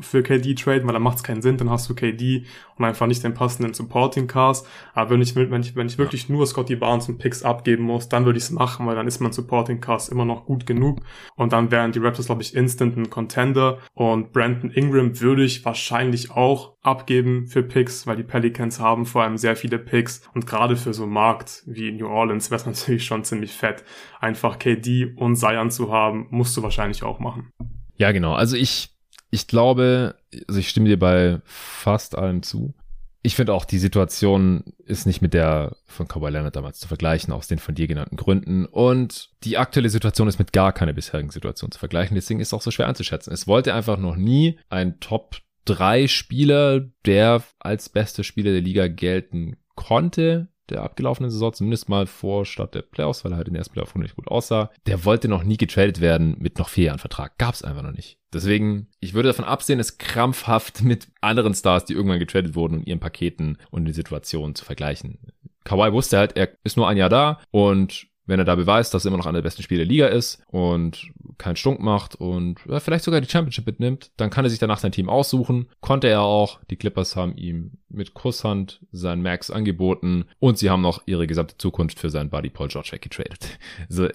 für 0.00 0.22
KD 0.22 0.54
traden, 0.54 0.86
weil 0.86 0.94
dann 0.94 1.02
macht 1.02 1.18
es 1.18 1.22
keinen 1.22 1.42
Sinn, 1.42 1.56
dann 1.56 1.70
hast 1.70 1.88
du 1.88 1.94
KD 1.94 2.44
und 2.76 2.84
einfach 2.84 3.06
nicht 3.06 3.24
den 3.24 3.34
passenden 3.34 3.74
Supporting 3.74 4.26
Cast. 4.26 4.66
Aber 4.94 5.10
wenn 5.10 5.22
ich, 5.22 5.34
wenn 5.34 5.60
ich, 5.60 5.76
wenn 5.76 5.86
ich 5.86 5.98
wirklich 5.98 6.28
nur 6.28 6.46
Scotty 6.46 6.76
Barnes 6.76 7.08
und 7.08 7.18
Picks 7.18 7.42
abgeben 7.42 7.84
muss, 7.84 8.08
dann 8.08 8.24
würde 8.24 8.38
ich 8.38 8.44
es 8.44 8.50
machen, 8.50 8.86
weil 8.86 8.94
dann 8.94 9.06
ist 9.06 9.20
mein 9.20 9.32
Supporting 9.32 9.80
Cast 9.80 10.10
immer 10.10 10.24
noch 10.24 10.46
gut 10.46 10.66
genug. 10.66 11.00
Und 11.36 11.52
dann 11.52 11.70
wären 11.70 11.92
die 11.92 11.98
Raptors, 11.98 12.26
glaube 12.26 12.42
ich, 12.42 12.54
instant 12.54 12.96
ein 12.96 13.10
Contender. 13.10 13.78
Und 13.94 14.32
Brandon 14.32 14.70
Ingram 14.70 15.20
würde 15.20 15.44
ich 15.44 15.64
wahrscheinlich 15.64 16.30
auch 16.30 16.76
abgeben 16.82 17.46
für 17.46 17.62
Picks, 17.62 18.06
weil 18.06 18.16
die 18.16 18.22
Pelicans 18.22 18.80
haben 18.80 19.06
vor 19.06 19.22
allem 19.22 19.36
sehr 19.36 19.56
viele 19.56 19.78
Picks. 19.78 20.22
Und 20.34 20.46
gerade 20.46 20.76
für 20.76 20.94
so 20.94 21.02
einen 21.04 21.12
Markt 21.12 21.62
wie 21.66 21.92
New 21.92 22.08
Orleans 22.08 22.50
wäre 22.50 22.60
es 22.60 22.66
natürlich 22.80 23.04
schon 23.04 23.24
ziemlich 23.24 23.52
fett. 23.52 23.84
Einfach 24.20 24.58
KD 24.58 25.14
und 25.16 25.36
Zion 25.36 25.70
zu 25.70 25.92
haben, 25.92 26.26
musst 26.30 26.56
du 26.56 26.62
wahrscheinlich 26.62 27.02
auch 27.02 27.18
machen. 27.18 27.50
Ja, 27.96 28.12
genau. 28.12 28.34
Also 28.34 28.56
ich 28.56 28.97
ich 29.30 29.46
glaube, 29.46 30.16
also 30.46 30.60
ich 30.60 30.68
stimme 30.68 30.88
dir 30.88 30.98
bei 30.98 31.40
fast 31.44 32.16
allem 32.16 32.42
zu. 32.42 32.74
Ich 33.22 33.34
finde 33.34 33.52
auch, 33.52 33.64
die 33.64 33.78
Situation 33.78 34.64
ist 34.86 35.06
nicht 35.06 35.20
mit 35.20 35.34
der 35.34 35.76
von 35.84 36.06
Kawhi 36.06 36.30
Leonard 36.30 36.56
damals 36.56 36.78
zu 36.78 36.88
vergleichen, 36.88 37.32
aus 37.32 37.48
den 37.48 37.58
von 37.58 37.74
dir 37.74 37.86
genannten 37.86 38.16
Gründen. 38.16 38.64
Und 38.64 39.30
die 39.42 39.58
aktuelle 39.58 39.90
Situation 39.90 40.28
ist 40.28 40.38
mit 40.38 40.52
gar 40.52 40.72
keiner 40.72 40.92
bisherigen 40.92 41.30
Situation 41.30 41.70
zu 41.70 41.78
vergleichen. 41.78 42.14
Deswegen 42.14 42.40
ist 42.40 42.48
es 42.48 42.54
auch 42.54 42.62
so 42.62 42.70
schwer 42.70 42.86
einzuschätzen. 42.86 43.32
Es 43.32 43.46
wollte 43.46 43.74
einfach 43.74 43.98
noch 43.98 44.16
nie 44.16 44.58
ein 44.70 45.00
Top 45.00 45.38
3 45.64 46.06
Spieler, 46.08 46.80
der 47.04 47.42
als 47.58 47.88
bester 47.88 48.24
Spieler 48.24 48.52
der 48.52 48.62
Liga 48.62 48.88
gelten 48.88 49.56
konnte, 49.74 50.48
der 50.70 50.82
abgelaufenen 50.82 51.30
Saison, 51.30 51.52
zumindest 51.52 51.88
mal 51.88 52.06
vor 52.06 52.44
Start 52.44 52.74
der 52.74 52.82
Playoffs, 52.82 53.24
weil 53.24 53.32
er 53.32 53.36
halt 53.36 53.48
in 53.48 53.54
der 53.54 53.60
ersten 53.60 53.74
Playoff 53.74 53.94
nicht 53.94 54.16
gut 54.16 54.28
aussah. 54.28 54.70
Der 54.86 55.04
wollte 55.04 55.28
noch 55.28 55.44
nie 55.44 55.56
getradet 55.56 56.00
werden 56.00 56.36
mit 56.38 56.58
noch 56.58 56.68
vier 56.68 56.86
Jahren 56.86 56.98
Vertrag. 56.98 57.38
Gab's 57.38 57.62
einfach 57.62 57.82
noch 57.82 57.92
nicht. 57.92 58.18
Deswegen, 58.32 58.88
ich 59.00 59.14
würde 59.14 59.28
davon 59.28 59.44
absehen, 59.44 59.80
es 59.80 59.98
krampfhaft 59.98 60.82
mit 60.82 61.08
anderen 61.20 61.54
Stars, 61.54 61.84
die 61.84 61.94
irgendwann 61.94 62.18
getradet 62.18 62.54
wurden 62.54 62.78
und 62.78 62.86
ihren 62.86 63.00
Paketen 63.00 63.58
und 63.70 63.84
die 63.84 63.92
Situation 63.92 64.54
zu 64.54 64.64
vergleichen. 64.64 65.18
Kawhi 65.64 65.92
wusste 65.92 66.18
halt, 66.18 66.36
er 66.36 66.50
ist 66.64 66.76
nur 66.76 66.88
ein 66.88 66.96
Jahr 66.96 67.10
da 67.10 67.40
und 67.50 68.07
wenn 68.28 68.38
er 68.38 68.44
da 68.44 68.54
beweist, 68.54 68.94
dass 68.94 69.04
er 69.04 69.08
immer 69.08 69.16
noch 69.16 69.26
einer 69.26 69.38
der 69.38 69.42
besten 69.42 69.62
Spieler 69.62 69.80
der 69.84 69.86
Liga 69.86 70.06
ist 70.06 70.40
und 70.48 71.10
keinen 71.38 71.56
Stunk 71.56 71.80
macht 71.80 72.14
und 72.14 72.60
ja, 72.68 72.78
vielleicht 72.78 73.04
sogar 73.04 73.20
die 73.20 73.28
Championship 73.28 73.66
mitnimmt, 73.66 74.10
dann 74.16 74.30
kann 74.30 74.44
er 74.44 74.50
sich 74.50 74.58
danach 74.58 74.78
sein 74.78 74.92
Team 74.92 75.08
aussuchen. 75.08 75.68
Konnte 75.80 76.08
er 76.08 76.22
auch. 76.22 76.60
Die 76.70 76.76
Clippers 76.76 77.16
haben 77.16 77.36
ihm 77.36 77.72
mit 77.88 78.12
Kusshand 78.14 78.80
seinen 78.92 79.22
Max 79.22 79.50
angeboten 79.50 80.26
und 80.38 80.58
sie 80.58 80.68
haben 80.68 80.82
noch 80.82 81.02
ihre 81.06 81.26
gesamte 81.26 81.56
Zukunft 81.56 81.98
für 81.98 82.10
seinen 82.10 82.28
Buddy 82.30 82.50
Paul 82.50 82.68
George 82.68 82.90
weggetradet. 82.92 83.58
Also, 83.88 84.08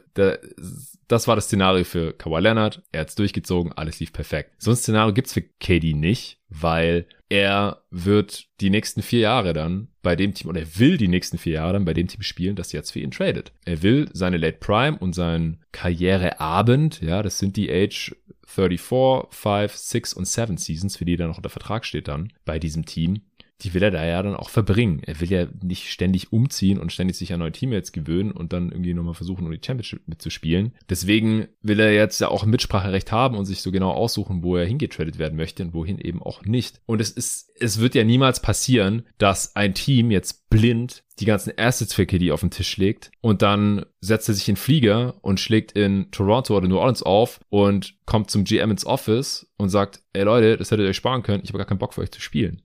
das 1.07 1.27
war 1.27 1.35
das 1.35 1.45
Szenario 1.45 1.83
für 1.83 2.13
Kawhi 2.13 2.41
Leonard. 2.41 2.81
Er 2.91 3.01
hat's 3.01 3.15
durchgezogen, 3.15 3.71
alles 3.73 3.99
lief 3.99 4.13
perfekt. 4.13 4.51
So 4.57 4.71
ein 4.71 4.77
Szenario 4.77 5.13
gibt's 5.13 5.33
für 5.33 5.41
KD 5.41 5.93
nicht, 5.93 6.39
weil 6.61 7.05
er 7.29 7.83
wird 7.89 8.47
die 8.61 8.69
nächsten 8.69 9.01
vier 9.01 9.21
Jahre 9.21 9.53
dann 9.53 9.87
bei 10.01 10.15
dem 10.15 10.33
Team, 10.33 10.49
oder 10.49 10.61
er 10.61 10.79
will 10.79 10.97
die 10.97 11.07
nächsten 11.07 11.37
vier 11.37 11.53
Jahre 11.53 11.73
dann 11.73 11.85
bei 11.85 11.93
dem 11.93 12.07
Team 12.07 12.21
spielen, 12.21 12.55
das 12.55 12.71
jetzt 12.71 12.91
für 12.91 12.99
ihn 12.99 13.11
tradet. 13.11 13.51
Er 13.65 13.81
will 13.81 14.09
seine 14.13 14.37
Late 14.37 14.57
Prime 14.59 14.97
und 14.97 15.13
seinen 15.13 15.63
Karriereabend, 15.71 17.01
ja, 17.01 17.23
das 17.23 17.39
sind 17.39 17.57
die 17.57 17.71
Age 17.71 18.15
34, 18.45 19.29
5, 19.31 19.75
6 19.75 20.13
und 20.13 20.27
7 20.27 20.57
Seasons, 20.57 20.97
für 20.97 21.05
die 21.05 21.17
er 21.17 21.27
noch 21.27 21.37
unter 21.37 21.49
Vertrag 21.49 21.85
steht 21.85 22.07
dann 22.07 22.31
bei 22.45 22.59
diesem 22.59 22.85
Team 22.85 23.21
die 23.63 23.73
will 23.73 23.83
er 23.83 23.91
da 23.91 24.05
ja 24.05 24.21
dann 24.21 24.35
auch 24.35 24.49
verbringen. 24.49 25.01
Er 25.05 25.19
will 25.21 25.31
ja 25.31 25.47
nicht 25.61 25.89
ständig 25.89 26.33
umziehen 26.33 26.79
und 26.79 26.91
ständig 26.91 27.17
sich 27.17 27.33
an 27.33 27.39
neue 27.39 27.51
Teammates 27.51 27.91
gewöhnen 27.91 28.31
und 28.31 28.53
dann 28.53 28.71
irgendwie 28.71 28.93
nochmal 28.93 29.13
versuchen, 29.13 29.45
um 29.45 29.51
die 29.51 29.61
Championship 29.63 30.07
mitzuspielen. 30.07 30.73
Deswegen 30.89 31.47
will 31.61 31.79
er 31.79 31.93
jetzt 31.93 32.19
ja 32.19 32.27
auch 32.27 32.45
Mitspracherecht 32.45 33.11
haben 33.11 33.37
und 33.37 33.45
sich 33.45 33.61
so 33.61 33.71
genau 33.71 33.91
aussuchen, 33.91 34.43
wo 34.43 34.57
er 34.57 34.65
hingetradet 34.65 35.17
werden 35.17 35.37
möchte 35.37 35.63
und 35.63 35.73
wohin 35.73 35.99
eben 35.99 36.21
auch 36.21 36.43
nicht. 36.43 36.81
Und 36.85 36.99
es 36.99 37.11
ist, 37.11 37.51
es 37.59 37.79
wird 37.79 37.95
ja 37.95 38.03
niemals 38.03 38.41
passieren, 38.41 39.03
dass 39.17 39.55
ein 39.55 39.73
Team 39.73 40.11
jetzt 40.11 40.49
blind 40.49 41.03
die 41.19 41.25
ganzen 41.25 41.53
Assets 41.57 41.93
für 41.93 42.05
KD 42.05 42.31
auf 42.31 42.41
den 42.41 42.51
Tisch 42.51 42.77
legt 42.77 43.11
und 43.21 43.41
dann 43.41 43.85
setzt 44.01 44.29
er 44.29 44.35
sich 44.35 44.49
in 44.49 44.55
Flieger 44.55 45.15
und 45.21 45.39
schlägt 45.39 45.73
in 45.73 46.09
Toronto 46.11 46.57
oder 46.57 46.67
New 46.67 46.77
Orleans 46.77 47.03
auf 47.03 47.39
und 47.49 47.95
kommt 48.05 48.31
zum 48.31 48.43
GM 48.43 48.71
ins 48.71 48.85
Office 48.85 49.47
und 49.57 49.69
sagt, 49.69 50.01
ey 50.13 50.23
Leute, 50.23 50.57
das 50.57 50.71
hättet 50.71 50.85
ihr 50.85 50.89
euch 50.89 50.97
sparen 50.97 51.21
können, 51.21 51.43
ich 51.43 51.49
habe 51.49 51.59
gar 51.59 51.67
keinen 51.67 51.77
Bock 51.77 51.93
für 51.93 52.01
euch 52.01 52.11
zu 52.11 52.21
spielen. 52.21 52.62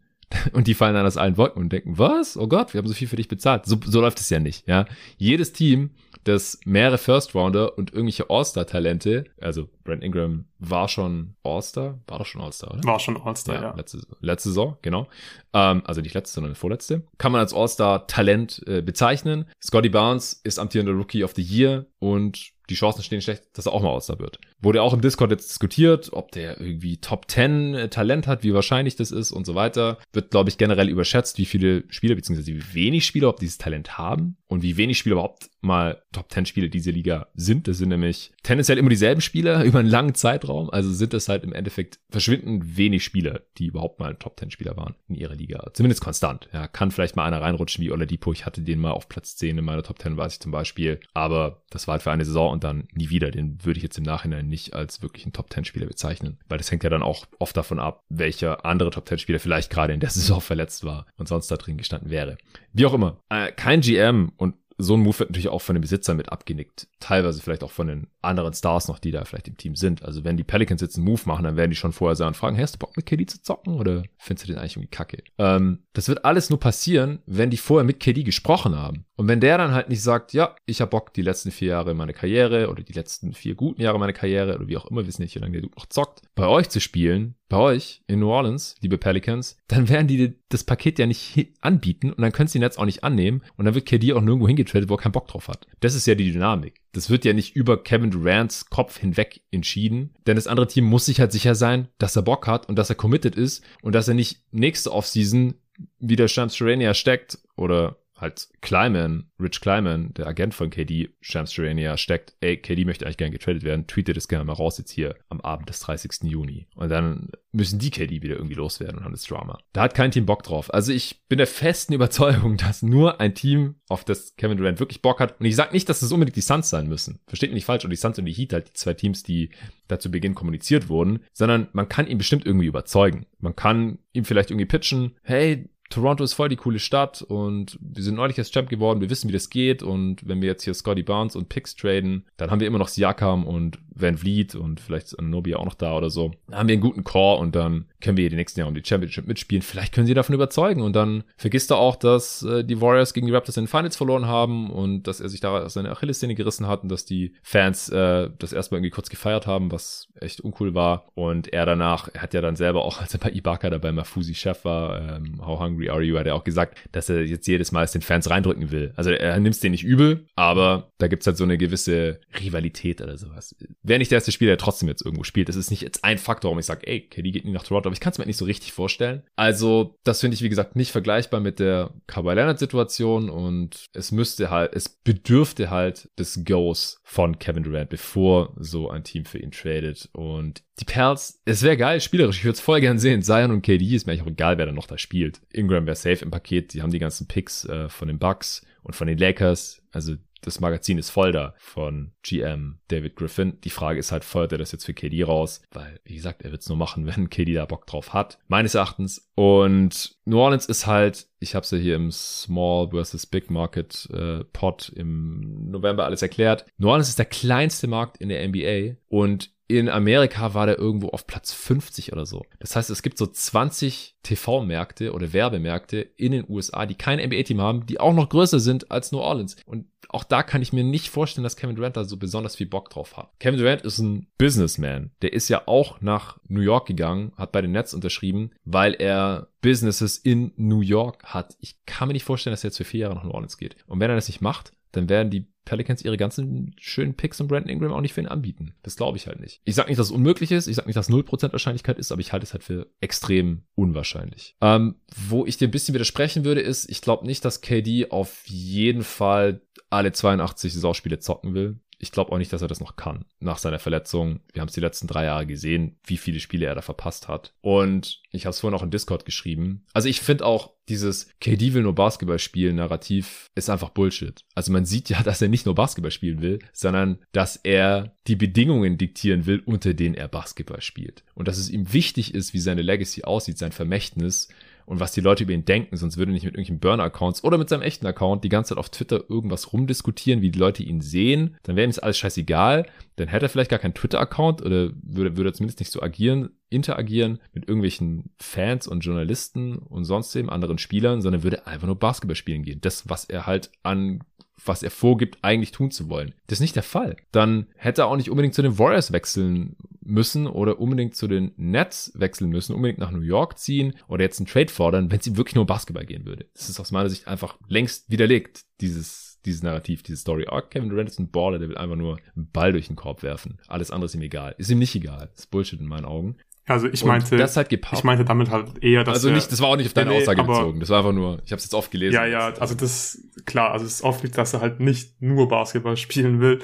Und 0.53 0.67
die 0.67 0.75
fallen 0.75 0.95
dann 0.95 1.07
aus 1.07 1.17
allen 1.17 1.37
Wolken 1.37 1.63
und 1.63 1.73
denken, 1.73 1.99
was? 1.99 2.37
Oh 2.37 2.49
Gott, 2.49 2.75
wir 2.75 2.79
haben 2.79 2.89
so 2.89 2.95
viel 2.95 3.09
für 3.09 3.17
dich 3.17 3.29
bezahlt. 3.29 3.67
So, 3.67 3.79
so 3.85 4.01
läuft 4.01 4.21
es 4.21 4.31
ja 4.31 4.39
nicht, 4.41 4.69
ja. 4.69 4.87
Jedes 5.17 5.53
Team, 5.53 5.91
das 6.25 6.59
mehrere 6.65 6.99
First 6.99 7.35
Rounder 7.35 7.77
und 7.79 7.93
irgendwelche 7.93 8.31
All-Star-Talente, 8.31 9.25
also 9.41 9.69
Brent 9.85 10.03
Ingram 10.03 10.47
war 10.59 10.89
schon 10.89 11.35
All-Star, 11.43 11.99
war 12.07 12.19
doch 12.19 12.27
schon 12.27 12.41
All-Star, 12.41 12.75
oder? 12.75 12.85
War 12.85 13.01
schon 13.01 13.17
All-Star, 13.17 13.55
ja. 13.55 13.63
ja. 13.63 13.75
Letzte, 13.75 14.01
letzte 14.21 14.49
Saison, 14.51 14.77
genau. 14.83 15.09
Ähm, 15.53 15.83
also 15.85 16.01
nicht 16.01 16.15
letzte, 16.15 16.35
sondern 16.35 16.55
vorletzte. 16.55 17.05
Kann 17.17 17.33
man 17.33 17.41
als 17.41 17.55
All-Star-Talent 17.55 18.63
äh, 18.67 18.83
bezeichnen. 18.83 19.47
Scotty 19.63 19.89
Barnes 19.89 20.41
ist 20.45 20.59
amtierender 20.59 20.93
Rookie 20.93 21.25
of 21.25 21.33
the 21.35 21.43
Year 21.43 21.87
und 21.99 22.53
die 22.69 22.75
Chancen 22.75 23.03
stehen 23.03 23.23
schlecht, 23.23 23.45
dass 23.55 23.67
er 23.67 23.73
auch 23.73 23.83
mal 23.83 23.93
All-Star 23.93 24.19
wird. 24.19 24.39
Wurde 24.61 24.83
auch 24.83 24.93
im 24.93 25.01
Discord 25.01 25.31
jetzt 25.31 25.49
diskutiert, 25.49 26.11
ob 26.13 26.33
der 26.33 26.61
irgendwie 26.61 26.99
Top 26.99 27.31
10 27.31 27.75
äh, 27.75 27.89
Talent 27.89 28.27
hat, 28.27 28.43
wie 28.43 28.53
wahrscheinlich 28.53 28.97
das 28.97 29.11
ist 29.11 29.33
und 29.33 29.47
so 29.47 29.55
weiter. 29.55 29.99
Wird, 30.13 30.31
glaube 30.31 30.51
ich, 30.51 30.59
generell 30.59 30.89
überschätzt, 30.89 31.39
wie 31.39 31.47
viele 31.47 31.85
Spieler, 31.89 32.15
beziehungsweise 32.15 32.53
wie 32.53 32.75
wenig 32.75 33.07
Spieler 33.07 33.29
ob 33.29 33.41
dieses 33.41 33.59
Talent 33.59 33.97
haben 33.97 34.37
und 34.49 34.63
wie 34.63 34.77
wenig 34.77 34.99
Spieler 34.99 35.15
überhaupt 35.15 35.51
mal 35.61 36.03
Top 36.13 36.33
10 36.33 36.47
Spieler 36.47 36.69
dieser 36.69 36.93
Liga 36.93 37.29
sind. 37.35 37.69
Das 37.69 37.79
sind 37.79 37.91
nämlich 37.91 38.33
tendenziell 38.43 38.79
immer 38.79 38.89
dieselben 38.89 39.21
Spieler 39.21 39.63
über 39.65 39.79
einen 39.79 39.89
langen 39.89 40.15
Zeitraum. 40.15 40.71
Also 40.71 40.91
sind 40.93 41.13
das 41.13 41.29
halt 41.29 41.45
im 41.45 41.53
Endeffekt 41.53 41.99
verschwindend 42.11 42.77
wenig 42.77 43.05
Spieler, 43.05 43.43
die 43.59 43.67
überhaupt 43.67 44.01
mal 44.01 44.15
Top 44.15 44.39
10 44.39 44.51
Spieler 44.51 44.77
waren 44.77 44.95
in 45.09 45.17
ihrer 45.17 45.35
Liga. 45.35 45.71
Zumindest 45.75 46.01
konstant. 46.01 46.49
Ja, 46.53 46.67
kann 46.67 46.91
vielleicht 46.91 47.17
mal 47.17 47.25
einer 47.25 47.43
reinrutschen 47.43 47.85
wie 47.85 47.93
Oladipo. 47.93 48.33
Ich 48.33 48.47
hatte 48.47 48.63
den 48.63 48.81
mal 48.81 48.93
auf 48.93 49.09
Platz 49.09 49.37
10 49.37 49.59
in 49.59 49.65
meiner 49.65 49.83
Top 49.83 50.01
10, 50.01 50.17
weiß 50.17 50.35
ich 50.35 50.41
zum 50.41 50.53
Beispiel. 50.53 51.01
Aber 51.13 51.63
das 51.71 51.87
war 51.87 51.93
halt 51.93 52.03
für 52.03 52.11
eine 52.11 52.25
Saison 52.25 52.53
und 52.53 52.65
dann 52.65 52.89
nie 52.93 53.11
wieder. 53.11 53.31
Den 53.31 53.65
würde 53.65 53.79
ich 53.79 53.85
jetzt 53.85 53.99
im 53.99 54.05
Nachhinein 54.05 54.49
nicht 54.49 54.75
als 54.75 55.03
wirklich 55.03 55.25
einen 55.25 55.35
Top 55.35 55.53
10 55.53 55.67
Spieler 55.67 55.87
bezeichnen. 55.87 56.39
Weil 56.49 56.59
das 56.59 56.71
hängt 56.71 56.85
ja 56.85 56.91
dann 56.91 57.03
auch 57.03 57.27
oft 57.39 57.57
davon 57.57 57.79
ab, 57.79 58.05
welcher 58.09 58.65
andere 58.65 58.91
Top 58.91 59.07
10 59.07 59.19
Spieler 59.19 59.41
vielleicht 59.41 59.71
gerade 59.71 59.93
in 59.93 60.01
der 60.01 60.11
Saison 60.19 60.41
verletzt 60.41 60.85
war 60.85 61.07
und 61.19 61.29
sonst 61.29 61.51
da 61.51 61.57
drin 61.57 61.77
gestanden 61.77 62.11
wäre. 62.11 62.39
Wie 62.73 62.87
auch 62.87 62.95
immer. 62.95 63.19
Äh, 63.29 63.53
kein 63.53 63.81
GM 63.81 64.33
so 64.81 64.95
ein 64.95 65.01
Move 65.01 65.19
wird 65.19 65.31
natürlich 65.31 65.49
auch 65.49 65.61
von 65.61 65.75
den 65.75 65.81
Besitzern 65.81 66.17
mit 66.17 66.31
abgenickt. 66.31 66.87
Teilweise 67.01 67.43
vielleicht 67.43 67.65
auch 67.65 67.73
von 67.73 67.89
den 67.89 68.07
anderen 68.23 68.55
Stars 68.55 68.87
noch, 68.87 69.01
die 69.01 69.11
da 69.11 69.25
vielleicht 69.25 69.49
im 69.49 69.57
Team 69.57 69.75
sind. 69.75 70.05
Also 70.05 70.23
wenn 70.23 70.37
die 70.37 70.45
Pelicans 70.45 70.81
jetzt 70.81 70.97
einen 70.97 71.05
Move 71.05 71.23
machen, 71.25 71.45
dann 71.45 71.57
werden 71.57 71.71
die 71.71 71.77
schon 71.77 71.93
vorher 71.93 72.15
sagen 72.15 72.29
und 72.29 72.37
fragen, 72.37 72.55
hey, 72.55 72.63
hast 72.63 72.77
du 72.77 72.79
Bock 72.79 72.97
mit 72.97 73.05
KD 73.05 73.27
zu 73.27 73.43
zocken 73.43 73.75
oder 73.75 74.05
findest 74.19 74.49
du 74.49 74.53
den 74.53 74.59
eigentlich 74.59 74.77
irgendwie 74.77 74.91
kacke? 74.91 75.23
Ähm, 75.39 75.81
das 75.95 76.09
wird 76.09 76.25
alles 76.25 76.49
nur 76.49 76.61
passieren, 76.61 77.19
wenn 77.27 77.51
die 77.51 77.57
vorher 77.57 77.85
mit 77.85 77.99
KD 77.99 78.23
gesprochen 78.23 78.77
haben. 78.77 79.05
Und 79.17 79.27
wenn 79.27 79.41
der 79.41 79.59
dann 79.59 79.73
halt 79.73 79.89
nicht 79.89 80.03
sagt, 80.03 80.33
ja, 80.33 80.55
ich 80.65 80.81
hab 80.81 80.91
Bock 80.91 81.13
die 81.13 81.23
letzten 81.23 81.51
vier 81.51 81.69
Jahre 81.69 81.95
meiner 81.95 82.13
Karriere 82.13 82.71
oder 82.71 82.85
die 82.85 82.93
letzten 82.93 83.33
vier 83.33 83.57
guten 83.57 83.83
Jahre 83.83 83.99
meiner 83.99 84.13
Karriere 84.13 84.55
oder 84.55 84.69
wie 84.69 84.77
auch 84.77 84.87
immer, 84.87 85.07
wissen 85.09 85.23
nicht, 85.23 85.35
wie 85.35 85.41
lange 85.41 85.61
der 85.61 85.71
noch 85.77 85.87
zockt, 85.87 86.23
bei 86.37 86.47
euch 86.47 86.69
zu 86.69 86.81
spielen, 86.81 87.35
bei 87.49 87.57
euch 87.57 88.03
in 88.07 88.21
New 88.21 88.29
Orleans, 88.29 88.77
liebe 88.81 88.99
Pelicans, 88.99 89.57
dann 89.69 89.89
werden 89.89 90.07
die 90.07 90.35
das 90.49 90.65
Paket 90.65 90.99
ja 90.99 91.07
nicht 91.07 91.55
anbieten 91.61 92.13
und 92.13 92.21
dann 92.21 92.33
können 92.33 92.49
sie 92.49 92.59
Netz 92.59 92.77
auch 92.77 92.85
nicht 92.85 93.05
annehmen 93.05 93.43
und 93.57 93.65
dann 93.65 93.75
wird 93.75 93.87
KD 93.87 94.13
auch 94.13 94.21
nirgendwo 94.21 94.47
hingetradet, 94.47 94.89
wo 94.89 94.95
er 94.95 94.99
keinen 94.99 95.13
Bock 95.13 95.29
drauf 95.29 95.49
hat. 95.49 95.67
Das 95.81 95.95
ist 95.95 96.07
ja 96.07 96.15
die 96.15 96.31
Dynamik. 96.31 96.81
Das 96.93 97.11
wird 97.11 97.25
ja 97.25 97.33
nicht 97.33 97.57
über 97.57 97.83
Kevin 97.83 98.11
Durants 98.11 98.71
Kopf 98.71 98.99
hinweg 98.99 99.41
entschieden, 99.51 100.15
denn 100.27 100.37
das 100.37 100.47
andere 100.47 100.69
Team 100.69 100.85
muss 100.85 101.07
sich 101.07 101.21
halt 101.21 101.33
sicher 101.33 101.55
sein, 101.55 101.89
dass 101.99 102.17
er 102.17 102.23
Bock 102.23 102.47
hat 102.47 102.69
und 102.69 102.77
dass 102.77 102.91
er 102.91 102.97
committed 102.97 103.35
ist 103.35 103.65
und 103.83 103.95
dass 103.95 104.09
er 104.09 104.15
nicht 104.15 104.43
nächste 104.53 104.93
Offseason 104.93 105.55
wieder 105.99 106.29
Shams 106.29 106.57
steckt 106.57 107.39
oder 107.57 107.99
halt 108.21 108.49
Kleiman, 108.61 109.31
Rich 109.41 109.61
Kleiman, 109.61 110.13
der 110.15 110.27
Agent 110.27 110.55
von 110.55 110.71
KD, 110.71 111.11
Shams 111.21 111.53
Charania, 111.53 111.97
steckt, 111.97 112.35
ey, 112.41 112.57
KD 112.57 112.85
möchte 112.85 113.05
eigentlich 113.05 113.17
gerne 113.17 113.33
getradet 113.33 113.63
werden, 113.63 113.87
tweetet 113.87 114.17
das 114.17 114.29
gerne 114.29 114.45
mal 114.45 114.53
raus 114.53 114.79
jetzt 114.79 114.91
hier 114.91 115.17
am 115.29 115.41
Abend 115.41 115.69
des 115.69 115.81
30. 115.81 116.25
Juni. 116.25 116.67
Und 116.75 116.89
dann 116.91 117.31
müssen 117.53 117.79
die 117.79 117.91
KD 117.91 118.23
wieder 118.23 118.37
irgendwie 118.37 118.57
loswerden 118.57 118.99
und 118.99 119.05
haben 119.05 119.13
das 119.13 119.25
Drama. 119.25 119.59
Da 119.73 119.83
hat 119.83 119.95
kein 119.95 120.11
Team 120.11 120.27
Bock 120.27 120.43
drauf. 120.43 120.73
Also 120.73 120.93
ich 120.93 121.27
bin 121.29 121.39
der 121.39 121.47
festen 121.47 121.93
Überzeugung, 121.93 122.57
dass 122.59 122.83
nur 122.83 123.21
ein 123.21 123.35
Team, 123.35 123.77
auf 123.89 124.05
das 124.05 124.37
Kevin 124.37 124.59
Durant 124.59 124.81
wirklich 124.81 125.03
Bock 125.03 125.21
hat, 125.21 125.41
und 125.41 125.47
ich 125.47 125.57
sage 125.57 125.73
nicht, 125.73 125.89
dass 125.89 126.03
es 126.03 126.13
unbedingt 126.13 126.37
die 126.37 126.43
Suns 126.43 126.71
sein 126.71 126.89
müssen. 126.89 127.21
Versteht 127.27 127.51
mich 127.51 127.57
nicht 127.57 127.65
falsch, 127.65 127.85
und 127.85 127.91
die 127.91 127.97
Suns 127.97 128.19
und 128.19 128.27
die 128.27 128.33
Heat 128.33 128.53
halt 128.53 128.69
die 128.69 128.73
zwei 128.75 128.95
Teams, 128.95 129.23
die 129.23 129.51
da 129.87 129.99
zu 129.99 130.11
Beginn 130.11 130.35
kommuniziert 130.35 130.89
wurden, 130.89 131.21
sondern 131.33 131.69
man 131.73 131.89
kann 131.89 132.07
ihn 132.07 132.19
bestimmt 132.19 132.45
irgendwie 132.45 132.67
überzeugen. 132.67 133.27
Man 133.39 133.57
kann 133.57 133.99
ihm 134.13 134.25
vielleicht 134.25 134.51
irgendwie 134.51 134.67
pitchen, 134.67 135.17
hey, 135.23 135.71
Toronto 135.91 136.23
ist 136.25 136.35
voll 136.35 136.49
die 136.49 136.57
coole 136.57 136.79
Stadt 136.79 137.23
und 137.23 137.79
wir 137.81 138.03
sind 138.03 138.15
neulich 138.15 138.39
erst 138.39 138.53
Champ 138.53 138.69
geworden, 138.69 139.01
wir 139.01 139.11
wissen, 139.11 139.29
wie 139.29 139.33
das 139.33 139.51
geht 139.51 139.83
und 139.83 140.27
wenn 140.29 140.43
wir 140.43 140.49
jetzt 140.49 140.65
hier 140.65 140.75
Scotty 140.75 141.03
Barnes 141.03 141.37
und 141.37 141.49
Picks 141.49 141.77
traden, 141.77 142.25
dann 142.37 142.51
haben 142.51 142.61
wir 142.61 142.67
immer 142.67 142.79
noch 142.79 142.89
Siakam 142.89 143.47
und 143.47 143.79
Van 143.95 144.17
Vliet 144.17 144.55
und 144.55 144.81
vielleicht 144.81 145.19
Anobi 145.19 145.55
auch 145.55 145.65
noch 145.65 145.75
da 145.75 145.97
oder 145.97 146.11
so. 146.11 146.33
Dann 146.47 146.59
haben 146.59 146.69
wir 146.69 146.75
einen 146.75 146.83
guten 146.83 147.05
Core 147.05 147.41
und 147.41 147.57
dann 147.57 147.87
können 148.01 148.17
wir 148.17 148.29
die 148.31 148.37
nächsten 148.37 148.61
Jahre 148.61 148.69
um 148.69 148.75
die 148.75 148.85
Championship 148.85 149.27
mitspielen. 149.27 149.63
Vielleicht 149.63 149.93
können 149.93 150.07
sie 150.07 150.15
davon 150.15 150.35
überzeugen 150.35 150.83
und 150.83 150.95
dann 150.95 151.25
vergisst 151.37 151.71
er 151.71 151.79
auch, 151.79 151.97
dass 151.97 152.43
äh, 152.43 152.65
die 152.65 152.81
Warriors 152.81 153.15
gegen 153.15 153.27
die 153.27 153.33
Raptors 153.33 153.57
in 153.57 153.65
den 153.65 153.69
Finals 153.69 153.97
verloren 153.97 154.27
haben 154.27 154.71
und 154.71 155.05
dass 155.05 155.21
er 155.21 155.29
sich 155.29 155.41
da 155.41 155.59
aus 155.59 155.75
seiner 155.75 155.91
Achillessehne 155.91 156.35
gerissen 156.35 156.69
hat 156.69 156.83
und 156.83 156.91
dass 156.91 157.05
die 157.05 157.35
Fans 157.43 157.89
äh, 157.89 158.31
das 158.39 158.53
erstmal 158.53 158.79
irgendwie 158.79 158.91
kurz 158.91 159.11
gefeiert 159.11 159.47
haben, 159.47 159.73
was 159.73 160.08
echt 160.23 160.41
uncool 160.41 160.75
war 160.75 161.07
und 161.15 161.53
er 161.53 161.67
danach, 161.67 162.09
er 162.13 162.23
hat 162.23 162.35
ja 162.35 162.41
dann 162.41 162.57
selber 162.57 162.85
auch, 162.85 163.01
als 163.01 163.15
er 163.15 163.21
bei 163.21 163.31
Ibaka 163.31 163.71
dabei 163.71 163.93
Mafusi 163.93 164.35
Chef 164.35 164.65
war, 164.65 165.17
ähm, 165.17 165.45
How 165.45 165.61
Hungry 165.61 165.89
Are 165.89 166.03
You, 166.03 166.19
hat 166.19 166.27
er 166.27 166.35
auch 166.35 166.45
gesagt, 166.45 166.79
dass 166.93 167.09
er 167.09 167.23
jetzt 167.23 167.47
jedes 167.47 167.73
Mal 167.73 167.85
es 167.85 167.93
den 167.93 168.03
Fans 168.03 168.31
reindrücken 168.31 168.71
will. 168.71 168.93
Also 168.97 169.11
er 169.11 169.39
nimmt 169.39 169.55
es 169.55 169.61
denen 169.61 169.73
nicht 169.73 169.85
übel, 169.85 170.27
aber 170.35 170.91
da 170.99 171.09
gibt's 171.09 171.27
halt 171.27 171.37
so 171.37 171.45
eine 171.45 171.59
gewisse 171.59 172.21
Rivalität 172.41 173.01
oder 173.01 173.17
sowas 173.17 173.55
wäre 173.83 173.99
nicht 173.99 174.11
der 174.11 174.17
erste 174.17 174.33
Spieler, 174.33 174.51
der 174.51 174.59
trotzdem 174.59 174.89
jetzt 174.89 175.05
irgendwo 175.05 175.25
spielt. 175.25 175.49
Das 175.49 175.57
ist 175.57 175.71
nicht 175.71 175.83
jetzt 175.83 176.05
ein 176.05 176.19
Faktor, 176.19 176.51
warum 176.51 176.59
ich 176.59 176.67
sage, 176.67 176.87
ey, 176.87 177.01
KD 177.01 177.31
geht 177.31 177.45
nie 177.45 177.53
nach 177.53 177.65
Toronto, 177.65 177.89
aber 177.89 177.95
ich 177.95 178.01
kann 178.01 178.13
es 178.13 178.19
mir 178.19 178.27
nicht 178.27 178.37
so 178.37 178.45
richtig 178.45 178.73
vorstellen. 178.73 179.23
Also, 179.37 179.97
das 180.05 180.21
finde 180.21 180.35
ich, 180.35 180.43
wie 180.43 180.49
gesagt, 180.49 180.77
nicht 180.77 180.93
vergleichbar 180.93 181.41
mit 181.41 181.59
der 181.59 181.91
Kawhi 182.07 182.35
Leonard-Situation 182.35 183.31
und 183.31 183.87
es 183.93 184.13
müsste 184.13 184.51
halt, 184.51 184.75
es 184.75 184.89
bedürfte 184.89 185.71
halt 185.71 186.09
des 186.19 186.45
Goes 186.45 187.01
von 187.05 187.39
Kevin 187.39 187.63
Durant, 187.63 187.91
bevor 187.91 188.55
so 188.59 188.91
ein 188.91 189.05
Team 189.05 189.25
für 189.25 189.39
ihn 189.39 189.51
tradet. 189.51 190.08
Und 190.13 190.63
die 190.81 190.85
Pels, 190.85 191.41
es 191.45 191.63
wäre 191.63 191.77
geil, 191.77 192.01
spielerisch, 192.01 192.39
ich 192.39 192.45
würde 192.45 192.55
es 192.55 192.61
voll 192.61 192.81
gern 192.81 192.99
sehen. 192.99 193.23
Zion 193.23 193.51
und 193.51 193.63
KD 193.63 193.95
ist 193.95 194.07
mir 194.07 194.13
eigentlich 194.13 194.23
auch 194.23 194.31
egal, 194.31 194.59
wer 194.59 194.67
da 194.67 194.73
noch 194.73 194.87
da 194.87 194.99
spielt. 194.99 195.41
Ingram 195.53 195.87
wäre 195.87 195.97
safe 195.97 196.25
im 196.25 196.31
Paket, 196.31 196.75
die 196.75 196.83
haben 196.83 196.91
die 196.91 196.99
ganzen 196.99 197.27
Picks 197.27 197.65
äh, 197.65 197.89
von 197.89 198.09
den 198.09 198.19
Bucks 198.19 198.63
und 198.83 198.97
von 198.97 199.07
den 199.07 199.19
Lakers. 199.19 199.83
Also 199.93 200.17
das 200.41 200.61
Magazin 200.61 200.99
ist 200.99 201.11
voll 201.11 201.33
da 201.33 201.55
von 201.59 202.13
GM 202.23 202.79
David 202.89 203.17
Griffin. 203.17 203.61
Die 203.65 203.71
Frage 203.71 203.99
ist 203.99 204.13
halt, 204.13 204.25
feuert 204.25 204.53
er 204.53 204.59
das 204.59 204.73
jetzt 204.73 204.85
für 204.85 204.95
KD 204.95 205.25
raus? 205.25 205.63
Weil, 205.73 206.01
wie 206.05 206.15
gesagt, 206.15 206.43
er 206.43 206.53
wird 206.53 206.63
es 206.63 206.69
nur 206.69 206.79
machen, 206.79 207.07
wenn 207.17 207.31
KD 207.31 207.55
da 207.55 207.67
Bock 207.67 207.87
drauf 207.87 208.13
hat. 208.13 208.39
Meines 208.47 208.75
Erachtens. 208.75 209.31
Und 209.35 210.17
New 210.25 210.39
Orleans 210.39 210.67
ist 210.67 210.87
halt, 210.87 211.29
ich 211.41 211.55
habe 211.55 211.65
es 211.65 211.71
ja 211.71 211.79
hier 211.79 211.97
im 211.97 212.11
Small 212.11 212.91
versus 212.91 213.27
Big 213.27 213.51
Market 213.51 214.09
äh, 214.13 214.45
Pod 214.45 214.93
im 214.95 215.71
November 215.71 216.05
alles 216.05 216.23
erklärt. 216.23 216.65
New 216.79 216.89
Orleans 216.89 217.09
ist 217.09 217.19
der 217.19 217.27
kleinste 217.27 217.87
Markt 217.87 218.19
in 218.19 218.29
der 218.29 218.47
NBA 218.47 218.97
und 219.09 219.51
in 219.69 219.91
Amerika 219.91 220.55
war 220.55 220.65
der 220.65 220.79
irgendwo 220.79 221.09
auf 221.09 221.27
Platz 221.27 221.53
50 221.53 222.15
oder 222.15 222.25
so. 222.25 222.47
Das 222.59 222.75
heißt, 222.75 222.89
es 222.89 223.03
gibt 223.03 223.19
so 223.19 223.27
20 223.27 224.17
TV-Märkte 224.23 225.13
oder 225.13 225.35
Werbemärkte 225.35 226.01
in 226.01 226.33
den 226.33 226.47
USA, 226.49 226.87
die 226.87 226.95
kein 226.95 227.19
NBA-Team 227.19 227.61
haben, 227.61 227.85
die 227.85 228.01
auch 228.01 228.15
noch 228.15 228.31
größer 228.31 228.61
sind 228.61 228.91
als 228.91 229.13
New 229.13 229.19
Orleans. 229.19 229.57
Und 229.67 229.87
auch 230.09 230.25
da 230.25 230.43
kann 230.43 230.63
ich 230.63 230.73
mir 230.73 230.85
nicht 230.85 231.11
vorstellen, 231.11 231.43
dass 231.43 231.57
Kevin 231.57 231.77
Durant 231.77 231.99
da 231.99 232.05
so 232.05 232.17
besonders 232.17 232.57
viel 232.57 232.67
Bock 232.67 232.89
drauf 232.89 233.19
hat. 233.19 233.31
Kevin 233.41 233.61
Durant 233.61 233.83
ist 233.83 233.99
ein 233.99 234.27
Businessman. 234.39 235.11
Der 235.21 235.35
ist 235.35 235.51
ja 235.51 235.63
auch 235.67 236.01
nach 236.01 236.39
New 236.49 236.63
York 236.63 236.87
gegangen, 236.87 237.33
hat 237.37 237.53
bei 237.53 237.61
den 237.61 237.73
Nets 237.73 237.93
unterschrieben, 237.93 238.53
weil 238.65 238.95
er 238.95 239.49
Businesses 239.61 240.17
in 240.17 240.53
New 240.57 240.81
York 240.81 241.25
hat. 241.25 241.57
Ich 241.61 241.85
kann 241.85 242.09
mir 242.09 242.15
nicht 242.15 242.25
vorstellen, 242.25 242.53
dass 242.53 242.65
er 242.65 242.69
jetzt 242.69 242.79
für 242.79 242.85
vier 242.85 243.01
Jahre 243.01 243.17
nach 243.17 243.25
New 243.25 243.33
Orleans 243.33 243.59
geht. 243.59 243.77
Und 243.87 244.01
wenn 244.01 244.09
er 244.09 244.17
das 244.17 244.29
nicht 244.29 244.41
macht, 244.41 244.73
dann 244.93 245.09
werden 245.09 245.31
die 245.31 245.47
Pelicans 245.65 246.03
ihre 246.03 246.17
ganzen 246.17 246.75
schönen 246.79 247.15
Picks 247.15 247.41
und 247.43 247.49
Brandon 247.49 247.69
Ingram 247.69 247.93
auch 247.93 248.01
nicht 248.01 248.15
für 248.15 248.23
ihn 248.23 248.27
anbieten. 248.27 248.75
Das 248.83 248.97
glaube 248.97 249.19
ich 249.19 249.27
halt 249.27 249.39
nicht. 249.39 249.61
Ich 249.65 249.75
sage 249.75 249.91
nicht, 249.91 249.99
dass 249.99 250.07
es 250.07 250.13
unmöglich 250.13 250.51
ist, 250.51 250.67
ich 250.67 250.77
sage 250.77 250.89
nicht, 250.89 250.97
dass 250.97 251.11
0% 251.11 251.53
Wahrscheinlichkeit 251.53 251.99
ist, 251.99 252.11
aber 252.11 252.23
ich 252.23 252.33
halte 252.33 252.45
es 252.45 252.55
halt 252.55 252.65
für 252.65 252.87
extrem 253.01 253.65
unwahrscheinlich. 253.75 254.57
Ähm, 254.63 254.95
wo 255.29 255.45
ich 255.45 255.59
dir 255.59 255.69
ein 255.69 255.71
bisschen 255.71 255.95
widersprechen 255.95 256.47
würde, 256.47 256.63
ist, 256.63 256.89
ich 256.91 257.03
glaube 257.03 257.27
nicht, 257.27 257.45
dass 257.45 257.61
KD 257.61 258.11
auf 258.11 258.47
jeden 258.47 259.03
Fall 259.03 259.61
alle 259.91 260.13
82 260.13 260.73
Saisonspiele 260.73 261.19
zocken 261.19 261.53
will 261.53 261.79
ich 261.99 262.13
glaube 262.13 262.33
auch 262.33 262.39
nicht, 262.39 262.53
dass 262.53 262.63
er 262.63 262.69
das 262.69 262.81
noch 262.81 262.97
kann. 262.97 263.25
Nach 263.41 263.59
seiner 263.59 263.79
Verletzung. 263.79 264.41
Wir 264.53 264.61
haben 264.61 264.69
es 264.69 264.75
die 264.75 264.81
letzten 264.81 265.09
drei 265.09 265.25
Jahre 265.25 265.47
gesehen, 265.47 265.97
wie 266.05 266.17
viele 266.17 266.41
Spiele 266.41 266.67
er 266.67 266.75
da 266.75 266.83
verpasst 266.83 267.29
hat. 267.29 267.53
Und 267.61 268.23
ich 268.31 268.47
habe 268.47 268.53
es 268.53 268.61
vorhin 268.61 268.79
auch 268.79 268.85
in 268.85 268.91
Discord 268.91 269.25
geschrieben. 269.25 269.85
Also 269.93 270.09
ich 270.09 270.21
finde 270.21 270.47
auch, 270.47 270.75
dieses 270.89 271.29
KD 271.41 271.75
will 271.75 271.83
nur 271.83 271.95
Basketball 271.95 272.39
spielen 272.39 272.77
Narrativ 272.77 273.51
ist 273.55 273.69
einfach 273.69 273.91
Bullshit. 273.91 274.41
Also 274.55 274.73
man 274.73 274.85
sieht 274.85 275.11
ja, 275.11 275.23
dass 275.25 275.43
er 275.43 275.49
nicht 275.49 275.67
nur 275.67 275.75
Basketball 275.75 276.11
spielen 276.11 276.41
will, 276.41 276.61
sondern 276.73 277.19
dass 277.33 277.57
er 277.57 278.15
die 278.27 278.37
Bedingungen 278.37 278.97
diktieren 278.97 279.47
will, 279.47 279.63
unter 279.65 279.93
denen 279.93 280.15
er 280.15 280.29
Basketball 280.29 280.81
spielt. 280.81 281.25
Und 281.35 281.49
dass 281.49 281.59
es 281.59 281.69
ihm 281.69 281.93
wichtig 281.93 282.35
ist, 282.35 282.55
wie 282.55 282.61
seine 282.61 282.83
Legacy 282.83 283.25
aussieht, 283.25 283.59
sein 283.59 283.73
Vermächtnis 283.73 284.49
und 284.89 285.01
was 285.01 285.13
die 285.13 285.21
Leute 285.21 285.45
über 285.45 285.53
ihn 285.53 285.67
denken, 285.67 285.99
sonst 285.99 286.17
würde 286.17 286.33
er 286.33 286.35
nicht 286.35 286.45
mit 286.45 286.55
irgendwelchen 286.55 286.81
Burner-Accounts 286.81 287.45
oder 287.45 287.59
mit 287.59 287.69
seinem 287.69 287.83
echten 287.83 288.07
Account 288.07 288.43
die 288.43 288.49
ganze 288.49 288.71
Zeit 288.71 288.79
auf 288.79 288.89
Twitter 288.89 289.23
irgendwas 289.29 289.75
rumdiskutieren, 289.75 290.41
wie 290.41 290.51
die 290.51 290.59
Leute 290.59 290.83
ihn 290.83 291.03
sehen. 291.03 291.57
Dann 291.63 291.77
wäre 291.77 291.87
ihm 291.87 291.91
das 291.91 291.99
alles 291.99 292.17
scheißegal. 292.17 292.87
Dann 293.17 293.29
hätte 293.29 293.47
er 293.47 293.49
vielleicht 293.51 293.71
gar 293.71 293.79
keinen 293.79 293.93
Twitter-Account 293.93 294.63
oder 294.63 294.91
würde, 295.03 295.37
würde 295.37 295.53
zumindest 295.53 295.81
nicht 295.81 295.93
so 295.93 296.01
agieren, 296.01 296.51
interagieren 296.71 297.39
mit 297.53 297.69
irgendwelchen 297.69 298.31
Fans 298.39 298.89
und 298.89 299.01
Journalisten 299.01 299.77
und 299.77 300.07
sonst 300.07 300.35
eben 300.35 300.49
anderen 300.49 300.79
Spielern, 300.79 301.21
sondern 301.21 301.43
würde 301.43 301.67
einfach 301.67 301.87
nur 301.87 301.99
Basketball 301.99 302.35
spielen 302.35 302.63
gehen. 302.63 302.81
Das, 302.81 303.11
was 303.11 303.27
er 303.27 303.47
halt 303.47 303.71
an 303.83 304.21
was 304.65 304.83
er 304.83 304.91
vorgibt, 304.91 305.39
eigentlich 305.43 305.73
tun 305.73 305.91
zu 305.91 306.09
wollen. 306.09 306.35
Das 306.47 306.59
ist 306.59 306.63
nicht 306.63 306.77
der 306.77 306.83
Fall. 306.83 307.17
Dann 307.33 307.67
hätte 307.77 308.03
er 308.03 308.07
auch 308.09 308.17
nicht 308.17 308.31
unbedingt 308.31 308.55
zu 308.55 308.63
den 308.63 308.79
Warriors 308.79 309.13
wechseln 309.13 309.77
müssen 310.01 310.47
oder 310.47 310.81
unbedingt 310.81 311.15
zu 311.15 311.29
den 311.29 311.53
Nets 311.57 312.13
wechseln 312.15 312.51
müssen, 312.51 312.75
unbedingt 312.75 312.99
nach 312.99 313.11
New 313.11 313.21
York 313.21 313.59
ziehen 313.59 313.95
oder 314.09 314.25
jetzt 314.25 314.41
einen 314.41 314.47
Trade 314.47 314.73
fordern, 314.73 315.11
wenn 315.11 315.21
es 315.21 315.27
ihm 315.27 315.37
wirklich 315.37 315.55
nur 315.55 315.67
Basketball 315.67 316.07
gehen 316.07 316.27
würde. 316.27 316.47
Das 316.55 316.69
ist 316.69 316.81
aus 316.81 316.91
meiner 316.91 317.11
Sicht 317.11 317.29
einfach 317.29 317.59
längst 317.69 318.11
widerlegt, 318.11 318.65
dieses, 318.81 319.39
dieses 319.45 319.63
Narrativ, 319.63 320.03
diese 320.03 320.19
Story. 320.19 320.47
Oh, 320.51 320.61
Kevin 320.61 320.89
Durant 320.89 321.11
ist 321.11 321.19
ein 321.19 321.31
Baller, 321.31 321.59
der 321.59 321.69
will 321.69 321.79
einfach 321.79 321.97
nur 321.97 322.19
einen 322.35 322.51
Ball 322.51 322.73
durch 322.73 322.87
den 322.87 322.97
Korb 322.97 323.23
werfen. 323.23 323.59
Alles 323.67 323.91
andere 323.91 324.07
ist 324.07 324.15
ihm 324.15 324.23
egal. 324.23 324.55
Ist 324.59 324.71
ihm 324.71 324.79
nicht 324.79 324.95
egal. 324.95 325.29
Das 325.33 325.41
ist 325.41 325.51
Bullshit 325.51 325.81
in 325.81 325.87
meinen 325.87 326.05
Augen. 326.05 326.37
Also 326.69 326.87
ich 326.87 327.05
meinte, 327.05 327.37
das 327.37 327.57
halt 327.57 327.69
gepaart. 327.69 327.99
ich 327.99 328.05
meinte 328.05 328.25
damit 328.25 328.51
halt 328.51 328.83
eher, 328.83 329.05
dass 329.05 329.15
also 329.17 329.31
nicht, 329.31 329.51
das 329.51 329.61
war 329.61 329.69
auch 329.69 329.77
nicht 329.77 329.87
auf 329.87 329.95
deine 329.95 330.11
nee, 330.11 330.19
Aussage 330.19 330.41
aber, 330.41 330.59
bezogen. 330.59 330.81
Das 330.81 330.91
war 330.91 330.99
einfach 330.99 331.13
nur, 331.13 331.39
ich 331.45 331.51
habe 331.51 331.59
es 331.59 331.65
jetzt 331.65 331.75
oft 331.75 331.91
gelesen. 331.91 332.15
Ja, 332.15 332.27
ja, 332.27 332.53
also 332.61 332.75
das 332.75 333.23
klar, 333.47 333.73
also 333.73 333.87
es 333.87 333.95
ist 333.95 334.03
oft, 334.03 334.37
dass 334.37 334.53
er 334.55 334.61
halt 334.61 334.81
nicht 334.81 335.21
nur 335.23 335.49
Basketball 335.49 335.97
spielen 336.07 336.41
will. 336.41 336.61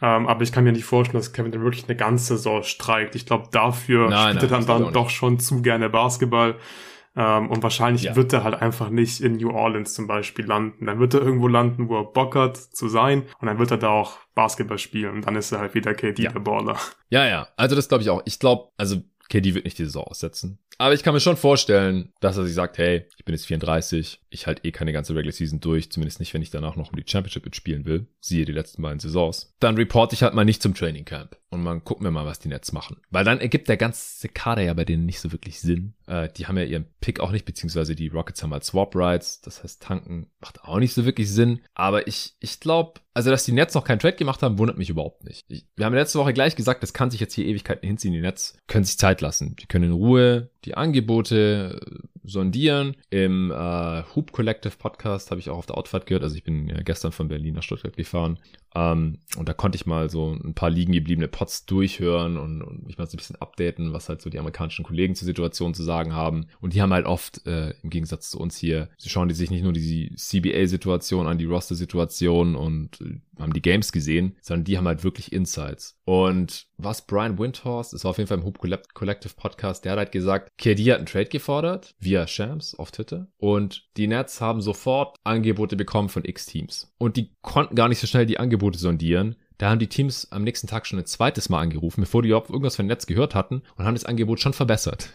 Ähm, 0.00 0.28
aber 0.28 0.42
ich 0.42 0.52
kann 0.52 0.62
mir 0.62 0.72
nicht 0.72 0.84
vorstellen, 0.84 1.18
dass 1.20 1.32
Kevin 1.32 1.50
dann 1.50 1.64
wirklich 1.64 1.86
eine 1.88 1.96
ganze 1.96 2.36
Saison 2.36 2.62
streikt. 2.62 3.16
Ich 3.16 3.26
glaube, 3.26 3.48
dafür 3.50 4.08
nein, 4.08 4.36
spielt 4.36 4.50
nein, 4.50 4.60
er 4.62 4.66
dann, 4.66 4.84
dann 4.84 4.92
doch 4.92 5.10
schon 5.10 5.40
zu 5.40 5.60
gerne 5.60 5.90
Basketball. 5.90 6.54
Ähm, 7.16 7.50
und 7.50 7.64
wahrscheinlich 7.64 8.04
Ja. 8.04 8.14
wird 8.14 8.32
er 8.32 8.44
halt 8.44 8.54
einfach 8.62 8.90
nicht 8.90 9.20
in 9.20 9.38
New 9.38 9.50
Orleans 9.50 9.92
zum 9.94 10.06
Beispiel 10.06 10.46
landen. 10.46 10.86
Dann 10.86 11.00
wird 11.00 11.14
er 11.14 11.20
irgendwo 11.20 11.48
landen, 11.48 11.88
wo 11.88 11.96
er 11.96 12.04
Bock 12.04 12.36
hat 12.36 12.56
zu 12.56 12.88
sein. 12.88 13.22
Und 13.40 13.46
dann 13.48 13.58
wird 13.58 13.72
er 13.72 13.78
da 13.78 13.88
auch 13.88 14.18
Basketball 14.36 14.78
spielen. 14.78 15.14
Und 15.16 15.26
dann 15.26 15.34
ist 15.34 15.50
er 15.50 15.58
halt 15.58 15.74
wieder 15.74 15.94
KD 15.94 16.22
Ja. 16.22 16.30
der 16.30 16.38
Baller. 16.40 16.76
Ja, 17.10 17.26
ja. 17.26 17.48
Also 17.56 17.74
das 17.74 17.88
glaube 17.88 18.02
ich 18.02 18.10
auch. 18.10 18.22
Ich 18.24 18.38
glaube, 18.38 18.70
also 18.76 18.98
KD 19.28 19.54
wird 19.54 19.64
nicht 19.64 19.78
die 19.78 19.84
Saison 19.84 20.04
aussetzen. 20.04 20.58
Aber 20.78 20.94
ich 20.94 21.02
kann 21.02 21.12
mir 21.12 21.20
schon 21.20 21.36
vorstellen, 21.36 22.12
dass 22.20 22.36
er 22.36 22.44
sich 22.44 22.54
sagt, 22.54 22.78
hey, 22.78 23.04
ich 23.16 23.24
bin 23.24 23.34
jetzt 23.34 23.46
34, 23.46 24.20
ich 24.30 24.46
halte 24.46 24.64
eh 24.64 24.70
keine 24.70 24.92
ganze 24.92 25.14
Regular 25.14 25.32
Season 25.32 25.58
durch, 25.58 25.90
zumindest 25.90 26.20
nicht, 26.20 26.32
wenn 26.34 26.42
ich 26.42 26.50
danach 26.50 26.76
noch 26.76 26.92
um 26.92 26.96
die 26.96 27.10
Championship 27.10 27.44
mitspielen 27.44 27.84
will. 27.84 28.06
Siehe 28.20 28.44
die 28.44 28.52
letzten 28.52 28.82
beiden 28.82 29.00
Saisons. 29.00 29.54
Dann 29.58 29.74
reporte 29.74 30.14
ich 30.14 30.22
halt 30.22 30.34
mal 30.34 30.44
nicht 30.44 30.62
zum 30.62 30.74
Training 30.74 31.04
Camp. 31.04 31.36
Und 31.50 31.62
man 31.62 31.82
gucken 31.82 32.04
wir 32.04 32.10
mal, 32.10 32.26
was 32.26 32.40
die 32.40 32.48
Nets 32.48 32.72
machen. 32.72 32.98
Weil 33.10 33.24
dann 33.24 33.40
ergibt 33.40 33.68
der 33.68 33.78
ganze 33.78 34.28
Kader 34.28 34.62
ja 34.62 34.74
bei 34.74 34.84
denen 34.84 35.06
nicht 35.06 35.20
so 35.20 35.32
wirklich 35.32 35.60
Sinn. 35.60 35.94
Äh, 36.06 36.28
die 36.36 36.46
haben 36.46 36.58
ja 36.58 36.64
ihren 36.64 36.86
Pick 37.00 37.20
auch 37.20 37.30
nicht, 37.30 37.46
beziehungsweise 37.46 37.94
die 37.94 38.08
Rockets 38.08 38.42
haben 38.42 38.52
halt 38.52 38.64
Swap 38.64 38.94
Rights. 38.94 39.40
Das 39.40 39.62
heißt, 39.62 39.82
tanken 39.82 40.30
macht 40.40 40.62
auch 40.64 40.78
nicht 40.78 40.92
so 40.92 41.06
wirklich 41.06 41.30
Sinn. 41.30 41.60
Aber 41.74 42.06
ich, 42.06 42.36
ich 42.40 42.60
glaube, 42.60 43.00
also, 43.14 43.30
dass 43.30 43.44
die 43.44 43.52
Nets 43.52 43.74
noch 43.74 43.84
keinen 43.84 43.98
Trade 43.98 44.16
gemacht 44.16 44.42
haben, 44.42 44.58
wundert 44.58 44.76
mich 44.76 44.90
überhaupt 44.90 45.24
nicht. 45.24 45.46
Ich, 45.48 45.66
wir 45.74 45.86
haben 45.86 45.94
letzte 45.94 46.18
Woche 46.18 46.34
gleich 46.34 46.54
gesagt, 46.54 46.82
das 46.82 46.92
kann 46.92 47.10
sich 47.10 47.20
jetzt 47.20 47.34
hier 47.34 47.46
Ewigkeiten 47.46 47.86
hinziehen. 47.86 48.12
Die 48.12 48.20
Nets 48.20 48.56
können 48.66 48.84
sich 48.84 48.98
Zeit 48.98 49.22
lassen. 49.22 49.56
Die 49.56 49.66
können 49.66 49.86
in 49.86 49.92
Ruhe 49.92 50.50
die 50.64 50.76
Angebote 50.76 51.80
sondieren. 52.28 52.96
Im 53.10 53.50
äh, 53.50 54.02
Hoop 54.14 54.32
Collective 54.32 54.76
Podcast 54.78 55.30
habe 55.30 55.40
ich 55.40 55.50
auch 55.50 55.58
auf 55.58 55.66
der 55.66 55.76
Outfahrt 55.76 56.06
gehört. 56.06 56.22
Also 56.22 56.36
ich 56.36 56.44
bin 56.44 56.68
ja 56.68 56.80
gestern 56.82 57.12
von 57.12 57.28
Berlin 57.28 57.54
nach 57.54 57.62
Stuttgart 57.62 57.96
gefahren. 57.96 58.38
Ähm, 58.74 59.18
und 59.36 59.48
da 59.48 59.54
konnte 59.54 59.76
ich 59.76 59.86
mal 59.86 60.10
so 60.10 60.32
ein 60.32 60.54
paar 60.54 60.70
liegen 60.70 60.92
gebliebene 60.92 61.28
Pots 61.28 61.64
durchhören 61.66 62.36
und, 62.36 62.62
und 62.62 62.86
mich 62.86 62.98
mal 62.98 63.06
so 63.06 63.16
ein 63.16 63.18
bisschen 63.18 63.36
updaten, 63.36 63.92
was 63.92 64.08
halt 64.08 64.20
so 64.20 64.30
die 64.30 64.38
amerikanischen 64.38 64.84
Kollegen 64.84 65.14
zur 65.14 65.26
Situation 65.26 65.74
zu 65.74 65.82
sagen 65.82 66.12
haben. 66.12 66.46
Und 66.60 66.74
die 66.74 66.82
haben 66.82 66.92
halt 66.92 67.06
oft, 67.06 67.46
äh, 67.46 67.74
im 67.82 67.90
Gegensatz 67.90 68.30
zu 68.30 68.38
uns 68.38 68.56
hier, 68.56 68.88
schauen 69.04 69.28
die 69.28 69.34
sich 69.34 69.50
nicht 69.50 69.64
nur 69.64 69.72
die 69.72 70.14
CBA-Situation 70.14 71.26
an, 71.26 71.38
die 71.38 71.46
Roster-Situation 71.46 72.54
und 72.54 73.00
äh, 73.00 73.20
haben 73.38 73.52
die 73.52 73.62
Games 73.62 73.92
gesehen, 73.92 74.36
sondern 74.40 74.64
die 74.64 74.78
haben 74.78 74.86
halt 74.86 75.04
wirklich 75.04 75.32
Insights. 75.32 75.98
Und 76.04 76.66
was 76.76 77.06
Brian 77.06 77.38
Windhorst, 77.38 77.94
ist 77.94 78.04
auf 78.04 78.18
jeden 78.18 78.28
Fall 78.28 78.38
im 78.38 78.44
Hoop 78.44 78.58
Collective 78.58 79.34
Podcast, 79.36 79.84
der 79.84 79.92
hat 79.92 79.98
halt 79.98 80.12
gesagt, 80.12 80.50
KD 80.58 80.92
hat 80.92 80.98
einen 80.98 81.06
Trade 81.06 81.26
gefordert, 81.26 81.94
via 81.98 82.26
Shams 82.26 82.74
auf 82.74 82.90
Twitter. 82.90 83.28
Und 83.36 83.88
die 83.96 84.06
Nets 84.06 84.40
haben 84.40 84.60
sofort 84.60 85.16
Angebote 85.24 85.76
bekommen 85.76 86.08
von 86.08 86.24
X-Teams. 86.24 86.92
Und 86.98 87.16
die 87.16 87.32
konnten 87.42 87.74
gar 87.74 87.88
nicht 87.88 87.98
so 87.98 88.06
schnell 88.06 88.26
die 88.26 88.38
Angebote 88.38 88.78
sondieren. 88.78 89.36
Da 89.58 89.70
haben 89.70 89.80
die 89.80 89.88
Teams 89.88 90.30
am 90.30 90.44
nächsten 90.44 90.68
Tag 90.68 90.86
schon 90.86 91.00
ein 91.00 91.04
zweites 91.04 91.48
Mal 91.48 91.60
angerufen, 91.60 92.02
bevor 92.02 92.22
die 92.22 92.28
überhaupt 92.28 92.50
irgendwas 92.50 92.76
von 92.76 92.86
Netz 92.86 93.06
gehört 93.06 93.34
hatten 93.34 93.62
und 93.76 93.84
haben 93.84 93.94
das 93.94 94.04
Angebot 94.04 94.40
schon 94.40 94.52
verbessert. 94.52 95.10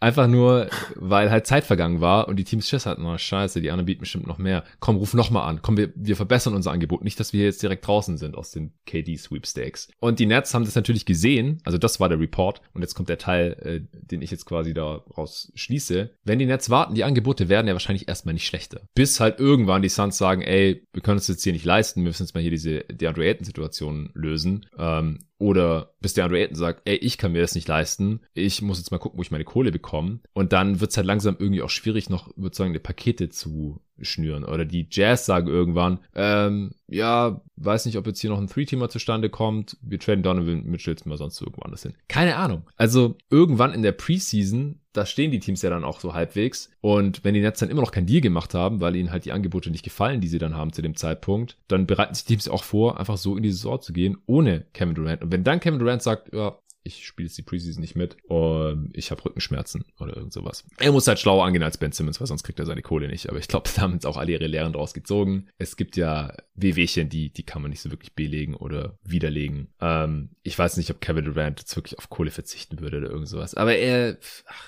Einfach 0.00 0.26
nur, 0.26 0.68
weil 0.94 1.30
halt 1.30 1.46
Zeit 1.46 1.64
vergangen 1.64 2.00
war 2.00 2.26
und 2.26 2.36
die 2.36 2.44
Teams 2.44 2.66
Schiss 2.68 2.86
hatten, 2.86 3.04
oh 3.04 3.18
scheiße, 3.18 3.60
die 3.60 3.70
anderen 3.70 3.84
bieten 3.84 4.00
bestimmt 4.00 4.26
noch 4.26 4.38
mehr. 4.38 4.64
Komm, 4.80 4.96
ruf 4.96 5.12
noch 5.12 5.30
mal 5.30 5.46
an. 5.46 5.60
Komm, 5.60 5.76
wir, 5.76 5.92
wir 5.94 6.16
verbessern 6.16 6.54
unser 6.54 6.72
Angebot. 6.72 7.04
Nicht, 7.04 7.20
dass 7.20 7.34
wir 7.34 7.44
jetzt 7.44 7.62
direkt 7.62 7.86
draußen 7.86 8.16
sind 8.16 8.34
aus 8.34 8.50
den 8.50 8.72
KD-Sweepstakes. 8.86 9.88
Und 10.00 10.18
die 10.18 10.24
Nets 10.24 10.54
haben 10.54 10.64
das 10.64 10.74
natürlich 10.74 11.04
gesehen. 11.04 11.60
Also 11.64 11.76
das 11.76 12.00
war 12.00 12.08
der 12.08 12.18
Report. 12.18 12.62
Und 12.72 12.80
jetzt 12.80 12.94
kommt 12.94 13.10
der 13.10 13.18
Teil, 13.18 13.52
äh, 13.60 13.80
den 13.92 14.22
ich 14.22 14.30
jetzt 14.30 14.46
quasi 14.46 14.72
daraus 14.72 15.52
schließe. 15.54 16.10
Wenn 16.24 16.38
die 16.38 16.46
Nets 16.46 16.70
warten, 16.70 16.94
die 16.94 17.04
Angebote 17.04 17.50
werden 17.50 17.66
ja 17.66 17.74
wahrscheinlich 17.74 18.08
erstmal 18.08 18.32
nicht 18.32 18.46
schlechter. 18.46 18.80
Bis 18.94 19.20
halt 19.20 19.38
irgendwann 19.38 19.82
die 19.82 19.90
Suns 19.90 20.16
sagen, 20.16 20.40
ey, 20.40 20.86
wir 20.94 21.02
können 21.02 21.18
uns 21.18 21.28
jetzt 21.28 21.44
hier 21.44 21.52
nicht 21.52 21.66
leisten. 21.66 22.00
Wir 22.00 22.08
müssen 22.08 22.22
jetzt 22.22 22.34
mal 22.34 22.40
hier 22.40 22.50
diese 22.50 22.80
DeAndre 22.84 23.26
Ayton-Situation 23.26 24.10
lösen. 24.14 24.64
Ähm, 24.78 25.18
oder 25.40 25.94
bis 26.00 26.12
der 26.12 26.24
Andrew 26.24 26.36
Ayton 26.36 26.54
sagt, 26.54 26.82
ey, 26.84 26.96
ich 26.96 27.16
kann 27.16 27.32
mir 27.32 27.40
das 27.40 27.54
nicht 27.54 27.66
leisten. 27.66 28.20
Ich 28.34 28.60
muss 28.60 28.78
jetzt 28.78 28.90
mal 28.90 28.98
gucken, 28.98 29.18
wo 29.18 29.22
ich 29.22 29.30
meine 29.30 29.44
Kohle 29.44 29.72
bekomme. 29.72 30.20
Und 30.34 30.52
dann 30.52 30.80
wird 30.80 30.90
es 30.90 30.96
halt 30.98 31.06
langsam 31.06 31.36
irgendwie 31.38 31.62
auch 31.62 31.70
schwierig, 31.70 32.10
noch 32.10 32.28
überzeugende 32.36 32.78
Pakete 32.78 33.30
zu 33.30 33.80
schnüren. 34.02 34.44
Oder 34.44 34.64
die 34.64 34.86
Jazz 34.90 35.26
sagen 35.26 35.48
irgendwann, 35.48 36.00
ähm, 36.14 36.72
ja, 36.88 37.40
weiß 37.56 37.86
nicht, 37.86 37.96
ob 37.96 38.06
jetzt 38.06 38.20
hier 38.20 38.30
noch 38.30 38.40
ein 38.40 38.48
Three-Teamer 38.48 38.88
zustande 38.88 39.30
kommt. 39.30 39.76
Wir 39.82 39.98
traden 39.98 40.22
Donovan 40.22 40.64
Mitchell 40.64 40.94
jetzt 40.94 41.06
mal 41.06 41.18
sonst 41.18 41.40
irgendwo 41.40 41.62
anders 41.62 41.82
hin. 41.82 41.94
Keine 42.08 42.36
Ahnung. 42.36 42.62
Also 42.76 43.16
irgendwann 43.30 43.72
in 43.72 43.82
der 43.82 43.92
Preseason, 43.92 44.80
da 44.92 45.06
stehen 45.06 45.30
die 45.30 45.38
Teams 45.38 45.62
ja 45.62 45.70
dann 45.70 45.84
auch 45.84 46.00
so 46.00 46.14
halbwegs. 46.14 46.70
Und 46.80 47.22
wenn 47.24 47.34
die 47.34 47.40
Nets 47.40 47.60
dann 47.60 47.70
immer 47.70 47.82
noch 47.82 47.92
kein 47.92 48.06
Deal 48.06 48.20
gemacht 48.20 48.54
haben, 48.54 48.80
weil 48.80 48.96
ihnen 48.96 49.12
halt 49.12 49.24
die 49.24 49.32
Angebote 49.32 49.70
nicht 49.70 49.84
gefallen, 49.84 50.20
die 50.20 50.28
sie 50.28 50.38
dann 50.38 50.56
haben 50.56 50.72
zu 50.72 50.82
dem 50.82 50.96
Zeitpunkt, 50.96 51.56
dann 51.68 51.86
bereiten 51.86 52.14
sich 52.14 52.24
die 52.24 52.34
Teams 52.34 52.48
auch 52.48 52.64
vor, 52.64 52.98
einfach 52.98 53.16
so 53.16 53.36
in 53.36 53.42
die 53.42 53.52
Saison 53.52 53.80
zu 53.80 53.92
gehen, 53.92 54.18
ohne 54.26 54.66
Kevin 54.72 54.94
Durant. 54.94 55.22
Und 55.22 55.32
wenn 55.32 55.44
dann 55.44 55.60
Kevin 55.60 55.78
Durant 55.78 56.02
sagt, 56.02 56.32
ja, 56.32 56.58
ich 56.82 57.06
spiele 57.06 57.26
jetzt 57.26 57.36
die 57.36 57.42
Preseason 57.42 57.80
nicht 57.80 57.94
mit 57.94 58.16
und 58.24 58.90
ich 58.94 59.10
habe 59.10 59.24
Rückenschmerzen 59.24 59.84
oder 59.98 60.16
irgend 60.16 60.32
sowas. 60.32 60.64
Er 60.78 60.92
muss 60.92 61.06
halt 61.06 61.18
schlauer 61.18 61.44
angehen 61.44 61.62
als 61.62 61.76
Ben 61.76 61.92
Simmons, 61.92 62.20
weil 62.20 62.26
sonst 62.26 62.42
kriegt 62.42 62.58
er 62.58 62.66
seine 62.66 62.82
Kohle 62.82 63.08
nicht. 63.08 63.28
Aber 63.28 63.38
ich 63.38 63.48
glaube, 63.48 63.68
da 63.74 63.82
haben 63.82 63.92
jetzt 63.94 64.06
auch 64.06 64.16
alle 64.16 64.32
ihre 64.32 64.46
Lehren 64.46 64.72
draus 64.72 64.94
gezogen. 64.94 65.48
Es 65.58 65.76
gibt 65.76 65.96
ja 65.96 66.34
Wehwehchen, 66.54 67.08
die, 67.08 67.32
die 67.32 67.42
kann 67.42 67.62
man 67.62 67.70
nicht 67.70 67.82
so 67.82 67.90
wirklich 67.90 68.14
belegen 68.14 68.54
oder 68.54 68.98
widerlegen. 69.02 69.68
Ähm, 69.80 70.30
ich 70.42 70.58
weiß 70.58 70.78
nicht, 70.78 70.90
ob 70.90 71.00
Kevin 71.00 71.26
Durant 71.26 71.60
jetzt 71.60 71.76
wirklich 71.76 71.98
auf 71.98 72.08
Kohle 72.08 72.30
verzichten 72.30 72.80
würde 72.80 72.98
oder 72.98 73.10
irgend 73.10 73.28
sowas. 73.28 73.54
Aber 73.54 73.76
er, 73.76 74.16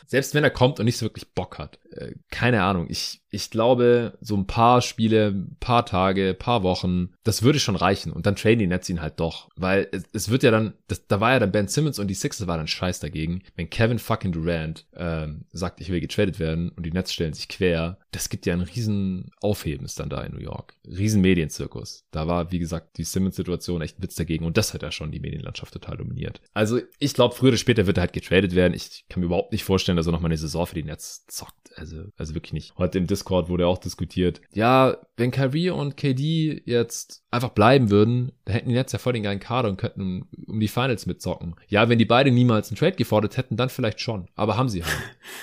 selbst 0.06 0.34
wenn 0.34 0.44
er 0.44 0.50
kommt 0.50 0.80
und 0.80 0.84
nicht 0.84 0.98
so 0.98 1.06
wirklich 1.06 1.32
Bock 1.32 1.58
hat, 1.58 1.78
äh, 1.92 2.14
keine 2.30 2.62
Ahnung. 2.62 2.86
Ich, 2.90 3.21
ich 3.34 3.50
glaube, 3.50 4.18
so 4.20 4.36
ein 4.36 4.46
paar 4.46 4.82
Spiele, 4.82 5.34
paar 5.58 5.86
Tage, 5.86 6.34
paar 6.38 6.62
Wochen, 6.62 7.14
das 7.24 7.42
würde 7.42 7.58
schon 7.58 7.76
reichen. 7.76 8.12
Und 8.12 8.26
dann 8.26 8.36
traden 8.36 8.58
die 8.58 8.66
Nets 8.66 8.90
ihn 8.90 9.00
halt 9.00 9.18
doch. 9.20 9.48
Weil 9.56 9.88
es, 9.90 10.04
es 10.12 10.28
wird 10.28 10.42
ja 10.42 10.50
dann, 10.50 10.74
das, 10.86 11.06
da 11.06 11.18
war 11.18 11.32
ja 11.32 11.38
dann 11.38 11.50
Ben 11.50 11.66
Simmons 11.66 11.98
und 11.98 12.08
die 12.08 12.14
Sixers 12.14 12.46
war 12.46 12.58
dann 12.58 12.68
scheiß 12.68 13.00
dagegen. 13.00 13.42
Wenn 13.56 13.70
Kevin 13.70 13.98
fucking 13.98 14.32
Durant 14.32 14.84
ähm, 14.94 15.46
sagt, 15.50 15.80
ich 15.80 15.88
will 15.88 16.00
getradet 16.00 16.38
werden 16.38 16.68
und 16.76 16.84
die 16.84 16.92
Nets 16.92 17.10
stellen 17.10 17.32
sich 17.32 17.48
quer, 17.48 17.98
das 18.10 18.28
gibt 18.28 18.44
ja 18.44 18.52
einen 18.52 18.62
riesen 18.62 19.30
Aufhebens 19.40 19.94
dann 19.94 20.10
da 20.10 20.22
in 20.22 20.32
New 20.32 20.40
York. 20.40 20.74
Riesen 20.86 21.22
Medienzirkus. 21.22 22.04
Da 22.10 22.26
war, 22.26 22.52
wie 22.52 22.58
gesagt, 22.58 22.98
die 22.98 23.04
Simmons-Situation 23.04 23.80
echt 23.80 23.98
ein 23.98 24.02
Witz 24.02 24.14
dagegen 24.14 24.44
und 24.44 24.58
das 24.58 24.74
hat 24.74 24.82
ja 24.82 24.92
schon 24.92 25.10
die 25.10 25.20
Medienlandschaft 25.20 25.72
total 25.72 25.96
dominiert. 25.96 26.42
Also 26.52 26.80
ich 26.98 27.14
glaube, 27.14 27.34
früher 27.34 27.48
oder 27.48 27.56
später 27.56 27.86
wird 27.86 27.96
er 27.96 28.02
halt 28.02 28.12
getradet 28.12 28.54
werden. 28.54 28.74
Ich 28.74 29.06
kann 29.08 29.20
mir 29.20 29.26
überhaupt 29.26 29.52
nicht 29.52 29.64
vorstellen, 29.64 29.96
dass 29.96 30.06
er 30.06 30.12
noch 30.12 30.20
mal 30.20 30.28
eine 30.28 30.36
Saison 30.36 30.66
für 30.66 30.74
die 30.74 30.84
Nets 30.84 31.24
zockt. 31.26 31.54
Also, 31.76 32.04
also 32.18 32.34
wirklich 32.34 32.52
nicht. 32.52 32.74
Heute 32.76 32.98
im 32.98 33.06
Discord 33.06 33.21
wurde 33.30 33.66
auch 33.66 33.78
diskutiert. 33.78 34.40
Ja, 34.52 34.96
wenn 35.16 35.30
Kyrie 35.30 35.70
und 35.70 35.96
KD 35.96 36.62
jetzt 36.64 37.22
einfach 37.30 37.50
bleiben 37.50 37.90
würden, 37.90 38.32
dann 38.44 38.54
hätten 38.54 38.68
die 38.68 38.74
Nets 38.74 38.92
ja 38.92 38.98
voll 38.98 39.12
den 39.12 39.22
geilen 39.22 39.40
Kader 39.40 39.68
und 39.68 39.76
könnten 39.76 40.28
um 40.46 40.60
die 40.60 40.68
Finals 40.68 41.06
mitzocken. 41.06 41.54
Ja, 41.68 41.88
wenn 41.88 41.98
die 41.98 42.04
beide 42.04 42.30
niemals 42.30 42.70
einen 42.70 42.78
Trade 42.78 42.96
gefordert 42.96 43.36
hätten, 43.36 43.56
dann 43.56 43.68
vielleicht 43.68 44.00
schon. 44.00 44.28
Aber 44.34 44.56
haben 44.56 44.68
sie 44.68 44.84
halt. 44.84 44.96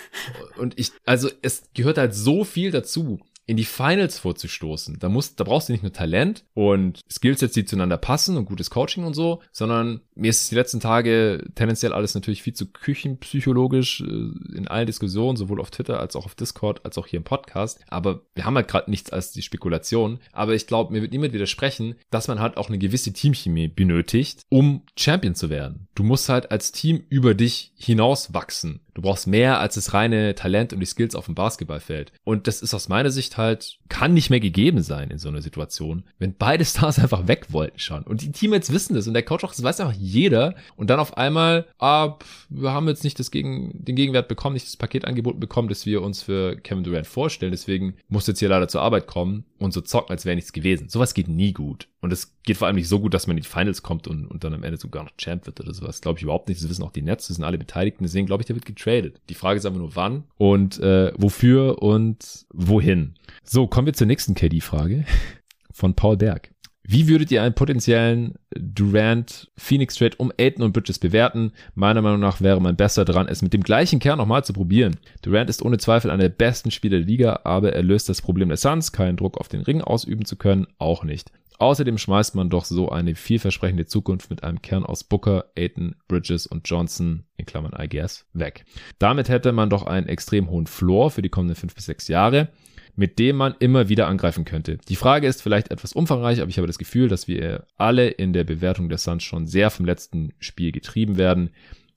und 0.58 0.78
ich, 0.80 0.92
also 1.06 1.30
es 1.42 1.70
gehört 1.74 1.98
halt 1.98 2.14
so 2.14 2.44
viel 2.44 2.72
dazu 2.72 3.20
in 3.50 3.58
die 3.58 3.66
Finals 3.66 4.20
vorzustoßen. 4.20 5.00
Da 5.00 5.10
muss, 5.10 5.36
da 5.36 5.44
brauchst 5.44 5.70
du 5.70 5.74
nicht 5.74 5.82
nur 5.82 5.92
Talent 5.92 6.46
und 6.54 7.00
Skillsets, 7.12 7.56
die 7.56 7.66
zueinander 7.66 7.98
passen 7.98 8.38
und 8.38 8.46
gutes 8.46 8.70
Coaching 8.70 9.06
und 9.06 9.16
so, 9.16 9.42
sondern 9.52 10.02
mir 10.14 10.30
ist 10.30 10.52
die 10.52 10.56
letzten 10.56 10.80
Tage 10.80 11.44
tendenziell 11.56 11.92
alles 11.92 12.14
natürlich 12.14 12.44
viel 12.44 12.54
zu 12.54 12.68
küchenpsychologisch 12.72 14.02
äh, 14.02 14.56
in 14.56 14.68
allen 14.68 14.86
Diskussionen, 14.86 15.36
sowohl 15.36 15.62
auf 15.62 15.72
Twitter 15.72 16.00
als 16.00 16.16
auch 16.16 16.28
auf 16.28 16.36
Discord, 16.36 16.86
als 16.86 17.00
auch 17.00 17.08
hier 17.08 17.18
im 17.18 17.24
Podcast. 17.24 17.80
Aber 17.88 18.22
wir 18.36 18.46
haben 18.46 18.56
halt 18.56 18.68
gerade 18.68 18.92
nichts 18.92 19.12
als 19.12 19.32
die 19.32 19.42
Spekulation. 19.42 20.20
Aber 20.32 20.54
ich 20.54 20.68
glaube, 20.68 20.94
mir 20.94 21.02
wird 21.02 21.12
niemand 21.12 21.34
widersprechen, 21.34 21.96
dass 22.12 22.28
man 22.28 22.40
halt 22.40 22.56
auch 22.56 22.68
eine 22.68 22.78
gewisse 22.78 23.14
Teamchemie 23.14 23.68
benötigt, 23.68 24.44
um 24.50 24.84
Champion 24.96 25.34
zu 25.34 25.50
werden. 25.50 25.88
Du 25.96 26.04
musst 26.04 26.30
halt 26.30 26.52
als 26.52 26.72
Team 26.72 27.04
über 27.10 27.34
dich 27.34 27.72
hinaus 27.76 28.32
wachsen. 28.32 28.82
Du 29.00 29.04
brauchst 29.04 29.28
mehr 29.28 29.62
als 29.62 29.76
das 29.76 29.94
reine 29.94 30.36
Talent 30.36 30.74
und 30.74 30.82
die 30.82 30.86
Skills 30.86 31.16
auf 31.16 31.26
dem 31.26 31.36
Basketballfeld. 31.36 32.12
Und 32.26 32.48
das 32.48 32.62
ist 32.62 32.74
aus 32.74 32.90
meiner 32.90 33.12
Sicht 33.12 33.38
halt, 33.40 33.80
kann 33.90 34.14
nicht 34.14 34.30
mehr 34.30 34.40
gegeben 34.40 34.84
sein 34.84 35.10
in 35.10 35.18
so 35.18 35.30
einer 35.30 35.42
Situation, 35.42 36.04
wenn 36.20 36.36
beide 36.36 36.64
Stars 36.64 37.00
einfach 37.00 37.28
weg 37.28 37.48
wollten 37.50 37.80
schon. 37.80 38.04
Und 38.04 38.22
die 38.22 38.32
Teammates 38.32 38.72
wissen 38.72 38.94
das 38.94 39.08
und 39.08 39.16
der 39.16 39.24
Coach 39.24 39.44
auch, 39.44 39.50
das 39.50 39.64
weiß 39.64 39.80
einfach 39.80 39.96
jeder. 39.98 40.54
Und 40.76 40.92
dann 40.92 41.00
auf 41.00 41.18
einmal, 41.18 41.66
ah, 41.80 42.18
wir 42.50 42.72
haben 42.72 42.88
jetzt 42.88 43.04
nicht 43.04 43.18
das 43.18 43.32
Gegen, 43.32 43.72
den 43.74 43.96
Gegenwert 43.96 44.28
bekommen, 44.28 44.54
nicht 44.54 44.68
das 44.68 44.78
Paket 44.78 45.06
bekommen, 45.40 45.70
das 45.70 45.88
wir 45.88 46.04
uns 46.04 46.22
für 46.22 46.58
Kevin 46.58 46.84
Durant 46.84 47.08
vorstellen. 47.08 47.52
Deswegen 47.52 47.96
muss 48.08 48.28
jetzt 48.28 48.40
hier 48.40 48.50
leider 48.50 48.68
zur 48.68 48.82
Arbeit 48.82 49.08
kommen 49.08 49.46
und 49.62 49.74
so 49.74 49.82
zocken, 49.82 50.12
als 50.12 50.26
wäre 50.26 50.36
nichts 50.36 50.54
gewesen. 50.54 50.90
Sowas 50.90 51.14
geht 51.14 51.28
nie 51.28 51.54
gut. 51.54 51.88
Und 52.02 52.14
es 52.14 52.38
geht 52.44 52.58
vor 52.58 52.68
allem 52.68 52.76
nicht 52.76 52.88
so 52.88 53.00
gut, 53.00 53.14
dass 53.14 53.28
man 53.28 53.38
in 53.38 53.44
die 53.44 53.50
Finals 53.50 53.84
kommt 53.84 54.08
und, 54.08 54.26
und 54.26 54.44
dann 54.44 54.54
am 54.54 54.64
Ende 54.64 54.78
sogar 54.78 55.04
noch 55.04 55.16
Champ 55.18 55.46
wird 55.46 55.60
oder 55.60 55.74
sowas. 55.74 56.02
Glaube 56.02 56.20
ich 56.20 56.24
überhaupt 56.24 56.50
nicht. 56.50 56.62
Das 56.62 56.70
wissen 56.70 56.84
auch 56.84 56.92
die 56.92 57.02
Nets, 57.02 57.28
das 57.28 57.36
sind 57.36 57.46
alle 57.46 57.58
Beteiligten. 57.58 58.04
Deswegen 58.04 58.26
glaube 58.26 58.42
ich, 58.42 58.48
der 58.48 58.56
wird 58.56 58.66
getradet. 58.66 59.20
Die 59.30 59.34
Frage 59.34 59.58
ist 59.58 59.66
einfach 59.66 59.80
nur 59.80 59.96
wann 59.96 60.24
und 60.38 60.80
äh, 60.80 61.12
wofür 61.18 61.82
und 61.82 62.46
wohin. 62.54 63.16
So, 63.44 63.68
kommen 63.68 63.86
wir 63.86 63.94
zur 63.94 64.08
nächsten 64.08 64.36
KD-Frage 64.36 65.06
von 65.72 65.94
Paul 65.94 66.18
Berg. 66.18 66.52
Wie 66.92 67.08
würdet 67.08 67.30
ihr 67.30 67.44
einen 67.44 67.54
potenziellen 67.54 68.34
Durant 68.50 69.52
Phoenix 69.56 69.94
Trade 69.94 70.18
um 70.18 70.34
Aiden 70.40 70.64
und 70.64 70.74
Bridges 70.74 70.98
bewerten? 70.98 71.52
Meiner 71.76 72.02
Meinung 72.02 72.20
nach 72.20 72.42
wäre 72.42 72.60
man 72.60 72.78
besser 72.78 73.06
dran, 73.06 73.28
es 73.28 73.44
mit 73.44 73.54
dem 73.54 73.62
gleichen 73.62 74.00
Kern 74.00 74.18
nochmal 74.18 74.44
zu 74.44 74.54
probieren. 74.54 74.98
Durant 75.22 75.52
ist 75.52 75.62
ohne 75.62 75.78
Zweifel 75.78 76.10
einer 76.10 76.24
der 76.24 76.30
besten 76.30 76.72
Spieler 76.72 76.98
der 76.98 77.06
Liga, 77.06 77.42
aber 77.44 77.74
er 77.74 77.84
löst 77.84 78.10
das 78.10 78.24
Problem 78.24 78.48
der 78.48 78.58
Suns, 78.58 78.92
keinen 78.92 79.18
Druck 79.18 79.38
auf 79.38 79.50
den 79.50 79.62
Ring 79.62 79.82
ausüben 79.82 80.26
zu 80.26 80.36
können, 80.36 80.66
auch 80.80 81.04
nicht. 81.04 81.32
Außerdem 81.60 82.00
schmeißt 82.00 82.34
man 82.34 82.50
doch 82.50 82.66
so 82.66 82.90
eine 82.90 83.14
vielversprechende 83.14 83.86
Zukunft 83.86 84.32
mit 84.32 84.44
einem 84.44 84.64
Kern 84.64 84.84
aus 84.84 85.04
Booker, 85.04 85.46
Aiton, 85.56 85.96
Bridges 86.08 86.48
und 86.48 86.68
Johnson, 86.68 87.26
in 87.38 87.46
Klammern 87.46 87.76
I 87.80 87.88
guess, 87.88 88.26
weg. 88.34 88.66
Damit 88.98 89.30
hätte 89.30 89.52
man 89.52 89.70
doch 89.70 89.86
einen 89.86 90.08
extrem 90.08 90.50
hohen 90.50 90.66
Floor 90.66 91.12
für 91.12 91.22
die 91.22 91.30
kommenden 91.30 91.56
fünf 91.56 91.76
bis 91.76 91.86
sechs 91.86 92.08
Jahre, 92.08 92.48
mit 92.96 93.20
dem 93.20 93.36
man 93.36 93.56
immer 93.60 93.90
wieder 93.90 94.08
angreifen 94.08 94.46
könnte. 94.46 94.78
Die 94.88 94.96
Frage 94.96 95.28
ist 95.28 95.42
vielleicht 95.42 95.72
etwas 95.72 95.94
umfangreich, 95.94 96.42
aber 96.42 96.50
ich 96.50 96.58
habe 96.58 96.68
das 96.68 96.78
Gefühl, 96.78 97.08
dass 97.08 97.28
wir 97.28 97.66
alle 97.78 98.10
in 98.10 98.34
der 98.34 98.44
Bewertung 98.44 98.90
der 98.90 98.98
Suns 98.98 99.24
schon 99.24 99.48
sehr 99.48 99.70
vom 99.70 99.86
letzten 99.86 100.34
Spiel 100.40 100.72
getrieben 100.72 101.18
werden. 101.18 101.52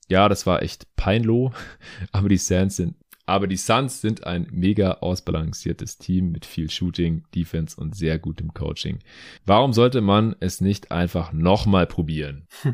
Ja, 0.09 0.29
das 0.29 0.45
war 0.45 0.61
echt 0.61 0.87
peinloh, 0.95 1.51
aber 2.11 2.29
die 2.29 2.37
Suns 2.37 2.75
sind 2.75 2.95
aber 3.25 3.47
die 3.47 3.55
Suns 3.55 4.01
sind 4.01 4.25
ein 4.27 4.47
mega 4.51 4.95
ausbalanciertes 4.95 5.97
Team 5.97 6.33
mit 6.33 6.45
viel 6.45 6.69
Shooting, 6.69 7.23
Defense 7.33 7.79
und 7.79 7.95
sehr 7.95 8.19
gutem 8.19 8.53
Coaching. 8.53 8.99
Warum 9.45 9.71
sollte 9.71 10.01
man 10.01 10.35
es 10.41 10.59
nicht 10.59 10.91
einfach 10.91 11.31
nochmal 11.31 11.87
probieren? 11.87 12.47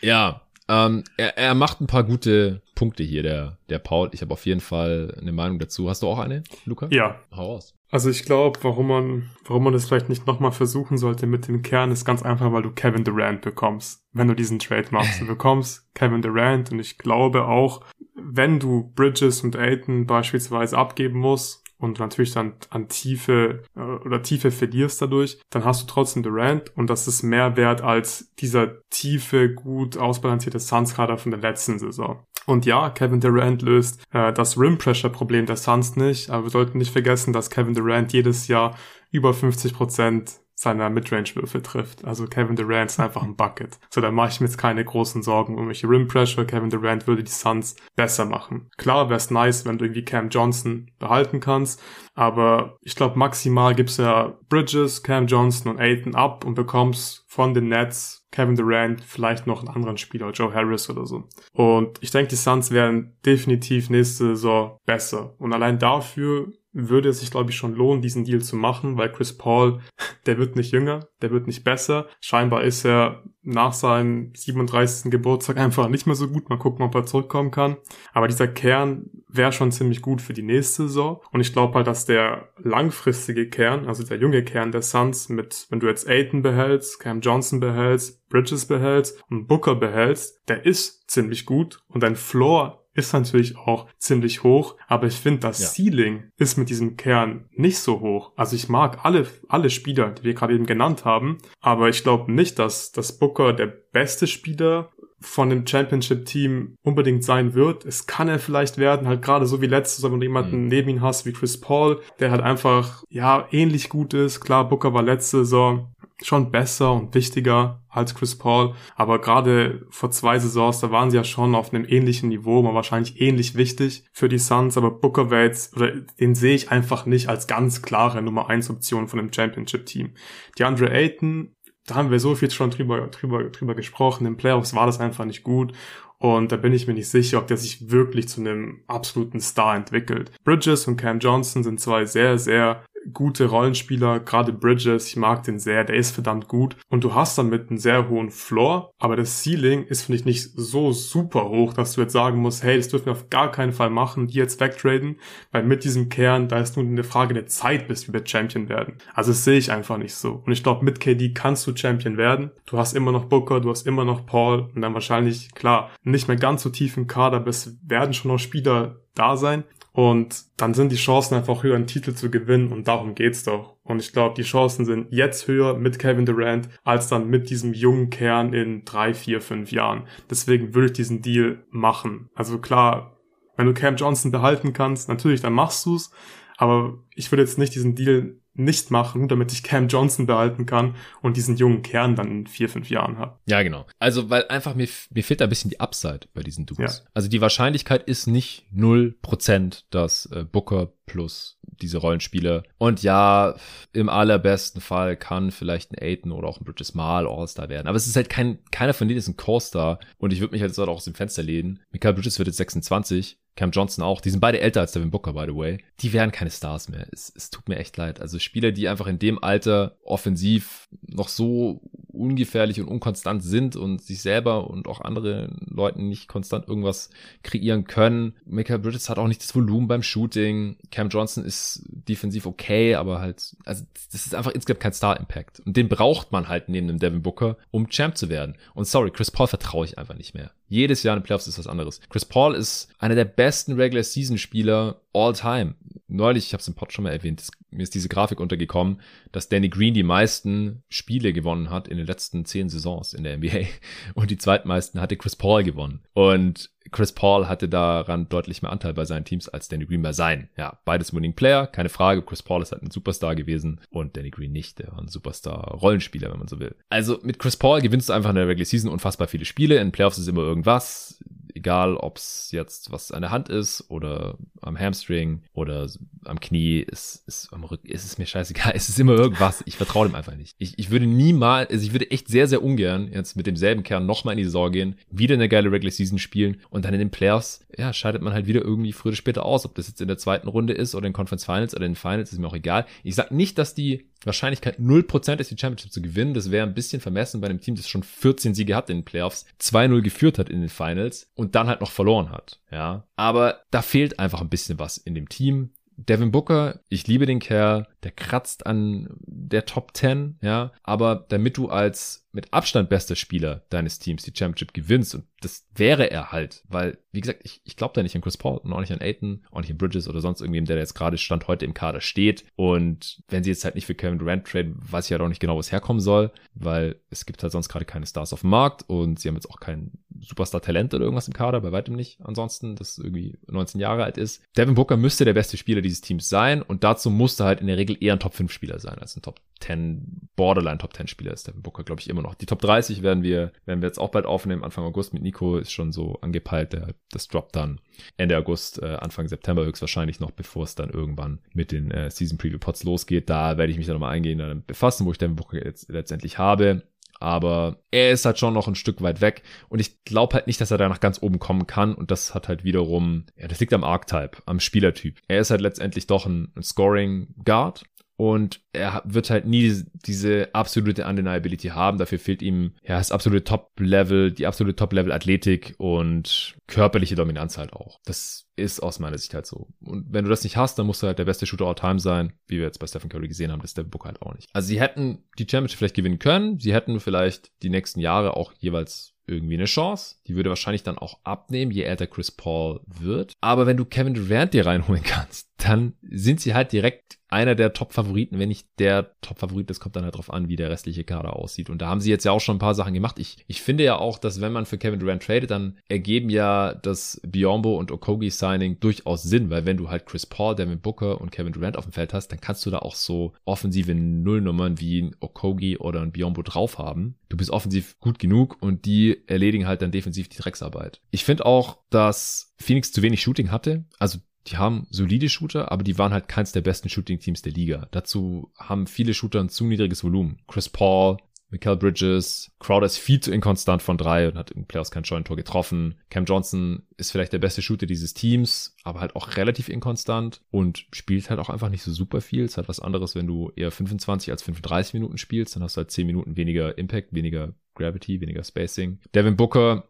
Ja, 0.00 0.42
ähm, 0.68 1.04
er, 1.16 1.36
er 1.38 1.54
macht 1.54 1.80
ein 1.80 1.86
paar 1.86 2.04
gute 2.04 2.62
Punkte 2.74 3.02
hier, 3.02 3.22
der, 3.22 3.58
der 3.68 3.78
Paul. 3.78 4.10
Ich 4.12 4.22
habe 4.22 4.32
auf 4.32 4.46
jeden 4.46 4.60
Fall 4.60 5.16
eine 5.20 5.32
Meinung 5.32 5.58
dazu. 5.58 5.88
Hast 5.88 6.02
du 6.02 6.08
auch 6.08 6.18
eine, 6.18 6.44
Luca? 6.64 6.88
Ja. 6.90 7.16
Hau 7.34 7.54
raus. 7.54 7.74
Also 7.90 8.10
ich 8.10 8.24
glaube, 8.24 8.58
warum 8.62 8.88
man, 8.88 9.30
warum 9.46 9.64
man 9.64 9.72
das 9.72 9.86
vielleicht 9.86 10.10
nicht 10.10 10.26
nochmal 10.26 10.52
versuchen 10.52 10.98
sollte 10.98 11.26
mit 11.26 11.48
dem 11.48 11.62
Kern, 11.62 11.90
ist 11.90 12.04
ganz 12.04 12.22
einfach, 12.22 12.52
weil 12.52 12.62
du 12.62 12.70
Kevin 12.70 13.02
Durant 13.02 13.40
bekommst, 13.40 14.04
wenn 14.12 14.28
du 14.28 14.34
diesen 14.34 14.58
Trade 14.58 14.88
machst. 14.90 15.20
Du 15.22 15.26
bekommst 15.26 15.88
Kevin 15.94 16.20
Durant 16.20 16.70
und 16.70 16.80
ich 16.80 16.98
glaube 16.98 17.46
auch, 17.46 17.82
wenn 18.14 18.58
du 18.58 18.92
Bridges 18.94 19.42
und 19.42 19.56
Aiton 19.56 20.06
beispielsweise 20.06 20.76
abgeben 20.76 21.18
musst, 21.18 21.64
und 21.78 21.98
natürlich 22.00 22.32
dann 22.32 22.54
an 22.70 22.88
Tiefe 22.88 23.62
äh, 23.76 23.80
oder 23.80 24.22
Tiefe 24.22 24.50
verlierst 24.50 25.00
dadurch, 25.00 25.40
dann 25.50 25.64
hast 25.64 25.82
du 25.82 25.86
trotzdem 25.86 26.22
Durant 26.22 26.76
und 26.76 26.90
das 26.90 27.08
ist 27.08 27.22
mehr 27.22 27.56
wert 27.56 27.80
als 27.80 28.32
dieser 28.36 28.82
tiefe, 28.90 29.52
gut 29.54 29.96
ausbalancierte 29.96 30.60
Suns-Kader 30.60 31.18
von 31.18 31.30
der 31.30 31.40
letzten 31.40 31.78
Saison. 31.78 32.24
Und 32.46 32.64
ja, 32.66 32.90
Kevin 32.90 33.20
Durant 33.20 33.62
löst 33.62 34.02
äh, 34.12 34.32
das 34.32 34.58
Rim-Pressure-Problem 34.58 35.46
der 35.46 35.56
Suns 35.56 35.96
nicht, 35.96 36.30
aber 36.30 36.44
wir 36.44 36.50
sollten 36.50 36.78
nicht 36.78 36.92
vergessen, 36.92 37.32
dass 37.32 37.50
Kevin 37.50 37.74
Durant 37.74 38.12
jedes 38.12 38.48
Jahr 38.48 38.76
über 39.10 39.34
50 39.34 39.74
Prozent 39.74 40.40
seiner 40.58 40.90
Midrange-Würfe 40.90 41.62
trifft. 41.62 42.04
Also 42.04 42.26
Kevin 42.26 42.56
Durant 42.56 42.90
ist 42.90 42.98
einfach 42.98 43.22
ein 43.22 43.36
Bucket. 43.36 43.78
So, 43.90 44.00
da 44.00 44.10
mache 44.10 44.30
ich 44.30 44.40
mir 44.40 44.48
jetzt 44.48 44.58
keine 44.58 44.84
großen 44.84 45.22
Sorgen 45.22 45.56
um 45.56 45.68
welche 45.68 45.88
Rim 45.88 46.08
Pressure. 46.08 46.44
Kevin 46.44 46.68
Durant 46.68 47.06
würde 47.06 47.22
die 47.22 47.30
Suns 47.30 47.76
besser 47.94 48.24
machen. 48.24 48.68
Klar 48.76 49.08
wäre 49.08 49.18
es 49.18 49.30
nice, 49.30 49.64
wenn 49.64 49.78
du 49.78 49.84
irgendwie 49.84 50.04
Cam 50.04 50.30
Johnson 50.30 50.90
behalten 50.98 51.38
kannst, 51.38 51.80
aber 52.14 52.76
ich 52.82 52.96
glaube 52.96 53.16
maximal 53.16 53.76
gibst 53.76 54.00
ja 54.00 54.36
Bridges, 54.48 55.04
Cam 55.04 55.28
Johnson 55.28 55.70
und 55.70 55.80
Aiton 55.80 56.16
ab 56.16 56.44
und 56.44 56.54
bekommst 56.54 57.24
von 57.28 57.54
den 57.54 57.68
Nets 57.68 58.26
Kevin 58.30 58.56
Durant, 58.56 59.02
vielleicht 59.02 59.46
noch 59.46 59.60
einen 59.60 59.74
anderen 59.74 59.96
Spieler, 59.96 60.30
Joe 60.30 60.52
Harris 60.52 60.90
oder 60.90 61.06
so. 61.06 61.28
Und 61.52 61.98
ich 62.02 62.10
denke, 62.10 62.28
die 62.28 62.36
Suns 62.36 62.70
werden 62.70 63.16
definitiv 63.24 63.88
nächste 63.90 64.36
Saison 64.36 64.76
besser. 64.84 65.34
Und 65.38 65.52
allein 65.52 65.78
dafür 65.78 66.52
würde 66.72 67.08
es 67.08 67.20
sich, 67.20 67.30
glaube 67.30 67.50
ich, 67.50 67.56
schon 67.56 67.74
lohnen, 67.74 68.02
diesen 68.02 68.24
Deal 68.24 68.40
zu 68.40 68.56
machen, 68.56 68.96
weil 68.96 69.10
Chris 69.10 69.36
Paul, 69.36 69.80
der 70.26 70.38
wird 70.38 70.56
nicht 70.56 70.72
jünger, 70.72 71.08
der 71.22 71.30
wird 71.30 71.46
nicht 71.46 71.64
besser. 71.64 72.06
Scheinbar 72.20 72.62
ist 72.62 72.84
er 72.84 73.22
nach 73.42 73.72
seinem 73.72 74.32
37. 74.34 75.10
Geburtstag 75.10 75.56
einfach 75.58 75.88
nicht 75.88 76.06
mehr 76.06 76.14
so 76.14 76.28
gut. 76.28 76.48
Mal 76.48 76.58
gucken, 76.58 76.84
ob 76.84 76.94
er 76.94 77.06
zurückkommen 77.06 77.50
kann. 77.50 77.76
Aber 78.12 78.28
dieser 78.28 78.48
Kern 78.48 79.10
wäre 79.28 79.52
schon 79.52 79.72
ziemlich 79.72 80.02
gut 80.02 80.20
für 80.20 80.34
die 80.34 80.42
nächste 80.42 80.84
Saison. 80.84 81.20
Und 81.32 81.40
ich 81.40 81.52
glaube 81.52 81.74
halt, 81.74 81.86
dass 81.86 82.04
der 82.04 82.48
langfristige 82.58 83.48
Kern, 83.48 83.86
also 83.86 84.02
der 84.02 84.18
junge 84.18 84.42
Kern 84.44 84.72
der 84.72 84.82
Suns 84.82 85.28
mit, 85.28 85.66
wenn 85.70 85.80
du 85.80 85.86
jetzt 85.86 86.08
Aiton 86.08 86.42
behältst, 86.42 87.00
Cam 87.00 87.20
Johnson 87.20 87.60
behältst, 87.60 88.28
Bridges 88.28 88.66
behältst 88.66 89.22
und 89.30 89.46
Booker 89.46 89.74
behältst, 89.74 90.42
der 90.48 90.66
ist 90.66 91.10
ziemlich 91.10 91.46
gut 91.46 91.82
und 91.88 92.02
dein 92.02 92.16
Floor 92.16 92.77
ist 92.98 93.12
natürlich 93.12 93.56
auch 93.56 93.86
ziemlich 93.98 94.42
hoch, 94.42 94.76
aber 94.88 95.06
ich 95.06 95.14
finde, 95.14 95.40
das 95.40 95.60
ja. 95.60 95.68
Ceiling 95.68 96.30
ist 96.36 96.58
mit 96.58 96.68
diesem 96.68 96.96
Kern 96.96 97.46
nicht 97.52 97.78
so 97.78 98.00
hoch. 98.00 98.32
Also 98.36 98.56
ich 98.56 98.68
mag 98.68 99.04
alle, 99.04 99.26
alle 99.48 99.70
Spieler, 99.70 100.10
die 100.10 100.24
wir 100.24 100.34
gerade 100.34 100.54
eben 100.54 100.66
genannt 100.66 101.04
haben, 101.04 101.38
aber 101.60 101.88
ich 101.88 102.02
glaube 102.02 102.32
nicht, 102.32 102.58
dass, 102.58 102.92
dass 102.92 103.18
Booker 103.18 103.52
der 103.52 103.66
beste 103.66 104.26
Spieler 104.26 104.90
von 105.20 105.50
dem 105.50 105.66
Championship-Team 105.66 106.76
unbedingt 106.82 107.24
sein 107.24 107.54
wird. 107.54 107.84
Es 107.84 108.06
kann 108.06 108.28
er 108.28 108.38
vielleicht 108.38 108.78
werden, 108.78 109.08
halt 109.08 109.22
gerade 109.22 109.46
so 109.46 109.60
wie 109.60 109.66
letztes, 109.66 110.04
wenn 110.04 110.18
du 110.18 110.24
jemanden 110.24 110.62
mhm. 110.62 110.68
neben 110.68 110.88
ihm 110.90 111.02
hast 111.02 111.26
wie 111.26 111.32
Chris 111.32 111.60
Paul, 111.60 112.00
der 112.20 112.30
halt 112.30 112.40
einfach, 112.40 113.02
ja, 113.08 113.48
ähnlich 113.50 113.88
gut 113.88 114.14
ist. 114.14 114.40
Klar, 114.40 114.68
Booker 114.68 114.94
war 114.94 115.02
letzte 115.02 115.38
Saison 115.38 115.92
schon 116.22 116.50
besser 116.50 116.92
und 116.92 117.14
wichtiger 117.14 117.82
als 117.88 118.14
Chris 118.14 118.36
Paul. 118.36 118.74
Aber 118.96 119.20
gerade 119.20 119.86
vor 119.90 120.10
zwei 120.10 120.38
Saisons, 120.38 120.80
da 120.80 120.90
waren 120.90 121.10
sie 121.10 121.16
ja 121.16 121.24
schon 121.24 121.54
auf 121.54 121.72
einem 121.72 121.84
ähnlichen 121.84 122.28
Niveau, 122.28 122.62
mal 122.62 122.74
wahrscheinlich 122.74 123.20
ähnlich 123.20 123.54
wichtig 123.54 124.04
für 124.12 124.28
die 124.28 124.38
Suns. 124.38 124.76
Aber 124.76 124.90
Booker 124.90 125.30
jetzt, 125.42 125.76
oder 125.76 125.92
den 126.20 126.34
sehe 126.34 126.54
ich 126.54 126.70
einfach 126.70 127.06
nicht 127.06 127.28
als 127.28 127.46
ganz 127.46 127.82
klare 127.82 128.22
Nummer 128.22 128.50
eins 128.50 128.70
Option 128.70 129.08
von 129.08 129.18
dem 129.18 129.32
Championship-Team. 129.32 130.10
Die 130.58 130.64
Andre 130.64 130.90
Ayton, 130.90 131.54
da 131.86 131.94
haben 131.94 132.10
wir 132.10 132.20
so 132.20 132.34
viel 132.34 132.50
schon 132.50 132.70
drüber, 132.70 133.06
drüber, 133.08 133.44
drüber 133.44 133.74
gesprochen. 133.74 134.26
Im 134.26 134.36
Playoffs 134.36 134.74
war 134.74 134.86
das 134.86 135.00
einfach 135.00 135.24
nicht 135.24 135.42
gut. 135.42 135.72
Und 136.18 136.50
da 136.50 136.56
bin 136.56 136.72
ich 136.72 136.88
mir 136.88 136.94
nicht 136.94 137.08
sicher, 137.08 137.38
ob 137.38 137.46
der 137.46 137.56
sich 137.56 137.90
wirklich 137.90 138.28
zu 138.28 138.40
einem 138.40 138.82
absoluten 138.88 139.40
Star 139.40 139.76
entwickelt. 139.76 140.32
Bridges 140.42 140.88
und 140.88 140.96
Cam 140.96 141.20
Johnson 141.20 141.62
sind 141.62 141.78
zwei 141.78 142.06
sehr, 142.06 142.38
sehr 142.38 142.82
gute 143.12 143.46
Rollenspieler, 143.46 144.20
gerade 144.20 144.52
Bridges, 144.52 145.08
ich 145.08 145.16
mag 145.16 145.42
den 145.42 145.58
sehr, 145.58 145.84
der 145.84 145.96
ist 145.96 146.12
verdammt 146.12 146.48
gut. 146.48 146.76
Und 146.88 147.04
du 147.04 147.14
hast 147.14 147.38
damit 147.38 147.70
einen 147.70 147.78
sehr 147.78 148.08
hohen 148.08 148.30
Floor, 148.30 148.92
aber 148.98 149.16
das 149.16 149.42
Ceiling 149.42 149.84
ist, 149.84 150.02
finde 150.02 150.20
ich, 150.20 150.24
nicht 150.24 150.50
so 150.54 150.92
super 150.92 151.48
hoch, 151.48 151.72
dass 151.72 151.94
du 151.94 152.00
jetzt 152.00 152.12
sagen 152.12 152.38
musst, 152.38 152.62
hey, 152.62 152.76
das 152.76 152.88
dürfen 152.88 153.06
wir 153.06 153.12
auf 153.12 153.30
gar 153.30 153.50
keinen 153.50 153.72
Fall 153.72 153.90
machen, 153.90 154.26
die 154.26 154.38
jetzt 154.38 154.60
wegtraden, 154.60 155.18
weil 155.52 155.62
mit 155.62 155.84
diesem 155.84 156.08
Kern, 156.08 156.48
da 156.48 156.58
ist 156.58 156.76
nur 156.76 156.86
eine 156.86 157.04
Frage 157.04 157.34
der 157.34 157.46
Zeit, 157.46 157.88
bis 157.88 158.12
wir 158.12 158.26
Champion 158.26 158.68
werden. 158.68 158.94
Also 159.14 159.30
das 159.30 159.44
sehe 159.44 159.58
ich 159.58 159.72
einfach 159.72 159.98
nicht 159.98 160.14
so. 160.14 160.42
Und 160.44 160.52
ich 160.52 160.62
glaube, 160.62 160.84
mit 160.84 161.00
KD 161.00 161.32
kannst 161.32 161.66
du 161.66 161.76
Champion 161.76 162.16
werden. 162.16 162.50
Du 162.66 162.78
hast 162.78 162.94
immer 162.94 163.12
noch 163.12 163.26
Booker, 163.26 163.60
du 163.60 163.70
hast 163.70 163.86
immer 163.86 164.04
noch 164.04 164.26
Paul 164.26 164.70
und 164.74 164.82
dann 164.82 164.94
wahrscheinlich, 164.94 165.54
klar, 165.54 165.90
nicht 166.02 166.28
mehr 166.28 166.36
ganz 166.36 166.62
so 166.62 166.70
tief 166.70 166.96
im 166.96 167.06
Kader, 167.06 167.38
aber 167.38 167.48
es 167.48 167.76
werden 167.82 168.14
schon 168.14 168.30
noch 168.30 168.38
Spieler 168.38 169.00
da 169.14 169.36
sein. 169.36 169.64
Und 169.98 170.44
dann 170.56 170.74
sind 170.74 170.92
die 170.92 170.96
Chancen 170.96 171.34
einfach 171.34 171.64
höher, 171.64 171.74
einen 171.74 171.88
Titel 171.88 172.14
zu 172.14 172.30
gewinnen 172.30 172.70
und 172.70 172.86
darum 172.86 173.16
geht's 173.16 173.42
doch. 173.42 173.78
Und 173.82 173.98
ich 173.98 174.12
glaube, 174.12 174.36
die 174.36 174.44
Chancen 174.44 174.84
sind 174.84 175.08
jetzt 175.10 175.48
höher 175.48 175.76
mit 175.76 175.98
Kevin 175.98 176.24
Durant 176.24 176.68
als 176.84 177.08
dann 177.08 177.28
mit 177.28 177.50
diesem 177.50 177.74
jungen 177.74 178.08
Kern 178.08 178.52
in 178.52 178.84
drei, 178.84 179.12
vier, 179.12 179.40
fünf 179.40 179.72
Jahren. 179.72 180.04
Deswegen 180.30 180.72
würde 180.72 180.86
ich 180.86 180.92
diesen 180.92 181.20
Deal 181.20 181.64
machen. 181.70 182.30
Also 182.36 182.58
klar, 182.58 183.18
wenn 183.56 183.66
du 183.66 183.74
Cam 183.74 183.96
Johnson 183.96 184.30
behalten 184.30 184.72
kannst, 184.72 185.08
natürlich, 185.08 185.40
dann 185.40 185.52
machst 185.52 185.84
du's. 185.84 186.12
Aber 186.58 187.02
ich 187.16 187.32
würde 187.32 187.42
jetzt 187.42 187.58
nicht 187.58 187.74
diesen 187.74 187.96
Deal 187.96 188.36
nicht 188.58 188.90
machen, 188.90 189.28
damit 189.28 189.52
ich 189.52 189.62
Cam 189.62 189.88
Johnson 189.88 190.26
behalten 190.26 190.66
kann 190.66 190.94
und 191.22 191.36
diesen 191.36 191.56
jungen 191.56 191.82
Kern 191.82 192.16
dann 192.16 192.30
in 192.30 192.46
vier, 192.46 192.68
fünf 192.68 192.90
Jahren 192.90 193.18
habe. 193.18 193.38
Ja, 193.46 193.62
genau. 193.62 193.86
Also, 193.98 194.30
weil 194.30 194.46
einfach 194.48 194.74
mir, 194.74 194.88
mir 195.10 195.24
fehlt 195.24 195.40
da 195.40 195.44
ein 195.44 195.50
bisschen 195.50 195.70
die 195.70 195.80
Upside 195.80 196.20
bei 196.34 196.42
diesen 196.42 196.66
Dudes. 196.66 197.02
Ja. 197.04 197.10
Also 197.14 197.28
die 197.28 197.40
Wahrscheinlichkeit 197.40 198.02
ist 198.04 198.26
nicht 198.26 198.66
null 198.72 199.16
Prozent, 199.22 199.86
dass 199.90 200.26
äh, 200.26 200.44
Booker 200.44 200.92
plus 201.06 201.58
diese 201.80 201.98
Rollenspiele. 201.98 202.62
Und 202.78 203.02
ja, 203.02 203.54
im 203.92 204.08
allerbesten 204.08 204.80
Fall 204.80 205.16
kann 205.16 205.50
vielleicht 205.50 205.92
ein 205.92 206.02
Aiden 206.02 206.32
oder 206.32 206.48
auch 206.48 206.60
ein 206.60 206.64
Bridges 206.64 206.94
mal 206.94 207.26
All-Star 207.26 207.68
werden. 207.68 207.88
Aber 207.88 207.96
es 207.96 208.06
ist 208.06 208.16
halt 208.16 208.28
kein, 208.28 208.58
keiner 208.70 208.94
von 208.94 209.08
denen 209.08 209.18
ist 209.18 209.28
ein 209.28 209.36
Co-Star. 209.36 209.98
Und 210.18 210.32
ich 210.32 210.40
würde 210.40 210.52
mich 210.52 210.60
halt 210.60 210.70
jetzt 210.70 210.78
auch 210.78 210.88
aus 210.88 211.04
dem 211.04 211.14
Fenster 211.14 211.42
lehnen. 211.42 211.80
Michael 211.90 212.14
Bridges 212.14 212.38
wird 212.38 212.48
jetzt 212.48 212.58
26. 212.58 213.38
Cam 213.58 213.72
Johnson 213.72 214.04
auch. 214.04 214.20
Die 214.20 214.30
sind 214.30 214.38
beide 214.38 214.60
älter 214.60 214.82
als 214.82 214.92
Devin 214.92 215.10
Booker, 215.10 215.32
by 215.32 215.46
the 215.48 215.56
way. 215.56 215.78
Die 215.98 216.12
werden 216.12 216.30
keine 216.30 216.52
Stars 216.52 216.88
mehr. 216.88 217.08
Es, 217.10 217.32
es 217.34 217.50
tut 217.50 217.68
mir 217.68 217.76
echt 217.76 217.96
leid. 217.96 218.20
Also 218.20 218.38
Spieler, 218.38 218.70
die 218.70 218.88
einfach 218.88 219.08
in 219.08 219.18
dem 219.18 219.42
Alter 219.42 219.96
offensiv 220.04 220.88
noch 221.02 221.26
so 221.26 221.80
ungefährlich 222.12 222.80
und 222.80 222.86
unkonstant 222.86 223.42
sind 223.42 223.74
und 223.74 224.00
sich 224.00 224.22
selber 224.22 224.70
und 224.70 224.86
auch 224.86 225.00
andere 225.00 225.50
Leuten 225.66 226.08
nicht 226.08 226.28
konstant 226.28 226.68
irgendwas 226.68 227.10
kreieren 227.42 227.84
können. 227.84 228.34
Michael 228.44 228.78
Bridges 228.78 229.08
hat 229.08 229.18
auch 229.18 229.26
nicht 229.26 229.42
das 229.42 229.54
Volumen 229.56 229.88
beim 229.88 230.04
Shooting. 230.04 230.76
Cam 230.92 231.08
Johnson 231.08 231.44
ist 231.44 231.82
defensiv 231.88 232.46
okay, 232.46 232.94
aber 232.94 233.20
halt, 233.20 233.56
also 233.64 233.84
das 234.12 234.24
ist 234.24 234.36
einfach 234.36 234.52
insgesamt 234.52 234.80
kein 234.80 234.92
Star-Impact. 234.92 235.60
Und 235.66 235.76
den 235.76 235.88
braucht 235.88 236.30
man 236.30 236.48
halt 236.48 236.68
neben 236.68 236.86
dem 236.86 237.00
Devin 237.00 237.22
Booker, 237.22 237.56
um 237.72 237.88
Champ 237.88 238.16
zu 238.16 238.28
werden. 238.28 238.56
Und 238.74 238.86
sorry, 238.86 239.10
Chris 239.10 239.32
Paul 239.32 239.48
vertraue 239.48 239.84
ich 239.84 239.98
einfach 239.98 240.14
nicht 240.14 240.34
mehr. 240.34 240.52
Jedes 240.68 241.02
Jahr 241.02 241.16
in 241.16 241.22
den 241.22 241.26
Playoffs 241.26 241.46
ist 241.46 241.58
was 241.58 241.66
anderes. 241.66 242.00
Chris 242.10 242.26
Paul 242.26 242.54
ist 242.54 242.88
einer 242.98 243.14
der 243.14 243.24
besten 243.24 243.47
Regular 243.50 244.04
Season 244.04 244.38
Spieler 244.38 245.00
all 245.12 245.32
time. 245.32 245.74
Neulich, 246.10 246.46
ich 246.46 246.52
habe 246.54 246.60
es 246.60 246.68
im 246.68 246.74
Pod 246.74 246.92
schon 246.92 247.04
mal 247.04 247.12
erwähnt, 247.12 247.42
mir 247.70 247.82
ist 247.82 247.94
diese 247.94 248.08
Grafik 248.08 248.40
untergekommen, 248.40 249.00
dass 249.30 249.50
Danny 249.50 249.68
Green 249.68 249.92
die 249.92 250.02
meisten 250.02 250.82
Spiele 250.88 251.34
gewonnen 251.34 251.68
hat 251.68 251.86
in 251.86 251.98
den 251.98 252.06
letzten 252.06 252.46
zehn 252.46 252.70
Saisons 252.70 253.12
in 253.12 253.24
der 253.24 253.36
NBA 253.36 253.66
und 254.14 254.30
die 254.30 254.38
zweitmeisten 254.38 255.00
hatte 255.00 255.16
Chris 255.16 255.36
Paul 255.36 255.64
gewonnen. 255.64 256.00
Und 256.14 256.70
Chris 256.90 257.12
Paul 257.12 257.46
hatte 257.46 257.68
daran 257.68 258.28
deutlich 258.30 258.62
mehr 258.62 258.72
Anteil 258.72 258.94
bei 258.94 259.04
seinen 259.04 259.26
Teams 259.26 259.48
als 259.48 259.68
Danny 259.68 259.84
Green 259.84 260.00
bei 260.00 260.14
seinen. 260.14 260.48
Ja, 260.56 260.78
beides 260.86 261.12
Winning 261.12 261.34
Player, 261.34 261.66
keine 261.66 261.90
Frage. 261.90 262.22
Chris 262.22 262.42
Paul 262.42 262.62
ist 262.62 262.72
halt 262.72 262.82
ein 262.82 262.90
Superstar 262.90 263.34
gewesen 263.34 263.80
und 263.90 264.16
Danny 264.16 264.30
Green 264.30 264.52
nicht. 264.52 264.78
Der 264.78 264.92
war 264.92 264.98
ein 264.98 265.08
Superstar-Rollenspieler, 265.08 266.30
wenn 266.32 266.38
man 266.38 266.48
so 266.48 266.58
will. 266.58 266.74
Also 266.88 267.18
mit 267.22 267.38
Chris 267.38 267.56
Paul 267.56 267.82
gewinnst 267.82 268.08
du 268.08 268.14
einfach 268.14 268.30
in 268.30 268.36
der 268.36 268.48
Regular 268.48 268.64
Season 268.64 268.90
unfassbar 268.90 269.28
viele 269.28 269.44
Spiele. 269.44 269.76
In 269.78 269.92
Playoffs 269.92 270.18
ist 270.18 270.28
immer 270.28 270.42
irgendwas 270.42 271.22
egal 271.54 271.96
ob 271.96 272.16
es 272.16 272.50
jetzt 272.52 272.90
was 272.92 273.12
an 273.12 273.22
der 273.22 273.30
Hand 273.30 273.48
ist 273.48 273.84
oder 273.88 274.38
am 274.60 274.78
Hamstring 274.78 275.42
oder 275.52 275.88
am 276.24 276.40
Knie, 276.40 276.80
ist, 276.80 277.22
ist 277.26 277.52
am 277.52 277.64
Rücken, 277.64 277.88
ist 277.88 278.04
es 278.04 278.18
mir 278.18 278.26
scheißegal, 278.26 278.72
es 278.76 278.88
ist 278.88 278.98
immer 278.98 279.14
irgendwas. 279.14 279.62
Ich 279.66 279.76
vertraue 279.76 280.08
dem 280.08 280.14
einfach 280.14 280.36
nicht. 280.36 280.54
Ich, 280.58 280.78
ich 280.78 280.90
würde 280.90 281.06
niemals, 281.06 281.70
also 281.70 281.84
ich 281.84 281.92
würde 281.92 282.10
echt 282.10 282.28
sehr, 282.28 282.46
sehr 282.46 282.62
ungern 282.62 283.10
jetzt 283.12 283.36
mit 283.36 283.46
demselben 283.46 283.82
Kern 283.82 284.06
nochmal 284.06 284.32
in 284.34 284.38
die 284.38 284.44
Saison 284.44 284.72
gehen, 284.72 284.96
wieder 285.10 285.34
eine 285.34 285.48
geile 285.48 285.70
Regular 285.70 285.92
Season 285.92 286.18
spielen 286.18 286.60
und 286.70 286.84
dann 286.84 286.94
in 286.94 287.00
den 287.00 287.10
Playoffs, 287.10 287.60
ja, 287.76 287.92
scheidet 287.92 288.22
man 288.22 288.32
halt 288.32 288.46
wieder 288.46 288.62
irgendwie 288.62 288.92
früher 288.92 289.10
oder 289.10 289.16
später 289.16 289.44
aus. 289.44 289.64
Ob 289.64 289.74
das 289.74 289.88
jetzt 289.88 290.00
in 290.00 290.08
der 290.08 290.18
zweiten 290.18 290.48
Runde 290.48 290.72
ist 290.72 290.94
oder 290.94 291.06
in 291.06 291.12
Conference 291.12 291.44
Finals 291.44 291.74
oder 291.74 291.86
in 291.86 291.92
den 291.92 291.96
Finals, 291.96 292.32
ist 292.32 292.38
mir 292.38 292.48
auch 292.48 292.54
egal. 292.54 292.86
Ich 293.04 293.14
sag 293.14 293.30
nicht, 293.30 293.58
dass 293.58 293.74
die 293.74 294.06
Wahrscheinlichkeit 294.24 294.78
0% 294.78 295.38
ist, 295.38 295.50
die 295.50 295.58
Championship 295.58 295.92
zu 295.92 296.02
gewinnen. 296.02 296.34
Das 296.34 296.50
wäre 296.50 296.66
ein 296.66 296.74
bisschen 296.74 297.00
vermessen 297.00 297.40
bei 297.40 297.48
einem 297.48 297.60
Team, 297.60 297.76
das 297.76 297.88
schon 297.88 298.02
14 298.02 298.54
Siege 298.54 298.74
hat 298.74 298.90
in 298.90 298.98
den 298.98 299.04
Playoffs, 299.04 299.46
2-0 299.60 300.02
geführt 300.02 300.38
hat 300.38 300.48
in 300.48 300.60
den 300.60 300.68
Finals 300.68 301.30
und 301.34 301.54
dann 301.54 301.68
halt 301.68 301.80
noch 301.80 301.90
verloren 301.90 302.30
hat. 302.30 302.60
Ja. 302.70 303.06
Aber 303.16 303.62
da 303.70 303.82
fehlt 303.82 304.18
einfach 304.18 304.40
ein 304.40 304.48
bisschen 304.48 304.78
was 304.78 304.98
in 304.98 305.14
dem 305.14 305.28
Team. 305.28 305.70
Devin 305.96 306.30
Booker, 306.30 306.78
ich 306.88 307.08
liebe 307.08 307.26
den 307.26 307.40
Kerl, 307.40 307.88
der 308.04 308.12
kratzt 308.12 308.66
an 308.66 309.08
der 309.18 309.66
Top 309.66 309.96
10, 309.96 310.38
ja, 310.40 310.70
aber 310.84 311.26
damit 311.28 311.56
du 311.56 311.70
als 311.70 312.27
mit 312.32 312.52
Abstand 312.52 312.88
bester 312.88 313.16
Spieler 313.16 313.64
deines 313.70 313.98
Teams 313.98 314.22
die 314.22 314.32
Championship 314.36 314.74
gewinnst 314.74 315.14
und 315.14 315.24
das 315.40 315.66
wäre 315.74 316.10
er 316.10 316.32
halt, 316.32 316.62
weil, 316.68 316.98
wie 317.12 317.20
gesagt, 317.20 317.40
ich, 317.44 317.60
ich 317.64 317.76
glaube 317.76 317.94
da 317.94 318.02
nicht 318.02 318.14
an 318.14 318.22
Chris 318.22 318.36
Paul 318.36 318.58
und 318.58 318.72
auch 318.72 318.80
nicht 318.80 318.92
an 318.92 319.00
Aiton, 319.00 319.44
auch 319.50 319.60
nicht 319.60 319.70
an 319.70 319.78
Bridges 319.78 320.08
oder 320.08 320.20
sonst 320.20 320.40
irgendjemand, 320.40 320.68
der 320.68 320.76
jetzt 320.78 320.94
gerade 320.94 321.16
Stand 321.16 321.48
heute 321.48 321.64
im 321.64 321.74
Kader 321.74 322.00
steht 322.00 322.44
und 322.56 323.22
wenn 323.28 323.44
sie 323.44 323.50
jetzt 323.50 323.64
halt 323.64 323.74
nicht 323.74 323.86
für 323.86 323.94
Kevin 323.94 324.18
Durant 324.18 324.46
traden, 324.46 324.76
weiß 324.78 325.06
ich 325.06 325.12
halt 325.12 325.22
auch 325.22 325.28
nicht 325.28 325.40
genau, 325.40 325.56
wo 325.56 325.60
es 325.60 325.72
herkommen 325.72 326.00
soll, 326.00 326.30
weil 326.54 326.96
es 327.10 327.24
gibt 327.24 327.42
halt 327.42 327.52
sonst 327.52 327.68
gerade 327.68 327.84
keine 327.84 328.06
Stars 328.06 328.32
auf 328.32 328.40
dem 328.42 328.50
Markt 328.50 328.84
und 328.88 329.18
sie 329.18 329.28
haben 329.28 329.36
jetzt 329.36 329.50
auch 329.50 329.60
kein 329.60 329.92
Superstar-Talent 330.20 330.94
oder 330.94 331.04
irgendwas 331.04 331.28
im 331.28 331.34
Kader, 331.34 331.60
bei 331.60 331.72
weitem 331.72 331.94
nicht 331.94 332.18
ansonsten, 332.22 332.76
das 332.76 332.98
irgendwie 332.98 333.38
19 333.46 333.80
Jahre 333.80 334.04
alt 334.04 334.18
ist. 334.18 334.42
Devin 334.56 334.74
Booker 334.74 334.96
müsste 334.96 335.24
der 335.24 335.34
beste 335.34 335.56
Spieler 335.56 335.80
dieses 335.80 336.00
Teams 336.00 336.28
sein 336.28 336.62
und 336.62 336.84
dazu 336.84 337.10
musste 337.10 337.44
halt 337.44 337.60
in 337.60 337.66
der 337.66 337.76
Regel 337.76 337.96
eher 338.00 338.14
ein 338.14 338.20
Top-5-Spieler 338.20 338.78
sein 338.80 338.98
als 338.98 339.16
ein 339.16 339.22
Top 339.22 339.40
10, 339.60 340.28
Borderline 340.36 340.78
Top 340.78 340.94
10 340.94 341.06
Spieler 341.08 341.32
ist 341.32 341.46
Devin 341.46 341.62
Booker, 341.62 341.84
glaube 341.84 342.00
ich, 342.00 342.08
immer 342.08 342.17
noch. 342.22 342.34
Die 342.34 342.46
Top 342.46 342.60
30 342.60 343.02
werden 343.02 343.22
wir, 343.22 343.52
werden 343.66 343.82
wir 343.82 343.88
jetzt 343.88 343.98
auch 343.98 344.10
bald 344.10 344.26
aufnehmen. 344.26 344.64
Anfang 344.64 344.84
August 344.84 345.14
mit 345.14 345.22
Nico 345.22 345.56
ist 345.58 345.72
schon 345.72 345.92
so 345.92 346.18
angepeilt. 346.20 346.72
Der, 346.72 346.94
das 347.10 347.28
droppt 347.28 347.56
dann 347.56 347.80
Ende 348.16 348.36
August, 348.36 348.82
äh, 348.82 348.96
Anfang 348.96 349.28
September 349.28 349.64
höchstwahrscheinlich 349.64 350.20
noch, 350.20 350.30
bevor 350.30 350.64
es 350.64 350.74
dann 350.74 350.90
irgendwann 350.90 351.40
mit 351.52 351.72
den 351.72 351.90
äh, 351.90 352.10
Season 352.10 352.38
Preview 352.38 352.58
Pods 352.58 352.84
losgeht. 352.84 353.30
Da 353.30 353.58
werde 353.58 353.70
ich 353.70 353.78
mich 353.78 353.86
dann 353.86 353.94
nochmal 353.94 354.14
eingehen, 354.14 354.38
dann 354.38 354.64
befassen, 354.66 355.06
wo 355.06 355.12
ich 355.12 355.18
Booker 355.18 355.64
jetzt 355.64 355.88
letztendlich 355.90 356.38
habe. 356.38 356.82
Aber 357.20 357.78
er 357.90 358.12
ist 358.12 358.24
halt 358.24 358.38
schon 358.38 358.54
noch 358.54 358.68
ein 358.68 358.74
Stück 358.74 359.02
weit 359.02 359.20
weg. 359.20 359.42
Und 359.68 359.80
ich 359.80 360.04
glaube 360.04 360.34
halt 360.34 360.46
nicht, 360.46 360.60
dass 360.60 360.70
er 360.70 360.78
da 360.78 360.88
nach 360.88 361.00
ganz 361.00 361.20
oben 361.20 361.38
kommen 361.38 361.66
kann. 361.66 361.94
Und 361.94 362.10
das 362.10 362.34
hat 362.34 362.48
halt 362.48 362.64
wiederum, 362.64 363.26
ja, 363.36 363.48
das 363.48 363.60
liegt 363.60 363.72
am 363.72 363.84
Archetype, 363.84 364.38
am 364.46 364.60
Spielertyp. 364.60 365.18
Er 365.26 365.40
ist 365.40 365.50
halt 365.50 365.60
letztendlich 365.60 366.06
doch 366.06 366.26
ein, 366.26 366.52
ein 366.54 366.62
Scoring 366.62 367.34
Guard. 367.44 367.84
Und 368.18 368.60
er 368.72 369.00
wird 369.04 369.30
halt 369.30 369.46
nie 369.46 369.84
diese 369.92 370.52
absolute 370.52 371.06
Undeniability 371.06 371.68
haben. 371.68 371.98
Dafür 371.98 372.18
fehlt 372.18 372.42
ihm 372.42 372.74
ja 372.82 372.98
das 372.98 373.12
absolute 373.12 373.44
Top-Level, 373.44 374.32
die 374.32 374.48
absolute 374.48 374.74
Top-Level-Athletik 374.74 375.76
und 375.78 376.56
körperliche 376.66 377.14
Dominanz 377.14 377.58
halt 377.58 377.72
auch. 377.72 378.00
Das 378.04 378.48
ist 378.56 378.80
aus 378.80 378.98
meiner 378.98 379.18
Sicht 379.18 379.34
halt 379.34 379.46
so. 379.46 379.68
Und 379.80 380.06
wenn 380.10 380.24
du 380.24 380.30
das 380.30 380.42
nicht 380.42 380.56
hast, 380.56 380.80
dann 380.80 380.86
musst 380.86 381.00
du 381.00 381.06
halt 381.06 381.20
der 381.20 381.26
beste 381.26 381.46
Shooter 381.46 381.66
all 381.66 381.76
time 381.76 382.00
sein, 382.00 382.32
wie 382.48 382.56
wir 382.56 382.64
jetzt 382.64 382.80
bei 382.80 382.88
Stephen 382.88 383.08
Curry 383.08 383.28
gesehen 383.28 383.52
haben, 383.52 383.60
das 383.60 383.70
ist 383.70 383.78
der 383.78 383.84
Book 383.84 384.04
halt 384.04 384.20
auch 384.20 384.34
nicht. 384.34 384.48
Also 384.52 384.66
sie 384.66 384.80
hätten 384.80 385.22
die 385.38 385.46
Championship 385.48 385.78
vielleicht 385.78 385.94
gewinnen 385.94 386.18
können. 386.18 386.58
Sie 386.58 386.74
hätten 386.74 386.98
vielleicht 386.98 387.52
die 387.62 387.70
nächsten 387.70 388.00
Jahre 388.00 388.36
auch 388.36 388.52
jeweils 388.58 389.14
irgendwie 389.28 389.54
eine 389.54 389.66
Chance. 389.66 390.16
Die 390.26 390.34
würde 390.34 390.48
wahrscheinlich 390.48 390.82
dann 390.82 390.98
auch 390.98 391.20
abnehmen, 391.22 391.70
je 391.70 391.82
älter 391.82 392.06
Chris 392.06 392.32
Paul 392.32 392.80
wird. 392.86 393.34
Aber 393.40 393.66
wenn 393.66 393.76
du 393.76 393.84
Kevin 393.84 394.14
Durant 394.14 394.54
dir 394.54 394.66
reinholen 394.66 395.02
kannst, 395.04 395.47
dann 395.58 395.94
sind 396.02 396.40
sie 396.40 396.54
halt 396.54 396.72
direkt 396.72 397.18
einer 397.30 397.54
der 397.54 397.72
Top-Favoriten, 397.72 398.38
wenn 398.38 398.48
nicht 398.48 398.68
der 398.78 399.10
Top-Favorit. 399.20 399.68
Das 399.68 399.80
kommt 399.80 399.96
dann 399.96 400.04
halt 400.04 400.16
drauf 400.16 400.32
an, 400.32 400.48
wie 400.48 400.56
der 400.56 400.70
restliche 400.70 401.04
Kader 401.04 401.36
aussieht. 401.36 401.68
Und 401.68 401.82
da 401.82 401.88
haben 401.88 402.00
sie 402.00 402.10
jetzt 402.10 402.24
ja 402.24 402.32
auch 402.32 402.40
schon 402.40 402.56
ein 402.56 402.60
paar 402.60 402.74
Sachen 402.74 402.94
gemacht. 402.94 403.18
Ich, 403.18 403.44
ich 403.48 403.60
finde 403.60 403.84
ja 403.84 403.98
auch, 403.98 404.18
dass 404.18 404.40
wenn 404.40 404.52
man 404.52 404.66
für 404.66 404.78
Kevin 404.78 405.00
Durant 405.00 405.22
tradet, 405.22 405.50
dann 405.50 405.76
ergeben 405.88 406.30
ja 406.30 406.74
das 406.74 407.20
Biombo 407.26 407.76
und 407.76 407.90
Okogi 407.90 408.30
Signing 408.30 408.80
durchaus 408.80 409.24
Sinn, 409.24 409.50
weil 409.50 409.66
wenn 409.66 409.76
du 409.76 409.90
halt 409.90 410.06
Chris 410.06 410.26
Paul, 410.26 410.54
Devin 410.54 410.80
Booker 410.80 411.20
und 411.20 411.32
Kevin 411.32 411.52
Durant 411.52 411.76
auf 411.76 411.84
dem 411.84 411.92
Feld 411.92 412.14
hast, 412.14 412.28
dann 412.28 412.40
kannst 412.40 412.64
du 412.64 412.70
da 412.70 412.78
auch 412.78 412.94
so 412.94 413.34
offensive 413.44 413.94
Nullnummern 413.94 414.80
wie 414.80 415.02
ein 415.02 415.16
Okogi 415.20 415.76
oder 415.76 416.00
ein 416.00 416.12
Biombo 416.12 416.42
drauf 416.42 416.78
haben. 416.78 417.16
Du 417.28 417.36
bist 417.36 417.50
offensiv 417.50 417.98
gut 418.00 418.18
genug 418.18 418.56
und 418.60 418.86
die 418.86 419.22
erledigen 419.26 419.66
halt 419.66 419.82
dann 419.82 419.90
defensiv 419.90 420.28
die 420.28 420.38
Drecksarbeit. 420.38 421.02
Ich 421.10 421.24
finde 421.24 421.44
auch, 421.44 421.78
dass 421.90 422.54
Phoenix 422.56 422.90
zu 422.92 423.02
wenig 423.02 423.20
Shooting 423.20 423.50
hatte. 423.50 423.84
Also 423.98 424.18
die 424.50 424.56
haben 424.56 424.86
solide 424.90 425.28
Shooter, 425.28 425.70
aber 425.70 425.84
die 425.84 425.98
waren 425.98 426.12
halt 426.12 426.28
keins 426.28 426.52
der 426.52 426.60
besten 426.60 426.88
Shooting-Teams 426.88 427.42
der 427.42 427.52
Liga. 427.52 427.88
Dazu 427.90 428.50
haben 428.56 428.86
viele 428.86 429.14
Shooter 429.14 429.40
ein 429.40 429.48
zu 429.48 429.64
niedriges 429.64 430.02
Volumen. 430.02 430.38
Chris 430.46 430.68
Paul, 430.68 431.18
Michael 431.50 431.76
Bridges, 431.76 432.50
Crowder 432.58 432.86
ist 432.86 432.98
viel 432.98 433.20
zu 433.20 433.32
inkonstant 433.32 433.80
von 433.80 433.96
drei 433.96 434.28
und 434.28 434.36
hat 434.36 434.50
im 434.50 434.66
Playoffs 434.66 434.90
kein 434.90 435.04
Scheunentor 435.04 435.36
getroffen. 435.36 435.94
Cam 436.10 436.26
Johnson 436.26 436.82
ist 436.98 437.10
vielleicht 437.10 437.32
der 437.32 437.38
beste 437.38 437.62
Shooter 437.62 437.86
dieses 437.86 438.12
Teams, 438.12 438.76
aber 438.84 439.00
halt 439.00 439.16
auch 439.16 439.36
relativ 439.36 439.70
inkonstant 439.70 440.42
und 440.50 440.86
spielt 440.92 441.30
halt 441.30 441.40
auch 441.40 441.48
einfach 441.48 441.70
nicht 441.70 441.82
so 441.82 441.92
super 441.92 442.20
viel. 442.20 442.44
Es 442.44 442.52
ist 442.52 442.56
halt 442.58 442.68
was 442.68 442.80
anderes, 442.80 443.14
wenn 443.14 443.26
du 443.26 443.50
eher 443.56 443.70
25 443.70 444.30
als 444.30 444.42
35 444.42 444.94
Minuten 444.94 445.16
spielst, 445.16 445.56
dann 445.56 445.62
hast 445.62 445.76
du 445.76 445.78
halt 445.78 445.90
10 445.90 446.06
Minuten 446.06 446.36
weniger 446.36 446.76
Impact, 446.76 447.14
weniger 447.14 447.54
Gravity, 447.74 448.20
weniger 448.20 448.44
Spacing. 448.44 448.98
Devin 449.14 449.36
Booker 449.36 449.88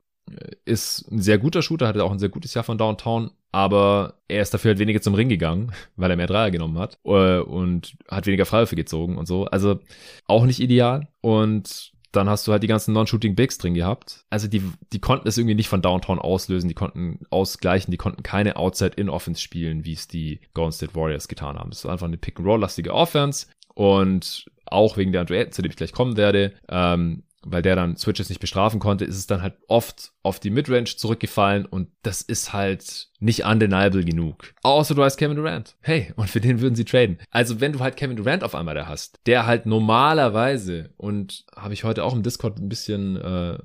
ist 0.65 1.11
ein 1.11 1.21
sehr 1.21 1.39
guter 1.39 1.63
Shooter, 1.63 1.89
hatte 1.89 2.05
auch 2.05 2.13
ein 2.13 2.19
sehr 2.19 2.29
gutes 2.29 2.55
Jahr 2.55 2.65
von 2.65 2.79
Downtown, 2.79 3.31
aber 3.53 4.15
er 4.29 4.43
ist 4.43 4.53
dafür 4.53 4.71
halt 4.71 4.79
weniger 4.79 5.01
zum 5.01 5.15
Ring 5.15 5.29
gegangen, 5.29 5.73
weil 5.97 6.11
er 6.11 6.17
mehr 6.17 6.27
Dreier 6.27 6.51
genommen 6.51 6.79
hat 6.79 6.99
äh, 7.05 7.39
und 7.39 7.97
hat 8.09 8.27
weniger 8.27 8.47
Freiwürfe 8.47 8.77
gezogen 8.77 9.17
und 9.17 9.27
so. 9.27 9.47
Also 9.47 9.81
auch 10.27 10.45
nicht 10.45 10.61
ideal. 10.61 11.09
Und 11.21 11.93
dann 12.13 12.29
hast 12.29 12.47
du 12.47 12.53
halt 12.53 12.63
die 12.63 12.69
ganzen 12.69 12.95
Non-Shooting 12.95 13.35
Bigs 13.35 13.59
drin 13.59 13.75
gehabt. 13.75 14.25
Also 14.31 14.49
die, 14.49 14.63
die 14.93 15.01
konnten 15.01 15.29
es 15.29 15.37
irgendwie 15.37 15.55
nicht 15.55 15.69
von 15.69 15.83
Downtown 15.83 16.19
auslösen, 16.19 16.69
die 16.69 16.75
konnten 16.75 17.21
ausgleichen, 17.31 17.91
die 17.91 17.99
konnten 17.99 18.23
keine 18.23 18.57
Outside-In-Offense 18.57 19.41
spielen, 19.41 19.85
wie 19.85 19.93
es 19.93 20.09
die 20.09 20.41
Golden 20.55 20.73
State 20.73 20.95
Warriors 20.95 21.29
getan 21.29 21.59
haben. 21.59 21.71
Es 21.71 21.85
war 21.85 21.93
einfach 21.93 22.07
eine 22.07 22.17
Pick-and-Roll-lastige 22.17 22.95
Offense 22.95 23.47
und 23.75 24.47
auch 24.67 24.97
wegen 24.97 25.13
der 25.13 25.23
Andrew 25.23 25.45
zu 25.51 25.63
dem 25.63 25.71
ich 25.71 25.77
gleich 25.77 25.93
kommen 25.93 26.17
werde, 26.17 26.55
ähm, 26.69 27.25
weil 27.51 27.63
der 27.63 27.77
dann 27.77 27.97
Switches 27.97 28.29
nicht 28.29 28.41
bestrafen 28.41 28.81
konnte, 28.81 29.05
ist 29.05 29.17
es 29.17 29.27
dann 29.27 29.43
halt 29.43 29.57
oft 29.69 30.13
auf 30.23 30.41
die 30.41 30.51
Midrange 30.51 30.85
zurückgefallen 30.85 31.67
und 31.67 31.91
das 32.03 32.23
ist 32.23 32.53
halt 32.53 33.09
nicht 33.21 33.45
undeniable 33.45 34.05
genug. 34.05 34.55
Außer 34.63 34.95
du 34.95 35.03
hast 35.03 35.17
Kevin 35.17 35.37
Durant. 35.37 35.77
Hey, 35.81 36.13
und 36.17 36.31
für 36.31 36.41
den 36.41 36.61
würden 36.61 36.75
sie 36.75 36.85
traden. 36.85 37.19
Also 37.31 37.61
wenn 37.61 37.73
du 37.73 37.81
halt 37.81 37.97
Kevin 37.97 38.17
Durant 38.17 38.45
auf 38.45 38.55
einmal 38.55 38.75
da 38.75 38.87
hast, 38.87 39.21
der 39.27 39.47
halt 39.47 39.67
normalerweise, 39.67 40.91
und 40.97 41.45
habe 41.55 41.75
ich 41.75 41.85
heute 41.85 42.05
auch 42.05 42.15
im 42.15 42.23
Discord 42.23 42.59
ein 42.59 42.69
bisschen 42.69 43.17
äh, 43.17 43.59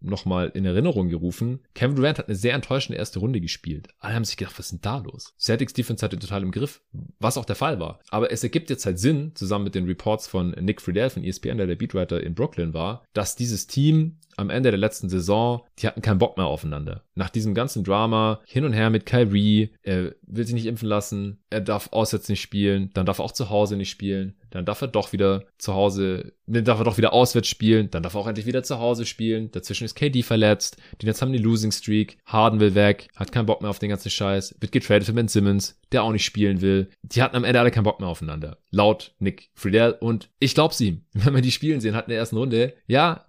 nochmal 0.00 0.50
in 0.54 0.64
Erinnerung 0.64 1.08
gerufen, 1.08 1.60
Kevin 1.74 1.96
Durant 1.96 2.18
hat 2.18 2.28
eine 2.28 2.36
sehr 2.36 2.54
enttäuschende 2.54 2.98
erste 2.98 3.18
Runde 3.18 3.40
gespielt. 3.40 3.88
Alle 3.98 4.14
haben 4.14 4.24
sich 4.24 4.36
gedacht, 4.36 4.58
was 4.58 4.66
ist 4.66 4.72
denn 4.72 4.80
da 4.82 4.98
los? 4.98 5.34
Celtics 5.38 5.72
Defense 5.72 6.04
hatte 6.04 6.18
total 6.18 6.42
im 6.42 6.50
Griff, 6.50 6.80
was 7.18 7.36
auch 7.36 7.44
der 7.44 7.56
Fall 7.56 7.80
war. 7.80 8.00
Aber 8.10 8.32
es 8.32 8.42
ergibt 8.42 8.70
jetzt 8.70 8.86
halt 8.86 8.98
Sinn, 8.98 9.32
zusammen 9.34 9.64
mit 9.64 9.74
den 9.74 9.86
Reports 9.86 10.26
von 10.26 10.50
Nick 10.60 10.80
Friedel 10.80 11.10
von 11.10 11.24
ESPN, 11.24 11.58
der 11.58 11.66
der 11.66 11.76
Beatwriter 11.76 12.22
in 12.22 12.34
Brooklyn 12.34 12.74
war, 12.74 13.04
dass 13.12 13.36
dieses 13.36 13.66
Team 13.66 14.18
am 14.38 14.50
Ende 14.50 14.70
der 14.70 14.78
letzten 14.78 15.08
Saison, 15.08 15.62
die 15.78 15.86
hatten 15.86 16.00
keinen 16.00 16.18
Bock 16.18 16.36
mehr 16.36 16.46
aufeinander. 16.46 17.02
Nach 17.14 17.28
diesem 17.28 17.54
ganzen 17.54 17.82
Drama 17.82 18.40
hin 18.46 18.64
und 18.64 18.72
her 18.72 18.88
mit 18.88 19.04
Kyrie, 19.04 19.74
er 19.82 20.14
will 20.22 20.44
sich 20.44 20.54
nicht 20.54 20.66
impfen 20.66 20.88
lassen, 20.88 21.42
er 21.50 21.60
darf 21.60 21.88
auswärts 21.92 22.28
nicht 22.28 22.40
spielen, 22.40 22.90
dann 22.94 23.04
darf 23.04 23.18
er 23.18 23.24
auch 23.24 23.32
zu 23.32 23.50
Hause 23.50 23.76
nicht 23.76 23.90
spielen, 23.90 24.36
dann 24.50 24.64
darf 24.64 24.80
er 24.80 24.88
doch 24.88 25.12
wieder 25.12 25.44
zu 25.58 25.74
Hause, 25.74 26.32
dann 26.48 26.64
darf 26.64 26.78
er 26.78 26.84
doch 26.84 26.98
wieder 26.98 27.12
auswärts 27.12 27.48
spielen, 27.48 27.90
dann 27.90 28.02
darf 28.02 28.14
er 28.14 28.20
auch 28.20 28.26
endlich 28.26 28.46
wieder 28.46 28.62
zu 28.62 28.78
Hause 28.78 29.06
spielen. 29.06 29.50
Dazwischen 29.50 29.84
ist 29.84 29.94
KD 29.94 30.22
verletzt, 30.22 30.76
die 31.00 31.06
jetzt 31.06 31.22
haben 31.22 31.32
die 31.32 31.38
Losing 31.38 31.72
Streak, 31.72 32.18
Harden 32.26 32.60
will 32.60 32.74
weg, 32.74 33.08
hat 33.16 33.32
keinen 33.32 33.46
Bock 33.46 33.60
mehr 33.60 33.70
auf 33.70 33.78
den 33.78 33.90
ganzen 33.90 34.10
Scheiß, 34.10 34.56
wird 34.60 34.72
getradet 34.72 35.06
für 35.06 35.12
Ben 35.12 35.28
Simmons, 35.28 35.78
der 35.92 36.02
auch 36.02 36.12
nicht 36.12 36.24
spielen 36.24 36.60
will. 36.60 36.88
Die 37.02 37.22
hatten 37.22 37.36
am 37.36 37.44
Ende 37.44 37.60
alle 37.60 37.70
keinen 37.70 37.84
Bock 37.84 38.00
mehr 38.00 38.08
aufeinander. 38.08 38.58
Laut 38.70 39.14
Nick 39.18 39.50
Friedel 39.54 39.96
und 40.00 40.30
ich 40.38 40.54
glaub's 40.54 40.80
ihm. 40.80 41.02
Wenn 41.12 41.34
wir 41.34 41.42
die 41.42 41.52
spielen 41.52 41.80
sehen 41.80 41.94
hat 41.94 42.06
in 42.06 42.10
der 42.10 42.18
ersten 42.18 42.36
Runde, 42.36 42.74
ja, 42.86 43.26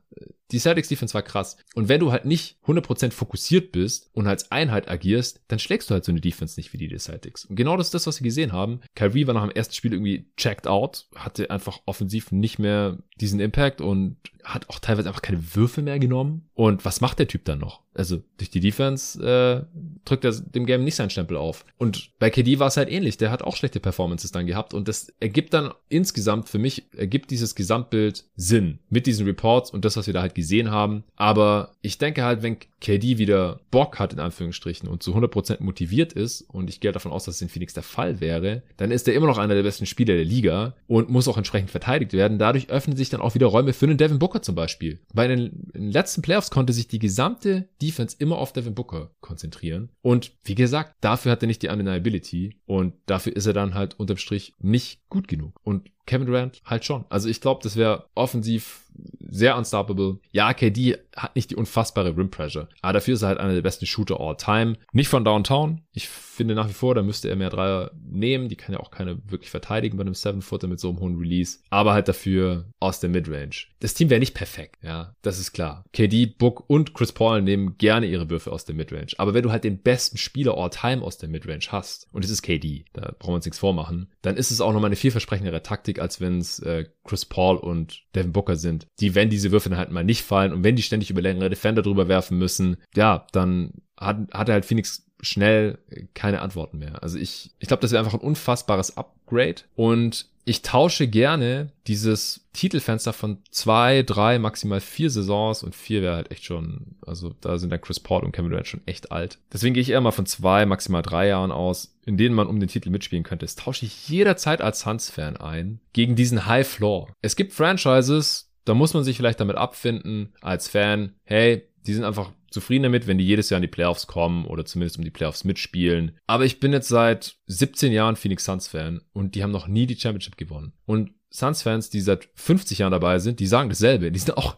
die 0.51 0.59
Celtics 0.59 0.87
Defense 0.87 1.13
war 1.13 1.21
krass. 1.21 1.57
Und 1.75 1.89
wenn 1.89 1.99
du 1.99 2.11
halt 2.11 2.25
nicht 2.25 2.57
100% 2.65 3.11
fokussiert 3.11 3.71
bist 3.71 4.09
und 4.13 4.27
als 4.27 4.51
Einheit 4.51 4.89
agierst, 4.89 5.41
dann 5.47 5.59
schlägst 5.59 5.89
du 5.89 5.93
halt 5.93 6.03
so 6.03 6.11
eine 6.11 6.21
Defense 6.21 6.59
nicht 6.59 6.73
wie 6.73 6.77
die 6.77 6.97
Celtics. 6.97 7.45
Und 7.45 7.55
genau 7.55 7.77
das 7.77 7.87
ist 7.87 7.93
das, 7.93 8.07
was 8.07 8.19
wir 8.19 8.25
gesehen 8.25 8.51
haben. 8.51 8.81
Kyrie 8.95 9.27
war 9.27 9.35
nach 9.35 9.43
dem 9.43 9.55
ersten 9.55 9.75
Spiel 9.75 9.93
irgendwie 9.93 10.31
checked 10.37 10.67
out, 10.67 11.07
hatte 11.15 11.51
einfach 11.51 11.79
offensiv 11.85 12.31
nicht 12.31 12.57
mehr 12.57 12.97
diesen 13.21 13.39
Impact 13.39 13.81
und 13.81 14.17
hat 14.53 14.69
auch 14.69 14.79
teilweise 14.79 15.07
einfach 15.07 15.21
keine 15.21 15.55
Würfe 15.55 15.81
mehr 15.81 15.99
genommen. 15.99 16.49
Und 16.53 16.85
was 16.85 17.01
macht 17.01 17.19
der 17.19 17.27
Typ 17.27 17.45
dann 17.45 17.59
noch? 17.59 17.81
Also 17.93 18.21
durch 18.37 18.49
die 18.49 18.59
Defense 18.59 19.21
äh, 19.21 19.65
drückt 20.05 20.23
er 20.23 20.31
dem 20.31 20.65
Game 20.65 20.83
nicht 20.83 20.95
seinen 20.95 21.09
Stempel 21.09 21.37
auf. 21.37 21.65
Und 21.77 22.11
bei 22.19 22.29
KD 22.29 22.59
war 22.59 22.67
es 22.67 22.77
halt 22.77 22.89
ähnlich. 22.89 23.17
Der 23.17 23.31
hat 23.31 23.41
auch 23.41 23.55
schlechte 23.55 23.79
Performances 23.79 24.31
dann 24.31 24.45
gehabt. 24.45 24.73
Und 24.73 24.87
das 24.87 25.13
ergibt 25.19 25.53
dann 25.53 25.71
insgesamt 25.89 26.49
für 26.49 26.59
mich, 26.59 26.85
ergibt 26.95 27.31
dieses 27.31 27.55
Gesamtbild 27.55 28.25
Sinn 28.35 28.79
mit 28.89 29.05
diesen 29.05 29.25
Reports 29.25 29.71
und 29.71 29.85
das, 29.85 29.97
was 29.97 30.07
wir 30.07 30.13
da 30.13 30.21
halt 30.21 30.35
gesehen 30.35 30.71
haben. 30.71 31.03
Aber 31.15 31.71
ich 31.81 31.97
denke 31.97 32.23
halt, 32.23 32.41
wenn 32.41 32.57
KD 32.79 33.17
wieder 33.17 33.59
Bock 33.71 33.99
hat, 33.99 34.13
in 34.13 34.19
Anführungsstrichen, 34.19 34.87
und 34.87 35.03
zu 35.03 35.15
100% 35.15 35.61
motiviert 35.61 36.13
ist, 36.13 36.41
und 36.41 36.69
ich 36.69 36.79
gehe 36.79 36.91
davon 36.91 37.11
aus, 37.11 37.25
dass 37.25 37.35
es 37.35 37.41
in 37.41 37.49
Phoenix 37.49 37.73
der 37.73 37.83
Fall 37.83 38.21
wäre, 38.21 38.63
dann 38.77 38.91
ist 38.91 39.07
er 39.07 39.13
immer 39.13 39.27
noch 39.27 39.37
einer 39.37 39.55
der 39.55 39.63
besten 39.63 39.85
Spieler 39.85 40.15
der 40.15 40.25
Liga 40.25 40.73
und 40.87 41.09
muss 41.09 41.27
auch 41.27 41.37
entsprechend 41.37 41.71
verteidigt 41.71 42.13
werden. 42.13 42.39
Dadurch 42.39 42.69
öffnen 42.69 42.95
sich 42.95 43.09
dann 43.09 43.21
auch 43.21 43.35
wieder 43.35 43.47
Räume 43.47 43.73
für 43.73 43.85
einen 43.85 43.97
Devin 43.97 44.19
Booker 44.19 44.38
zum 44.41 44.55
Beispiel. 44.55 44.99
Bei 45.13 45.27
den, 45.27 45.71
den 45.73 45.91
letzten 45.91 46.21
Playoffs 46.21 46.51
konnte 46.51 46.73
sich 46.73 46.87
die 46.87 46.99
gesamte 46.99 47.69
Defense 47.81 48.15
immer 48.19 48.37
auf 48.37 48.53
Devin 48.53 48.75
Booker 48.75 49.11
konzentrieren. 49.21 49.89
Und 50.01 50.33
wie 50.43 50.55
gesagt, 50.55 50.95
dafür 51.01 51.31
hat 51.31 51.43
er 51.43 51.47
nicht 51.47 51.61
die 51.61 51.69
Undeniability 51.69 52.59
und 52.65 52.93
dafür 53.05 53.35
ist 53.35 53.45
er 53.45 53.53
dann 53.53 53.73
halt 53.73 53.99
unterm 53.99 54.17
Strich 54.17 54.55
nicht 54.59 55.07
gut 55.09 55.27
genug. 55.27 55.59
Und 55.63 55.91
Kevin 56.09 56.25
Durant 56.25 56.61
halt 56.65 56.83
schon. 56.85 57.05
Also 57.09 57.29
ich 57.29 57.39
glaube, 57.39 57.61
das 57.61 57.75
wäre 57.75 58.05
offensiv 58.15 58.81
sehr 59.19 59.55
unstoppable. 59.55 60.17
Ja, 60.31 60.53
KD 60.53 60.97
hat 61.15 61.35
nicht 61.35 61.51
die 61.51 61.55
unfassbare 61.55 62.17
Rim 62.17 62.31
Pressure, 62.31 62.67
aber 62.81 62.93
dafür 62.93 63.13
ist 63.13 63.21
er 63.21 63.29
halt 63.29 63.39
einer 63.39 63.53
der 63.53 63.61
besten 63.61 63.85
Shooter 63.85 64.19
all 64.19 64.35
time. 64.35 64.75
Nicht 64.91 65.07
von 65.07 65.23
Downtown. 65.23 65.81
Ich 65.93 66.09
finde 66.09 66.55
nach 66.55 66.69
wie 66.69 66.73
vor, 66.73 66.95
da 66.95 67.03
müsste 67.03 67.29
er 67.29 67.35
mehr 67.35 67.49
Dreier 67.49 67.91
nehmen. 68.09 68.47
Die 68.47 68.55
kann 68.55 68.73
ja 68.73 68.79
auch 68.79 68.91
keine 68.91 69.19
wirklich 69.29 69.49
verteidigen 69.49 69.97
bei 69.97 70.01
einem 70.01 70.13
Seven-Footer 70.13 70.67
mit 70.67 70.79
so 70.79 70.89
einem 70.89 70.99
hohen 70.99 71.17
Release. 71.17 71.59
Aber 71.69 71.93
halt 71.93 72.07
dafür 72.07 72.65
aus 72.79 72.99
der 72.99 73.09
Midrange. 73.09 73.67
Das 73.79 73.93
Team 73.93 74.09
wäre 74.09 74.19
nicht 74.19 74.33
perfekt, 74.33 74.77
ja, 74.81 75.15
das 75.21 75.39
ist 75.39 75.53
klar. 75.53 75.85
KD, 75.93 76.25
Book 76.25 76.63
und 76.67 76.93
Chris 76.93 77.11
Paul 77.11 77.41
nehmen 77.41 77.77
gerne 77.77 78.07
ihre 78.07 78.29
Würfe 78.29 78.51
aus 78.51 78.65
der 78.65 78.75
Midrange. 78.75 79.11
Aber 79.17 79.33
wenn 79.33 79.43
du 79.43 79.51
halt 79.51 79.63
den 79.63 79.81
besten 79.81 80.17
Spieler 80.17 80.57
all 80.57 80.69
time 80.69 81.01
aus 81.01 81.17
der 81.17 81.29
Midrange 81.29 81.67
hast, 81.69 82.07
und 82.11 82.25
es 82.25 82.31
ist 82.31 82.41
KD, 82.41 82.85
da 82.93 83.13
brauchen 83.19 83.31
wir 83.31 83.35
uns 83.35 83.45
nichts 83.45 83.59
vormachen, 83.59 84.09
dann 84.21 84.37
ist 84.37 84.51
es 84.51 84.61
auch 84.61 84.73
nochmal 84.73 84.89
eine 84.89 84.95
vielversprechendere 84.95 85.61
Taktik, 85.61 85.98
als 86.01 86.21
wenn 86.21 86.39
es 86.39 86.59
äh, 86.59 86.85
Chris 87.03 87.25
Paul 87.25 87.57
und 87.57 88.03
Devin 88.15 88.31
Booker 88.31 88.55
sind, 88.55 88.87
die, 88.99 89.15
wenn 89.15 89.29
diese 89.29 89.51
Würfe 89.51 89.69
dann 89.69 89.77
halt 89.77 89.91
mal 89.91 90.03
nicht 90.03 90.23
fallen 90.23 90.53
und 90.53 90.63
wenn 90.63 90.75
die 90.75 90.83
ständig 90.83 91.09
über 91.09 91.21
längere 91.21 91.49
Defender 91.49 91.81
drüber 91.81 92.07
werfen 92.07 92.37
müssen, 92.37 92.77
ja, 92.95 93.27
dann 93.31 93.73
hat, 93.97 94.17
hat 94.31 94.49
er 94.49 94.53
halt 94.53 94.65
Phoenix 94.65 95.08
schnell 95.21 95.79
keine 96.13 96.41
Antworten 96.41 96.77
mehr. 96.77 97.03
Also 97.03 97.17
ich, 97.17 97.51
ich 97.59 97.67
glaube, 97.67 97.81
das 97.81 97.91
wäre 97.91 98.03
einfach 98.03 98.17
ein 98.17 98.25
unfassbares 98.25 98.97
Upgrade 98.97 99.61
und 99.75 100.27
ich 100.49 100.63
tausche 100.63 101.07
gerne 101.07 101.71
dieses 101.85 102.49
Titelfenster 102.53 103.13
von 103.13 103.37
zwei, 103.51 104.01
drei, 104.01 104.39
maximal 104.39 104.81
vier 104.81 105.11
Saisons 105.11 105.61
und 105.61 105.75
vier 105.75 106.01
wäre 106.01 106.15
halt 106.15 106.31
echt 106.31 106.43
schon, 106.43 106.95
also 107.05 107.35
da 107.41 107.59
sind 107.59 107.71
dann 107.71 107.81
Chris 107.81 107.99
Paul 107.99 108.23
und 108.23 108.31
Kevin 108.31 108.49
Durant 108.49 108.67
schon 108.67 108.81
echt 108.87 109.11
alt. 109.11 109.37
Deswegen 109.53 109.75
gehe 109.75 109.81
ich 109.81 109.91
eher 109.91 110.01
mal 110.01 110.09
von 110.09 110.25
zwei, 110.25 110.65
maximal 110.65 111.03
drei 111.03 111.27
Jahren 111.27 111.51
aus, 111.51 111.95
in 112.03 112.17
denen 112.17 112.33
man 112.33 112.47
um 112.47 112.59
den 112.59 112.67
Titel 112.67 112.89
mitspielen 112.89 113.23
könnte. 113.23 113.45
Das 113.45 113.57
tausche 113.57 113.85
ich 113.85 114.09
jederzeit 114.09 114.61
als 114.61 114.79
Suns-Fan 114.79 115.37
ein 115.37 115.81
gegen 115.93 116.15
diesen 116.15 116.47
High 116.47 116.67
Floor. 116.67 117.13
Es 117.21 117.35
gibt 117.35 117.53
Franchises, 117.53 118.51
da 118.65 118.73
muss 118.73 118.95
man 118.95 119.03
sich 119.03 119.17
vielleicht 119.17 119.39
damit 119.39 119.55
abfinden 119.55 120.33
als 120.41 120.67
Fan, 120.67 121.13
hey, 121.25 121.63
die 121.85 121.93
sind 121.93 122.05
einfach 122.05 122.31
zufrieden 122.51 122.83
damit, 122.83 123.07
wenn 123.07 123.17
die 123.17 123.25
jedes 123.25 123.49
Jahr 123.49 123.57
in 123.57 123.63
die 123.63 123.67
Playoffs 123.67 124.07
kommen 124.07 124.45
oder 124.45 124.65
zumindest 124.65 124.97
um 124.97 125.03
die 125.03 125.11
Playoffs 125.11 125.43
mitspielen. 125.43 126.17
Aber 126.27 126.45
ich 126.45 126.59
bin 126.59 126.73
jetzt 126.73 126.89
seit 126.89 127.35
17 127.47 127.91
Jahren 127.91 128.15
Phoenix 128.15 128.45
Suns 128.45 128.67
Fan 128.67 129.01
und 129.13 129.35
die 129.35 129.43
haben 129.43 129.51
noch 129.51 129.67
nie 129.67 129.85
die 129.85 129.99
Championship 129.99 130.37
gewonnen. 130.37 130.73
Und 130.85 131.11
Suns-Fans, 131.31 131.89
die 131.89 132.01
seit 132.01 132.27
50 132.35 132.79
Jahren 132.79 132.91
dabei 132.91 133.19
sind, 133.19 133.39
die 133.39 133.47
sagen 133.47 133.69
dasselbe. 133.69 134.11
Die 134.11 134.19
sind 134.19 134.35
auch, 134.35 134.57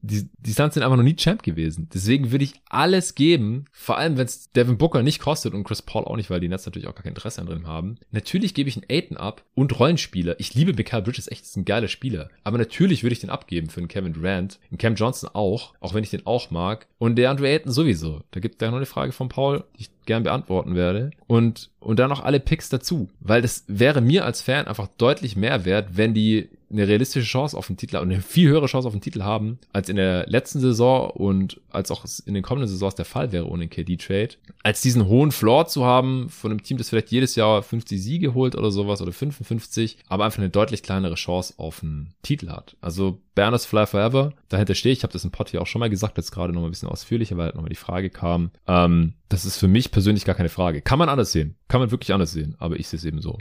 die, 0.00 0.28
die 0.38 0.52
Suns 0.52 0.74
sind 0.74 0.82
einfach 0.82 0.96
noch 0.96 1.04
nie 1.04 1.16
Champ 1.16 1.42
gewesen. 1.42 1.88
Deswegen 1.92 2.32
würde 2.32 2.44
ich 2.44 2.54
alles 2.68 3.14
geben, 3.14 3.66
vor 3.72 3.98
allem 3.98 4.16
wenn 4.16 4.24
es 4.24 4.50
Devin 4.52 4.78
Booker 4.78 5.02
nicht 5.02 5.20
kostet 5.20 5.52
und 5.52 5.64
Chris 5.64 5.82
Paul 5.82 6.04
auch 6.04 6.16
nicht, 6.16 6.30
weil 6.30 6.40
die 6.40 6.48
Nets 6.48 6.64
natürlich 6.64 6.88
auch 6.88 6.94
gar 6.94 7.02
kein 7.02 7.12
Interesse 7.12 7.40
an 7.40 7.46
drin 7.46 7.66
haben. 7.66 7.96
Natürlich 8.10 8.54
gebe 8.54 8.68
ich 8.68 8.76
einen 8.76 8.86
Aiden 8.90 9.16
ab 9.16 9.44
und 9.54 9.78
Rollenspieler. 9.78 10.40
Ich 10.40 10.54
liebe 10.54 10.72
Mikael 10.72 11.02
Bridges 11.02 11.28
echt, 11.28 11.44
ist 11.44 11.56
ein 11.56 11.66
geiler 11.66 11.88
Spieler. 11.88 12.30
Aber 12.44 12.56
natürlich 12.56 13.02
würde 13.02 13.12
ich 13.12 13.20
den 13.20 13.30
abgeben 13.30 13.68
für 13.68 13.80
einen 13.80 13.88
Kevin 13.88 14.14
Durant, 14.14 14.58
einen 14.70 14.78
Cam 14.78 14.94
Johnson 14.94 15.30
auch, 15.34 15.74
auch 15.80 15.92
wenn 15.92 16.04
ich 16.04 16.10
den 16.10 16.26
auch 16.26 16.50
mag. 16.50 16.86
Und 16.98 17.16
der 17.16 17.30
Andre 17.30 17.48
Ayton 17.48 17.72
sowieso. 17.72 18.22
Da 18.30 18.40
gibt 18.40 18.54
es 18.54 18.64
ja 18.64 18.70
noch 18.70 18.78
eine 18.78 18.86
Frage 18.86 19.12
von 19.12 19.28
Paul, 19.28 19.64
die 19.76 19.82
ich 19.82 19.90
gern 20.06 20.22
beantworten 20.22 20.74
werde. 20.74 21.10
Und, 21.26 21.70
und 21.80 21.98
dann 21.98 22.10
noch 22.10 22.24
alle 22.24 22.40
Picks 22.40 22.68
dazu. 22.68 23.08
Weil 23.20 23.42
das 23.42 23.64
wäre 23.66 24.00
mir 24.00 24.24
als 24.24 24.42
Fan 24.42 24.66
einfach 24.66 24.88
deutlich 24.98 25.36
mehr 25.36 25.64
wert, 25.64 25.90
wenn 25.92 26.14
die 26.14 26.48
eine 26.70 26.88
realistische 26.88 27.26
Chance 27.26 27.56
auf 27.56 27.66
den 27.68 27.76
Titel 27.76 27.96
und 27.96 28.10
eine 28.10 28.20
viel 28.20 28.48
höhere 28.48 28.66
Chance 28.66 28.88
auf 28.88 28.94
den 28.94 29.00
Titel 29.00 29.22
haben, 29.22 29.58
als 29.72 29.88
in 29.88 29.96
der 29.96 30.26
letzten 30.26 30.60
Saison 30.60 31.10
und 31.10 31.60
als 31.70 31.90
auch 31.90 32.04
in 32.24 32.34
den 32.34 32.42
kommenden 32.42 32.68
Saisons 32.68 32.94
der 32.94 33.04
Fall 33.04 33.32
wäre 33.32 33.46
ohne 33.46 33.68
KD-Trade. 33.68 34.30
Als 34.62 34.80
diesen 34.80 35.06
hohen 35.06 35.32
Floor 35.32 35.66
zu 35.66 35.84
haben 35.84 36.28
von 36.28 36.50
einem 36.50 36.62
Team, 36.62 36.76
das 36.76 36.88
vielleicht 36.88 37.10
jedes 37.10 37.36
Jahr 37.36 37.62
50 37.62 38.02
Siege 38.02 38.34
holt 38.34 38.56
oder 38.56 38.70
sowas 38.70 39.00
oder 39.00 39.12
55, 39.12 39.98
aber 40.08 40.24
einfach 40.24 40.38
eine 40.38 40.50
deutlich 40.50 40.82
kleinere 40.82 41.14
Chance 41.14 41.54
auf 41.56 41.82
einen 41.82 42.14
Titel 42.22 42.48
hat. 42.48 42.76
Also 42.80 43.20
Berners 43.34 43.66
Fly 43.66 43.86
Forever, 43.86 44.32
dahinter 44.48 44.74
stehe 44.74 44.92
ich, 44.92 45.02
habe 45.02 45.12
das 45.12 45.24
im 45.24 45.30
Pod 45.30 45.50
hier 45.50 45.62
auch 45.62 45.66
schon 45.66 45.80
mal 45.80 45.90
gesagt, 45.90 46.16
jetzt 46.16 46.32
gerade 46.32 46.52
noch 46.52 46.62
mal 46.62 46.68
ein 46.68 46.72
bisschen 46.72 46.88
ausführlicher, 46.88 47.36
weil 47.36 47.46
halt 47.46 47.54
nochmal 47.54 47.68
die 47.68 47.76
Frage 47.76 48.10
kam. 48.10 48.50
Ähm, 48.66 49.14
das 49.28 49.44
ist 49.44 49.58
für 49.58 49.68
mich 49.68 49.90
persönlich 49.90 50.24
gar 50.24 50.34
keine 50.34 50.48
Frage. 50.48 50.82
Kann 50.82 50.98
man 50.98 51.08
anders 51.08 51.32
sehen. 51.32 51.56
Kann 51.68 51.80
man 51.80 51.90
wirklich 51.90 52.12
anders 52.12 52.32
sehen, 52.32 52.56
aber 52.58 52.76
ich 52.76 52.88
sehe 52.88 52.98
es 52.98 53.04
eben 53.04 53.20
so. 53.20 53.38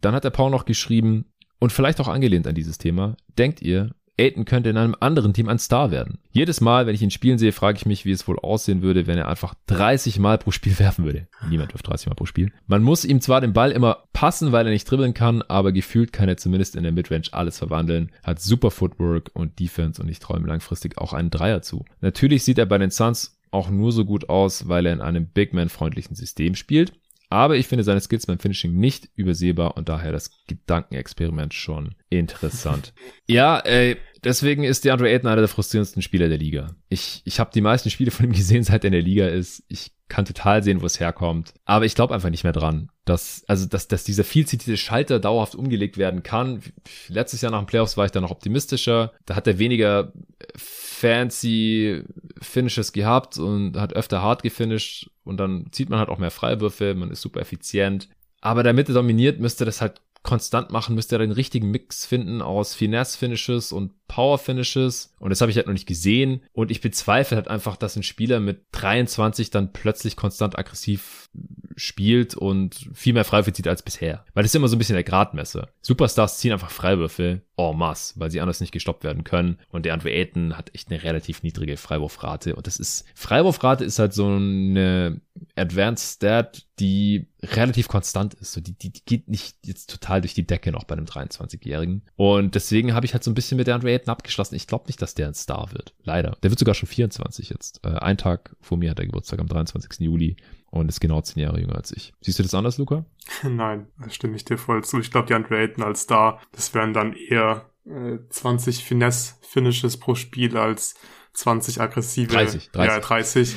Dann 0.00 0.14
hat 0.14 0.24
der 0.24 0.30
Paul 0.30 0.50
noch 0.50 0.64
geschrieben, 0.64 1.24
und 1.58 1.72
vielleicht 1.72 2.00
auch 2.00 2.08
angelehnt 2.08 2.46
an 2.46 2.54
dieses 2.54 2.78
Thema, 2.78 3.16
denkt 3.36 3.62
ihr, 3.62 3.90
Aiton 4.18 4.44
könnte 4.44 4.68
in 4.68 4.76
einem 4.76 4.96
anderen 4.98 5.32
Team 5.32 5.48
ein 5.48 5.60
Star 5.60 5.90
werden. 5.90 6.18
Jedes 6.32 6.60
Mal, 6.60 6.86
wenn 6.86 6.94
ich 6.94 7.02
ihn 7.02 7.10
spielen 7.10 7.38
sehe, 7.38 7.52
frage 7.52 7.78
ich 7.78 7.86
mich, 7.86 8.04
wie 8.04 8.10
es 8.10 8.26
wohl 8.26 8.38
aussehen 8.38 8.82
würde, 8.82 9.06
wenn 9.06 9.16
er 9.16 9.28
einfach 9.28 9.54
30 9.66 10.18
Mal 10.18 10.38
pro 10.38 10.50
Spiel 10.50 10.76
werfen 10.80 11.04
würde. 11.04 11.28
Niemand 11.48 11.72
wirft 11.72 11.86
30 11.86 12.08
Mal 12.08 12.14
pro 12.14 12.26
Spiel. 12.26 12.52
Man 12.66 12.82
muss 12.82 13.04
ihm 13.04 13.20
zwar 13.20 13.40
den 13.40 13.52
Ball 13.52 13.70
immer 13.70 14.04
passen, 14.12 14.52
weil 14.52 14.66
er 14.66 14.72
nicht 14.72 14.90
dribbeln 14.90 15.14
kann, 15.14 15.42
aber 15.42 15.72
gefühlt 15.72 16.12
kann 16.12 16.28
er 16.28 16.36
zumindest 16.36 16.74
in 16.74 16.82
der 16.82 16.92
Midrange 16.92 17.28
alles 17.32 17.58
verwandeln, 17.58 18.10
hat 18.22 18.40
super 18.40 18.70
Footwork 18.70 19.30
und 19.34 19.60
Defense 19.60 20.02
und 20.02 20.08
ich 20.08 20.18
träume 20.18 20.48
langfristig 20.48 20.98
auch 20.98 21.12
einen 21.12 21.30
Dreier 21.30 21.62
zu. 21.62 21.84
Natürlich 22.00 22.42
sieht 22.42 22.58
er 22.58 22.66
bei 22.66 22.78
den 22.78 22.90
Suns 22.90 23.38
auch 23.50 23.70
nur 23.70 23.92
so 23.92 24.04
gut 24.04 24.28
aus, 24.28 24.68
weil 24.68 24.86
er 24.86 24.92
in 24.92 25.00
einem 25.00 25.26
Big 25.26 25.54
Man-freundlichen 25.54 26.16
System 26.16 26.54
spielt. 26.54 26.92
Aber 27.30 27.56
ich 27.56 27.66
finde 27.66 27.84
seine 27.84 28.00
Skills 28.00 28.26
beim 28.26 28.38
Finishing 28.38 28.74
nicht 28.74 29.10
übersehbar 29.14 29.76
und 29.76 29.88
daher 29.88 30.12
das 30.12 30.30
Gedankenexperiment 30.46 31.52
schon 31.52 31.94
interessant. 32.08 32.94
ja, 33.26 33.58
ey, 33.58 33.96
deswegen 34.24 34.64
ist 34.64 34.84
DeAndre 34.84 35.10
Ayton 35.10 35.28
einer 35.28 35.42
der 35.42 35.48
frustrierendsten 35.48 36.00
Spieler 36.00 36.28
der 36.28 36.38
Liga. 36.38 36.74
Ich, 36.88 37.22
ich 37.24 37.38
habe 37.38 37.50
die 37.52 37.60
meisten 37.60 37.90
Spiele 37.90 38.10
von 38.10 38.26
ihm 38.26 38.32
gesehen, 38.32 38.64
seit 38.64 38.84
er 38.84 38.88
in 38.88 38.92
der 38.92 39.02
Liga 39.02 39.26
ist. 39.26 39.62
Ich 39.68 39.92
kann 40.08 40.24
total 40.24 40.62
sehen, 40.62 40.80
wo 40.80 40.86
es 40.86 41.00
herkommt. 41.00 41.54
Aber 41.64 41.84
ich 41.84 41.94
glaube 41.94 42.14
einfach 42.14 42.30
nicht 42.30 42.44
mehr 42.44 42.52
dran, 42.52 42.90
dass, 43.04 43.44
also, 43.46 43.66
dass, 43.66 43.88
dass 43.88 44.04
dieser 44.04 44.24
viel 44.24 44.46
zitierte 44.46 44.76
Schalter 44.76 45.18
dauerhaft 45.18 45.54
umgelegt 45.54 45.98
werden 45.98 46.22
kann. 46.22 46.62
Letztes 47.08 47.42
Jahr 47.42 47.52
nach 47.52 47.60
den 47.60 47.66
Playoffs 47.66 47.96
war 47.96 48.06
ich 48.06 48.12
da 48.12 48.20
noch 48.20 48.30
optimistischer. 48.30 49.12
Da 49.26 49.36
hat 49.36 49.46
er 49.46 49.58
weniger 49.58 50.12
fancy 50.56 52.02
Finishes 52.40 52.92
gehabt 52.92 53.38
und 53.38 53.76
hat 53.76 53.92
öfter 53.92 54.22
hart 54.22 54.42
gefinisht 54.42 55.10
und 55.24 55.38
dann 55.38 55.66
zieht 55.70 55.90
man 55.90 55.98
halt 55.98 56.08
auch 56.08 56.18
mehr 56.18 56.30
Freiwürfe, 56.30 56.94
man 56.94 57.10
ist 57.10 57.20
super 57.20 57.40
effizient. 57.40 58.08
Aber 58.40 58.62
damit 58.62 58.88
er 58.88 58.94
dominiert, 58.94 59.40
müsste 59.40 59.64
das 59.64 59.80
halt 59.80 60.00
konstant 60.22 60.70
machen, 60.70 60.94
müsste 60.94 61.16
er 61.16 61.20
den 61.20 61.32
richtigen 61.32 61.70
Mix 61.70 62.04
finden 62.04 62.42
aus 62.42 62.74
Finesse-Finishes 62.74 63.72
und 63.72 63.92
Power-Finishes. 64.08 65.14
Und 65.18 65.30
das 65.30 65.40
habe 65.40 65.50
ich 65.50 65.56
halt 65.56 65.66
noch 65.66 65.74
nicht 65.74 65.86
gesehen. 65.86 66.42
Und 66.52 66.70
ich 66.70 66.80
bezweifle 66.80 67.36
halt 67.36 67.48
einfach, 67.48 67.76
dass 67.76 67.96
ein 67.96 68.02
Spieler 68.02 68.40
mit 68.40 68.62
23 68.72 69.50
dann 69.50 69.72
plötzlich 69.72 70.16
konstant 70.16 70.58
aggressiv 70.58 71.28
spielt 71.76 72.34
und 72.34 72.90
viel 72.92 73.12
mehr 73.12 73.24
Freiwürfe 73.24 73.52
zieht 73.52 73.68
als 73.68 73.82
bisher. 73.82 74.24
Weil 74.34 74.42
das 74.42 74.50
ist 74.50 74.56
immer 74.56 74.68
so 74.68 74.74
ein 74.74 74.78
bisschen 74.78 74.94
der 74.94 75.04
Gradmesser. 75.04 75.68
Superstars 75.80 76.38
ziehen 76.38 76.52
einfach 76.52 76.70
Freiwürfe 76.70 77.42
en 77.56 77.76
masse, 77.76 78.14
weil 78.16 78.30
sie 78.30 78.40
anders 78.40 78.60
nicht 78.60 78.72
gestoppt 78.72 79.04
werden 79.04 79.24
können. 79.24 79.58
Und 79.70 79.84
der 79.84 79.94
Andre 79.94 80.10
Ayton 80.10 80.56
hat 80.56 80.74
echt 80.74 80.90
eine 80.90 81.02
relativ 81.02 81.42
niedrige 81.42 81.76
Freiwurfrate. 81.76 82.56
Und 82.56 82.66
das 82.66 82.78
ist, 82.78 83.04
Freiwurfrate 83.14 83.84
ist 83.84 83.98
halt 83.98 84.12
so 84.12 84.26
eine 84.26 85.20
Advanced 85.54 86.16
Stat, 86.16 86.66
die 86.80 87.26
relativ 87.42 87.88
konstant 87.88 88.34
ist. 88.34 88.52
So 88.52 88.60
die, 88.60 88.72
die, 88.72 88.92
die 88.92 89.04
geht 89.04 89.28
nicht 89.28 89.56
jetzt 89.64 89.90
total 89.90 90.20
durch 90.20 90.34
die 90.34 90.46
Decke 90.46 90.72
noch 90.72 90.84
bei 90.84 90.96
einem 90.96 91.06
23-Jährigen. 91.06 92.02
Und 92.16 92.54
deswegen 92.54 92.94
habe 92.94 93.06
ich 93.06 93.12
halt 93.12 93.24
so 93.24 93.30
ein 93.30 93.34
bisschen 93.34 93.56
mit 93.56 93.66
der 93.66 93.74
Andre 93.74 93.92
Ayton 93.98 94.10
abgeschlossen. 94.10 94.54
Ich 94.54 94.66
glaube 94.66 94.86
nicht, 94.86 95.00
dass 95.02 95.14
der 95.14 95.28
ein 95.28 95.34
Star 95.34 95.72
wird. 95.72 95.94
Leider. 96.02 96.36
Der 96.42 96.50
wird 96.50 96.58
sogar 96.58 96.74
schon 96.74 96.88
24 96.88 97.50
jetzt. 97.50 97.84
Äh, 97.84 97.98
ein 97.98 98.18
Tag 98.18 98.56
vor 98.60 98.78
mir 98.78 98.90
hat 98.90 98.98
er 98.98 99.06
Geburtstag 99.06 99.40
am 99.40 99.46
23. 99.46 100.00
Juli 100.00 100.36
und 100.70 100.88
ist 100.88 101.00
genau 101.00 101.20
zehn 101.20 101.42
Jahre 101.42 101.60
jünger 101.60 101.76
als 101.76 101.92
ich. 101.92 102.12
Siehst 102.20 102.38
du 102.38 102.42
das 102.42 102.54
anders, 102.54 102.78
Luca? 102.78 103.04
Nein, 103.42 103.88
da 103.98 104.10
stimme 104.10 104.36
ich 104.36 104.44
dir 104.44 104.58
voll 104.58 104.84
zu. 104.84 105.00
Ich 105.00 105.10
glaube, 105.10 105.26
die 105.26 105.34
Andre 105.34 105.58
Ayton 105.58 105.84
als 105.84 106.02
Star, 106.02 106.40
das 106.52 106.74
wären 106.74 106.92
dann 106.92 107.14
eher 107.14 107.70
äh, 107.86 108.18
20 108.28 108.84
Finesse-Finishes 108.84 109.98
pro 109.98 110.14
Spiel 110.14 110.56
als 110.56 110.94
20 111.34 111.80
aggressive. 111.80 112.28
30, 112.28 112.70
30. 112.70 112.92
Ja, 112.92 113.00
30. 113.00 113.56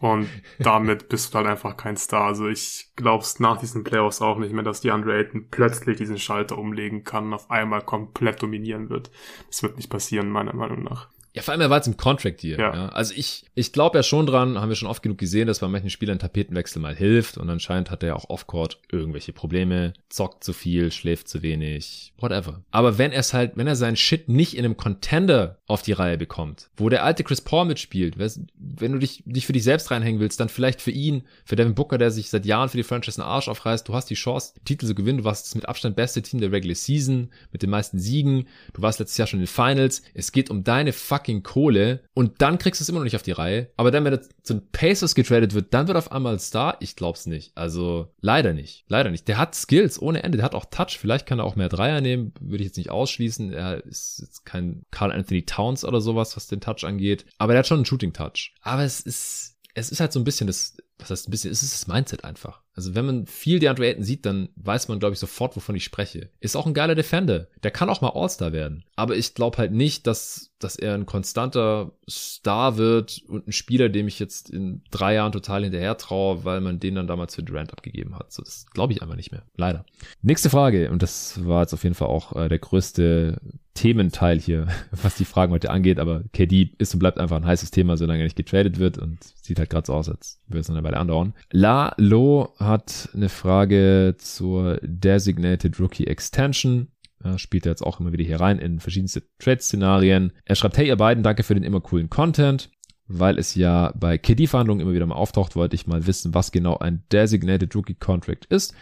Und 0.00 0.28
damit 0.58 1.08
bist 1.10 1.32
du 1.32 1.38
halt 1.38 1.46
einfach 1.46 1.76
kein 1.76 1.96
Star. 1.96 2.24
Also 2.24 2.48
ich 2.48 2.88
glaube 2.96 3.22
es 3.22 3.38
nach 3.38 3.58
diesen 3.58 3.84
Playoffs 3.84 4.22
auch 4.22 4.38
nicht 4.38 4.52
mehr, 4.52 4.64
dass 4.64 4.80
die 4.80 4.90
Andre 4.90 5.14
Ayton 5.14 5.48
plötzlich 5.50 5.98
diesen 5.98 6.18
Schalter 6.18 6.56
umlegen 6.56 7.04
kann 7.04 7.26
und 7.26 7.34
auf 7.34 7.50
einmal 7.50 7.82
komplett 7.82 8.42
dominieren 8.42 8.88
wird. 8.88 9.10
Das 9.48 9.62
wird 9.62 9.76
nicht 9.76 9.90
passieren, 9.90 10.30
meiner 10.30 10.54
Meinung 10.54 10.82
nach. 10.82 11.08
Ja, 11.32 11.42
vor 11.42 11.52
allem 11.52 11.60
er 11.60 11.70
war 11.70 11.76
jetzt 11.76 11.86
im 11.86 11.96
Contract 11.96 12.42
Deal. 12.42 12.58
Ja. 12.58 12.74
ja. 12.74 12.88
Also 12.88 13.14
ich, 13.16 13.44
ich 13.54 13.72
glaube 13.72 13.98
ja 13.98 14.02
schon 14.02 14.26
dran, 14.26 14.58
haben 14.60 14.68
wir 14.68 14.74
schon 14.74 14.88
oft 14.88 15.02
genug 15.02 15.18
gesehen, 15.18 15.46
dass 15.46 15.60
bei 15.60 15.68
manchen 15.68 15.90
Spielern 15.90 16.18
Tapetenwechsel 16.18 16.82
mal 16.82 16.94
hilft 16.94 17.38
und 17.38 17.48
anscheinend 17.48 17.90
hat 17.90 18.02
er 18.02 18.08
ja 18.08 18.16
auch 18.16 18.28
off-court 18.28 18.80
irgendwelche 18.90 19.32
Probleme, 19.32 19.92
zockt 20.08 20.42
zu 20.42 20.52
viel, 20.52 20.90
schläft 20.90 21.28
zu 21.28 21.42
wenig, 21.42 22.12
whatever. 22.18 22.64
Aber 22.72 22.98
wenn 22.98 23.12
er 23.12 23.20
es 23.20 23.32
halt, 23.32 23.52
wenn 23.54 23.68
er 23.68 23.76
seinen 23.76 23.96
Shit 23.96 24.28
nicht 24.28 24.56
in 24.56 24.64
einem 24.64 24.76
Contender 24.76 25.59
auf 25.70 25.82
die 25.82 25.92
Reihe 25.92 26.18
bekommt, 26.18 26.68
wo 26.76 26.88
der 26.88 27.04
alte 27.04 27.24
Chris 27.24 27.40
Paul 27.40 27.64
mitspielt, 27.64 28.18
wenn 28.18 28.92
du 28.92 28.98
dich 28.98 29.24
nicht 29.24 29.46
für 29.46 29.52
dich 29.52 29.64
selbst 29.64 29.90
reinhängen 29.90 30.20
willst, 30.20 30.40
dann 30.40 30.48
vielleicht 30.48 30.80
für 30.80 30.90
ihn, 30.90 31.22
für 31.44 31.56
Devin 31.56 31.74
Booker, 31.74 31.96
der 31.96 32.10
sich 32.10 32.28
seit 32.28 32.44
Jahren 32.44 32.68
für 32.68 32.76
die 32.76 32.82
Franchise 32.82 33.20
einen 33.20 33.30
Arsch 33.30 33.48
aufreißt. 33.48 33.88
Du 33.88 33.94
hast 33.94 34.10
die 34.10 34.14
Chance, 34.14 34.54
Titel 34.64 34.86
zu 34.86 34.94
gewinnen. 34.94 35.18
Du 35.18 35.24
warst 35.24 35.46
das 35.46 35.54
mit 35.54 35.68
Abstand 35.68 35.96
beste 35.96 36.22
Team 36.22 36.40
der 36.40 36.52
Regular 36.52 36.74
Season, 36.74 37.30
mit 37.52 37.62
den 37.62 37.70
meisten 37.70 37.98
Siegen. 37.98 38.48
Du 38.72 38.82
warst 38.82 38.98
letztes 38.98 39.16
Jahr 39.16 39.26
schon 39.26 39.40
in 39.40 39.46
den 39.46 39.52
Finals. 39.52 40.02
Es 40.14 40.32
geht 40.32 40.50
um 40.50 40.64
deine 40.64 40.92
fucking 40.92 41.42
Kohle 41.42 42.00
und 42.14 42.42
dann 42.42 42.58
kriegst 42.58 42.80
du 42.80 42.82
es 42.82 42.88
immer 42.88 42.98
noch 42.98 43.04
nicht 43.04 43.16
auf 43.16 43.22
die 43.22 43.32
Reihe. 43.32 43.70
Aber 43.76 43.90
dann, 43.90 44.04
wenn 44.04 44.14
er 44.14 44.22
zu 44.42 44.54
den 44.54 44.70
Pacers 44.72 45.14
getradet 45.14 45.54
wird, 45.54 45.72
dann 45.72 45.86
wird 45.86 45.96
auf 45.96 46.12
einmal 46.12 46.38
Star. 46.40 46.76
Ich 46.80 46.96
glaub's 46.96 47.26
nicht. 47.26 47.52
Also 47.56 48.08
leider 48.20 48.52
nicht. 48.52 48.84
Leider 48.88 49.10
nicht. 49.10 49.28
Der 49.28 49.38
hat 49.38 49.54
Skills 49.54 50.00
ohne 50.00 50.22
Ende. 50.22 50.38
Der 50.38 50.44
hat 50.44 50.54
auch 50.54 50.66
Touch. 50.66 50.98
Vielleicht 50.98 51.26
kann 51.26 51.38
er 51.38 51.44
auch 51.44 51.56
mehr 51.56 51.68
Dreier 51.68 52.00
nehmen. 52.00 52.32
Würde 52.40 52.62
ich 52.62 52.68
jetzt 52.68 52.76
nicht 52.76 52.90
ausschließen. 52.90 53.52
Er 53.52 53.84
ist 53.84 54.18
jetzt 54.20 54.44
kein 54.44 54.82
Carl 54.90 55.12
Anthony 55.12 55.42
Towns 55.60 55.84
oder 55.84 56.00
sowas, 56.00 56.36
was 56.36 56.46
den 56.46 56.60
Touch 56.60 56.84
angeht. 56.84 57.26
Aber 57.38 57.52
der 57.52 57.60
hat 57.60 57.66
schon 57.66 57.78
einen 57.78 57.84
Shooting 57.84 58.12
Touch. 58.12 58.54
Aber 58.62 58.82
es 58.82 59.00
ist, 59.00 59.56
es 59.74 59.90
ist 59.90 60.00
halt 60.00 60.12
so 60.12 60.20
ein 60.20 60.24
bisschen 60.24 60.46
das, 60.46 60.76
was 60.98 61.10
heißt 61.10 61.28
ein 61.28 61.30
bisschen, 61.30 61.50
es 61.50 61.62
ist 61.62 61.74
das 61.74 61.86
Mindset 61.86 62.24
einfach. 62.24 62.62
Also 62.74 62.94
wenn 62.94 63.06
man 63.06 63.26
viel 63.26 63.58
DeAndre 63.58 63.86
Ayton 63.86 64.04
sieht, 64.04 64.24
dann 64.24 64.48
weiß 64.56 64.88
man, 64.88 65.00
glaube 65.00 65.14
ich, 65.14 65.18
sofort, 65.18 65.56
wovon 65.56 65.74
ich 65.74 65.84
spreche. 65.84 66.30
Ist 66.40 66.56
auch 66.56 66.66
ein 66.66 66.74
geiler 66.74 66.94
Defender. 66.94 67.48
Der 67.62 67.70
kann 67.70 67.90
auch 67.90 68.00
mal 68.00 68.12
All-Star 68.14 68.52
werden. 68.52 68.84
Aber 68.96 69.16
ich 69.16 69.34
glaube 69.34 69.58
halt 69.58 69.72
nicht, 69.72 70.06
dass, 70.06 70.52
dass 70.58 70.76
er 70.76 70.94
ein 70.94 71.06
konstanter 71.06 71.92
Star 72.08 72.76
wird 72.76 73.22
und 73.28 73.48
ein 73.48 73.52
Spieler, 73.52 73.88
dem 73.88 74.08
ich 74.08 74.18
jetzt 74.18 74.50
in 74.50 74.82
drei 74.90 75.14
Jahren 75.14 75.32
total 75.32 75.64
hinterher 75.64 75.96
traue, 75.98 76.44
weil 76.44 76.60
man 76.60 76.80
den 76.80 76.94
dann 76.94 77.06
damals 77.06 77.34
für 77.34 77.42
Durant 77.42 77.72
abgegeben 77.72 78.16
hat. 78.16 78.32
So, 78.32 78.42
das 78.42 78.66
glaube 78.72 78.92
ich 78.92 79.02
einfach 79.02 79.16
nicht 79.16 79.32
mehr. 79.32 79.42
Leider. 79.56 79.84
Nächste 80.22 80.50
Frage. 80.50 80.90
Und 80.90 81.02
das 81.02 81.44
war 81.44 81.62
jetzt 81.62 81.74
auf 81.74 81.82
jeden 81.82 81.94
Fall 81.94 82.08
auch 82.08 82.36
äh, 82.36 82.48
der 82.48 82.58
größte 82.58 83.40
Thementeil 83.74 84.38
hier, 84.38 84.68
was 84.90 85.16
die 85.16 85.24
Fragen 85.24 85.52
heute 85.52 85.70
angeht, 85.70 85.98
aber 85.98 86.22
KD 86.32 86.74
ist 86.78 86.92
und 86.94 87.00
bleibt 87.00 87.18
einfach 87.18 87.36
ein 87.36 87.46
heißes 87.46 87.70
Thema, 87.70 87.96
solange 87.96 88.20
er 88.20 88.24
nicht 88.24 88.36
getradet 88.36 88.78
wird 88.78 88.98
und 88.98 89.18
sieht 89.22 89.58
halt 89.58 89.70
gerade 89.70 89.86
so 89.86 89.94
aus, 89.94 90.08
als 90.08 90.40
würde 90.48 90.60
es 90.60 90.68
noch 90.68 90.76
eine 90.76 90.84
Weile 90.84 90.98
andauern. 90.98 91.34
La 91.50 91.94
Lo 91.96 92.52
hat 92.60 93.08
eine 93.14 93.28
Frage 93.28 94.14
zur 94.18 94.78
Designated 94.82 95.80
Rookie 95.80 96.06
Extension. 96.06 96.88
Ja, 97.24 97.38
spielt 97.38 97.66
er 97.66 97.72
jetzt 97.72 97.82
auch 97.82 98.00
immer 98.00 98.12
wieder 98.12 98.24
hier 98.24 98.40
rein 98.40 98.58
in 98.58 98.80
verschiedenste 98.80 99.22
Trade-Szenarien. 99.38 100.32
Er 100.44 100.54
schreibt, 100.54 100.78
hey 100.78 100.86
ihr 100.86 100.96
beiden, 100.96 101.22
danke 101.22 101.42
für 101.42 101.54
den 101.54 101.64
immer 101.64 101.80
coolen 101.80 102.10
Content. 102.10 102.70
Weil 103.12 103.38
es 103.38 103.56
ja 103.56 103.92
bei 103.98 104.18
KD-Verhandlungen 104.18 104.80
immer 104.80 104.92
wieder 104.94 105.06
mal 105.06 105.16
auftaucht, 105.16 105.56
wollte 105.56 105.74
ich 105.74 105.88
mal 105.88 106.06
wissen, 106.06 106.32
was 106.32 106.52
genau 106.52 106.78
ein 106.78 107.02
Designated 107.10 107.74
Rookie 107.74 107.96
Contract 107.96 108.46
ist 108.46 108.72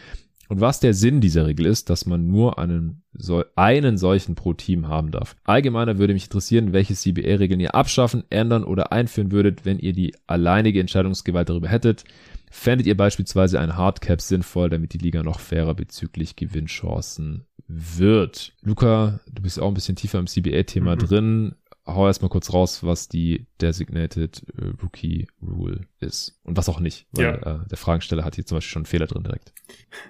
und 0.48 0.60
was 0.60 0.80
der 0.80 0.94
Sinn 0.94 1.20
dieser 1.20 1.46
Regel 1.46 1.66
ist, 1.66 1.90
dass 1.90 2.06
man 2.06 2.26
nur 2.26 2.58
einen, 2.58 3.02
so, 3.12 3.44
einen 3.54 3.96
solchen 3.96 4.34
pro 4.34 4.54
Team 4.54 4.88
haben 4.88 5.10
darf. 5.10 5.36
Allgemeiner 5.44 5.98
würde 5.98 6.14
mich 6.14 6.24
interessieren, 6.24 6.72
welche 6.72 6.94
CBA-Regeln 6.94 7.60
ihr 7.60 7.74
abschaffen, 7.74 8.24
ändern 8.30 8.64
oder 8.64 8.92
einführen 8.92 9.30
würdet, 9.30 9.64
wenn 9.64 9.78
ihr 9.78 9.92
die 9.92 10.14
alleinige 10.26 10.80
Entscheidungsgewalt 10.80 11.48
darüber 11.48 11.68
hättet. 11.68 12.04
Fändet 12.50 12.86
ihr 12.86 12.96
beispielsweise 12.96 13.60
ein 13.60 13.76
Hardcap 13.76 14.20
sinnvoll, 14.20 14.70
damit 14.70 14.92
die 14.92 14.98
Liga 14.98 15.22
noch 15.22 15.40
fairer 15.40 15.74
bezüglich 15.74 16.36
Gewinnchancen 16.36 17.46
wird? 17.66 18.54
Luca, 18.62 19.20
du 19.30 19.42
bist 19.42 19.60
auch 19.60 19.68
ein 19.68 19.74
bisschen 19.74 19.96
tiefer 19.96 20.18
im 20.18 20.26
CBA-Thema 20.26 20.94
mhm. 20.94 20.98
drin. 20.98 21.54
Hau 21.86 22.06
erstmal 22.06 22.28
kurz 22.28 22.52
raus, 22.52 22.84
was 22.84 23.08
die 23.08 23.46
Designated 23.62 24.44
äh, 24.58 24.72
Rookie 24.82 25.26
Rule 25.40 25.86
ist 26.00 26.38
und 26.42 26.56
was 26.58 26.68
auch 26.68 26.80
nicht, 26.80 27.06
weil 27.12 27.24
ja. 27.24 27.62
äh, 27.62 27.66
der 27.66 27.78
Fragensteller 27.78 28.24
hat 28.24 28.34
hier 28.34 28.44
zum 28.44 28.58
Beispiel 28.58 28.72
schon 28.72 28.80
einen 28.80 28.86
Fehler 28.86 29.06
drin 29.06 29.22
direkt. 29.22 29.54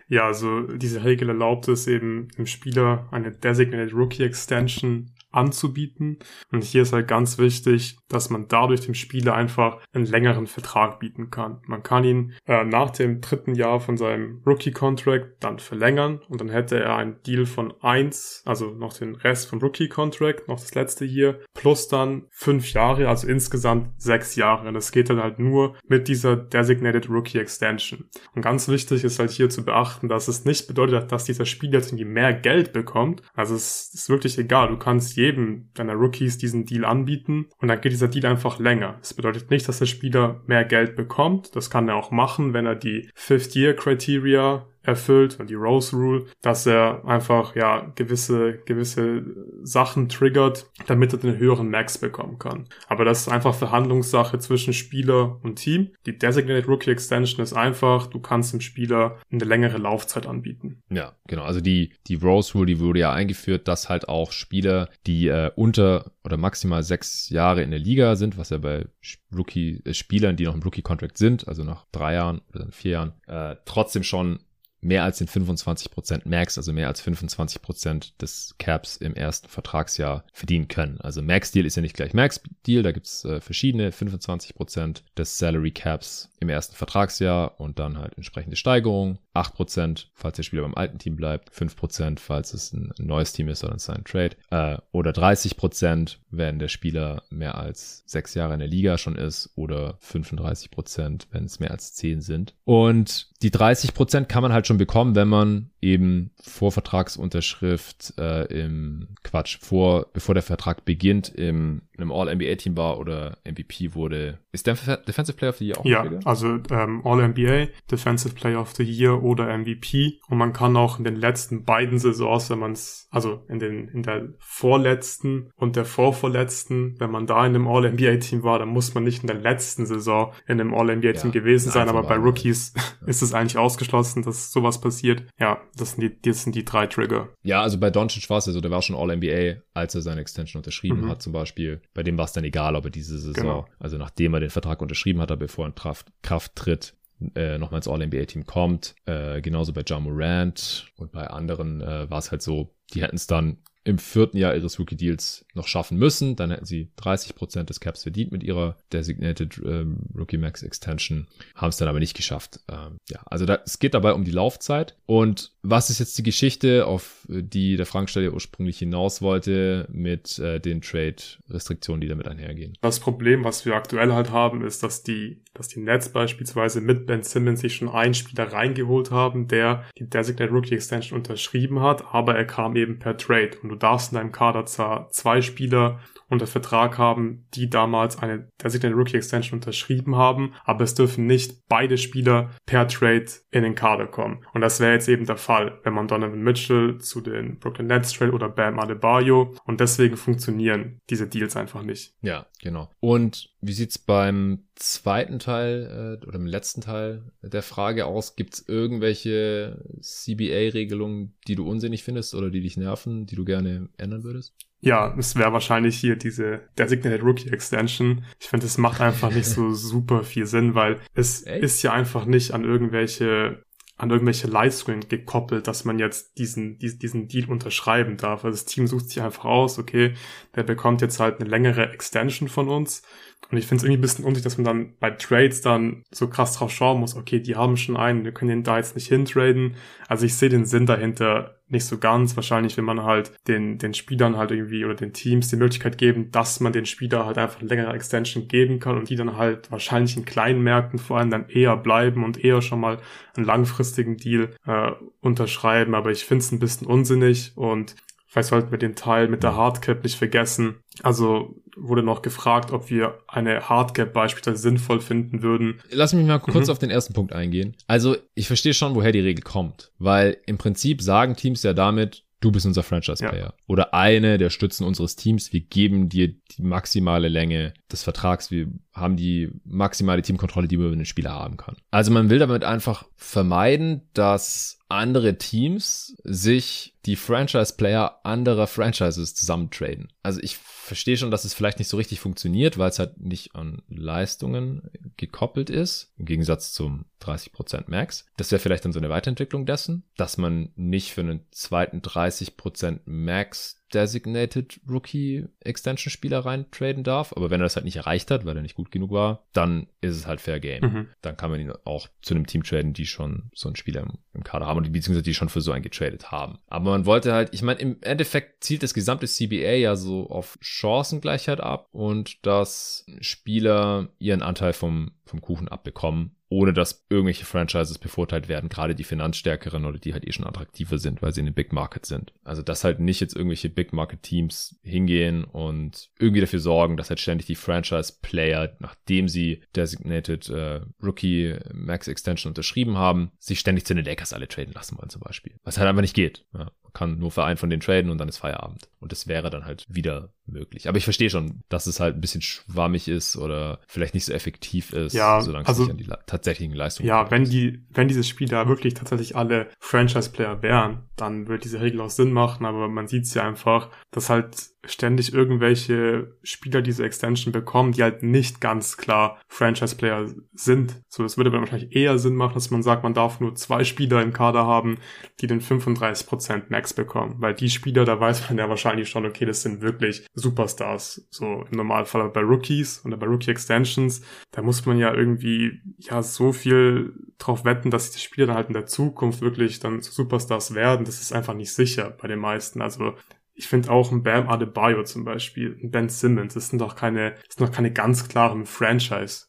Ja, 0.09 0.27
also 0.27 0.63
diese 0.63 1.05
Regel 1.05 1.29
erlaubt 1.29 1.69
es 1.69 1.87
eben 1.87 2.29
dem 2.37 2.47
Spieler 2.47 3.07
eine 3.13 3.31
Designated 3.31 3.95
Rookie 3.95 4.25
Extension 4.25 5.13
anzubieten. 5.39 6.19
Und 6.53 6.65
hier 6.65 6.83
ist 6.83 6.93
halt 6.93 7.09
ganz 7.09 7.39
wichtig, 7.39 7.99
dass 8.09 8.31
man 8.31 8.49
dadurch 8.49 8.81
dem 8.83 8.95
Spieler 8.95 9.35
einfach 9.35 9.79
einen 9.93 10.07
längeren 10.07 10.47
Vertrag 10.47 11.01
bieten 11.01 11.31
kann. 11.31 11.61
Man 11.67 11.83
kann 11.83 12.05
ihn 12.05 12.35
äh, 12.47 12.65
nach 12.65 12.91
dem 12.91 13.21
dritten 13.21 13.55
Jahr 13.55 13.81
von 13.81 13.97
seinem 13.97 14.43
Rookie-Contract 14.47 15.37
dann 15.41 15.59
verlängern 15.59 16.21
und 16.29 16.41
dann 16.41 16.49
hätte 16.49 16.79
er 16.81 16.97
einen 16.97 17.23
Deal 17.23 17.47
von 17.47 17.73
eins, 17.81 18.43
also 18.45 18.71
noch 18.71 18.93
den 18.93 19.15
Rest 19.15 19.49
vom 19.49 19.61
Rookie-Contract, 19.61 20.49
noch 20.49 20.61
das 20.61 20.75
letzte 20.75 21.05
Jahr, 21.05 21.37
plus 21.55 21.89
dann 21.89 22.27
fünf 22.31 22.73
Jahre, 22.73 23.09
also 23.09 23.27
insgesamt 23.27 24.01
sechs 24.01 24.37
Jahre. 24.37 24.69
Und 24.69 24.75
das 24.75 24.93
geht 24.93 25.11
dann 25.11 25.23
halt 25.23 25.39
nur 25.39 25.77
mit 25.87 26.09
dieser 26.09 26.37
Designated 26.37 27.09
Rookie 27.09 27.39
Extension. 27.39 28.09
Und 28.35 28.43
ganz 28.43 28.69
wichtig 28.69 29.05
ist 29.05 29.19
halt 29.19 29.31
hier 29.31 29.51
zu 29.51 29.65
beachten, 29.65 30.09
dass 30.09 30.29
es 30.29 30.45
nicht 30.45 30.67
bedeutet, 30.67 31.13
dass 31.13 31.25
dieser 31.25 31.47
Spieler 31.47 31.79
irgendwie 31.79 32.05
mehr 32.05 32.33
Geld 32.33 32.73
bekommt. 32.73 33.23
Also 33.35 33.55
es 33.55 33.93
ist 33.95 34.09
wirklich 34.09 34.39
egal. 34.39 34.69
Du 34.69 34.79
kannst 34.79 35.17
jedem 35.29 35.69
deiner 35.75 35.95
Rookies 35.95 36.39
diesen 36.39 36.65
Deal 36.65 36.85
anbieten 36.85 37.47
und 37.59 37.69
dann 37.69 37.81
geht 37.81 37.93
dieser 37.93 38.09
Deal 38.09 38.27
einfach 38.27 38.59
länger. 38.59 38.97
Das 39.01 39.15
bedeutet 39.15 39.51
nicht, 39.51 39.69
dass 39.69 39.79
der 39.79 39.87
Spieler 39.87 40.43
mehr 40.47 40.65
Geld 40.65 40.97
bekommt. 40.97 41.55
Das 41.55 41.71
kann 41.71 41.89
er 41.89 41.97
auch 41.97 42.11
machen, 42.11 42.53
wenn 42.55 42.67
er 42.67 42.75
die 42.75 43.11
Fifth 43.15 43.55
Year 43.55 43.75
Criteria 43.75 44.67
erfüllt 44.89 45.39
und 45.39 45.51
die 45.51 45.55
Rose 45.55 45.95
Rule, 45.95 46.25
dass 46.43 46.67
er 46.67 47.05
einfach 47.05 47.55
ja 47.55 47.93
gewisse 47.95 48.59
gewisse 48.65 49.23
Sachen 49.63 50.09
triggert, 50.09 50.67
damit 50.87 51.13
er 51.13 51.19
den 51.19 51.37
höheren 51.37 51.71
Max 51.71 51.99
bekommen 51.99 52.39
kann. 52.39 52.69
Aber 52.89 53.05
das 53.05 53.21
ist 53.21 53.29
einfach 53.29 53.55
Verhandlungssache 53.55 54.39
zwischen 54.39 54.73
Spieler 54.73 55.39
und 55.43 55.57
Team. 55.57 55.91
Die 56.07 56.19
Designated 56.19 56.69
Rookie 56.69 56.91
Extension 56.91 57.43
ist 57.43 57.53
einfach, 57.53 58.07
du 58.07 58.19
kannst 58.19 58.53
dem 58.53 58.61
Spieler 58.61 59.19
eine 59.31 59.45
längere 59.45 59.79
Laufzeit 59.79 60.27
anbieten. 60.27 60.83
Ja, 60.91 61.13
genau. 61.27 61.45
Also 61.45 61.61
die 61.61 61.93
die 62.07 62.17
Rose 62.17 62.55
Rule, 62.55 62.67
die 62.67 62.81
wurde 62.81 63.01
ja 63.01 63.13
eingeführt, 63.13 63.69
dass 63.69 63.89
halt 63.89 64.09
auch 64.09 64.33
Spieler, 64.33 64.89
die 65.07 65.29
äh, 65.29 65.51
unter 65.55 66.13
oder 66.25 66.37
maximal 66.37 66.83
sechs 66.83 67.29
Jahre 67.31 67.63
in 67.63 67.71
der 67.71 67.79
Liga 67.79 68.17
sind, 68.17 68.37
was 68.39 68.51
ja 68.51 68.59
bei 68.59 68.87
Rookie-Spielern, 69.35 70.35
äh, 70.35 70.37
die 70.37 70.45
noch 70.45 70.55
im 70.55 70.63
Rookie-Contract 70.63 71.17
sind, 71.17 71.49
also 71.49 71.65
nach 71.65 71.87
drei 71.93 72.15
Jahren 72.15 72.41
oder 72.55 72.71
vier 72.71 72.93
Jahren, 72.93 73.13
äh, 73.27 73.57
trotzdem 73.65 74.03
schon 74.03 74.41
mehr 74.81 75.05
als 75.05 75.19
den 75.19 75.29
25% 75.29 76.23
Max, 76.29 76.57
also 76.59 76.73
mehr 76.73 76.89
als 76.89 77.03
25% 77.03 78.13
des 78.21 78.55
Caps 78.59 78.97
im 78.97 79.15
ersten 79.15 79.49
Vertragsjahr 79.49 80.25
verdienen 80.33 80.69
können. 80.69 81.01
Also 81.01 81.23
Max-Deal 81.23 81.67
ist 81.67 81.77
ja 81.77 81.83
nicht 81.83 81.97
gleich 81.97 82.15
Max-Deal, 82.15 82.83
da 82.83 82.93
gibt's 82.93 83.25
äh, 83.25 83.41
verschiedene 83.41 83.91
25% 83.91 85.03
des 85.17 85.39
Salary 85.39 85.71
Caps 85.71 86.31
im 86.41 86.49
ersten 86.49 86.77
Vertragsjahr 86.77 87.61
und 87.61 87.79
dann 87.79 87.99
halt 87.99 88.17
entsprechende 88.17 88.57
Steigerungen. 88.57 89.19
8%, 89.35 90.07
falls 90.15 90.37
der 90.37 90.43
Spieler 90.43 90.63
beim 90.63 90.75
alten 90.75 90.99
Team 90.99 91.17
bleibt, 91.17 91.53
5%, 91.53 92.19
falls 92.19 92.55
es 92.55 92.73
ein, 92.73 92.93
neues 92.99 93.33
Team 93.33 93.49
ist 93.49 93.63
oder 93.63 93.75
ein 93.75 94.05
Trade, 94.05 94.37
äh, 94.51 94.79
oder 94.91 95.13
30%, 95.13 96.17
wenn 96.31 96.59
der 96.59 96.69
Spieler 96.69 97.23
mehr 97.31 97.57
als 97.57 98.03
sechs 98.07 98.35
Jahre 98.35 98.55
in 98.55 98.61
der 98.61 98.69
Liga 98.69 98.99
schon 98.99 99.17
ist, 99.17 99.53
oder 99.55 99.99
35%, 100.03 101.27
wenn 101.31 101.45
es 101.45 101.61
mehr 101.61 101.71
als 101.71 101.95
zehn 101.95 102.21
sind. 102.21 102.55
Und 102.65 103.29
die 103.43 103.51
30% 103.51 104.25
kann 104.25 104.43
man 104.43 104.53
halt 104.53 104.67
schon 104.69 104.79
bekommen, 104.79 105.17
wenn 105.17 105.29
man 105.29 105.71
eben 105.81 106.31
vor 106.41 106.71
Vertragsunterschrift 106.71 108.15
äh, 108.19 108.45
im 108.47 109.09
Quatsch, 109.25 109.59
vor, 109.61 110.07
bevor 110.13 110.35
der 110.35 110.43
Vertrag 110.43 110.85
beginnt, 110.85 111.29
im 111.29 111.83
einem 111.99 112.13
All-NBA-Team 112.13 112.77
war 112.77 112.99
oder 112.99 113.39
MVP 113.45 113.95
wurde. 113.95 114.39
Ist 114.53 114.67
der 114.67 114.75
Defensive 114.75 115.37
Player 115.37 115.51
of 115.51 115.57
the 115.59 115.67
Year 115.67 115.79
auch? 115.81 115.85
Ja, 115.85 116.05
also 116.25 116.59
ähm, 116.71 117.03
All-NBA, 117.05 117.69
Defensive 117.91 118.35
Player 118.35 118.61
of 118.61 118.75
the 118.75 118.85
Year 118.85 119.23
oder 119.23 119.57
MVP. 119.57 120.21
Und 120.29 120.39
man 120.39 120.53
kann 120.53 120.77
auch 120.77 120.99
in 120.99 121.05
den 121.05 121.17
letzten 121.17 121.65
beiden 121.65 121.99
Saisons, 121.99 122.51
wenn 122.51 122.59
man 122.59 122.73
es, 122.73 123.09
also 123.11 123.45
in 123.49 123.59
den 123.59 123.89
in 123.89 124.03
der 124.03 124.29
vorletzten 124.39 125.51
und 125.57 125.77
der 125.77 125.85
vorvorletzten, 125.85 126.97
wenn 126.99 127.11
man 127.11 127.27
da 127.27 127.45
in 127.45 127.55
einem 127.55 127.67
All-NBA-Team 127.67 128.43
war, 128.43 128.59
dann 128.59 128.69
muss 128.69 128.95
man 128.95 129.05
nicht 129.05 129.23
in 129.23 129.27
der 129.27 129.39
letzten 129.39 129.87
Saison 129.87 130.33
in 130.47 130.61
einem 130.61 130.75
All-NBA-Team 130.75 131.33
ja, 131.33 131.41
gewesen 131.41 131.71
sein. 131.71 131.89
Aber 131.89 132.03
bei 132.03 132.17
Rookies 132.17 132.75
ja. 132.77 133.09
ist 133.09 133.23
es 133.23 133.35
eigentlich 133.35 133.59
ausgeschlossen, 133.59 134.23
dass 134.23 134.51
sowas 134.59 134.81
passiert. 134.81 135.25
Ja, 135.39 135.61
das 135.77 135.93
sind 135.93 136.03
die, 136.03 136.23
das 136.23 136.43
sind 136.43 136.55
die 136.55 136.65
drei 136.65 136.87
Trigger. 136.87 137.29
Ja, 137.43 137.63
also 137.63 137.79
bei 137.79 137.91
Doncic 137.91 138.29
war 138.31 138.39
es 138.39 138.47
ja 138.47 138.53
so, 138.53 138.61
der 138.61 138.71
war 138.71 138.83
schon 138.83 138.97
All-NBA, 138.97 139.63
als 139.75 139.95
er 139.95 140.03
seine 140.03 140.21
Extension 140.21 140.61
unterschrieben 140.61 141.03
mhm. 141.03 141.09
hat 141.09 141.23
zum 141.23 141.33
Beispiel. 141.33 141.81
Bei 141.95 142.03
dem 142.03 142.19
war 142.19 142.25
es 142.25 142.33
dann 142.33 142.45
egal, 142.45 142.77
ob 142.77 142.85
er 142.85 142.91
diese 142.91 143.19
Saison, 143.19 143.35
genau. 143.35 143.67
also 143.79 143.99
nachdem 143.99 144.35
er 144.35 144.41
den 144.41 144.51
Vertrag 144.51 144.83
unterschrieben 144.83 145.21
hat, 145.21 145.37
bevor 145.39 145.65
er 145.65 145.69
in 145.69 145.75
Kraft, 145.75 146.09
Kraft 146.23 146.57
tritt, 146.57 146.95
äh, 147.35 147.59
nochmal 147.59 147.79
ins 147.79 147.89
All-NBA-Team 147.89 148.47
kommt. 148.47 148.95
Äh, 149.05 149.41
genauso 149.41 149.73
bei 149.73 149.83
John 149.83 150.05
Morant 150.05 150.93
und 150.97 151.13
bei 151.13 151.27
anderen 151.27 151.81
äh, 151.81 152.11
war 152.11 152.19
es 152.19 152.31
halt 152.31 152.43
so, 152.43 152.75
die 152.95 153.03
hätten 153.03 153.17
es 153.17 153.27
dann 153.27 153.59
im 153.89 153.97
vierten 153.97 154.37
Jahr 154.37 154.55
ihres 154.55 154.79
Rookie-Deals 154.79 155.47
noch 155.55 155.67
schaffen 155.67 155.97
müssen. 155.97 156.37
Dann 156.37 156.51
hätten 156.51 156.67
sie 156.67 156.89
30 156.97 157.35
Prozent 157.35 157.71
des 157.71 157.81
Caps 157.81 158.03
verdient 158.03 158.33
mit 158.33 158.43
ihrer 158.43 158.77
Designated 158.93 159.59
ähm, 159.65 160.01
Rookie 160.15 160.37
Max 160.37 160.63
Extension, 160.63 161.27
haben 161.55 161.71
es 161.71 161.79
dann 161.79 161.89
aber 161.89 161.99
nicht 161.99 162.15
geschafft. 162.15 162.61
Ähm, 162.69 162.99
ja, 163.09 163.21
also 163.25 163.47
da, 163.47 163.61
es 163.65 163.79
geht 163.79 163.95
dabei 163.95 164.13
um 164.13 164.25
die 164.25 164.31
Laufzeit. 164.31 164.95
Und 165.07 165.53
was 165.63 165.89
ist 165.89 166.01
jetzt 166.01 166.19
die 166.19 166.23
Geschichte, 166.23 166.87
auf 166.87 167.27
die 167.29 167.77
der 167.77 167.87
Fragensteller 167.87 168.35
ursprünglich 168.35 168.79
hinaus 168.79 169.23
wollte, 169.23 169.89
mit 169.91 170.39
äh, 170.39 170.61
den 170.61 170.83
Trade-Restriktionen, 170.83 172.03
die 172.03 172.09
damit 172.09 172.29
einhergehen? 172.29 172.75
Das 172.83 173.01
Problem, 173.01 173.43
was 173.43 173.65
wir 173.65 173.75
aktuell 173.75 174.13
halt 174.13 174.31
haben, 174.31 174.63
ist, 174.67 174.83
dass 174.83 175.03
die, 175.03 175.41
dass 175.59 175.69
die 175.69 175.81
Nets 175.81 176.09
beispielsweise 176.11 176.81
mit 176.81 177.07
Ben 177.07 177.23
Simmons 177.23 177.61
sich 177.61 177.75
schon 177.75 177.89
einen 177.89 178.15
Spieler 178.15 178.53
reingeholt 178.53 179.11
haben, 179.11 179.49
der 179.49 179.85
die 179.99 180.09
Designated 180.09 180.55
Rookie 180.55 180.75
Extension 180.75 181.19
unterschrieben 181.19 181.83
hat, 181.83 182.15
aber 182.15 182.37
er 182.37 182.45
kam 182.45 182.77
eben 182.77 182.99
per 182.99 183.17
Trade. 183.17 183.51
Und 183.63 183.71
du 183.71 183.75
darfst 183.75 184.13
in 184.13 184.19
deinem 184.19 184.33
Kader 184.33 184.67
zwar 184.67 185.11
zwei 185.11 185.43
Spieler 185.43 185.99
unter 186.29 186.47
Vertrag 186.47 186.99
haben, 186.99 187.47
die 187.55 187.71
damals 187.71 188.19
eine 188.19 188.49
Designated 188.63 188.97
Rookie 188.97 189.17
Extension 189.17 189.59
unterschrieben 189.59 190.17
haben, 190.17 190.55
aber 190.65 190.85
es 190.85 190.95
dürfen 190.95 191.27
nicht 191.27 191.69
beide 191.69 191.99
Spieler 191.99 192.51
per 192.67 192.87
Trade 192.89 193.27
in 193.51 193.63
den 193.63 193.75
Kader 193.75 194.07
kommen. 194.07 194.45
Und 194.53 194.61
das 194.61 194.81
wäre 194.81 194.93
jetzt 194.93 195.09
eben 195.09 195.27
der 195.27 195.37
Fall, 195.37 195.79
wenn 195.85 195.95
man 195.95 196.09
Donovan 196.09 196.43
Mitchell 196.43 196.99
zu 196.99 197.21
den 197.21 197.59
Brooklyn 197.59 197.87
Nets 197.87 198.13
trade 198.13 198.33
oder 198.33 198.49
Bam 198.49 198.79
Adebayo 198.79 199.55
und 199.65 199.81
deswegen 199.81 200.17
funktionieren 200.17 201.01
diese 201.11 201.27
Deals 201.27 201.57
einfach 201.57 201.83
nicht. 201.83 202.15
Ja, 202.21 202.47
genau. 202.61 202.91
Und 203.01 203.51
wie 203.61 203.73
sieht's 203.73 203.99
beim 203.99 204.65
zweiten 204.77 205.39
Teil 205.39 206.19
äh, 206.23 206.27
oder 206.27 206.37
im 206.37 206.47
letzten 206.47 206.81
Teil 206.81 207.33
der 207.43 207.63
Frage 207.63 208.07
aus? 208.07 208.37
Gibt's 208.37 208.65
irgendwelche 208.67 209.85
CBA-Regelungen, 210.01 211.35
die 211.47 211.57
du 211.57 211.69
unsinnig 211.69 212.05
findest 212.05 212.35
oder 212.35 212.51
die 212.51 212.61
dich 212.61 212.77
nerven, 212.77 213.27
die 213.27 213.37
du 213.37 213.45
gerne 213.45 213.89
ändern 213.97 214.23
würdest? 214.23 214.55
Ja, 214.81 215.15
es 215.19 215.35
wäre 215.37 215.53
wahrscheinlich 215.53 215.99
hier 215.99 216.17
diese 216.17 216.61
Designated 216.79 217.23
Rookie 217.23 217.51
Extension. 217.51 218.25
Ich 218.39 218.49
finde, 218.49 218.67
es 218.67 218.79
macht 218.79 219.01
einfach 219.01 219.33
nicht 219.33 219.47
so 219.47 219.71
super 219.75 220.23
viel 220.23 220.47
Sinn, 220.47 220.75
weil 220.75 221.01
es 221.15 221.45
Echt? 221.47 221.63
ist 221.65 221.83
ja 221.83 221.93
einfach 221.93 222.27
nicht 222.27 222.53
an 222.53 222.65
irgendwelche 222.65 223.65
an 223.99 224.11
irgendwelche 224.11 224.47
Leistungen 224.47 225.09
gekoppelt, 225.09 225.67
dass 225.67 225.85
man 225.85 225.99
jetzt 225.99 226.39
diesen, 226.39 226.79
diesen, 226.79 227.01
diesen 227.01 227.27
Deal 227.27 227.51
unterschreiben 227.51 228.17
darf. 228.17 228.45
Also 228.45 228.57
das 228.57 228.65
Team 228.65 228.87
sucht 228.87 229.09
sich 229.09 229.21
einfach 229.21 229.45
aus, 229.45 229.77
okay, 229.81 230.15
der 230.55 230.63
bekommt 230.63 231.01
jetzt 231.01 231.19
halt 231.19 231.41
eine 231.41 231.51
längere 231.51 231.93
Extension 231.93 232.49
von 232.49 232.69
uns 232.69 233.03
und 233.51 233.57
ich 233.57 233.67
finde 233.67 233.81
es 233.81 233.85
irgendwie 233.85 233.99
ein 233.99 234.03
bisschen 234.03 234.25
unsicher, 234.25 234.45
dass 234.45 234.59
man 234.59 234.65
dann 234.65 234.93
bei 235.01 235.11
Trades 235.11 235.63
dann 235.63 236.05
so 236.11 236.29
krass 236.29 236.55
drauf 236.55 236.71
schauen 236.71 237.01
muss, 237.01 237.17
okay, 237.17 237.41
die 237.41 237.57
haben 237.57 237.79
schon 237.79 237.97
einen, 237.97 238.25
wir 238.25 238.33
können 238.33 238.51
den 238.51 238.63
da 238.63 238.77
jetzt 238.77 238.95
nicht 238.95 239.09
hintraden. 239.09 239.77
Also 240.07 240.27
ich 240.27 240.35
sehe 240.35 240.51
den 240.51 240.67
Sinn 240.67 240.85
dahinter 240.85 241.59
nicht 241.69 241.87
so 241.87 241.99
ganz. 241.99 242.37
Wahrscheinlich 242.37 242.77
will 242.77 242.85
man 242.85 243.05
halt 243.05 243.33
den, 243.47 243.79
den 243.79 243.95
Spielern 243.95 244.37
halt 244.37 244.51
irgendwie 244.51 244.85
oder 244.85 244.95
den 244.95 245.15
Teams 245.15 245.49
die 245.49 245.57
Möglichkeit 245.57 245.97
geben, 245.97 246.31
dass 246.31 246.61
man 246.61 246.75
den 246.75 246.85
Spieler 246.85 247.25
halt 247.25 247.39
einfach 247.39 247.63
längere 247.63 247.95
Extension 247.95 248.49
geben 248.49 248.81
kann 248.81 248.99
und 248.99 249.09
die 249.09 249.17
dann 249.17 249.37
halt 249.37 249.71
wahrscheinlich 249.71 250.17
in 250.17 250.27
kleinen 250.27 250.63
Märkten 250.63 250.99
vor 250.99 251.19
allem 251.19 251.31
dann 251.31 251.49
eher 251.49 251.77
bleiben 251.77 252.25
und 252.25 252.45
eher 252.45 252.61
schon 252.61 252.81
mal 252.81 252.99
einen 253.35 253.47
langfristigen 253.47 254.19
Deal 254.19 254.51
äh, 254.67 254.93
unterschreiben. 255.21 255.95
Aber 255.95 256.11
ich 256.11 256.25
finde 256.25 256.45
es 256.45 256.53
ein 256.53 256.59
bisschen 256.59 256.87
unsinnig 256.87 257.53
und 257.55 257.95
Vielleicht 258.29 258.51
sollten 258.51 258.71
wir 258.71 258.79
den 258.79 258.95
Teil 258.95 259.29
mit 259.29 259.43
der 259.43 259.57
Hardcap 259.57 260.05
nicht 260.05 260.17
vergessen. 260.17 260.77
Also 261.03 261.57
wurde 261.77 262.03
noch 262.03 262.21
gefragt, 262.21 262.73
ob 262.73 262.91
wir 262.91 263.19
eine 263.27 263.69
Hardcap 263.69 264.13
beispielsweise 264.13 264.61
sinnvoll 264.61 265.01
finden 265.01 265.43
würden. 265.43 265.81
Lass 265.91 266.13
mich 266.13 266.27
mal 266.27 266.39
kurz 266.39 266.67
mhm. 266.67 266.73
auf 266.73 266.79
den 266.79 266.91
ersten 266.91 267.15
Punkt 267.15 267.33
eingehen. 267.33 267.75
Also 267.87 268.17
ich 268.35 268.47
verstehe 268.47 268.75
schon, 268.75 268.95
woher 268.95 269.13
die 269.13 269.21
Regel 269.21 269.43
kommt, 269.43 269.93
weil 269.99 270.37
im 270.47 270.59
Prinzip 270.59 271.01
sagen 271.01 271.37
Teams 271.37 271.63
ja 271.63 271.73
damit, 271.73 272.25
du 272.41 272.53
bist 272.53 272.67
unser 272.67 272.83
Franchise-Player. 272.83 273.47
Ja. 273.47 273.55
Oder 273.67 273.95
eine 273.95 274.39
der 274.39 274.51
Stützen 274.51 274.87
unseres 274.87 275.17
Teams. 275.17 275.53
Wir 275.53 275.61
geben 275.61 276.09
dir 276.09 276.29
die 276.29 276.63
maximale 276.63 277.29
Länge 277.29 277.75
des 277.91 278.03
Vertrags. 278.03 278.51
Wir 278.51 278.69
haben 278.93 279.17
die 279.17 279.51
maximale 279.65 280.23
Teamkontrolle, 280.23 280.69
die 280.69 280.77
man 280.77 280.89
über 280.89 280.97
den 280.97 281.05
Spieler 281.05 281.33
haben 281.33 281.57
kann. 281.57 281.77
Also 281.91 282.13
man 282.13 282.31
will 282.31 282.39
damit 282.39 282.65
einfach 282.65 283.05
vermeiden, 283.17 284.09
dass 284.13 284.78
andere 284.89 285.37
Teams 285.37 286.17
sich 286.25 286.95
die 287.05 287.17
Franchise-Player 287.17 288.21
anderer 288.25 288.67
Franchises 288.67 289.35
zusammentraden. 289.35 290.13
Also 290.23 290.41
ich 290.43 290.57
verstehe 290.57 291.17
schon, 291.17 291.31
dass 291.31 291.45
es 291.45 291.55
vielleicht 291.55 291.79
nicht 291.79 291.89
so 291.89 291.99
richtig 291.99 292.21
funktioniert, 292.21 292.79
weil 292.79 292.89
es 292.89 292.99
halt 292.99 293.21
nicht 293.21 293.55
an 293.55 293.83
Leistungen 293.89 294.91
gekoppelt 295.17 295.69
ist, 295.71 296.13
im 296.17 296.25
Gegensatz 296.25 296.73
zum 296.73 297.05
30% 297.23 297.85
Max. 297.89 298.27
Das 298.37 298.51
wäre 298.51 298.61
vielleicht 298.61 298.85
dann 298.85 298.93
so 298.93 298.99
eine 298.99 299.11
Weiterentwicklung 299.11 299.67
dessen, 299.67 300.05
dass 300.17 300.39
man 300.39 300.73
nicht 300.77 301.13
für 301.13 301.21
einen 301.21 301.47
zweiten 301.51 302.01
30% 302.01 303.01
Max 303.05 303.78
Designated 303.95 304.81
Rookie 304.89 305.47
Extension 305.61 306.11
Spieler 306.11 306.41
rein 306.41 306.67
traden 306.71 307.05
darf. 307.05 307.33
Aber 307.35 307.51
wenn 307.51 307.61
er 307.61 307.65
das 307.65 307.77
halt 307.77 307.85
nicht 307.85 307.97
erreicht 307.97 308.31
hat, 308.31 308.45
weil 308.45 308.57
er 308.57 308.63
nicht 308.63 308.75
gut 308.75 308.91
genug 308.91 309.11
war, 309.11 309.47
dann 309.53 309.87
ist 310.01 310.17
es 310.17 310.27
halt 310.27 310.41
Fair 310.41 310.61
Game. 310.61 310.83
Mhm. 310.83 311.07
Dann 311.23 311.37
kann 311.37 311.51
man 311.51 311.61
ihn 311.61 311.73
auch 311.85 312.09
zu 312.23 312.35
einem 312.35 312.47
Team 312.47 312.63
traden, 312.63 312.93
die 312.93 313.07
schon 313.07 313.51
so 313.55 313.69
einen 313.69 313.77
Spieler 313.77 314.03
im, 314.03 314.19
im 314.35 314.45
Kader 314.45 314.67
haben 314.67 314.79
und 314.79 314.93
beziehungsweise 314.93 315.23
die 315.23 315.35
schon 315.35 315.49
für 315.49 315.61
so 315.61 315.73
einen 315.73 315.83
getradet 315.83 316.31
haben. 316.31 316.59
Aber 316.69 316.91
man 316.91 317.07
wollte 317.07 317.33
halt, 317.33 317.51
ich 317.53 317.63
meine, 317.63 317.81
im 317.81 317.97
Endeffekt 318.01 318.65
zielt 318.65 318.83
das 318.83 318.95
gesamte 318.95 319.27
CBA 319.27 319.75
ja 319.75 319.97
so 319.97 320.29
auf 320.31 320.59
Chancengleichheit 320.61 321.61
ab 321.61 321.89
und 321.93 322.45
dass 322.47 323.07
Spieler 323.21 324.09
ihren 324.19 324.43
Anteil 324.43 324.73
vom, 324.73 325.13
vom 325.29 325.41
Kuchen 325.41 325.69
abbekommen 325.69 326.37
ohne 326.51 326.73
dass 326.73 327.05
irgendwelche 327.11 327.45
Franchises 327.45 327.99
bevorteilt 327.99 328.49
werden, 328.49 328.69
gerade 328.69 328.95
die 328.95 329.05
finanzstärkeren 329.05 329.85
oder 329.85 329.99
die 329.99 330.13
halt 330.13 330.27
eh 330.27 330.33
schon 330.33 330.47
attraktiver 330.47 330.99
sind, 330.99 331.21
weil 331.21 331.33
sie 331.33 331.41
in 331.41 331.47
den 331.47 331.55
Big 331.55 331.73
Market 331.73 332.07
sind. 332.07 332.33
Also 332.43 332.63
dass 332.63 332.85
halt 332.85 333.01
nicht 333.01 333.21
jetzt 333.21 333.37
irgendwelche 333.37 333.69
Big 333.69 333.93
Market 333.93 334.23
Teams 334.23 334.79
hingehen 334.83 335.45
und 335.45 336.09
irgendwie 336.19 336.41
dafür 336.41 336.61
sorgen, 336.61 336.97
dass 336.97 337.11
halt 337.11 337.21
ständig 337.21 337.47
die 337.47 337.55
Franchise 337.55 338.15
Player, 338.23 338.77
nachdem 338.79 339.29
sie 339.29 339.63
Designated 339.77 340.49
äh, 340.49 340.81
Rookie 341.03 341.57
Max 341.73 342.09
Extension 342.09 342.51
unterschrieben 342.51 342.97
haben, 342.97 343.31
sich 343.39 343.61
ständig 343.61 343.85
zu 343.85 343.95
den 343.95 344.05
Lakers 344.05 344.33
alle 344.33 344.49
traden 344.49 344.73
lassen 344.73 344.97
wollen 344.99 345.11
zum 345.11 345.21
Beispiel. 345.21 345.57
Was 345.65 345.79
halt 345.79 345.89
einfach 345.89 346.03
nicht 346.03 346.15
geht. 346.15 346.47
Ja 346.55 346.71
kann 346.99 347.19
nur 347.19 347.31
für 347.31 347.45
einen 347.45 347.59
von 347.59 347.71
den 347.71 347.79
traden 347.79 348.11
und 348.11 348.19
dann 348.19 348.29
ist 348.29 348.39
Feierabend. 348.39 348.89
Und 349.01 349.13
das 349.13 349.29
wäre 349.29 349.51
dann 349.51 349.65
halt 349.65 349.85
wieder 349.89 350.33
möglich. 350.47 350.89
Aber 350.89 350.99
ich 350.99 351.05
verstehe 351.05 351.31
schon, 351.31 351.63
dass 351.69 351.87
es 351.87 352.01
halt 352.01 352.17
ein 352.17 352.21
bisschen 352.21 352.43
schwammig 352.43 353.09
ist 353.09 353.37
oder 353.37 353.81
vielleicht 353.87 354.15
nicht 354.15 354.25
so 354.25 354.33
effektiv 354.33 354.93
ist, 354.93 355.13
ja, 355.13 355.41
solange 355.41 355.67
also, 355.67 355.83
es 355.85 355.89
nicht 355.95 356.11
an 356.11 356.19
die 356.19 356.27
tatsächlichen 356.27 356.75
Leistungen 356.75 357.09
Ja, 357.09 357.31
wenn 357.31 357.45
die, 357.45 357.85
wenn 357.91 358.09
diese 358.09 358.25
Spieler 358.25 358.69
wirklich 358.69 358.95
tatsächlich 358.95 359.37
alle 359.37 359.69
Franchise-Player 359.79 360.63
wären, 360.63 361.09
dann 361.17 361.49
würde 361.49 361.63
diese 361.63 361.81
Regel 361.81 362.01
auch 362.01 362.11
Sinn 362.11 362.33
machen, 362.33 362.65
aber 362.67 362.89
man 362.89 363.09
sieht 363.09 363.25
es 363.25 363.35
ja 363.35 363.47
einfach, 363.47 363.91
dass 364.11 364.31
halt 364.31 364.57
ständig 364.85 365.35
irgendwelche 365.35 366.37
Spieler 366.43 366.83
diese 366.83 367.05
Extension 367.05 367.53
bekommen, 367.53 367.93
die 367.93 368.03
halt 368.03 368.23
nicht 368.23 368.61
ganz 368.61 368.97
klar 368.97 369.39
Franchise-Player 369.49 370.29
sind. 370.53 371.03
So, 371.09 371.23
das 371.23 371.37
würde 371.37 371.53
wahrscheinlich 371.53 371.95
eher 371.95 372.19
Sinn 372.19 372.35
machen, 372.35 372.55
dass 372.55 372.71
man 372.71 372.83
sagt, 372.83 373.03
man 373.03 373.15
darf 373.15 373.41
nur 373.41 373.55
zwei 373.55 373.85
Spieler 373.85 374.23
im 374.23 374.33
Kader 374.33 374.67
haben, 374.67 374.99
die 375.41 375.47
den 375.47 375.61
35% 375.61 376.65
Max 376.69 376.95
bekommen. 376.95 377.37
Weil 377.39 377.55
die 377.55 377.71
Spieler, 377.71 378.05
da 378.05 378.19
weiß 378.19 378.49
man 378.49 378.59
ja 378.59 378.69
wahrscheinlich 378.69 378.88
schon, 379.05 379.27
okay, 379.27 379.45
das 379.45 379.63
sind 379.63 379.81
wirklich 379.81 380.27
Superstars. 380.35 381.27
So 381.31 381.65
im 381.71 381.77
Normalfall 381.77 382.31
bei 382.31 382.41
Rookies 382.41 383.05
oder 383.05 383.17
bei 383.17 383.27
Rookie 383.27 383.51
Extensions, 383.51 384.23
da 384.51 384.63
muss 384.63 384.85
man 384.87 384.99
ja 384.99 385.15
irgendwie, 385.15 385.81
ja, 385.99 386.23
so 386.23 386.53
viel 386.53 387.13
drauf 387.39 387.65
wetten, 387.65 387.91
dass 387.91 388.11
die 388.11 388.21
Spieler 388.21 388.49
dann 388.49 388.57
halt 388.57 388.69
in 388.69 388.75
der 388.75 388.87
Zukunft 388.87 389.41
wirklich 389.41 389.81
dann 389.81 390.01
Superstars 390.01 390.75
werden. 390.75 391.05
Das 391.05 391.21
ist 391.21 391.33
einfach 391.33 391.55
nicht 391.55 391.73
sicher 391.73 392.17
bei 392.21 392.29
den 392.29 392.39
meisten. 392.39 392.83
Also 392.83 393.15
ich 393.55 393.67
finde 393.67 393.91
auch 393.91 394.13
ein 394.13 394.23
Bam 394.23 394.49
Adebayo 394.49 395.03
zum 395.03 395.25
Beispiel, 395.25 395.77
ein 395.83 395.91
Ben 395.91 396.09
Simmons, 396.09 396.55
das 396.55 396.69
sind 396.69 396.81
doch 396.81 396.95
keine, 396.95 397.33
das 397.33 397.57
sind 397.57 397.69
doch 397.69 397.75
keine 397.75 397.93
ganz 397.93 398.29
klaren 398.29 398.67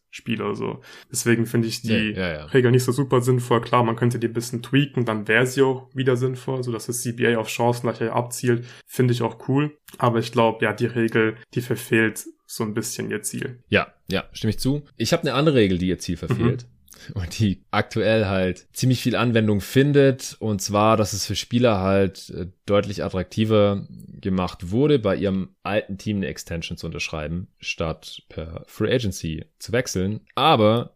Franchise-Spieler 0.10 0.56
so. 0.56 0.82
Deswegen 1.12 1.46
finde 1.46 1.68
ich 1.68 1.82
die 1.82 2.12
ja, 2.12 2.28
ja, 2.28 2.34
ja. 2.34 2.46
Regel 2.46 2.72
nicht 2.72 2.84
so 2.84 2.92
super 2.92 3.22
sinnvoll. 3.22 3.62
Klar, 3.62 3.84
man 3.84 3.96
könnte 3.96 4.20
die 4.20 4.28
ein 4.28 4.34
bisschen 4.34 4.62
tweaken, 4.62 5.06
dann 5.06 5.28
wäre 5.28 5.46
sie 5.46 5.62
auch 5.62 5.90
wieder 5.94 6.18
sinnvoll, 6.18 6.64
so 6.64 6.72
dass 6.72 6.88
das 6.88 7.02
CBA 7.02 7.38
auf 7.38 7.50
Chancengleichheit 7.50 8.12
abzielt. 8.12 8.66
Finde 8.86 9.14
ich 9.14 9.22
auch 9.22 9.48
cool. 9.48 9.78
Aber 9.98 10.20
ich 10.20 10.32
glaube, 10.32 10.66
ja, 10.66 10.74
die 10.74 10.88
Regel, 10.88 11.36
die 11.54 11.62
verfehlt 11.62 12.26
so 12.46 12.64
ein 12.64 12.74
bisschen 12.74 13.12
ihr 13.12 13.22
Ziel. 13.22 13.60
Ja, 13.70 13.94
ja, 14.08 14.26
stimme 14.34 14.52
ich 14.52 14.60
zu. 14.60 14.84
Ich 14.98 15.14
habe 15.14 15.24
eine 15.24 15.34
andere 15.34 15.56
Regel, 15.58 15.78
die 15.78 15.88
ihr 15.88 16.00
Ziel 16.00 16.18
verfehlt. 16.18 16.64
Mhm 16.64 16.79
und 17.14 17.40
die 17.40 17.64
aktuell 17.72 18.26
halt 18.26 18.68
ziemlich 18.74 19.02
viel 19.02 19.16
Anwendung 19.16 19.62
findet. 19.62 20.36
Und 20.40 20.62
zwar, 20.62 20.98
dass 20.98 21.14
es 21.14 21.26
für 21.26 21.36
Spieler 21.36 21.80
halt 21.80 22.30
äh, 22.32 22.48
deutlich 22.66 23.04
attraktiver 23.04 23.88
gemacht 24.20 24.72
wurde, 24.72 25.00
bei 25.00 25.16
ihrem 25.16 25.56
alten 25.64 25.98
Team 25.98 26.18
eine 26.18 26.28
Extension 26.28 26.78
zu 26.78 26.88
unterschreiben, 26.88 27.48
statt 27.60 28.24
per 28.30 28.64
Free 28.68 28.94
Agency 28.94 29.46
zu 29.60 29.72
wechseln. 29.72 30.22
Aber 30.36 30.96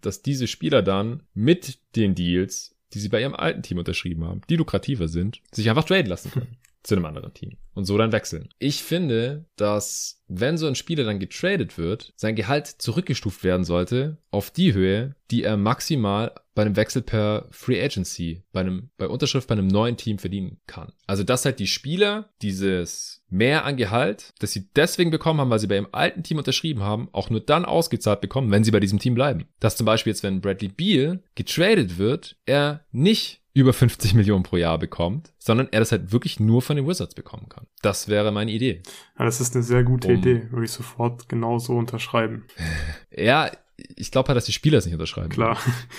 dass 0.00 0.22
diese 0.22 0.46
Spieler 0.46 0.82
dann 0.82 1.22
mit 1.34 1.78
den 1.96 2.14
Deals, 2.14 2.76
die 2.92 2.98
sie 2.98 3.08
bei 3.08 3.20
ihrem 3.20 3.34
alten 3.34 3.62
Team 3.62 3.78
unterschrieben 3.78 4.24
haben, 4.24 4.42
die 4.48 4.56
lukrativer 4.56 5.08
sind, 5.08 5.40
sich 5.52 5.68
einfach 5.68 5.84
traden 5.84 6.06
lassen 6.06 6.30
können 6.30 6.56
zu 6.84 6.94
einem 6.94 7.06
anderen 7.06 7.34
Team 7.34 7.56
und 7.74 7.86
so 7.86 7.98
dann 7.98 8.12
wechseln. 8.12 8.50
Ich 8.58 8.82
finde, 8.82 9.46
dass 9.56 10.22
wenn 10.28 10.58
so 10.58 10.66
ein 10.66 10.74
Spieler 10.74 11.04
dann 11.04 11.18
getradet 11.18 11.76
wird, 11.76 12.12
sein 12.16 12.36
Gehalt 12.36 12.66
zurückgestuft 12.66 13.42
werden 13.42 13.64
sollte 13.64 14.18
auf 14.30 14.50
die 14.50 14.74
Höhe, 14.74 15.16
die 15.30 15.42
er 15.42 15.56
maximal 15.56 16.32
bei 16.54 16.62
einem 16.62 16.76
Wechsel 16.76 17.02
per 17.02 17.48
Free 17.50 17.82
Agency, 17.82 18.44
bei 18.52 18.60
einem, 18.60 18.90
bei 18.96 19.08
Unterschrift 19.08 19.48
bei 19.48 19.54
einem 19.54 19.66
neuen 19.66 19.96
Team 19.96 20.18
verdienen 20.18 20.60
kann. 20.66 20.92
Also, 21.06 21.24
dass 21.24 21.44
halt 21.44 21.58
die 21.58 21.66
Spieler 21.66 22.30
dieses 22.42 23.24
mehr 23.28 23.64
an 23.64 23.76
Gehalt, 23.76 24.32
das 24.38 24.52
sie 24.52 24.68
deswegen 24.76 25.10
bekommen 25.10 25.40
haben, 25.40 25.50
weil 25.50 25.58
sie 25.58 25.66
bei 25.66 25.76
ihrem 25.76 25.88
alten 25.90 26.22
Team 26.22 26.38
unterschrieben 26.38 26.82
haben, 26.82 27.08
auch 27.12 27.30
nur 27.30 27.40
dann 27.40 27.64
ausgezahlt 27.64 28.20
bekommen, 28.20 28.52
wenn 28.52 28.62
sie 28.62 28.70
bei 28.70 28.80
diesem 28.80 29.00
Team 29.00 29.14
bleiben. 29.14 29.46
Dass 29.58 29.76
zum 29.76 29.86
Beispiel 29.86 30.12
jetzt, 30.12 30.22
wenn 30.22 30.40
Bradley 30.40 30.68
Beal 30.68 31.22
getradet 31.34 31.98
wird, 31.98 32.36
er 32.46 32.84
nicht 32.92 33.40
über 33.54 33.72
50 33.72 34.14
Millionen 34.14 34.42
pro 34.42 34.56
Jahr 34.56 34.78
bekommt, 34.78 35.32
sondern 35.38 35.68
er 35.70 35.78
das 35.78 35.92
halt 35.92 36.12
wirklich 36.12 36.40
nur 36.40 36.60
von 36.60 36.76
den 36.76 36.86
Wizards 36.86 37.14
bekommen 37.14 37.48
kann. 37.48 37.66
Das 37.82 38.08
wäre 38.08 38.32
meine 38.32 38.50
Idee. 38.50 38.82
Ja, 39.16 39.24
das 39.24 39.40
ist 39.40 39.54
eine 39.54 39.62
sehr 39.62 39.84
gute 39.84 40.08
um, 40.08 40.14
Idee, 40.14 40.50
würde 40.50 40.64
ich 40.64 40.72
sofort 40.72 41.28
genauso 41.28 41.74
unterschreiben. 41.74 42.44
Ja, 43.16 43.48
ich 43.76 44.10
glaube 44.10 44.28
halt, 44.28 44.36
dass 44.36 44.44
die 44.44 44.52
Spieler 44.52 44.78
es 44.78 44.86
nicht 44.86 44.94
unterschreiben. 44.94 45.28
Klar. 45.28 45.56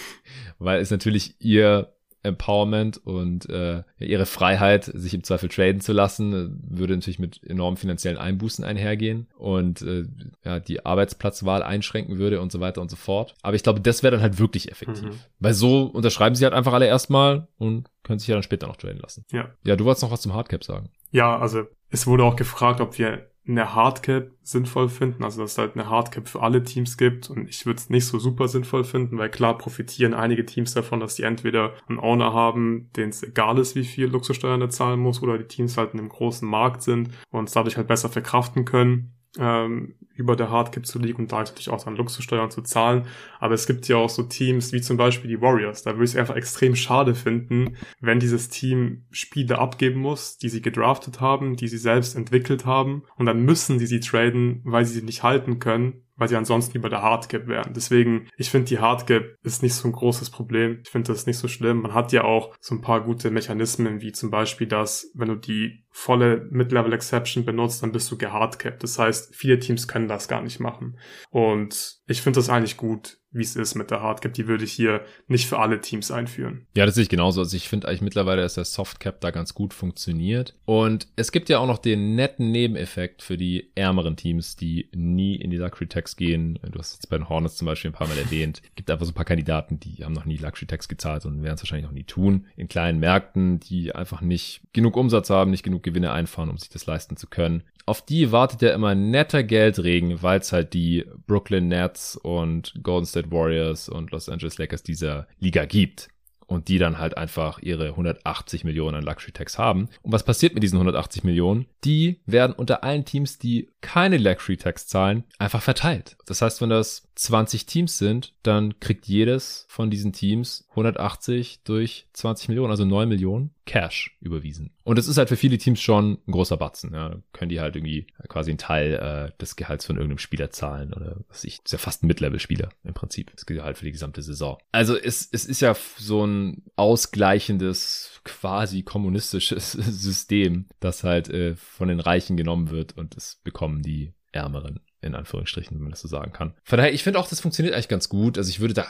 Weil 0.59 0.81
es 0.81 0.91
natürlich 0.91 1.35
ihr 1.39 1.94
Empowerment 2.25 2.97
und 3.05 3.49
äh, 3.49 3.83
ihre 3.99 4.25
Freiheit, 4.25 4.85
sich 4.85 5.13
im 5.13 5.23
Zweifel 5.23 5.49
traden 5.49 5.81
zu 5.81 5.93
lassen, 5.93 6.61
würde 6.67 6.95
natürlich 6.95 7.19
mit 7.19 7.41
enormen 7.43 7.77
finanziellen 7.77 8.17
Einbußen 8.17 8.65
einhergehen 8.65 9.27
und 9.37 9.81
äh, 9.81 10.03
ja, 10.43 10.59
die 10.59 10.85
Arbeitsplatzwahl 10.85 11.63
einschränken 11.63 12.17
würde 12.17 12.41
und 12.41 12.51
so 12.51 12.59
weiter 12.59 12.81
und 12.81 12.89
so 12.89 12.95
fort. 12.95 13.35
Aber 13.41 13.55
ich 13.55 13.63
glaube, 13.63 13.79
das 13.79 14.03
wäre 14.03 14.11
dann 14.11 14.21
halt 14.21 14.39
wirklich 14.39 14.71
effektiv. 14.71 15.03
Mhm. 15.03 15.19
Weil 15.39 15.53
so 15.53 15.83
unterschreiben 15.83 16.35
sie 16.35 16.43
halt 16.43 16.53
einfach 16.53 16.73
alle 16.73 16.87
erstmal 16.87 17.47
und 17.57 17.89
können 18.03 18.19
sich 18.19 18.27
ja 18.27 18.35
dann 18.35 18.43
später 18.43 18.67
noch 18.67 18.77
traden 18.77 18.99
lassen. 18.99 19.25
Ja. 19.31 19.49
Ja, 19.63 19.75
du 19.75 19.85
wolltest 19.85 20.03
noch 20.03 20.11
was 20.11 20.21
zum 20.21 20.33
Hardcap 20.33 20.63
sagen. 20.63 20.89
Ja, 21.11 21.37
also 21.37 21.63
es 21.89 22.07
wurde 22.07 22.23
auch 22.23 22.35
gefragt, 22.35 22.81
ob 22.81 22.97
wir 22.97 23.29
eine 23.47 23.75
Hardcap 23.75 24.31
sinnvoll 24.41 24.89
finden, 24.89 25.23
also 25.23 25.41
dass 25.41 25.53
es 25.53 25.57
halt 25.57 25.75
eine 25.75 25.89
Hardcap 25.89 26.27
für 26.27 26.41
alle 26.41 26.63
Teams 26.63 26.97
gibt 26.97 27.29
und 27.29 27.47
ich 27.47 27.65
würde 27.65 27.77
es 27.77 27.89
nicht 27.89 28.05
so 28.05 28.17
super 28.17 28.47
sinnvoll 28.47 28.83
finden, 28.83 29.17
weil 29.17 29.29
klar 29.29 29.57
profitieren 29.57 30.13
einige 30.13 30.45
Teams 30.45 30.73
davon, 30.73 30.99
dass 30.99 31.15
die 31.15 31.23
entweder 31.23 31.73
einen 31.87 31.99
Owner 31.99 32.33
haben, 32.33 32.89
denen 32.95 33.09
es 33.09 33.21
egal 33.21 33.59
ist, 33.59 33.75
wie 33.75 33.85
viel 33.85 34.07
Luxussteuern 34.07 34.61
er 34.61 34.69
zahlen 34.69 34.99
muss 34.99 35.21
oder 35.21 35.37
die 35.37 35.47
Teams 35.47 35.77
halt 35.77 35.93
in 35.93 35.99
einem 35.99 36.09
großen 36.09 36.47
Markt 36.47 36.81
sind 36.81 37.09
und 37.29 37.47
es 37.47 37.53
dadurch 37.53 37.77
halt 37.77 37.87
besser 37.87 38.09
verkraften 38.09 38.65
können 38.65 39.15
ähm, 39.39 39.95
über 40.15 40.35
der 40.35 40.49
Hardcap 40.49 40.85
zu 40.85 40.99
liegen 40.99 41.23
und 41.23 41.31
da 41.31 41.39
natürlich 41.39 41.69
auch 41.69 41.83
dann 41.83 41.95
Luxussteuern 41.95 42.49
zu 42.49 42.61
zahlen. 42.61 43.05
Aber 43.39 43.53
es 43.53 43.67
gibt 43.67 43.87
ja 43.87 43.97
auch 43.97 44.09
so 44.09 44.23
Teams 44.23 44.71
wie 44.71 44.81
zum 44.81 44.97
Beispiel 44.97 45.29
die 45.29 45.41
Warriors. 45.41 45.83
Da 45.83 45.91
würde 45.91 46.05
ich 46.05 46.11
es 46.11 46.15
einfach 46.15 46.35
extrem 46.35 46.75
schade 46.75 47.15
finden, 47.15 47.77
wenn 47.99 48.19
dieses 48.19 48.49
Team 48.49 49.05
Spiele 49.11 49.59
abgeben 49.59 49.99
muss, 49.99 50.37
die 50.37 50.49
sie 50.49 50.61
gedraftet 50.61 51.19
haben, 51.19 51.55
die 51.55 51.67
sie 51.67 51.77
selbst 51.77 52.15
entwickelt 52.15 52.65
haben 52.65 53.03
und 53.17 53.25
dann 53.25 53.41
müssen 53.41 53.79
sie 53.79 53.87
sie 53.87 53.99
traden, 53.99 54.61
weil 54.63 54.85
sie 54.85 54.99
sie 54.99 55.05
nicht 55.05 55.23
halten 55.23 55.59
können 55.59 56.05
weil 56.17 56.29
sie 56.29 56.35
ansonsten 56.35 56.77
über 56.77 56.89
der 56.89 57.01
Hardcap 57.01 57.47
wären. 57.47 57.73
Deswegen, 57.73 58.29
ich 58.37 58.49
finde, 58.49 58.67
die 58.67 58.79
Hardcap 58.79 59.35
ist 59.43 59.63
nicht 59.63 59.73
so 59.73 59.87
ein 59.87 59.91
großes 59.91 60.29
Problem. 60.29 60.79
Ich 60.83 60.89
finde 60.89 61.11
das 61.11 61.25
nicht 61.25 61.37
so 61.37 61.47
schlimm. 61.47 61.81
Man 61.81 61.93
hat 61.93 62.11
ja 62.11 62.23
auch 62.23 62.55
so 62.59 62.75
ein 62.75 62.81
paar 62.81 63.03
gute 63.03 63.31
Mechanismen, 63.31 64.01
wie 64.01 64.11
zum 64.11 64.31
Beispiel, 64.31 64.67
dass 64.67 65.11
wenn 65.13 65.27
du 65.27 65.35
die 65.35 65.84
volle 65.97 66.45
Mid-Level 66.51 66.91
Exception 66.91 67.45
benutzt, 67.45 67.81
dann 67.81 67.93
bist 67.93 68.11
du 68.11 68.17
gehardcapped. 68.17 68.83
Das 68.83 68.99
heißt, 68.99 69.33
viele 69.33 69.59
Teams 69.59 69.87
können 69.87 70.09
das 70.09 70.27
gar 70.27 70.41
nicht 70.41 70.59
machen. 70.59 70.99
Und 71.29 72.01
ich 72.05 72.21
finde 72.21 72.37
das 72.37 72.49
eigentlich 72.49 72.75
gut, 72.75 73.17
wie 73.35 73.41
es 73.41 73.55
ist 73.55 73.75
mit 73.75 73.91
der 73.91 74.01
Hardcap. 74.01 74.33
Die 74.33 74.47
würde 74.47 74.63
ich 74.63 74.71
hier 74.71 75.01
nicht 75.27 75.47
für 75.47 75.59
alle 75.59 75.81
Teams 75.81 76.09
einführen. 76.09 76.67
Ja, 76.75 76.85
das 76.85 76.95
sehe 76.95 77.03
ich 77.03 77.09
genauso. 77.09 77.41
Also 77.41 77.55
ich 77.57 77.67
finde 77.67 77.87
eigentlich 77.87 78.01
mittlerweile, 78.01 78.41
dass 78.41 78.53
der 78.53 78.63
Softcap 78.63 79.19
da 79.19 79.31
ganz 79.31 79.53
gut 79.53 79.73
funktioniert. 79.73 80.55
Und 80.65 81.07
es 81.15 81.31
gibt 81.31 81.49
ja 81.49 81.59
auch 81.59 81.67
noch 81.67 81.77
den 81.77 82.15
netten 82.15 82.51
Nebeneffekt 82.51 83.21
für 83.21 83.35
die 83.35 83.71
ärmeren 83.75 84.15
Teams, 84.15 84.55
die 84.55 84.89
nie 84.93 85.35
in 85.35 85.49
die 85.49 85.57
Luxury 85.57 85.87
Tax 85.87 86.15
gehen. 86.15 86.59
Du 86.71 86.79
hast 86.79 86.93
jetzt 86.93 87.09
bei 87.09 87.17
den 87.17 87.27
Hornets 87.27 87.57
zum 87.57 87.65
Beispiel 87.65 87.91
ein 87.91 87.95
paar 87.95 88.07
Mal 88.07 88.17
erwähnt. 88.17 88.61
Es 88.63 88.75
gibt 88.75 88.89
einfach 88.89 89.05
so 89.05 89.11
ein 89.11 89.15
paar 89.15 89.25
Kandidaten, 89.25 89.79
die 89.79 90.05
haben 90.05 90.13
noch 90.13 90.25
nie 90.25 90.37
Luxury 90.37 90.67
Tax 90.67 90.87
gezahlt 90.87 91.25
und 91.25 91.43
werden 91.43 91.55
es 91.55 91.61
wahrscheinlich 91.61 91.87
auch 91.87 91.93
nie 91.93 92.03
tun. 92.03 92.45
In 92.55 92.69
kleinen 92.69 92.99
Märkten, 92.99 93.59
die 93.59 93.93
einfach 93.93 94.21
nicht 94.21 94.61
genug 94.71 94.95
Umsatz 94.95 95.29
haben, 95.29 95.51
nicht 95.51 95.63
genug 95.63 95.83
Gewinne 95.85 96.11
einfahren, 96.11 96.49
um 96.49 96.57
sich 96.57 96.69
das 96.69 96.85
leisten 96.85 97.15
zu 97.15 97.27
können. 97.27 97.63
Auf 97.85 98.01
die 98.01 98.31
wartet 98.31 98.61
ja 98.61 98.73
immer 98.73 98.95
netter 98.95 99.43
Geldregen, 99.43 100.21
weil 100.21 100.39
es 100.39 100.51
halt 100.51 100.73
die 100.73 101.05
Brooklyn 101.27 101.67
Nets 101.67 102.17
und 102.17 102.73
Golden 102.83 103.05
State 103.05 103.31
Warriors 103.31 103.87
und 103.87 104.11
Los 104.11 104.27
Angeles 104.27 104.57
Lakers 104.57 104.83
dieser 104.83 105.27
Liga 105.39 105.65
gibt 105.65 106.09
und 106.47 106.67
die 106.67 106.77
dann 106.77 106.99
halt 106.99 107.17
einfach 107.17 107.59
ihre 107.59 107.89
180 107.89 108.63
Millionen 108.63 108.97
an 108.97 109.03
Luxury 109.03 109.31
Tax 109.31 109.57
haben. 109.57 109.89
Und 110.01 110.11
was 110.11 110.23
passiert 110.23 110.53
mit 110.53 110.63
diesen 110.63 110.77
180 110.77 111.23
Millionen? 111.23 111.67
Die 111.83 112.21
werden 112.25 112.53
unter 112.53 112.83
allen 112.83 113.05
Teams, 113.05 113.37
die 113.37 113.69
keine 113.81 114.17
Luxury 114.17 114.57
Tax 114.57 114.87
zahlen, 114.87 115.23
einfach 115.37 115.61
verteilt. 115.61 116.17
Das 116.25 116.41
heißt, 116.41 116.61
wenn 116.61 116.69
das 116.69 117.04
20 117.15 117.65
Teams 117.65 117.97
sind, 117.97 118.33
dann 118.43 118.79
kriegt 118.79 119.07
jedes 119.07 119.65
von 119.69 119.89
diesen 119.89 120.11
Teams 120.11 120.67
180 120.71 121.61
durch 121.63 122.07
20 122.13 122.49
Millionen, 122.49 122.71
also 122.71 122.83
9 122.83 123.07
Millionen 123.07 123.51
Cash 123.65 124.15
überwiesen. 124.19 124.71
Und 124.83 124.97
das 124.97 125.07
ist 125.07 125.17
halt 125.17 125.29
für 125.29 125.37
viele 125.37 125.57
Teams 125.57 125.81
schon 125.81 126.19
ein 126.27 126.31
großer 126.31 126.57
Batzen. 126.57 126.93
Ja. 126.93 127.15
können 127.31 127.49
die 127.49 127.61
halt 127.61 127.75
irgendwie 127.75 128.05
quasi 128.27 128.51
einen 128.51 128.57
Teil 128.57 128.93
äh, 128.93 129.37
des 129.41 129.55
Gehalts 129.55 129.85
von 129.85 129.95
irgendeinem 129.95 130.19
Spieler 130.19 130.51
zahlen 130.51 130.93
oder 130.93 131.17
was 131.29 131.45
ich. 131.45 131.59
Ist 131.63 131.71
ja 131.71 131.77
fast 131.77 132.03
ein 132.03 132.07
Mid-Level-Spieler 132.07 132.69
im 132.83 132.93
Prinzip. 132.93 133.31
Das 133.31 133.45
gilt 133.45 133.63
halt 133.63 133.77
für 133.77 133.85
die 133.85 133.93
gesamte 133.93 134.21
Saison. 134.21 134.57
Also 134.71 134.97
es, 134.97 135.27
es 135.31 135.45
ist 135.45 135.61
ja 135.61 135.75
so 135.97 136.25
ein 136.25 136.63
ausgleichendes, 136.75 138.21
quasi 138.25 138.83
kommunistisches 138.83 139.71
System, 139.71 140.65
das 140.79 141.03
halt 141.03 141.29
äh, 141.29 141.55
von 141.55 141.87
den 141.87 142.01
Reichen 142.01 142.35
genommen 142.35 142.71
wird 142.71 142.97
und 142.97 143.15
es 143.15 143.39
bekommen 143.43 143.81
die 143.81 144.13
Ärmeren 144.31 144.81
in 145.05 145.15
Anführungsstrichen, 145.15 145.77
wenn 145.77 145.83
man 145.83 145.91
das 145.91 146.01
so 146.01 146.07
sagen 146.07 146.33
kann. 146.33 146.53
Von 146.63 146.77
daher, 146.77 146.93
ich 146.93 147.03
finde 147.03 147.19
auch, 147.19 147.29
das 147.29 147.39
funktioniert 147.39 147.75
eigentlich 147.75 147.87
ganz 147.87 148.09
gut. 148.09 148.37
Also 148.37 148.49
ich 148.49 148.59
würde 148.59 148.73
da 148.73 148.87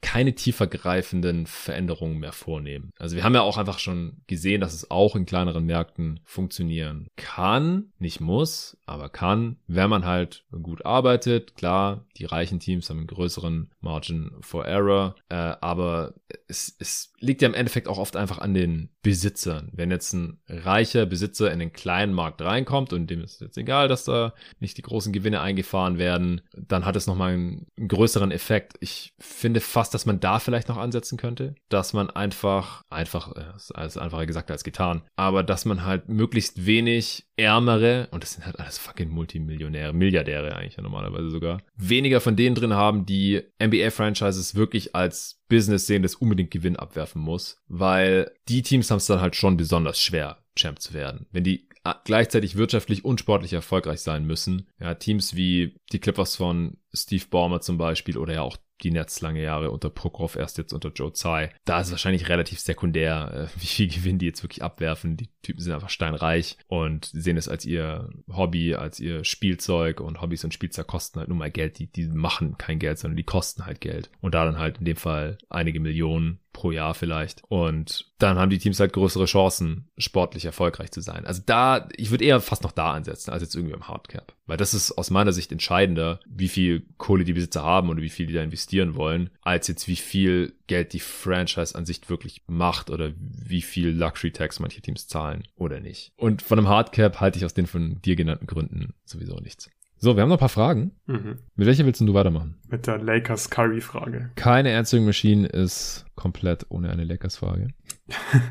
keine 0.00 0.34
tiefergreifenden 0.34 1.46
Veränderungen 1.46 2.18
mehr 2.18 2.32
vornehmen. 2.32 2.92
Also 2.98 3.16
wir 3.16 3.24
haben 3.24 3.34
ja 3.34 3.42
auch 3.42 3.58
einfach 3.58 3.78
schon 3.78 4.22
gesehen, 4.26 4.60
dass 4.60 4.74
es 4.74 4.90
auch 4.90 5.16
in 5.16 5.26
kleineren 5.26 5.66
Märkten 5.66 6.20
funktionieren 6.24 7.08
kann, 7.16 7.92
nicht 7.98 8.20
muss, 8.20 8.76
aber 8.86 9.08
kann, 9.08 9.56
wenn 9.66 9.90
man 9.90 10.06
halt 10.06 10.44
gut 10.62 10.86
arbeitet. 10.86 11.56
Klar, 11.56 12.06
die 12.16 12.24
reichen 12.24 12.60
Teams 12.60 12.88
haben 12.88 12.98
einen 12.98 13.06
größeren 13.06 13.70
Margin 13.80 14.32
for 14.40 14.66
Error, 14.66 15.16
äh, 15.28 15.34
aber 15.34 16.14
es, 16.46 16.74
es 16.78 17.12
liegt 17.18 17.42
ja 17.42 17.48
im 17.48 17.54
Endeffekt 17.54 17.88
auch 17.88 17.98
oft 17.98 18.16
einfach 18.16 18.38
an 18.38 18.54
den 18.54 18.90
Besitzern. 19.02 19.70
Wenn 19.72 19.90
jetzt 19.90 20.12
ein 20.12 20.38
reicher 20.48 21.06
Besitzer 21.06 21.52
in 21.52 21.58
den 21.58 21.72
kleinen 21.72 22.12
Markt 22.12 22.40
reinkommt 22.42 22.92
und 22.92 23.08
dem 23.08 23.22
ist 23.22 23.40
jetzt 23.40 23.58
egal, 23.58 23.88
dass 23.88 24.04
da 24.04 24.34
nicht 24.60 24.76
die 24.76 24.82
großen 24.82 25.12
Gewinne 25.12 25.40
eingefahren 25.40 25.98
werden, 25.98 26.40
dann 26.54 26.84
hat 26.84 26.96
es 26.96 27.06
nochmal 27.06 27.32
einen, 27.32 27.66
einen 27.76 27.88
größeren 27.88 28.30
Effekt. 28.30 28.76
Ich 28.80 29.14
finde 29.18 29.60
fast, 29.60 29.87
dass 29.90 30.06
man 30.06 30.20
da 30.20 30.38
vielleicht 30.38 30.68
noch 30.68 30.76
ansetzen 30.76 31.18
könnte, 31.18 31.54
dass 31.68 31.92
man 31.92 32.10
einfach, 32.10 32.82
einfach, 32.90 33.34
äh, 33.36 33.44
alles 33.74 33.96
einfacher 33.96 34.26
gesagt 34.26 34.50
als 34.50 34.64
getan, 34.64 35.02
aber 35.16 35.42
dass 35.42 35.64
man 35.64 35.84
halt 35.84 36.08
möglichst 36.08 36.66
wenig 36.66 37.26
ärmere, 37.36 38.08
und 38.10 38.22
das 38.22 38.32
sind 38.32 38.44
halt 38.44 38.58
alles 38.58 38.78
fucking 38.78 39.08
Multimillionäre, 39.08 39.92
Milliardäre 39.92 40.56
eigentlich 40.56 40.76
ja 40.76 40.82
normalerweise 40.82 41.30
sogar, 41.30 41.62
weniger 41.76 42.20
von 42.20 42.36
denen 42.36 42.54
drin 42.54 42.74
haben, 42.74 43.06
die 43.06 43.42
NBA-Franchises 43.62 44.54
wirklich 44.54 44.94
als 44.94 45.37
Business 45.48 45.86
sehen, 45.86 46.02
das 46.02 46.14
unbedingt 46.14 46.50
Gewinn 46.50 46.76
abwerfen 46.76 47.22
muss, 47.22 47.62
weil 47.68 48.30
die 48.48 48.62
Teams 48.62 48.90
haben 48.90 48.98
es 48.98 49.06
dann 49.06 49.20
halt 49.20 49.36
schon 49.36 49.56
besonders 49.56 50.00
schwer, 50.00 50.38
Champ 50.56 50.80
zu 50.80 50.92
werden. 50.92 51.26
Wenn 51.30 51.44
die 51.44 51.68
gleichzeitig 52.04 52.56
wirtschaftlich 52.56 53.04
und 53.04 53.20
sportlich 53.20 53.52
erfolgreich 53.52 54.00
sein 54.00 54.26
müssen. 54.26 54.66
Ja, 54.80 54.94
Teams 54.94 55.36
wie 55.36 55.76
die 55.92 55.98
Clippers 55.98 56.36
von 56.36 56.76
Steve 56.92 57.24
Ballmer 57.30 57.60
zum 57.60 57.78
Beispiel 57.78 58.18
oder 58.18 58.34
ja 58.34 58.42
auch 58.42 58.56
die 58.82 58.90
Nets 58.92 59.20
lange 59.20 59.42
Jahre 59.42 59.72
unter 59.72 59.90
Prokhorov, 59.90 60.36
erst 60.36 60.56
jetzt 60.58 60.72
unter 60.72 60.90
Joe 60.90 61.12
Tsai. 61.12 61.50
Da 61.64 61.80
ist 61.80 61.90
wahrscheinlich 61.90 62.28
relativ 62.28 62.60
sekundär, 62.60 63.48
äh, 63.56 63.60
wie 63.60 63.66
viel 63.66 63.88
Gewinn 63.88 64.18
die 64.18 64.26
jetzt 64.26 64.42
wirklich 64.42 64.62
abwerfen. 64.62 65.16
Die 65.16 65.28
Typen 65.42 65.60
sind 65.60 65.72
einfach 65.72 65.90
steinreich 65.90 66.56
und 66.68 67.06
sehen 67.06 67.36
es 67.36 67.48
als 67.48 67.64
ihr 67.64 68.10
Hobby, 68.28 68.74
als 68.74 69.00
ihr 69.00 69.24
Spielzeug 69.24 70.00
und 70.00 70.20
Hobbys 70.20 70.44
und 70.44 70.54
Spielzeug 70.54 70.86
kosten 70.86 71.18
halt 71.18 71.28
nur 71.28 71.38
mal 71.38 71.50
Geld. 71.50 71.78
Die, 71.78 71.90
die 71.90 72.06
machen 72.06 72.56
kein 72.56 72.78
Geld, 72.78 72.98
sondern 72.98 73.16
die 73.16 73.24
kosten 73.24 73.66
halt 73.66 73.80
Geld. 73.80 74.10
Und 74.20 74.34
da 74.34 74.44
dann 74.44 74.58
halt 74.58 74.78
in 74.78 74.84
dem 74.84 74.96
Fall 74.96 75.37
einige 75.48 75.80
Millionen 75.80 76.40
pro 76.52 76.72
Jahr 76.72 76.94
vielleicht. 76.94 77.42
Und 77.48 78.10
dann 78.18 78.36
haben 78.36 78.50
die 78.50 78.58
Teams 78.58 78.80
halt 78.80 78.92
größere 78.92 79.26
Chancen, 79.26 79.88
sportlich 79.96 80.44
erfolgreich 80.44 80.90
zu 80.90 81.00
sein. 81.00 81.24
Also 81.24 81.40
da, 81.46 81.88
ich 81.96 82.10
würde 82.10 82.24
eher 82.24 82.40
fast 82.40 82.64
noch 82.64 82.72
da 82.72 82.92
ansetzen, 82.92 83.30
als 83.30 83.42
jetzt 83.42 83.54
irgendwie 83.54 83.74
im 83.74 83.86
Hardcap. 83.86 84.34
Weil 84.46 84.56
das 84.56 84.74
ist 84.74 84.92
aus 84.92 85.10
meiner 85.10 85.32
Sicht 85.32 85.52
entscheidender, 85.52 86.18
wie 86.26 86.48
viel 86.48 86.84
Kohle 86.96 87.24
die 87.24 87.34
Besitzer 87.34 87.62
haben 87.62 87.90
oder 87.90 88.02
wie 88.02 88.08
viel 88.08 88.26
die 88.26 88.32
da 88.32 88.42
investieren 88.42 88.96
wollen, 88.96 89.30
als 89.40 89.68
jetzt 89.68 89.86
wie 89.86 89.96
viel 89.96 90.54
Geld 90.66 90.92
die 90.92 91.00
Franchise 91.00 91.76
an 91.76 91.86
sich 91.86 92.08
wirklich 92.10 92.42
macht 92.48 92.90
oder 92.90 93.12
wie 93.16 93.62
viel 93.62 93.90
Luxury 93.90 94.32
Tax 94.32 94.58
manche 94.58 94.80
Teams 94.80 95.06
zahlen 95.06 95.46
oder 95.54 95.80
nicht. 95.80 96.12
Und 96.16 96.42
von 96.42 96.58
einem 96.58 96.68
Hardcap 96.68 97.20
halte 97.20 97.38
ich 97.38 97.44
aus 97.44 97.54
den 97.54 97.66
von 97.66 98.02
dir 98.02 98.16
genannten 98.16 98.46
Gründen 98.46 98.94
sowieso 99.04 99.36
nichts. 99.36 99.70
So, 100.00 100.14
wir 100.14 100.22
haben 100.22 100.28
noch 100.28 100.36
ein 100.36 100.40
paar 100.40 100.48
Fragen. 100.48 100.92
Mhm. 101.06 101.38
Mit 101.56 101.66
welcher 101.66 101.84
willst 101.84 102.00
du 102.00 102.14
weitermachen? 102.14 102.56
Mit 102.68 102.86
der 102.86 102.98
Lakers 102.98 103.50
Curry 103.50 103.80
Frage. 103.80 104.30
Keine 104.36 104.76
Answering 104.78 105.04
Machine 105.04 105.46
ist 105.48 106.06
komplett 106.14 106.66
ohne 106.68 106.90
eine 106.90 107.02
Lakers 107.02 107.36
Frage. 107.36 107.68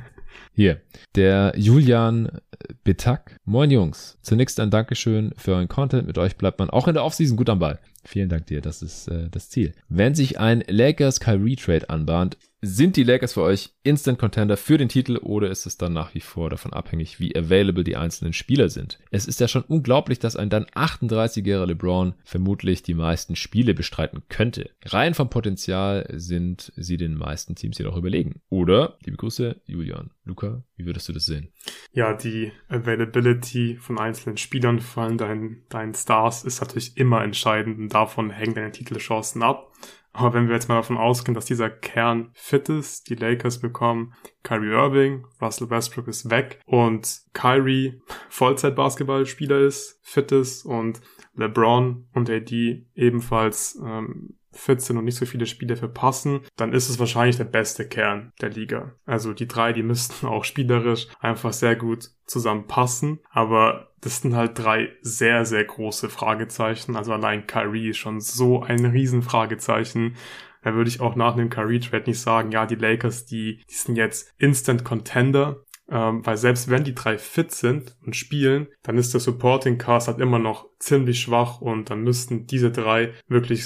Hier, 0.52 0.82
der 1.16 1.54
Julian 1.56 2.40
Betak. 2.84 3.38
Moin 3.46 3.72
Jungs. 3.72 4.18
Zunächst 4.22 4.60
ein 4.60 4.72
Dankeschön 4.72 5.34
für 5.38 5.54
euren 5.54 5.70
Content. 5.70 6.06
Mit 6.06 6.18
euch 6.18 6.36
bleibt 6.36 6.60
man 6.60 6.70
auch 6.70 6.88
in 6.90 6.96
der 6.96 7.06
Offseason 7.06 7.38
gut 7.38 7.50
am 7.50 7.60
Ball. 7.60 7.80
Vielen 8.08 8.30
Dank 8.30 8.46
dir, 8.46 8.62
das 8.62 8.82
ist 8.82 9.10
äh, 9.10 9.28
das 9.30 9.50
Ziel. 9.50 9.74
Wenn 9.90 10.16
sich 10.16 10.40
ein 10.40 10.64
Lakers 10.66 11.20
Kyrie 11.20 11.58
Trade 11.58 11.90
anbahnt, 11.90 12.38
sind 12.62 12.96
die 12.96 13.04
Lakers 13.04 13.34
für 13.34 13.42
euch 13.42 13.76
Instant 13.84 14.18
Contender 14.18 14.58
für 14.58 14.78
den 14.78 14.90
Titel 14.90 15.18
oder 15.18 15.50
ist 15.50 15.66
es 15.66 15.78
dann 15.78 15.94
nach 15.94 16.16
wie 16.16 16.22
vor 16.22 16.50
davon 16.50 16.74
abhängig, 16.74 17.20
wie 17.20 17.36
available 17.36 17.84
die 17.84 17.96
einzelnen 17.96 18.34
Spieler 18.34 18.70
sind? 18.70 19.00
Es 19.12 19.28
ist 19.28 19.40
ja 19.40 19.48
schon 19.48 19.62
unglaublich, 19.64 20.20
dass 20.20 20.36
ein 20.36 20.50
dann 20.50 20.66
38-jähriger 20.66 21.68
LeBron 21.68 22.16
vermutlich 22.24 22.82
die 22.82 22.96
meisten 22.96 23.36
Spiele 23.36 23.74
bestreiten 23.74 24.24
könnte. 24.30 24.72
Rein 24.86 25.14
vom 25.14 25.30
Potenzial 25.30 26.08
sind 26.14 26.74
sie 26.76 26.98
den 26.98 27.14
meisten 27.14 27.56
Teams 27.56 27.78
jedoch 27.78 27.96
überlegen. 27.96 28.42
Oder, 28.50 28.98
liebe 29.04 29.18
Grüße, 29.18 29.62
Julian. 29.66 30.12
Luca, 30.26 30.64
wie 30.76 30.86
würdest 30.86 31.08
du 31.08 31.14
das 31.14 31.26
sehen? 31.26 31.50
Ja, 31.94 32.14
die 32.14 32.52
Availability 32.68 33.78
von 33.80 33.98
einzelnen 33.98 34.38
Spielern, 34.38 34.80
vor 34.80 35.04
allem 35.04 35.18
deinen, 35.18 35.64
deinen 35.70 35.94
Stars, 35.94 36.44
ist 36.44 36.60
natürlich 36.60 36.98
immer 36.98 37.24
entscheidend 37.24 37.80
davon 37.98 38.30
hängen 38.30 38.56
deine 38.56 38.72
Titelchancen 38.72 39.44
ab. 39.44 39.72
Aber 40.14 40.34
wenn 40.34 40.48
wir 40.48 40.56
jetzt 40.56 40.68
mal 40.68 40.78
davon 40.78 40.98
ausgehen, 40.98 41.36
dass 41.36 41.46
dieser 41.46 41.70
Kern 41.70 42.32
fit 42.34 42.70
ist, 42.70 43.08
die 43.10 43.16
Lakers 43.16 43.60
bekommen 43.60 44.14
Kyrie 44.42 44.72
Irving, 44.72 45.28
Russell 45.40 45.70
Westbrook 45.70 46.08
ist 46.08 46.32
weg 46.32 46.60
und 46.66 47.22
Kyrie 47.34 48.02
Vollzeit-Basketballspieler 48.30 49.60
ist, 49.60 50.00
fit 50.02 50.32
ist 50.32 50.66
und 50.66 51.02
LeBron 51.36 52.08
und 52.14 52.30
AD 52.32 52.88
ebenfalls 52.96 53.80
ähm, 53.86 54.38
fit 54.52 54.82
sind 54.82 54.98
und 54.98 55.06
nicht 55.06 55.18
so 55.18 55.26
viele 55.26 55.46
Spiele 55.46 55.76
verpassen, 55.76 56.42
dann 56.56 56.74
ist 56.74 56.90
es 56.90 57.00
wahrscheinlich 57.00 57.38
der 57.38 57.44
beste 57.46 57.88
Kern 57.88 58.34
der 58.42 58.50
Liga. 58.50 58.96
Also 59.06 59.34
die 59.34 59.48
drei, 59.48 59.72
die 59.72 59.84
müssten 59.84 60.26
auch 60.28 60.44
spielerisch 60.44 61.08
einfach 61.20 61.54
sehr 61.54 61.76
gut 61.76 62.10
zusammenpassen, 62.26 63.20
aber 63.30 63.87
das 64.02 64.22
sind 64.22 64.36
halt 64.36 64.58
drei 64.58 64.90
sehr, 65.02 65.46
sehr 65.46 65.64
große 65.64 66.10
Fragezeichen. 66.10 66.96
Also 66.96 67.14
allein 67.14 67.48
Kyrie 67.48 67.90
ist 67.90 67.98
schon 67.98 68.22
so 68.22 68.62
ein 68.62 68.86
Riesenfragezeichen. 68.86 70.16
Da 70.64 70.74
würde 70.74 70.90
ich 70.90 71.02
auch 71.02 71.16
nach 71.16 71.36
dem 71.36 71.50
Kyrie-Trade 71.50 72.06
nicht 72.08 72.20
sagen, 72.20 72.52
ja, 72.52 72.66
die 72.66 72.76
Lakers, 72.76 73.26
die, 73.26 73.64
die 73.70 73.74
sind 73.74 73.96
jetzt 73.96 74.34
Instant 74.38 74.84
Contender, 74.84 75.64
ähm, 75.90 76.26
weil 76.26 76.38
selbst 76.38 76.70
wenn 76.70 76.84
die 76.84 76.96
drei 76.96 77.18
fit 77.18 77.52
sind 77.52 77.96
und 78.06 78.16
spielen, 78.16 78.68
dann 78.84 78.98
ist 78.98 79.14
der 79.14 79.22
Supporting 79.22 79.78
Cast 79.78 80.08
halt 80.08 80.20
immer 80.20 80.40
noch 80.40 80.68
ziemlich 80.80 81.22
schwach 81.22 81.62
und 81.62 81.90
dann 81.90 82.02
müssten 82.02 82.46
diese 82.48 82.72
drei 82.72 83.14
wirklich 83.28 83.66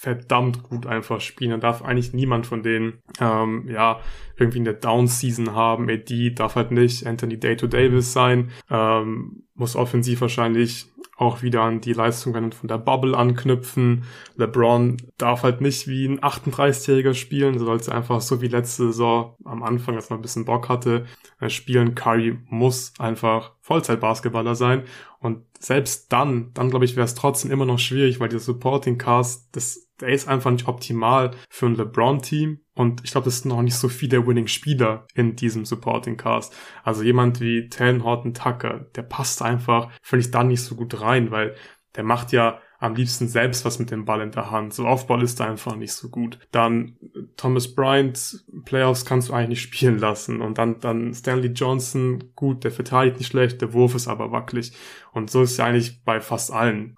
verdammt 0.00 0.62
gut 0.62 0.86
einfach 0.86 1.20
spielen. 1.20 1.50
Dann 1.50 1.60
darf 1.60 1.82
eigentlich 1.82 2.12
niemand 2.12 2.46
von 2.46 2.62
denen 2.62 3.02
ähm, 3.20 3.66
ja 3.68 4.00
irgendwie 4.36 4.60
eine 4.60 4.74
Down-Season 4.74 5.54
haben. 5.54 5.90
AD 5.90 6.30
darf 6.36 6.54
halt 6.54 6.70
nicht 6.70 7.04
Anthony 7.04 7.40
Day-to-Davis 7.40 8.12
sein. 8.12 8.52
Ähm, 8.70 9.42
muss 9.54 9.74
offensiv 9.74 10.20
wahrscheinlich 10.20 10.86
auch 11.16 11.42
wieder 11.42 11.62
an 11.62 11.80
die 11.80 11.94
Leistungen 11.94 12.52
von 12.52 12.68
der 12.68 12.78
Bubble 12.78 13.16
anknüpfen. 13.16 14.04
LeBron 14.36 14.98
darf 15.18 15.42
halt 15.42 15.60
nicht 15.60 15.88
wie 15.88 16.06
ein 16.06 16.20
38-Jähriger 16.20 17.14
spielen, 17.14 17.58
sollte 17.58 17.92
einfach 17.92 18.20
so 18.20 18.40
wie 18.40 18.46
letzte 18.46 18.84
Saison 18.86 19.34
am 19.44 19.64
Anfang, 19.64 19.96
als 19.96 20.10
man 20.10 20.20
ein 20.20 20.22
bisschen 20.22 20.44
Bock 20.44 20.68
hatte, 20.68 21.06
äh, 21.40 21.50
spielen. 21.50 21.96
Curry 21.96 22.38
muss 22.48 22.92
einfach 23.00 23.54
Vollzeit-Basketballer 23.62 24.54
sein. 24.54 24.84
Und 25.18 25.42
selbst 25.58 26.12
dann, 26.12 26.52
dann 26.54 26.70
glaube 26.70 26.84
ich, 26.84 26.94
wäre 26.94 27.06
es 27.06 27.16
trotzdem 27.16 27.50
immer 27.50 27.66
noch 27.66 27.80
schwierig, 27.80 28.20
weil 28.20 28.28
der 28.28 28.38
Supporting 28.38 28.96
Cast, 28.96 29.48
das, 29.56 29.87
der 30.00 30.10
ist 30.10 30.28
einfach 30.28 30.50
nicht 30.50 30.68
optimal 30.68 31.32
für 31.48 31.66
ein 31.66 31.74
LeBron-Team. 31.74 32.60
Und 32.74 33.02
ich 33.04 33.10
glaube, 33.10 33.28
es 33.28 33.40
sind 33.40 33.50
noch 33.50 33.62
nicht 33.62 33.74
so 33.74 33.88
viele 33.88 34.26
Winning-Spieler 34.26 35.06
in 35.14 35.36
diesem 35.36 35.64
Supporting 35.64 36.16
Cast. 36.16 36.54
Also 36.84 37.02
jemand 37.02 37.40
wie 37.40 37.68
Tan 37.68 38.04
Horton 38.04 38.34
Tucker, 38.34 38.86
der 38.94 39.02
passt 39.02 39.42
einfach, 39.42 39.90
ich, 40.12 40.30
da 40.30 40.44
nicht 40.44 40.62
so 40.62 40.76
gut 40.76 41.00
rein, 41.00 41.30
weil 41.30 41.54
der 41.96 42.04
macht 42.04 42.32
ja 42.32 42.60
am 42.80 42.94
liebsten 42.94 43.26
selbst 43.26 43.64
was 43.64 43.80
mit 43.80 43.90
dem 43.90 44.04
Ball 44.04 44.20
in 44.20 44.30
der 44.30 44.52
Hand. 44.52 44.72
So 44.72 44.86
Aufball 44.86 45.22
ist 45.22 45.40
da 45.40 45.46
einfach 45.46 45.74
nicht 45.74 45.92
so 45.92 46.08
gut. 46.10 46.38
Dann 46.52 46.96
Thomas 47.36 47.74
Bryant, 47.74 48.44
Playoffs 48.64 49.04
kannst 49.04 49.28
du 49.28 49.32
eigentlich 49.32 49.48
nicht 49.48 49.62
spielen 49.62 49.98
lassen. 49.98 50.40
Und 50.40 50.58
dann, 50.58 50.78
dann 50.78 51.12
Stanley 51.12 51.48
Johnson, 51.48 52.32
gut, 52.36 52.62
der 52.62 52.70
verteidigt 52.70 53.18
nicht 53.18 53.26
schlecht, 53.26 53.60
der 53.60 53.72
Wurf 53.72 53.96
ist 53.96 54.06
aber 54.06 54.30
wackelig. 54.30 54.72
Und 55.12 55.28
so 55.28 55.42
ist 55.42 55.52
es 55.52 55.56
ja 55.56 55.64
eigentlich 55.64 56.04
bei 56.04 56.20
fast 56.20 56.52
allen 56.52 56.94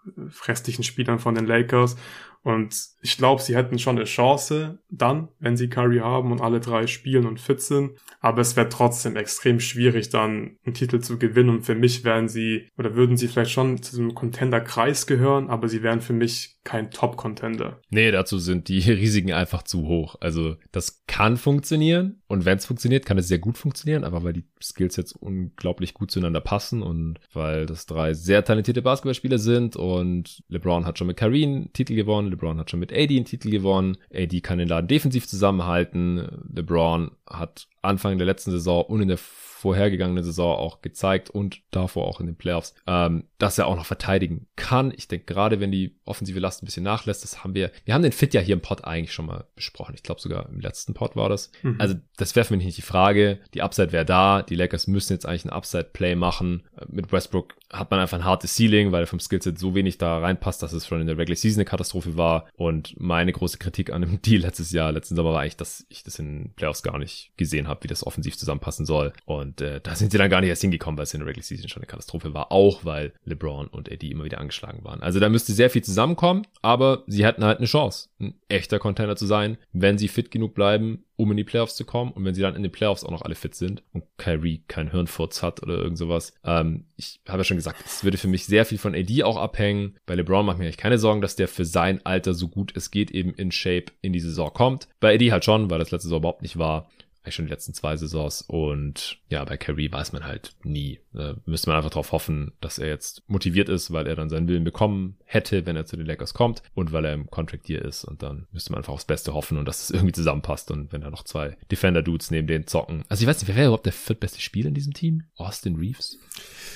restlichen 0.47 0.83
Spielern 0.83 1.19
von 1.19 1.35
den 1.35 1.47
Lakers. 1.47 1.97
Und 2.43 2.75
ich 3.03 3.19
glaube, 3.19 3.43
sie 3.43 3.55
hätten 3.55 3.79
schon 3.79 3.97
eine 3.97 4.07
Chance 4.07 4.79
dann, 4.89 5.29
wenn 5.39 5.57
sie 5.57 5.69
Curry 5.69 5.99
haben 5.99 6.33
und 6.33 6.41
alle 6.41 6.61
drei 6.61 6.87
spielen 6.87 7.27
und 7.27 7.41
fit 7.41 7.61
sind. 7.61 7.93
Aber 8.21 8.41
es 8.41 8.57
wäre 8.57 8.69
trotzdem 8.69 9.17
extrem 9.17 9.61
schwierig, 9.61 10.09
dann 10.09 10.57
einen 10.65 10.75
Titel 10.75 11.01
zu 11.01 11.19
gewinnen. 11.19 11.51
Und 11.51 11.63
für 11.63 11.75
mich 11.75 12.05
wären 12.05 12.29
sie, 12.29 12.69
oder 12.79 12.95
würden 12.95 13.17
sie 13.17 13.29
vielleicht 13.29 13.51
schon 13.51 13.83
zu 13.83 13.93
diesem 13.93 14.15
Contender-Kreis 14.15 15.07
gehören, 15.07 15.51
aber 15.51 15.69
sie 15.69 15.83
wären 15.83 16.01
für 16.01 16.13
mich 16.15 16.57
kein 16.65 16.91
Top-Contender. 16.91 17.81
Nee, 17.91 18.11
dazu 18.11 18.39
sind 18.39 18.69
die 18.69 18.79
Risiken 18.91 19.33
einfach 19.33 19.63
zu 19.63 19.87
hoch. 19.87 20.17
Also 20.21 20.57
das 20.73 21.05
kann 21.07 21.37
funktionieren 21.37 22.21
und 22.27 22.45
wenn 22.45 22.59
es 22.59 22.67
funktioniert, 22.67 23.07
kann 23.07 23.19
es 23.19 23.29
sehr 23.29 23.39
gut 23.39 23.57
funktionieren, 23.57 24.05
aber 24.05 24.23
weil 24.23 24.35
die 24.35 24.45
Skills 24.63 24.97
jetzt 24.97 25.13
unglaublich 25.13 25.95
gut 25.95 26.11
zueinander 26.11 26.41
passen 26.41 26.83
und 26.83 27.19
weil 27.33 27.67
das 27.67 27.87
drei 27.87 28.15
sehr 28.15 28.45
talentierte 28.45 28.83
Basketballspieler 28.83 29.39
sind 29.39 29.75
und 29.77 30.43
LeBron 30.49 30.85
hat 30.87 30.99
schon 30.99 31.07
mit 31.07 31.17
Kareem 31.17 31.73
Titel 31.73 31.95
gewonnen, 31.95 32.30
LeBron 32.31 32.59
hat 32.59 32.71
schon 32.71 32.81
mit 32.81 32.93
AD 32.93 33.15
einen 33.15 33.25
Titel 33.25 33.51
gewonnen, 33.51 33.97
AD 34.15 34.41
kann 34.41 34.59
den 34.59 34.69
Laden 34.69 34.89
defensiv 34.89 35.27
zusammenhalten, 35.27 36.47
LeBron 36.55 37.13
hat 37.29 37.69
Anfang 37.83 38.19
der 38.19 38.27
letzten 38.27 38.51
Saison 38.51 38.85
und 38.85 39.03
in 39.03 39.09
der 39.09 39.19
vorhergegangenen 39.61 40.25
Saison 40.25 40.57
auch 40.57 40.81
gezeigt 40.81 41.29
und 41.29 41.61
davor 41.71 42.07
auch 42.07 42.21
in 42.21 42.27
den 42.27 42.37
Playoffs, 42.37 42.75
ähm, 42.87 43.25
dass 43.37 43.59
er 43.59 43.67
auch 43.67 43.77
noch 43.77 43.85
verteidigen 43.85 44.47
kann. 44.57 44.93
Ich 44.97 45.07
denke, 45.07 45.27
gerade 45.27 45.61
wenn 45.61 45.71
die 45.71 45.97
offensive 46.07 46.41
Last 46.41 46.63
ein 46.63 46.67
bisschen 46.67 46.83
nachlässt, 46.83 47.25
das 47.25 47.45
haben 47.45 47.55
wir, 47.55 47.71
wir 47.85 47.93
haben 47.93 48.03
den 48.03 48.13
Fit 48.13 48.33
ja 48.33 48.41
hier 48.41 48.55
im 48.55 48.63
Pod 48.63 48.85
eigentlich 48.85 49.13
schon 49.13 49.27
mal 49.27 49.45
besprochen. 49.55 49.95
Ich 49.95 50.03
glaube 50.03 50.21
sogar 50.21 50.49
im 50.49 50.61
letzten 50.61 50.95
Pod 50.95 51.15
war 51.15 51.29
das. 51.29 51.53
Mhm. 51.63 51.77
Also 51.79 51.95
das 52.17 52.35
wäre 52.37 52.47
für 52.47 52.57
mich 52.57 52.65
nicht 52.65 52.79
die 52.79 52.83
Frage. 52.83 53.39
Die 53.53 53.61
Upside 53.61 53.93
wäre 53.93 54.07
da. 54.07 54.43
Die 54.43 54.55
Lakers 54.55 54.87
müssen 54.87 55.13
jetzt 55.13 55.27
eigentlich 55.27 55.45
ein 55.45 55.51
Upside-Play 55.51 56.15
machen. 56.17 56.63
Mit 56.89 57.13
Westbrook 57.13 57.55
hat 57.71 57.91
man 57.91 58.01
einfach 58.01 58.19
ein 58.19 58.25
hartes 58.25 58.57
Ceiling, 58.57 58.93
weil 58.93 59.03
er 59.03 59.07
vom 59.07 59.21
Skillset 59.21 59.59
so 59.59 59.75
wenig 59.75 59.99
da 59.99 60.19
reinpasst, 60.19 60.63
dass 60.63 60.73
es 60.73 60.87
schon 60.87 61.01
in 61.01 61.07
der 61.07 61.19
Regular 61.19 61.37
Season 61.37 61.61
eine 61.61 61.65
Katastrophe 61.67 62.17
war. 62.17 62.49
Und 62.57 62.99
meine 62.99 63.33
große 63.33 63.59
Kritik 63.59 63.93
an 63.93 64.03
dem 64.03 64.23
Deal 64.23 64.41
letztes 64.41 64.73
Jahr, 64.73 64.93
letzten 64.93 65.17
Sommer 65.17 65.33
war 65.33 65.41
eigentlich, 65.41 65.57
dass 65.57 65.87
ich 65.89 66.03
das 66.03 66.19
in 66.19 66.53
Playoffs 66.57 66.83
gar 66.83 66.99
nicht 66.99 67.33
gesehen 67.37 67.69
habe, 67.69 67.85
wie 67.85 67.89
das 67.89 68.07
offensiv 68.07 68.37
zusammenpassen 68.37 68.87
soll. 68.87 69.13
Und 69.25 69.50
äh, 69.61 69.81
da 69.83 69.95
sind 69.95 70.13
sie 70.13 70.19
dann 70.19 70.31
gar 70.31 70.41
nicht 70.41 70.51
erst 70.51 70.63
hingekommen, 70.63 70.99
weil 70.99 71.05
es 71.05 71.15
in 71.15 71.21
der 71.21 71.29
Regular 71.29 71.45
Season 71.45 71.69
schon 71.69 71.83
eine 71.83 71.87
Katastrophe 71.87 72.35
war, 72.35 72.53
auch 72.53 72.85
weil 72.85 73.13
LeBron 73.25 73.67
und 73.69 73.91
Eddie 73.91 74.11
immer 74.11 74.25
wieder 74.25 74.39
angeschlagen 74.39 74.85
waren. 74.85 75.03
Also 75.03 75.21
da 75.21 75.29
müsste 75.29 75.53
sehr 75.53 75.71
viel 75.71 75.83
zusammenkommen, 75.83 76.47
aber 76.63 77.05
sie 77.07 77.25
hätten 77.25 77.45
halt 77.45 77.59
eine 77.59 77.67
Chance, 77.67 78.09
ein 78.21 78.35
echter 78.49 78.79
Container 78.79 79.17
zu 79.17 79.27
sein, 79.27 79.59
wenn 79.73 79.99
sie 79.99 80.09
fit 80.09 80.31
genug 80.31 80.55
bleiben, 80.55 81.05
um 81.17 81.31
in 81.31 81.37
die 81.37 81.45
Playoffs 81.45 81.77
zu 81.77 81.85
kommen 81.85 82.13
und 82.13 82.25
wenn 82.25 82.35
sie 82.35 82.41
dann 82.41 82.57
in 82.57 82.63
den 82.63 82.73
Playoffs 82.73 83.05
auch 83.05 83.11
noch 83.11 83.23
alle 83.23 83.35
fit 83.35 83.55
sind 83.55 83.83
und 83.93 84.05
Kyrie 84.17 84.65
kein 84.69 84.91
Hirnfurz 84.91 85.43
hat 85.43 85.63
oder 85.63 85.75
irgend 85.75 85.99
sowas. 85.99 86.33
Ähm, 86.45 86.87
ich 86.97 87.21
habe 87.29 87.39
ja 87.39 87.45
schon 87.45 87.59
gesagt, 87.59 87.83
es 87.85 88.05
würde 88.05 88.17
für 88.17 88.29
mich 88.29 88.47
sehr 88.47 88.65
viel 88.65 88.79
von 88.79 88.95
AD 88.95 89.23
auch 89.25 89.37
abhängen. 89.37 89.99
Bei 90.07 90.15
LeBron 90.15 90.47
mache 90.47 90.57
ich 90.57 90.59
mir 90.61 90.65
eigentlich 90.67 90.77
keine 90.79 90.99
Sorgen, 90.99 91.21
dass 91.21 91.37
der 91.37 91.49
für 91.49 91.65
sein 91.65 92.05
Alter 92.05 92.33
so 92.33 92.49
gut 92.49 92.73
es 92.75 92.91
geht 92.91 93.11
eben 93.11 93.35
in 93.35 93.53
Shape 93.53 93.93
in 94.01 94.13
die 94.13 94.21
Saison 94.21 94.53
kommt. 94.53 94.89
Bei 94.99 95.15
AD 95.15 95.31
halt 95.31 95.45
schon, 95.45 95.71
weil 95.71 95.79
das 95.79 95.91
letzte 95.91 96.09
Saison 96.09 96.21
überhaupt 96.21 96.43
nicht 96.43 96.59
war 96.59 96.89
eigentlich 97.23 97.35
schon 97.35 97.47
die 97.47 97.51
letzten 97.51 97.75
zwei 97.75 97.97
Saisons. 97.97 98.43
Und 98.43 99.19
ja, 99.29 99.45
bei 99.45 99.57
Carey 99.57 99.93
weiß 99.93 100.13
man 100.13 100.25
halt 100.25 100.55
nie. 100.63 101.01
Da 101.13 101.37
müsste 101.45 101.69
man 101.69 101.77
einfach 101.77 101.91
darauf 101.91 102.13
hoffen, 102.13 102.53
dass 102.61 102.79
er 102.79 102.89
jetzt 102.89 103.23
motiviert 103.29 103.69
ist, 103.69 103.93
weil 103.93 104.07
er 104.07 104.17
dann 104.17 104.31
seinen 104.31 104.49
Willen 104.49 104.65
bekommen 104.65 105.17
hätte, 105.25 105.67
wenn 105.67 105.77
er 105.77 105.87
zu 105.87 105.97
den 105.97 106.07
Lakers 106.07 106.35
kommt 106.35 106.63
und 106.75 106.93
weil 106.93 107.05
er 107.05 107.13
im 107.13 107.31
Contract 107.31 107.67
hier 107.67 107.85
ist. 107.85 108.05
Und 108.05 108.23
dann 108.23 108.47
müsste 108.53 108.73
man 108.73 108.79
einfach 108.79 108.93
aufs 108.93 109.05
Beste 109.05 109.35
hoffen 109.35 109.59
und 109.59 109.67
dass 109.67 109.83
es 109.83 109.91
irgendwie 109.91 110.13
zusammenpasst. 110.13 110.71
Und 110.71 110.93
wenn 110.93 111.03
da 111.03 111.11
noch 111.11 111.25
zwei 111.25 111.57
Defender-Dudes 111.71 112.31
neben 112.31 112.47
denen 112.47 112.67
zocken. 112.67 113.05
Also 113.09 113.23
ich 113.23 113.29
weiß 113.29 113.41
nicht, 113.41 113.49
wer 113.49 113.57
wäre 113.57 113.67
überhaupt 113.67 113.87
der 113.87 113.93
viertbeste 113.93 114.41
Spieler 114.41 114.69
in 114.69 114.75
diesem 114.75 114.95
Team? 114.95 115.25
Austin 115.37 115.77
Reeves? 115.77 116.19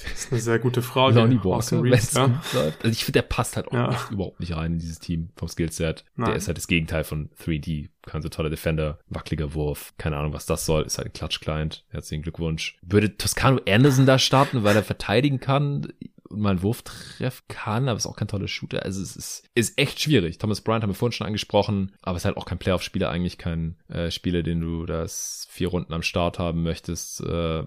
Das 0.02 0.24
ist 0.24 0.32
eine 0.32 0.40
sehr 0.40 0.58
gute 0.58 0.82
Frage. 0.82 1.20
Lonnie 1.20 1.42
Walker, 1.42 1.82
Reeves, 1.82 2.12
ja. 2.12 2.42
Also 2.52 2.72
ich 2.84 3.04
finde, 3.04 3.20
der 3.20 3.22
passt 3.22 3.56
halt 3.56 3.68
auch 3.68 3.72
ja. 3.72 3.90
echt 3.90 4.10
überhaupt 4.10 4.40
nicht 4.40 4.54
rein 4.54 4.74
in 4.74 4.78
dieses 4.78 4.98
Team 4.98 5.30
vom 5.36 5.48
Skillset. 5.48 6.04
Der 6.18 6.34
ist 6.34 6.48
halt 6.48 6.58
das 6.58 6.66
Gegenteil 6.66 7.04
von 7.04 7.30
3D 7.42 7.88
kein 8.06 8.22
so 8.22 8.28
toller 8.28 8.50
Defender, 8.50 8.98
wackeliger 9.08 9.54
Wurf, 9.54 9.94
keine 9.98 10.16
Ahnung, 10.16 10.32
was 10.32 10.46
das 10.46 10.66
soll, 10.66 10.84
ist 10.84 10.98
halt 10.98 11.08
ein 11.08 11.12
Klatsch-Client. 11.12 11.84
Herzlichen 11.88 12.22
Glückwunsch. 12.22 12.76
Würde 12.82 13.16
Toscano 13.16 13.60
Anderson 13.68 14.06
da 14.06 14.18
starten, 14.18 14.64
weil 14.64 14.76
er 14.76 14.82
verteidigen 14.82 15.40
kann 15.40 15.92
und 16.28 16.40
mal 16.40 16.50
einen 16.50 16.62
Wurf 16.62 16.82
treffen 16.82 17.44
kann, 17.48 17.88
aber 17.88 17.96
ist 17.96 18.06
auch 18.06 18.16
kein 18.16 18.28
toller 18.28 18.48
Shooter. 18.48 18.82
Also 18.82 19.02
es 19.02 19.16
ist, 19.16 19.48
ist 19.54 19.78
echt 19.78 20.00
schwierig. 20.00 20.38
Thomas 20.38 20.60
Bryant 20.60 20.82
haben 20.82 20.90
wir 20.90 20.94
vorhin 20.94 21.12
schon 21.12 21.26
angesprochen, 21.26 21.92
aber 22.02 22.16
ist 22.16 22.24
halt 22.24 22.36
auch 22.36 22.46
kein 22.46 22.58
Playoff-Spieler, 22.58 23.10
eigentlich 23.10 23.38
kein 23.38 23.76
äh, 23.88 24.10
Spieler, 24.10 24.42
den 24.42 24.60
du 24.60 24.86
das 24.86 25.46
vier 25.50 25.68
Runden 25.68 25.92
am 25.92 26.02
Start 26.02 26.38
haben 26.38 26.62
möchtest. 26.62 27.20
Äh, 27.20 27.62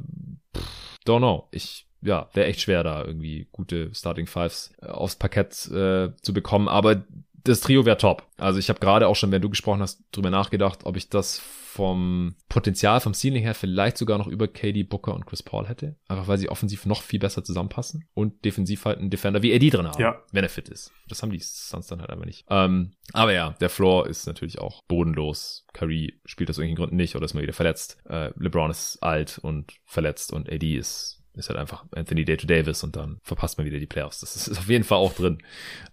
pff, 0.55 0.97
don't 1.05 1.19
know. 1.19 1.47
Ich 1.51 1.87
ja, 2.01 2.29
wäre 2.33 2.47
echt 2.47 2.61
schwer, 2.61 2.83
da 2.83 3.03
irgendwie 3.03 3.47
gute 3.51 3.93
Starting 3.93 4.27
Fives 4.27 4.71
äh, 4.81 4.87
aufs 4.87 5.15
Parkett 5.15 5.67
äh, 5.67 6.15
zu 6.21 6.33
bekommen. 6.33 6.67
Aber 6.67 7.03
das 7.47 7.61
Trio 7.61 7.85
wäre 7.85 7.97
top. 7.97 8.27
Also 8.37 8.59
ich 8.59 8.69
habe 8.69 8.79
gerade 8.79 9.07
auch 9.07 9.15
schon, 9.15 9.31
wenn 9.31 9.41
du 9.41 9.49
gesprochen 9.49 9.81
hast, 9.81 10.03
drüber 10.11 10.29
nachgedacht, 10.29 10.79
ob 10.83 10.97
ich 10.97 11.09
das 11.09 11.39
vom 11.39 12.35
Potenzial, 12.49 12.99
vom 13.01 13.13
Ceiling 13.13 13.43
her 13.43 13.53
vielleicht 13.53 13.97
sogar 13.97 14.17
noch 14.17 14.27
über 14.27 14.47
KD, 14.47 14.83
Booker 14.83 15.13
und 15.13 15.27
Chris 15.27 15.43
Paul 15.43 15.67
hätte. 15.67 15.95
Einfach 16.07 16.27
weil 16.27 16.39
sie 16.39 16.49
offensiv 16.49 16.87
noch 16.87 17.03
viel 17.03 17.19
besser 17.19 17.43
zusammenpassen 17.43 18.07
und 18.15 18.43
defensiv 18.45 18.85
halt 18.85 18.97
einen 18.97 19.11
Defender 19.11 19.43
wie 19.43 19.51
Eddie 19.51 19.69
drin 19.69 19.87
haben, 19.87 20.01
ja. 20.01 20.19
wenn 20.31 20.43
er 20.43 20.49
fit 20.49 20.69
ist. 20.69 20.91
Das 21.07 21.21
haben 21.21 21.31
die 21.31 21.39
Suns 21.39 21.85
dann 21.85 22.01
halt 22.01 22.09
einfach 22.09 22.25
nicht. 22.25 22.45
Ähm, 22.49 22.93
aber 23.13 23.31
ja, 23.33 23.51
der 23.61 23.69
Floor 23.69 24.07
ist 24.07 24.25
natürlich 24.25 24.57
auch 24.57 24.81
bodenlos. 24.87 25.65
Curry 25.73 26.19
spielt 26.25 26.49
aus 26.49 26.57
irgendwelchen 26.57 26.77
Gründen 26.77 26.95
nicht 26.95 27.15
oder 27.15 27.25
ist 27.25 27.35
mal 27.35 27.43
wieder 27.43 27.53
verletzt. 27.53 27.99
Äh, 28.09 28.31
LeBron 28.37 28.71
ist 28.71 28.97
alt 29.03 29.37
und 29.37 29.73
verletzt 29.85 30.33
und 30.33 30.49
Eddie 30.49 30.77
ist 30.77 31.17
ist 31.37 31.49
halt 31.49 31.59
einfach 31.59 31.85
Anthony 31.91 32.25
Day 32.25 32.37
to 32.37 32.47
Davis 32.47 32.83
und 32.83 32.95
dann 32.95 33.19
verpasst 33.21 33.59
man 33.59 33.67
wieder 33.67 33.77
die 33.77 33.85
Playoffs. 33.85 34.21
Das 34.21 34.35
ist 34.35 34.57
auf 34.57 34.69
jeden 34.69 34.83
Fall 34.83 34.97
auch 34.97 35.13
drin. 35.13 35.37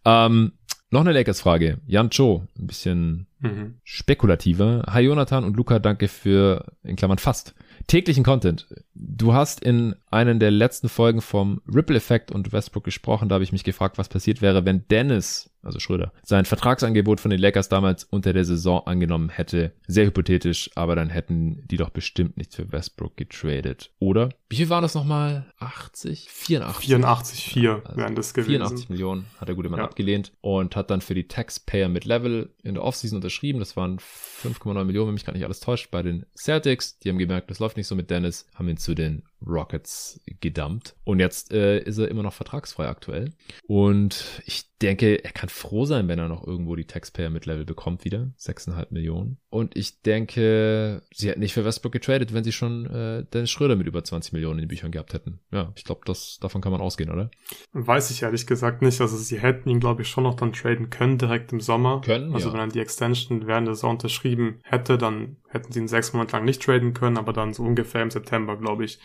Ähm, 0.07 0.53
noch 0.91 1.01
eine 1.01 1.13
Lakers-Frage. 1.13 1.79
Jan 1.87 2.11
Cho, 2.11 2.47
ein 2.59 2.67
bisschen 2.67 3.27
mhm. 3.41 3.75
spekulativer. 3.83 4.85
Hi 4.89 5.03
Jonathan 5.03 5.45
und 5.45 5.57
Luca, 5.57 5.79
danke 5.79 6.09
für, 6.09 6.65
in 6.83 6.97
Klammern 6.97 7.19
fast, 7.19 7.55
täglichen 7.87 8.25
Content. 8.25 8.67
Du 8.95 9.35
hast 9.35 9.61
in 9.61 9.95
einen 10.11 10.41
der 10.41 10.51
letzten 10.51 10.89
Folgen 10.89 11.21
vom 11.21 11.61
Ripple-Effekt 11.73 12.31
und 12.31 12.53
Westbrook 12.53 12.85
gesprochen. 12.85 13.29
Da 13.29 13.35
habe 13.35 13.45
ich 13.45 13.53
mich 13.53 13.65
gefragt, 13.65 13.99
was 13.99 14.09
passiert 14.09 14.43
wäre, 14.43 14.65
wenn 14.65 14.87
Dennis 14.89 15.51
also 15.65 15.81
Schröder, 15.81 16.13
sein 16.23 16.45
Vertragsangebot 16.45 17.21
von 17.21 17.31
den 17.31 17.41
Lakers 17.41 17.69
damals 17.69 18.05
unter 18.05 18.33
der 18.33 18.45
Saison 18.45 18.87
angenommen 18.87 19.31
hätte. 19.31 19.73
Sehr 19.87 20.07
hypothetisch, 20.07 20.71
aber 20.75 20.95
dann 20.97 21.11
hätten 21.11 21.67
die 21.67 21.77
doch 21.77 21.91
bestimmt 21.91 22.37
nicht 22.37 22.55
für 22.55 22.71
Westbrook 22.71 23.17
getradet. 23.17 23.91
Oder? 23.99 24.31
Wie 24.49 24.57
viel 24.57 24.69
waren 24.69 24.83
das 24.83 24.95
nochmal? 24.95 25.53
80? 25.59 26.29
84? 26.31 26.87
84, 26.87 27.45
4 27.45 27.83
also 27.85 27.97
wären 27.97 28.15
das 28.15 28.35
gewesen. 28.35 28.51
84 28.51 28.89
Millionen 28.91 29.27
hat 29.39 29.49
der 29.49 29.55
gute 29.55 29.69
Mann 29.69 29.81
ja. 29.81 29.85
abgelehnt 29.85 30.33
und 30.41 30.77
hat 30.77 30.91
dann 30.91 31.01
für 31.01 31.15
die 31.15 31.29
Taxpayer 31.29 31.89
mit 31.89 32.05
Level 32.05 32.51
in 32.63 32.75
der 32.75 32.85
Offseason 32.85 33.17
unterschrieben. 33.17 33.59
Das 33.59 33.77
waren 33.77 33.99
5,9 33.99 34.85
Millionen, 34.85 35.09
wenn 35.09 35.15
mich 35.15 35.25
gar 35.25 35.33
nicht 35.33 35.45
alles 35.45 35.61
täuscht, 35.61 35.91
bei 35.91 36.03
den 36.03 36.27
Celtics. 36.37 36.99
Die 36.99 37.09
haben 37.09 37.19
gemerkt, 37.19 37.51
das 37.51 37.59
läuft 37.59 37.74
nicht 37.77 37.87
so 37.87 37.95
mit 37.95 38.11
Dennis, 38.11 38.47
haben 38.55 38.69
ihn 38.69 38.77
zu 38.77 38.95
den 38.95 39.23
Rockets 39.47 40.21
gedumpt. 40.41 40.97
Und 41.05 41.21
jetzt 41.21 41.53
äh, 41.53 41.81
ist 41.81 41.99
er 41.99 42.09
immer 42.09 42.23
noch 42.23 42.33
vertragsfrei 42.33 42.89
aktuell. 42.89 43.33
Und 43.67 44.43
ich 44.47 44.65
denke, 44.83 45.25
er 45.25 45.31
kann 45.33 45.49
froh 45.49 45.85
sein, 45.85 46.09
wenn 46.09 46.19
er 46.19 46.29
noch 46.29 46.47
irgendwo 46.47 46.77
die 46.77 46.87
Taxpayer 46.87 47.31
mit 47.31 47.47
Level 47.47 47.65
bekommt 47.65 48.05
wieder. 48.05 48.31
6,5 48.39 48.87
Millionen. 48.91 49.39
Und 49.49 49.77
ich 49.77 50.03
denke, 50.03 51.03
sie 51.13 51.29
hätten 51.29 51.41
nicht 51.41 51.55
für 51.55 51.65
Westbrook 51.65 51.93
getradet, 51.93 52.35
wenn 52.35 52.45
sie 52.45 52.53
schon 52.53 52.87
äh, 52.87 53.25
Dennis 53.33 53.51
Schröder 53.51 53.77
mit 53.77 53.87
über 53.87 54.03
20 54.03 54.33
Millionen 54.33 54.59
in 54.59 54.65
den 54.65 54.69
Büchern 54.69 54.91
gehabt 54.91 55.15
hätten. 55.15 55.41
Ja, 55.53 55.73
ich 55.77 55.85
glaube, 55.85 56.03
das 56.05 56.39
davon 56.41 56.61
kann 56.61 56.73
man 56.73 56.81
ausgehen, 56.81 57.11
oder? 57.11 57.31
Weiß 57.73 58.11
ich 58.11 58.23
ehrlich 58.23 58.47
gesagt 58.47 58.83
nicht. 58.83 59.01
Also 59.01 59.17
sie 59.17 59.41
hätten 59.41 59.69
ihn, 59.69 59.81
glaube 59.81 60.03
ich, 60.03 60.09
schon 60.09 60.25
noch 60.25 60.35
dann 60.35 60.53
traden 60.53 60.91
können, 60.91 61.19
direkt 61.19 61.53
im 61.53 61.61
Sommer. 61.61 62.01
Können, 62.03 62.35
Also 62.35 62.49
ja. 62.49 62.55
wenn 62.55 62.61
er 62.61 62.69
die 62.69 62.81
Extension 62.81 63.47
während 63.47 63.67
der 63.67 63.75
Saison 63.75 63.93
unterschrieben 63.93 64.61
hätte, 64.65 64.99
dann 64.99 65.37
hätten 65.49 65.73
sie 65.73 65.81
ihn 65.81 65.89
sechs 65.89 66.13
Monate 66.13 66.33
lang 66.37 66.45
nicht 66.45 66.63
traden 66.63 66.95
können, 66.95 67.17
aber 67.17 67.33
dann 67.33 67.55
so 67.55 67.63
ungefähr 67.63 68.03
im 68.03 68.11
September, 68.11 68.57
glaube 68.57 68.85
ich, 68.85 68.99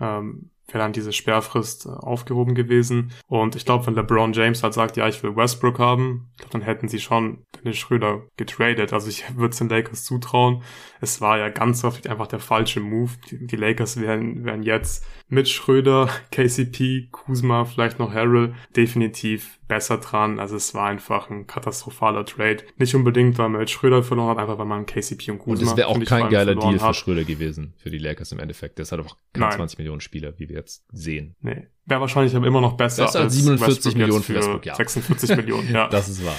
ähm, 0.00 0.50
wäre 0.72 0.82
dann 0.84 0.92
diese 0.92 1.12
Sperrfrist 1.12 1.86
äh, 1.86 1.90
aufgehoben 1.90 2.54
gewesen. 2.54 3.12
Und 3.26 3.56
ich 3.56 3.64
glaube, 3.64 3.86
wenn 3.86 3.94
LeBron 3.94 4.32
James 4.32 4.62
halt 4.62 4.74
sagt, 4.74 4.96
ja, 4.96 5.08
ich 5.08 5.22
will 5.22 5.36
Westbrook 5.36 5.78
haben, 5.78 6.30
ich 6.32 6.38
glaube, 6.38 6.52
dann 6.52 6.62
hätten 6.62 6.88
sie 6.88 7.00
schon 7.00 7.44
den 7.64 7.74
Schröder 7.74 8.22
getradet. 8.36 8.92
Also 8.92 9.08
ich 9.08 9.24
würde 9.36 9.52
es 9.52 9.58
den 9.58 9.68
Lakers 9.68 10.04
zutrauen. 10.04 10.62
Es 11.00 11.20
war 11.20 11.38
ja 11.38 11.48
ganz 11.48 11.82
häufig 11.82 12.08
einfach 12.10 12.26
der 12.26 12.40
falsche 12.40 12.80
Move. 12.80 13.12
Die, 13.30 13.56
Lakers 13.56 14.00
wären, 14.00 14.44
wären 14.44 14.62
jetzt 14.62 15.04
mit 15.28 15.48
Schröder, 15.48 16.08
KCP, 16.30 17.08
Kuzma, 17.10 17.64
vielleicht 17.64 17.98
noch 17.98 18.12
Harrell 18.12 18.54
definitiv 18.76 19.58
besser 19.70 19.98
dran. 19.98 20.40
Also 20.40 20.56
es 20.56 20.74
war 20.74 20.88
einfach 20.88 21.30
ein 21.30 21.46
katastrophaler 21.46 22.26
Trade. 22.26 22.64
Nicht 22.76 22.94
unbedingt, 22.94 23.38
weil 23.38 23.48
man 23.48 23.60
jetzt 23.60 23.70
Schröder 23.70 24.02
verloren 24.02 24.30
hat, 24.30 24.38
einfach 24.38 24.58
weil 24.58 24.66
man 24.66 24.84
KCP 24.84 25.30
und 25.30 25.38
Kuzma 25.38 25.52
Und 25.52 25.62
es 25.62 25.76
wäre 25.76 25.88
auch 25.88 26.04
kein 26.04 26.28
geiler 26.28 26.56
Deal 26.56 26.80
hat. 26.80 26.88
für 26.88 26.94
Schröder 26.94 27.24
gewesen, 27.24 27.74
für 27.78 27.90
die 27.90 27.98
Lakers 27.98 28.32
im 28.32 28.40
Endeffekt. 28.40 28.78
Das 28.78 28.90
hat 28.90 29.00
auch 29.00 29.16
kein 29.32 29.42
Nein. 29.42 29.52
20 29.52 29.78
Millionen 29.78 30.00
Spieler, 30.00 30.34
wie 30.38 30.48
wir 30.48 30.59
jetzt 30.60 30.84
sehen. 30.92 31.34
Nee. 31.40 31.66
Wäre 31.86 32.00
wahrscheinlich 32.00 32.34
aber 32.36 32.46
immer 32.46 32.60
noch 32.60 32.76
besser, 32.76 33.04
Besser 33.04 33.20
als 33.20 33.34
47 33.34 33.96
Millionen 33.96 34.22
für 34.22 34.34
Westbrook, 34.34 34.66
ja. 34.66 34.74
46 34.74 35.36
Millionen, 35.36 35.72
ja. 35.72 35.88
Das 35.90 36.08
ist 36.08 36.24
wahr. 36.24 36.36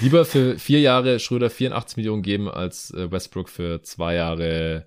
Lieber 0.00 0.24
für 0.24 0.58
vier 0.58 0.80
Jahre 0.80 1.18
Schröder 1.18 1.50
84 1.50 1.96
Millionen 1.96 2.22
geben, 2.22 2.48
als 2.48 2.92
äh, 2.92 3.10
Westbrook 3.10 3.48
für 3.48 3.82
zwei 3.82 4.14
Jahre 4.14 4.86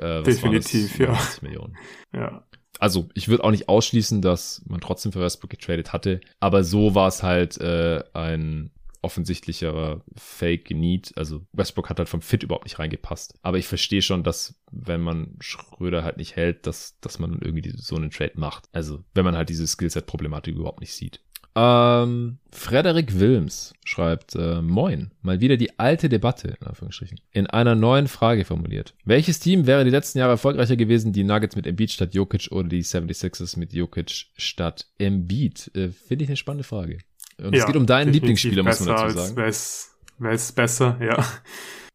äh, 0.00 0.22
Definitiv, 0.22 0.98
ja. 0.98 1.06
das? 1.06 1.18
90 1.18 1.42
Millionen. 1.42 1.76
ja. 2.14 2.44
Also, 2.80 3.08
ich 3.14 3.28
würde 3.28 3.42
auch 3.42 3.50
nicht 3.50 3.68
ausschließen, 3.68 4.22
dass 4.22 4.62
man 4.68 4.80
trotzdem 4.80 5.10
für 5.10 5.20
Westbrook 5.20 5.50
getradet 5.50 5.92
hatte, 5.92 6.20
aber 6.38 6.62
so 6.62 6.94
war 6.94 7.08
es 7.08 7.24
halt 7.24 7.60
äh, 7.60 8.04
ein 8.14 8.70
offensichtlicherer 9.02 10.02
Fake 10.16 10.70
Need. 10.70 11.12
Also 11.16 11.46
Westbrook 11.52 11.90
hat 11.90 11.98
halt 11.98 12.08
vom 12.08 12.22
Fit 12.22 12.42
überhaupt 12.42 12.64
nicht 12.64 12.78
reingepasst. 12.78 13.34
Aber 13.42 13.58
ich 13.58 13.66
verstehe 13.66 14.02
schon, 14.02 14.24
dass 14.24 14.60
wenn 14.70 15.00
man 15.00 15.36
Schröder 15.40 16.04
halt 16.04 16.16
nicht 16.16 16.36
hält, 16.36 16.66
dass, 16.66 16.98
dass 17.00 17.18
man 17.18 17.38
irgendwie 17.40 17.72
so 17.76 17.96
einen 17.96 18.10
Trade 18.10 18.34
macht. 18.36 18.68
Also 18.72 19.04
wenn 19.14 19.24
man 19.24 19.36
halt 19.36 19.48
diese 19.48 19.66
Skillset-Problematik 19.66 20.54
überhaupt 20.54 20.80
nicht 20.80 20.94
sieht. 20.94 21.20
Ähm, 21.60 22.38
Frederik 22.52 23.18
Wilms 23.18 23.74
schreibt, 23.84 24.36
äh, 24.36 24.62
Moin, 24.62 25.10
mal 25.22 25.40
wieder 25.40 25.56
die 25.56 25.76
alte 25.78 26.08
Debatte, 26.08 26.56
in 26.60 26.66
Anführungsstrichen, 26.66 27.20
in 27.32 27.48
einer 27.48 27.74
neuen 27.74 28.06
Frage 28.06 28.44
formuliert. 28.44 28.94
Welches 29.04 29.40
Team 29.40 29.66
wäre 29.66 29.84
die 29.84 29.90
letzten 29.90 30.18
Jahre 30.20 30.32
erfolgreicher 30.32 30.76
gewesen, 30.76 31.12
die 31.12 31.24
Nuggets 31.24 31.56
mit 31.56 31.66
Embiid 31.66 31.90
statt 31.90 32.14
Jokic 32.14 32.52
oder 32.52 32.68
die 32.68 32.84
76ers 32.84 33.58
mit 33.58 33.72
Jokic 33.72 34.26
statt 34.36 34.86
Embiid? 34.98 35.72
Äh, 35.74 35.88
Finde 35.88 36.24
ich 36.24 36.30
eine 36.30 36.36
spannende 36.36 36.62
Frage. 36.62 36.98
Und 37.38 37.54
es 37.54 37.60
Ja, 37.60 37.66
geht 37.66 37.76
um 37.76 37.86
deinen 37.86 38.12
Lieblingsspieler, 38.12 38.62
muss 38.62 38.80
man 38.80 38.88
dazu 38.88 39.16
sagen. 39.18 39.36
Wer 39.36 39.46
ist, 39.46 39.96
wer 40.18 40.32
ist 40.32 40.52
besser, 40.54 40.98
ja. 41.00 41.24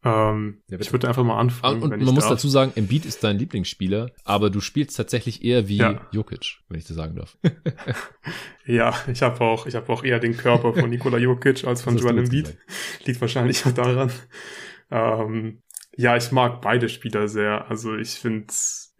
Ähm, 0.06 0.58
Ja, 0.68 0.78
ich 0.78 0.92
würde 0.92 1.08
einfach 1.08 1.24
mal 1.24 1.38
anfangen, 1.38 1.82
Und 1.82 1.88
man 1.88 2.14
muss 2.14 2.24
darf. 2.24 2.34
dazu 2.34 2.46
sagen, 2.50 2.72
Embiid 2.76 3.06
ist 3.06 3.24
dein 3.24 3.38
Lieblingsspieler, 3.38 4.10
aber 4.24 4.50
du 4.50 4.60
spielst 4.60 4.98
tatsächlich 4.98 5.42
eher 5.42 5.66
wie 5.66 5.78
Ja. 5.78 6.06
Jokic, 6.12 6.58
wenn 6.68 6.78
ich 6.78 6.84
das 6.84 6.94
sagen 6.96 7.16
darf. 7.16 7.38
Ja, 8.66 8.94
ich 9.10 9.22
habe 9.22 9.40
auch, 9.42 9.66
ich 9.66 9.74
habe 9.74 9.90
auch 9.92 10.04
eher 10.04 10.20
den 10.20 10.36
Körper 10.36 10.74
von 10.74 10.90
Nikola 10.90 11.16
Jokic 11.18 11.64
als 11.64 11.80
von 11.82 11.96
Joel 11.96 12.18
Embiid. 12.18 12.54
Liegt 13.06 13.20
wahrscheinlich 13.20 13.64
auch 13.66 13.72
daran. 13.72 14.10
Ähm, 14.90 15.62
ja, 15.96 16.16
ich 16.16 16.32
mag 16.32 16.60
beide 16.60 16.88
Spieler 16.88 17.28
sehr. 17.28 17.70
Also 17.70 17.94
ich 17.96 18.10
finde, 18.10 18.52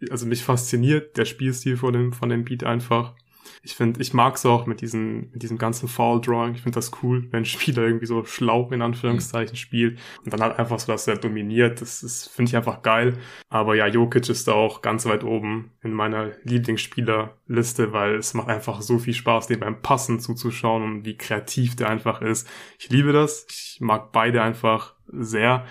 also 0.09 0.25
mich 0.25 0.43
fasziniert 0.43 1.17
der 1.17 1.25
Spielstil 1.25 1.77
von 1.77 1.93
dem 1.93 2.13
von 2.13 2.29
dem 2.29 2.45
Beat 2.45 2.63
einfach. 2.63 3.15
Ich 3.61 3.75
finde, 3.75 4.01
ich 4.01 4.13
mag's 4.13 4.45
auch 4.45 4.65
mit 4.65 4.81
diesen 4.81 5.31
mit 5.31 5.43
diesem 5.43 5.57
ganzen 5.57 5.87
Foul 5.87 6.21
Drawing. 6.21 6.55
Ich 6.55 6.61
finde 6.61 6.75
das 6.75 6.91
cool, 7.03 7.27
wenn 7.31 7.41
ein 7.41 7.45
Spieler 7.45 7.83
irgendwie 7.83 8.05
so 8.05 8.23
schlau 8.23 8.69
in 8.71 8.81
Anführungszeichen 8.81 9.55
spielt 9.55 9.99
und 10.23 10.33
dann 10.33 10.41
halt 10.41 10.59
einfach 10.59 10.79
so, 10.79 10.91
dass 10.91 11.07
er 11.07 11.17
dominiert. 11.17 11.81
Das 11.81 12.03
ist 12.03 12.29
finde 12.29 12.49
ich 12.49 12.55
einfach 12.55 12.81
geil. 12.81 13.17
Aber 13.49 13.75
ja, 13.75 13.87
Jokic 13.87 14.29
ist 14.29 14.47
da 14.47 14.53
auch 14.53 14.81
ganz 14.81 15.05
weit 15.05 15.23
oben 15.23 15.71
in 15.83 15.93
meiner 15.93 16.31
Lieblingsspielerliste, 16.43 17.93
weil 17.93 18.15
es 18.15 18.33
macht 18.33 18.49
einfach 18.49 18.81
so 18.81 18.99
viel 18.99 19.13
Spaß, 19.13 19.47
dem 19.47 19.59
beim 19.59 19.81
Passen 19.81 20.19
zuzuschauen 20.19 20.83
und 20.83 21.05
wie 21.05 21.17
kreativ 21.17 21.75
der 21.75 21.89
einfach 21.89 22.21
ist. 22.21 22.47
Ich 22.79 22.89
liebe 22.89 23.11
das. 23.11 23.45
Ich 23.49 23.77
mag 23.81 24.11
beide 24.11 24.41
einfach 24.41 24.95
sehr. 25.07 25.65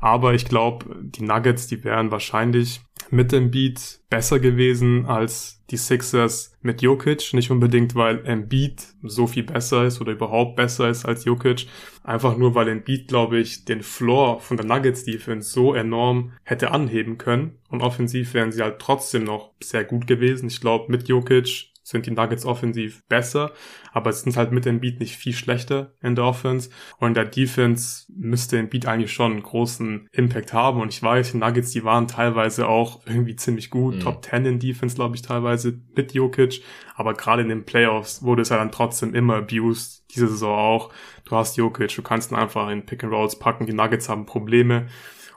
Aber 0.00 0.34
ich 0.34 0.44
glaube, 0.46 0.96
die 1.00 1.22
Nuggets, 1.22 1.66
die 1.66 1.84
wären 1.84 2.10
wahrscheinlich 2.10 2.80
mit 3.10 3.30
Beat 3.50 4.00
besser 4.08 4.38
gewesen 4.40 5.06
als 5.06 5.62
die 5.70 5.76
Sixers 5.76 6.56
mit 6.62 6.82
Jokic. 6.82 7.32
Nicht 7.32 7.50
unbedingt, 7.50 7.94
weil 7.94 8.24
Embiid 8.24 8.86
so 9.02 9.26
viel 9.26 9.44
besser 9.44 9.84
ist 9.84 10.00
oder 10.00 10.12
überhaupt 10.12 10.56
besser 10.56 10.88
ist 10.88 11.04
als 11.04 11.24
Jokic. 11.24 11.66
Einfach 12.02 12.36
nur, 12.36 12.54
weil 12.54 12.68
Embiid, 12.68 13.08
glaube 13.08 13.38
ich, 13.38 13.64
den 13.64 13.82
Floor 13.82 14.40
von 14.40 14.56
der 14.56 14.66
Nuggets 14.66 15.04
Defense 15.04 15.50
so 15.50 15.74
enorm 15.74 16.32
hätte 16.42 16.72
anheben 16.72 17.18
können. 17.18 17.58
Und 17.68 17.82
offensiv 17.82 18.34
wären 18.34 18.52
sie 18.52 18.62
halt 18.62 18.78
trotzdem 18.78 19.24
noch 19.24 19.52
sehr 19.62 19.84
gut 19.84 20.06
gewesen. 20.06 20.48
Ich 20.48 20.60
glaube, 20.60 20.90
mit 20.90 21.08
Jokic 21.08 21.69
sind 21.90 22.06
die 22.06 22.12
Nuggets 22.12 22.46
offensiv 22.46 23.04
besser, 23.08 23.52
aber 23.92 24.10
es 24.10 24.22
sind 24.22 24.36
halt 24.36 24.52
mit 24.52 24.66
Embiid 24.66 25.00
nicht 25.00 25.16
viel 25.16 25.32
schlechter 25.32 25.92
in 26.00 26.14
der 26.14 26.24
Offense. 26.24 26.70
Und 26.98 27.08
in 27.08 27.14
der 27.14 27.24
Defense 27.24 28.06
müsste 28.16 28.58
Embiid 28.58 28.86
eigentlich 28.86 29.12
schon 29.12 29.32
einen 29.32 29.42
großen 29.42 30.08
Impact 30.12 30.52
haben. 30.52 30.80
Und 30.80 30.92
ich 30.92 31.02
weiß, 31.02 31.32
die 31.32 31.38
Nuggets, 31.38 31.72
die 31.72 31.84
waren 31.84 32.06
teilweise 32.06 32.68
auch 32.68 33.00
irgendwie 33.06 33.36
ziemlich 33.36 33.70
gut. 33.70 33.96
Mhm. 33.96 34.00
Top 34.00 34.24
10 34.24 34.46
in 34.46 34.58
Defense, 34.58 34.94
glaube 34.94 35.16
ich, 35.16 35.22
teilweise 35.22 35.80
mit 35.94 36.14
Jokic. 36.14 36.62
Aber 36.94 37.14
gerade 37.14 37.42
in 37.42 37.48
den 37.48 37.64
Playoffs 37.64 38.22
wurde 38.22 38.42
es 38.42 38.50
ja 38.50 38.56
dann 38.56 38.72
trotzdem 38.72 39.14
immer 39.14 39.36
abused. 39.36 40.04
Diese 40.14 40.28
Saison 40.28 40.56
auch. 40.56 40.90
Du 41.24 41.36
hast 41.36 41.56
Jokic, 41.56 41.94
du 41.94 42.02
kannst 42.02 42.30
ihn 42.30 42.36
einfach 42.36 42.70
in 42.70 42.86
Pick 42.86 43.04
and 43.04 43.12
Rolls 43.12 43.38
packen. 43.38 43.66
Die 43.66 43.72
Nuggets 43.72 44.08
haben 44.08 44.26
Probleme. 44.26 44.86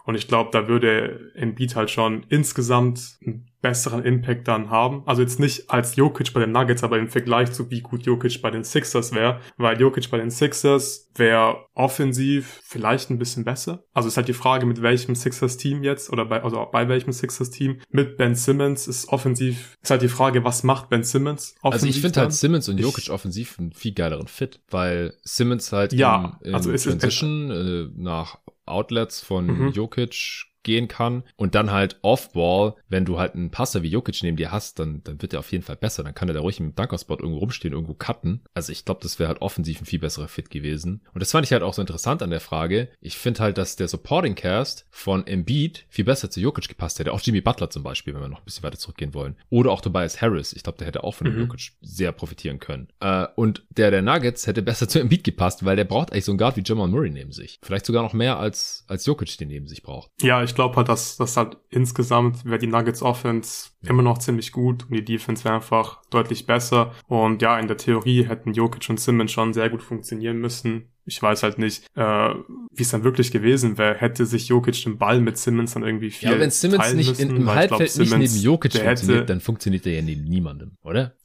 Und 0.05 0.15
ich 0.15 0.27
glaube, 0.27 0.49
da 0.51 0.67
würde 0.67 1.31
Embiid 1.35 1.75
halt 1.75 1.89
schon 1.91 2.25
insgesamt 2.29 3.17
einen 3.25 3.47
besseren 3.61 4.03
Impact 4.03 4.45
dann 4.49 4.69
haben. 4.69 5.03
Also 5.05 5.21
jetzt 5.21 5.39
nicht 5.39 5.69
als 5.69 5.95
Jokic 5.95 6.33
bei 6.33 6.41
den 6.41 6.51
Nuggets, 6.51 6.83
aber 6.83 6.99
im 6.99 7.07
Vergleich 7.07 7.53
zu 7.53 7.71
wie 7.71 7.79
gut 7.79 8.03
Jokic 8.05 8.41
bei 8.41 8.51
den 8.51 8.65
Sixers 8.65 9.13
wäre. 9.13 9.39
Weil 9.55 9.79
Jokic 9.79 10.11
bei 10.11 10.17
den 10.17 10.29
Sixers 10.29 11.09
wäre 11.15 11.65
offensiv 11.73 12.59
vielleicht 12.65 13.09
ein 13.09 13.17
bisschen 13.17 13.45
besser. 13.45 13.85
Also 13.93 14.09
ist 14.09 14.17
halt 14.17 14.27
die 14.27 14.33
Frage, 14.33 14.65
mit 14.65 14.81
welchem 14.81 15.15
Sixers-Team 15.15 15.81
jetzt 15.83 16.11
oder 16.11 16.25
bei, 16.25 16.43
also 16.43 16.67
bei 16.73 16.89
welchem 16.89 17.13
Sixers-Team. 17.13 17.79
Mit 17.89 18.17
Ben 18.17 18.35
Simmons 18.35 18.87
ist 18.87 19.07
offensiv, 19.07 19.77
ist 19.81 19.91
halt 19.91 20.01
die 20.01 20.09
Frage, 20.09 20.43
was 20.43 20.63
macht 20.63 20.89
Ben 20.89 21.03
Simmons 21.03 21.55
offensiv 21.61 21.87
Also 21.87 21.87
ich 21.87 22.01
finde 22.01 22.19
halt 22.19 22.33
Simmons 22.33 22.67
und 22.67 22.77
Ich- 22.79 22.83
Jokic 22.85 23.09
offensiv 23.11 23.57
einen 23.59 23.71
viel 23.71 23.93
geileren 23.93 24.27
Fit, 24.27 24.59
weil 24.71 25.13
Simmons 25.23 25.71
halt 25.71 25.93
Ja, 25.93 26.37
im, 26.41 26.49
im 26.49 26.55
also 26.55 26.69
Transition 26.75 27.49
äh, 27.49 27.87
nach 27.95 28.39
Outlets 28.65 29.21
von 29.21 29.47
Mhm. 29.47 29.71
Jokic 29.71 30.45
gehen 30.63 30.87
kann 30.87 31.23
und 31.35 31.55
dann 31.55 31.71
halt 31.71 31.97
Off-Ball, 32.01 32.75
wenn 32.89 33.05
du 33.05 33.19
halt 33.19 33.35
einen 33.35 33.51
Passer 33.51 33.83
wie 33.83 33.89
Jokic 33.89 34.23
neben 34.23 34.37
dir 34.37 34.51
hast, 34.51 34.79
dann, 34.79 35.01
dann 35.03 35.21
wird 35.21 35.33
er 35.33 35.39
auf 35.39 35.51
jeden 35.51 35.63
Fall 35.63 35.75
besser. 35.75 36.03
Dann 36.03 36.15
kann 36.15 36.27
er 36.29 36.33
da 36.33 36.39
ruhig 36.41 36.59
im 36.59 36.75
Dunkerspot 36.75 37.19
irgendwo 37.19 37.39
rumstehen, 37.39 37.73
irgendwo 37.73 37.93
cutten. 37.93 38.41
Also 38.53 38.71
ich 38.71 38.85
glaube, 38.85 39.01
das 39.03 39.19
wäre 39.19 39.27
halt 39.29 39.41
offensiv 39.41 39.81
ein 39.81 39.85
viel 39.85 39.99
besserer 39.99 40.27
Fit 40.27 40.49
gewesen. 40.49 41.01
Und 41.13 41.21
das 41.21 41.31
fand 41.31 41.45
ich 41.45 41.51
halt 41.53 41.63
auch 41.63 41.73
so 41.73 41.81
interessant 41.81 42.21
an 42.23 42.29
der 42.29 42.39
Frage. 42.39 42.89
Ich 43.01 43.17
finde 43.17 43.41
halt, 43.41 43.57
dass 43.57 43.75
der 43.75 43.87
Supporting 43.87 44.35
Cast 44.35 44.85
von 44.89 45.25
Embiid 45.27 45.85
viel 45.89 46.05
besser 46.05 46.29
zu 46.29 46.39
Jokic 46.39 46.67
gepasst 46.69 46.99
hätte. 46.99 47.11
Auch 47.13 47.21
Jimmy 47.21 47.41
Butler 47.41 47.69
zum 47.69 47.83
Beispiel, 47.83 48.13
wenn 48.13 48.21
wir 48.21 48.27
noch 48.29 48.39
ein 48.39 48.45
bisschen 48.45 48.63
weiter 48.63 48.77
zurückgehen 48.77 49.13
wollen. 49.13 49.35
Oder 49.49 49.71
auch 49.71 49.81
Tobias 49.81 50.21
Harris. 50.21 50.53
Ich 50.53 50.63
glaube, 50.63 50.77
der 50.77 50.87
hätte 50.87 51.03
auch 51.03 51.15
von 51.15 51.27
Mhm. 51.33 51.39
Jokic 51.41 51.71
sehr 51.81 52.11
profitieren 52.11 52.59
können. 52.59 52.87
Äh, 52.99 53.27
und 53.35 53.63
der 53.69 53.91
der 53.91 54.01
Nuggets 54.01 54.47
hätte 54.47 54.61
besser 54.61 54.87
zu 54.89 54.99
Embiid 54.99 55.23
gepasst, 55.23 55.65
weil 55.65 55.75
der 55.75 55.85
braucht 55.85 56.11
eigentlich 56.11 56.25
so 56.25 56.31
einen 56.31 56.37
Guard 56.37 56.57
wie 56.57 56.63
Jamal 56.65 56.87
Murray 56.87 57.09
neben 57.09 57.31
sich. 57.31 57.59
Vielleicht 57.61 57.85
sogar 57.85 58.03
noch 58.03 58.13
mehr 58.13 58.37
als, 58.37 58.85
als 58.87 59.05
Jokic 59.05 59.37
den 59.37 59.47
neben 59.49 59.67
sich 59.67 59.83
braucht. 59.83 60.11
Ja, 60.21 60.43
ich 60.43 60.52
ich 60.53 60.55
glaube 60.55 60.75
halt, 60.75 60.87
dass 60.87 61.17
das 61.17 61.35
halt 61.35 61.57
insgesamt 61.71 62.45
wäre 62.45 62.59
die 62.59 62.67
Nuggets 62.67 63.01
Offense 63.01 63.69
immer 63.81 64.03
noch 64.03 64.19
ziemlich 64.19 64.51
gut 64.51 64.83
und 64.83 64.91
die 64.93 65.03
Defense 65.03 65.43
wäre 65.43 65.55
einfach 65.55 65.99
deutlich 66.11 66.45
besser. 66.45 66.91
Und 67.07 67.41
ja, 67.41 67.57
in 67.57 67.67
der 67.67 67.77
Theorie 67.77 68.25
hätten 68.27 68.53
Jokic 68.53 68.87
und 68.87 68.99
Simmons 68.99 69.31
schon 69.31 69.51
sehr 69.53 69.71
gut 69.71 69.81
funktionieren 69.81 70.37
müssen. 70.37 70.89
Ich 71.05 71.19
weiß 71.21 71.41
halt 71.41 71.57
nicht, 71.57 71.85
äh, 71.95 72.29
wie 72.71 72.81
es 72.83 72.91
dann 72.91 73.03
wirklich 73.03 73.31
gewesen 73.31 73.79
wäre. 73.79 73.95
Hätte 73.95 74.27
sich 74.27 74.47
Jokic 74.47 74.83
den 74.83 74.99
Ball 74.99 75.19
mit 75.21 75.39
Simmons 75.39 75.73
dann 75.73 75.83
irgendwie 75.83 76.11
viel 76.11 76.29
Ja, 76.29 76.39
wenn 76.39 76.51
Simmons 76.51 76.93
nicht 76.93 77.09
müssen, 77.09 77.29
in, 77.31 77.35
im 77.37 77.49
Halbfeld 77.49 77.91
glaub, 77.91 77.99
nicht 78.19 78.31
neben 78.35 78.35
Jokic 78.43 78.73
funktioniert, 78.73 78.99
hätte- 79.21 79.25
dann 79.25 79.41
funktioniert 79.41 79.85
er 79.87 79.93
ja 79.93 80.01
neben 80.03 80.23
niemandem, 80.23 80.77
oder? 80.83 81.15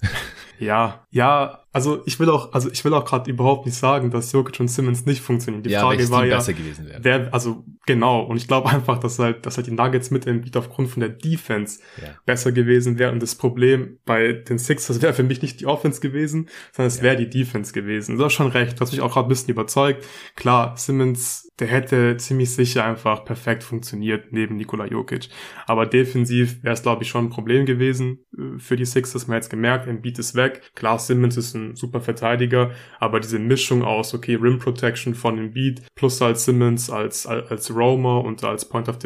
Ja, 0.59 1.07
ja, 1.11 1.61
also 1.73 2.03
ich 2.07 2.19
will 2.19 2.31
auch, 2.31 2.53
also 2.53 2.71
ich 2.71 2.85
will 2.85 2.95
auch 2.95 3.05
gerade 3.05 3.31
überhaupt 3.31 3.67
nicht 3.67 3.77
sagen, 3.77 4.11
dass 4.11 4.33
Jokic 4.33 4.59
und 4.61 4.69
Simmons 4.69 5.05
nicht 5.05 5.21
funktionieren. 5.21 5.63
Die 5.63 5.71
ja, 5.71 5.81
Frage 5.81 6.11
war 6.11 6.25
ja, 6.25 6.37
besser 6.37 6.55
gewesen 6.55 6.87
wäre. 6.87 7.01
wer, 7.03 7.35
also 7.35 7.65
genau, 7.87 8.23
und 8.23 8.39
ich 8.39 8.49
glaube 8.49 8.69
einfach, 8.71 8.99
dass 8.99 9.19
halt, 9.19 9.45
dass 9.45 9.57
halt 9.59 9.67
die 9.67 9.73
Nuggets 9.73 10.11
mit 10.11 10.27
Embiid 10.27 10.57
aufgrund 10.57 10.89
von 10.89 11.01
der 11.01 11.11
Defense 11.11 11.81
Ja. 12.03 12.15
besser 12.25 12.53
gewesen 12.53 12.99
wäre. 12.99 13.13
Und 13.13 13.23
das 13.23 13.35
Problem 13.35 13.99
bei 14.07 14.33
den 14.33 14.59
Sixers 14.59 15.03
wäre 15.03 15.13
für 15.13 15.23
mich 15.23 15.43
nicht 15.43 15.61
die 15.61 15.67
Offense 15.67 16.01
gewesen, 16.01 16.49
sondern 16.73 16.89
es 16.89 17.03
wäre 17.03 17.17
die 17.17 17.29
Defense 17.29 17.73
gewesen. 17.73 18.17
Du 18.17 18.25
hast 18.25 18.33
schon 18.33 18.49
recht, 18.49 18.79
du 18.79 18.81
hast 18.81 18.93
mich 18.93 19.03
auch 19.03 19.13
gerade 19.13 19.27
ein 19.27 19.29
bisschen 19.29 19.51
überzeugt. 19.51 20.07
Klar, 20.37 20.75
Simmons, 20.77 21.51
der 21.59 21.69
hätte 21.69 22.17
ziemlich 22.17 22.51
sicher 22.55 22.85
einfach 22.85 23.25
perfekt 23.25 23.63
funktioniert 23.63 24.33
neben 24.33 24.57
Nikola 24.57 24.87
Jokic. 24.87 25.29
Aber 25.67 25.87
defensiv 25.87 26.63
wäre 26.63 26.75
es, 26.75 26.83
glaube 26.83 27.03
ich, 27.03 27.11
schon 27.11 27.27
ein 27.27 27.31
Problem 27.31 27.67
gewesen 27.67 28.25
äh, 28.37 28.59
für 28.59 28.77
die 28.77 28.87
Sixers. 28.87 29.27
Man 29.27 29.37
hat 29.37 29.43
jetzt 29.45 29.51
gemerkt, 29.51 29.87
Embiid 29.87 30.19
ist 30.19 30.35
weg. 30.35 30.73
Klar, 30.75 30.99
Simmons 30.99 31.37
ist 31.37 31.55
ein 31.59 31.77
super 31.77 32.01
Verteidiger, 32.01 32.71
aber 32.99 33.21
diese 33.21 33.39
Mischung 33.39 33.83
aus, 33.83 34.15
okay, 34.15 34.35
Rim 34.35 34.59
Protection 34.59 35.15
von 35.15 35.39
Embiid 35.39 35.83
plus 35.95 36.23
als 36.23 36.45
Simmons 36.45 36.91
als, 36.91 37.27
als, 37.27 37.51
als 37.51 37.75
Roamer 37.75 38.25
und 38.25 38.45
als 38.45 38.69
Point 38.69 38.89
of, 38.89 38.99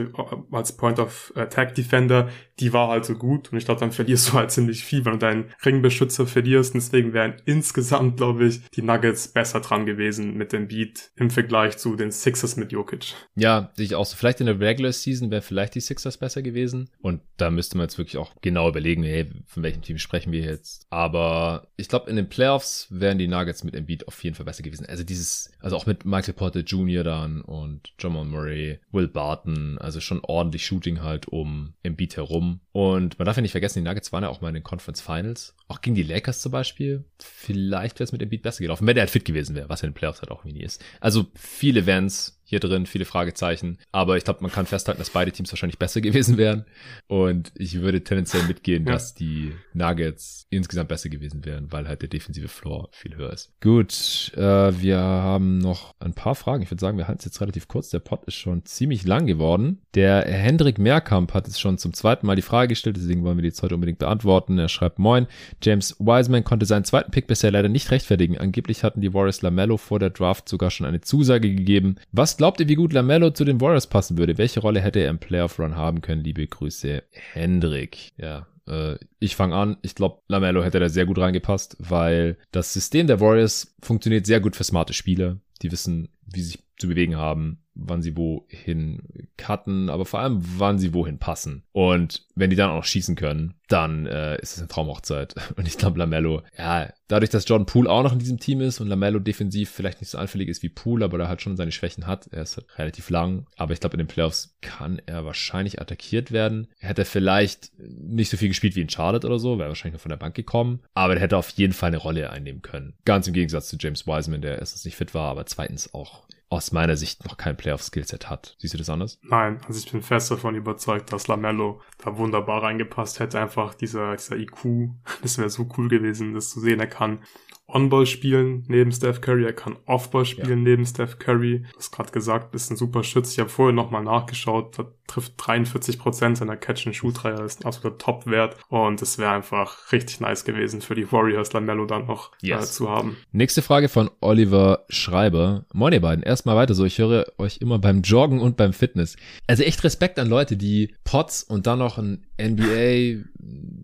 als 0.50 0.76
Point 0.76 0.98
of 0.98 1.32
Attack 1.34 1.74
Defender, 1.74 2.28
die 2.60 2.72
war 2.72 2.88
halt 2.88 3.04
so 3.04 3.14
gut. 3.14 3.52
Und 3.52 3.58
ich 3.58 3.64
glaube, 3.64 3.80
dann 3.80 3.92
verlierst 3.92 4.28
du 4.28 4.32
halt 4.34 4.50
ziemlich 4.50 4.84
viel, 4.84 5.04
wenn 5.04 5.12
du 5.12 5.18
deinen 5.18 5.44
Ringbeschützer 5.64 6.26
verlierst. 6.26 6.74
Und 6.74 6.82
deswegen 6.82 7.12
wären 7.12 7.34
insgesamt, 7.44 8.18
glaube 8.18 8.46
ich, 8.46 8.60
die 8.70 8.82
Nuggets 8.82 9.28
besser 9.28 9.60
dran 9.60 9.86
gewesen 9.86 10.36
mit 10.36 10.52
dem 10.52 10.68
Beat 10.68 11.10
im 11.16 11.30
Vergleich 11.30 11.78
zu 11.78 11.96
den 11.96 12.10
Sixers 12.10 12.56
mit 12.56 12.72
Jokic. 12.72 13.14
Ja, 13.34 13.72
sehe 13.74 13.86
ich 13.86 13.94
auch 13.94 14.06
so. 14.06 14.16
Vielleicht 14.16 14.40
in 14.40 14.46
der 14.46 14.60
Regular 14.60 14.92
Season 14.92 15.30
wäre 15.30 15.42
vielleicht 15.42 15.74
die 15.74 15.80
Sixers 15.80 16.18
besser 16.18 16.42
gewesen. 16.42 16.90
Und 17.00 17.22
da 17.36 17.50
müsste 17.50 17.76
man 17.76 17.84
jetzt 17.84 17.98
wirklich 17.98 18.18
auch 18.18 18.32
genau 18.42 18.68
überlegen, 18.68 19.02
hey, 19.02 19.30
von 19.46 19.62
welchem 19.62 19.82
Team 19.82 19.98
sprechen 19.98 20.32
wir 20.32 20.42
jetzt. 20.42 20.86
Aber 20.90 21.68
ich 21.76 21.88
glaube, 21.88 22.10
in 22.10 22.16
den 22.16 22.28
Playoffs 22.42 22.88
wären 22.90 23.18
die 23.18 23.28
Nuggets 23.28 23.62
mit 23.62 23.72
Embiid 23.76 24.08
auf 24.08 24.24
jeden 24.24 24.34
Fall 24.34 24.44
besser 24.44 24.64
gewesen. 24.64 24.84
Also 24.86 25.04
dieses, 25.04 25.52
also 25.60 25.76
auch 25.76 25.86
mit 25.86 26.04
Michael 26.04 26.34
Porter 26.34 26.58
Jr. 26.58 27.04
dann 27.04 27.40
und 27.40 27.92
Jamal 28.00 28.24
Murray, 28.24 28.80
Will 28.90 29.06
Barton, 29.06 29.78
also 29.78 30.00
schon 30.00 30.18
ordentlich 30.24 30.66
Shooting 30.66 31.04
halt 31.04 31.28
um 31.28 31.74
Embiid 31.84 32.16
herum. 32.16 32.58
Und 32.72 33.16
man 33.16 33.26
darf 33.26 33.36
ja 33.36 33.42
nicht 33.42 33.52
vergessen, 33.52 33.78
die 33.78 33.88
Nuggets 33.88 34.12
waren 34.12 34.24
ja 34.24 34.28
auch 34.28 34.40
mal 34.40 34.48
in 34.48 34.54
den 34.54 34.64
Conference 34.64 35.00
Finals. 35.00 35.54
Auch 35.68 35.82
gegen 35.82 35.94
die 35.94 36.02
Lakers 36.02 36.40
zum 36.40 36.50
Beispiel. 36.50 37.04
Vielleicht 37.20 38.00
wäre 38.00 38.04
es 38.06 38.12
mit 38.12 38.22
Embiid 38.22 38.42
besser 38.42 38.62
gelaufen, 38.62 38.88
wenn 38.88 38.96
der 38.96 39.02
halt 39.02 39.10
fit 39.10 39.24
gewesen 39.24 39.54
wäre, 39.54 39.68
was 39.68 39.84
in 39.84 39.90
den 39.90 39.94
Playoffs 39.94 40.20
halt 40.20 40.32
auch 40.32 40.42
nie 40.42 40.64
ist. 40.64 40.84
Also 40.98 41.26
viele 41.36 41.82
Events 41.82 42.41
hier 42.52 42.60
drin, 42.60 42.84
viele 42.84 43.06
Fragezeichen. 43.06 43.78
Aber 43.92 44.18
ich 44.18 44.24
glaube, 44.24 44.40
man 44.42 44.52
kann 44.52 44.66
festhalten, 44.66 44.98
dass 44.98 45.08
beide 45.08 45.32
Teams 45.32 45.50
wahrscheinlich 45.50 45.78
besser 45.78 46.00
gewesen 46.02 46.36
wären. 46.36 46.66
Und 47.08 47.50
ich 47.56 47.80
würde 47.80 48.04
tendenziell 48.04 48.42
mitgehen, 48.44 48.84
Ja. 48.86 48.92
dass 48.92 49.14
die 49.14 49.52
Nuggets 49.72 50.46
insgesamt 50.50 50.90
besser 50.90 51.08
gewesen 51.08 51.46
wären, 51.46 51.72
weil 51.72 51.88
halt 51.88 52.02
der 52.02 52.10
defensive 52.10 52.48
Floor 52.48 52.90
viel 52.92 53.16
höher 53.16 53.32
ist. 53.32 53.50
Gut, 53.62 54.32
äh, 54.36 54.40
wir 54.82 54.98
haben 54.98 55.56
noch 55.58 55.94
ein 55.98 56.12
paar 56.12 56.34
Fragen. 56.34 56.62
Ich 56.62 56.70
würde 56.70 56.80
sagen, 56.80 56.98
wir 56.98 57.08
halten 57.08 57.20
es 57.20 57.24
jetzt 57.24 57.40
relativ 57.40 57.68
kurz. 57.68 57.88
Der 57.88 58.00
Pod 58.00 58.24
ist 58.26 58.34
schon 58.34 58.66
ziemlich 58.66 59.04
lang 59.06 59.24
geworden. 59.26 59.78
Der 59.94 60.26
Hendrik 60.26 60.78
Mehrkamp 60.78 61.32
hat 61.32 61.48
es 61.48 61.58
schon 61.58 61.78
zum 61.78 61.94
zweiten 61.94 62.26
Mal 62.26 62.36
die 62.36 62.42
Frage 62.42 62.68
gestellt, 62.68 62.96
deswegen 62.98 63.24
wollen 63.24 63.38
wir 63.38 63.42
die 63.42 63.48
jetzt 63.48 63.62
heute 63.62 63.74
unbedingt 63.74 63.98
beantworten. 63.98 64.58
Er 64.58 64.68
schreibt, 64.68 64.98
moin, 64.98 65.26
James 65.62 65.96
Wiseman 65.98 66.44
konnte 66.44 66.66
seinen 66.66 66.84
zweiten 66.84 67.10
Pick 67.12 67.26
bisher 67.26 67.50
leider 67.50 67.70
nicht 67.70 67.90
rechtfertigen. 67.90 68.36
Angeblich 68.36 68.84
hatten 68.84 69.00
die 69.00 69.14
Warriors 69.14 69.40
Lamello 69.40 69.78
vor 69.78 69.98
der 69.98 70.10
Draft 70.10 70.48
sogar 70.50 70.70
schon 70.70 70.86
eine 70.86 71.00
Zusage 71.00 71.48
gegeben. 71.54 71.96
Was 72.12 72.36
glaubt 72.42 72.58
ihr, 72.58 72.66
wie 72.66 72.74
gut 72.74 72.92
Lamello 72.92 73.30
zu 73.30 73.44
den 73.44 73.60
Warriors 73.60 73.86
passen 73.86 74.18
würde? 74.18 74.36
Welche 74.36 74.58
Rolle 74.58 74.80
hätte 74.80 74.98
er 74.98 75.10
im 75.10 75.20
Playoff-Run 75.20 75.76
haben 75.76 76.00
können? 76.00 76.24
Liebe 76.24 76.44
Grüße, 76.44 77.04
Hendrik. 77.12 78.10
Ja, 78.16 78.48
äh, 78.66 78.96
ich 79.20 79.36
fange 79.36 79.54
an. 79.54 79.76
Ich 79.82 79.94
glaube, 79.94 80.22
Lamello 80.26 80.64
hätte 80.64 80.80
da 80.80 80.88
sehr 80.88 81.06
gut 81.06 81.18
reingepasst, 81.18 81.76
weil 81.78 82.36
das 82.50 82.72
System 82.72 83.06
der 83.06 83.20
Warriors 83.20 83.76
funktioniert 83.80 84.26
sehr 84.26 84.40
gut 84.40 84.56
für 84.56 84.64
smarte 84.64 84.92
Spieler. 84.92 85.36
Die 85.62 85.70
wissen, 85.70 86.08
wie 86.26 86.40
sie 86.40 86.48
sich 86.48 86.58
zu 86.78 86.88
bewegen 86.88 87.16
haben, 87.16 87.62
wann 87.74 88.02
sie 88.02 88.16
wohin 88.16 89.28
cutten, 89.36 89.88
aber 89.88 90.04
vor 90.04 90.20
allem, 90.20 90.40
wann 90.40 90.78
sie 90.78 90.94
wohin 90.94 91.18
passen. 91.18 91.64
Und 91.72 92.26
wenn 92.34 92.50
die 92.50 92.56
dann 92.56 92.70
auch 92.70 92.76
noch 92.76 92.84
schießen 92.84 93.16
können, 93.16 93.54
dann 93.68 94.06
äh, 94.06 94.40
ist 94.40 94.52
es 94.52 94.58
eine 94.58 94.68
Traumhochzeit. 94.68 95.34
Und 95.56 95.66
ich 95.66 95.78
glaube, 95.78 95.98
Lamello, 95.98 96.42
ja, 96.58 96.92
dadurch, 97.08 97.30
dass 97.30 97.48
Jordan 97.48 97.66
Poole 97.66 97.90
auch 97.90 98.02
noch 98.02 98.12
in 98.12 98.18
diesem 98.18 98.38
Team 98.38 98.60
ist 98.60 98.80
und 98.80 98.88
Lamello 98.88 99.18
defensiv 99.18 99.70
vielleicht 99.70 100.00
nicht 100.00 100.10
so 100.10 100.18
anfällig 100.18 100.48
ist 100.48 100.62
wie 100.62 100.68
Poole, 100.68 101.04
aber 101.04 101.18
da 101.18 101.28
halt 101.28 101.42
schon 101.42 101.56
seine 101.56 101.72
Schwächen 101.72 102.06
hat, 102.06 102.26
er 102.28 102.42
ist 102.42 102.56
halt 102.56 102.66
relativ 102.78 103.10
lang, 103.10 103.46
aber 103.56 103.72
ich 103.72 103.80
glaube, 103.80 103.94
in 103.94 103.98
den 103.98 104.06
Playoffs 104.06 104.56
kann 104.60 105.00
er 105.06 105.24
wahrscheinlich 105.24 105.80
attackiert 105.80 106.32
werden. 106.32 106.68
Er 106.80 106.90
hätte 106.90 107.04
vielleicht 107.04 107.70
nicht 107.78 108.30
so 108.30 108.36
viel 108.36 108.48
gespielt 108.48 108.76
wie 108.76 108.80
in 108.80 108.88
Charlotte 108.88 109.26
oder 109.26 109.38
so, 109.38 109.58
wäre 109.58 109.68
wahrscheinlich 109.68 109.94
nur 109.94 110.00
von 110.00 110.10
der 110.10 110.16
Bank 110.16 110.34
gekommen, 110.34 110.80
aber 110.94 111.14
er 111.14 111.20
hätte 111.20 111.36
auf 111.36 111.50
jeden 111.50 111.72
Fall 111.72 111.88
eine 111.88 111.98
Rolle 111.98 112.30
einnehmen 112.30 112.62
können. 112.62 112.94
Ganz 113.04 113.26
im 113.26 113.34
Gegensatz 113.34 113.68
zu 113.68 113.76
James 113.78 114.06
Wiseman, 114.06 114.42
der 114.42 114.58
erstens 114.58 114.84
nicht 114.84 114.96
fit 114.96 115.14
war, 115.14 115.30
aber 115.30 115.46
zweitens 115.46 115.92
auch 115.94 116.24
aus 116.52 116.70
meiner 116.70 116.96
Sicht 116.96 117.24
noch 117.24 117.38
kein 117.38 117.56
Playoff-Skillset 117.62 118.28
hat. 118.28 118.56
Siehst 118.58 118.74
du 118.74 118.78
das 118.78 118.90
anders? 118.90 119.18
Nein, 119.22 119.60
also 119.66 119.78
ich 119.78 119.90
bin 119.90 120.02
fest 120.02 120.30
davon 120.30 120.56
überzeugt, 120.56 121.12
dass 121.12 121.28
Lamello 121.28 121.80
da 121.98 122.16
wunderbar 122.18 122.62
reingepasst 122.62 123.20
hätte. 123.20 123.40
Einfach 123.40 123.74
dieser, 123.74 124.16
dieser 124.16 124.36
IQ, 124.36 124.90
das 125.22 125.38
wäre 125.38 125.48
so 125.48 125.68
cool 125.76 125.88
gewesen, 125.88 126.34
das 126.34 126.50
zu 126.50 126.60
sehen. 126.60 126.80
Er 126.80 126.88
kann 126.88 127.20
On-Ball 127.68 128.06
spielen 128.06 128.64
neben 128.68 128.92
Steph 128.92 129.20
Curry, 129.20 129.44
er 129.44 129.52
kann 129.52 129.78
Off-Ball 129.86 130.26
spielen 130.26 130.62
neben 130.62 130.84
Steph 130.84 131.18
Curry. 131.18 131.60
Du 131.60 131.78
hast 131.78 131.92
gerade 131.92 132.10
gesagt, 132.10 132.54
ist 132.54 132.70
ein 132.70 132.76
super 132.76 133.04
Schütz. 133.04 133.32
Ich 133.32 133.38
habe 133.38 133.48
vorher 133.48 133.72
nochmal 133.72 134.02
nachgeschaut, 134.02 134.78
da 134.78 134.92
trifft 135.06 135.38
43% 135.40 136.36
seiner 136.36 136.56
Catch-and-Shoot-Dreier, 136.56 137.44
ist 137.44 137.60
ein 137.62 137.66
absoluter 137.66 137.98
Top-Wert. 137.98 138.56
Und 138.68 139.02
es 139.02 139.18
wäre 139.18 139.32
einfach 139.32 139.92
richtig 139.92 140.20
nice 140.20 140.44
gewesen 140.44 140.80
für 140.80 140.94
die 140.94 141.10
Warriors, 141.12 141.52
Lamello 141.52 141.84
dann 141.86 142.06
noch 142.06 142.30
Yes. 142.40 142.70
äh, 142.70 142.72
zu 142.72 142.90
haben. 142.90 143.16
Nächste 143.32 143.62
Frage 143.62 143.88
von 143.88 144.10
Oliver 144.20 144.84
Schreiber. 144.88 145.64
Moin 145.72 145.92
ihr 145.92 146.00
beiden, 146.00 146.22
erstmal 146.22 146.56
weiter 146.56 146.74
so. 146.74 146.84
Ich 146.84 146.98
höre 146.98 147.26
euch 147.38 147.58
immer 147.58 147.78
beim 147.78 148.02
Joggen 148.02 148.40
und 148.40 148.56
beim 148.56 148.72
Fitness. 148.72 149.16
Also 149.46 149.62
echt 149.64 149.82
Respekt 149.84 150.18
an 150.18 150.28
Leute, 150.28 150.56
die 150.56 150.94
Pots 151.04 151.42
und 151.42 151.66
dann 151.66 151.78
noch 151.80 151.98
ein 151.98 152.24
NBA, 152.40 153.22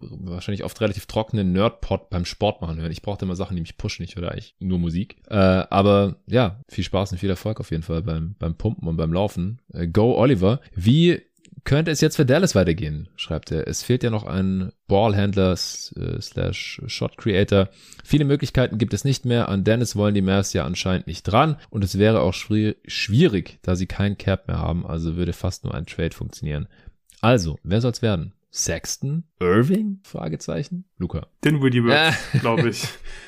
wahrscheinlich 0.01 0.65
oft 0.65 0.81
relativ 0.81 1.07
trockenen 1.07 1.53
Nerd-Pod 1.53 2.11
beim 2.11 2.25
Sport 2.25 2.61
machen 2.61 2.81
hören. 2.81 2.93
Ich 2.93 3.03
brauchte 3.03 3.25
immer 3.25 3.37
Sachen, 3.37 3.55
die 3.57 3.61
mich 3.63 3.77
pushen. 3.77 4.05
Ich 4.05 4.17
höre 4.17 4.31
eigentlich 4.33 4.55
nur 4.59 4.79
Musik. 4.79 5.17
Äh, 5.29 5.35
aber 5.35 6.17
ja, 6.27 6.61
viel 6.69 6.85
Spaß 6.85 7.13
und 7.13 7.19
viel 7.19 7.31
Erfolg 7.31 7.61
auf 7.61 7.71
jeden 7.71 7.83
Fall 7.83 8.03
beim, 8.03 8.35
beim 8.39 8.55
Pumpen 8.55 8.89
und 8.89 8.97
beim 8.97 9.13
Laufen. 9.13 9.61
Äh, 9.73 9.87
go 9.89 10.17
Oliver. 10.17 10.61
Wie 10.75 11.18
könnte 11.65 11.91
es 11.91 12.01
jetzt 12.01 12.17
für 12.17 12.27
Dallas 12.27 12.55
weitergehen, 12.55 13.09
schreibt 13.17 13.51
er. 13.53 13.67
Es 13.67 13.83
fehlt 13.83 14.03
ja 14.03 14.11
noch 14.11 14.25
ein 14.25 14.73
Ballhändler 14.87 15.53
äh, 15.53 16.21
slash 16.21 16.81
Shot 16.87 17.17
Creator. 17.17 17.69
Viele 18.05 18.25
Möglichkeiten 18.25 18.79
gibt 18.79 18.95
es 18.95 19.05
nicht 19.05 19.25
mehr. 19.25 19.49
An 19.49 19.65
Dennis 19.65 19.97
wollen 19.97 20.15
die 20.15 20.23
Mavs 20.23 20.53
ja 20.53 20.65
anscheinend 20.65 21.07
nicht 21.07 21.23
dran. 21.25 21.57
Und 21.71 21.85
es 21.85 21.99
wäre 21.99 22.21
auch 22.21 22.35
schwi- 22.35 22.77
schwierig, 22.87 23.59
da 23.63 23.77
sie 23.77 23.87
keinen 23.87 24.19
Cap 24.19 24.49
mehr 24.49 24.59
haben. 24.59 24.87
Also 24.87 25.17
würde 25.17 25.33
fast 25.33 25.65
nur 25.65 25.75
ein 25.75 25.87
Trade 25.87 26.15
funktionieren. 26.15 26.69
Also, 27.21 27.59
wer 27.63 27.81
soll's 27.81 28.03
werden? 28.03 28.33
Sexton? 28.51 29.25
Irving? 29.41 30.01
Fragezeichen? 30.05 30.85
Luca. 30.97 31.27
Dinwiddie 31.45 31.85
wird, 31.85 31.95
Äh. 31.97 32.39
glaube 32.41 32.71
ich. 32.71 32.83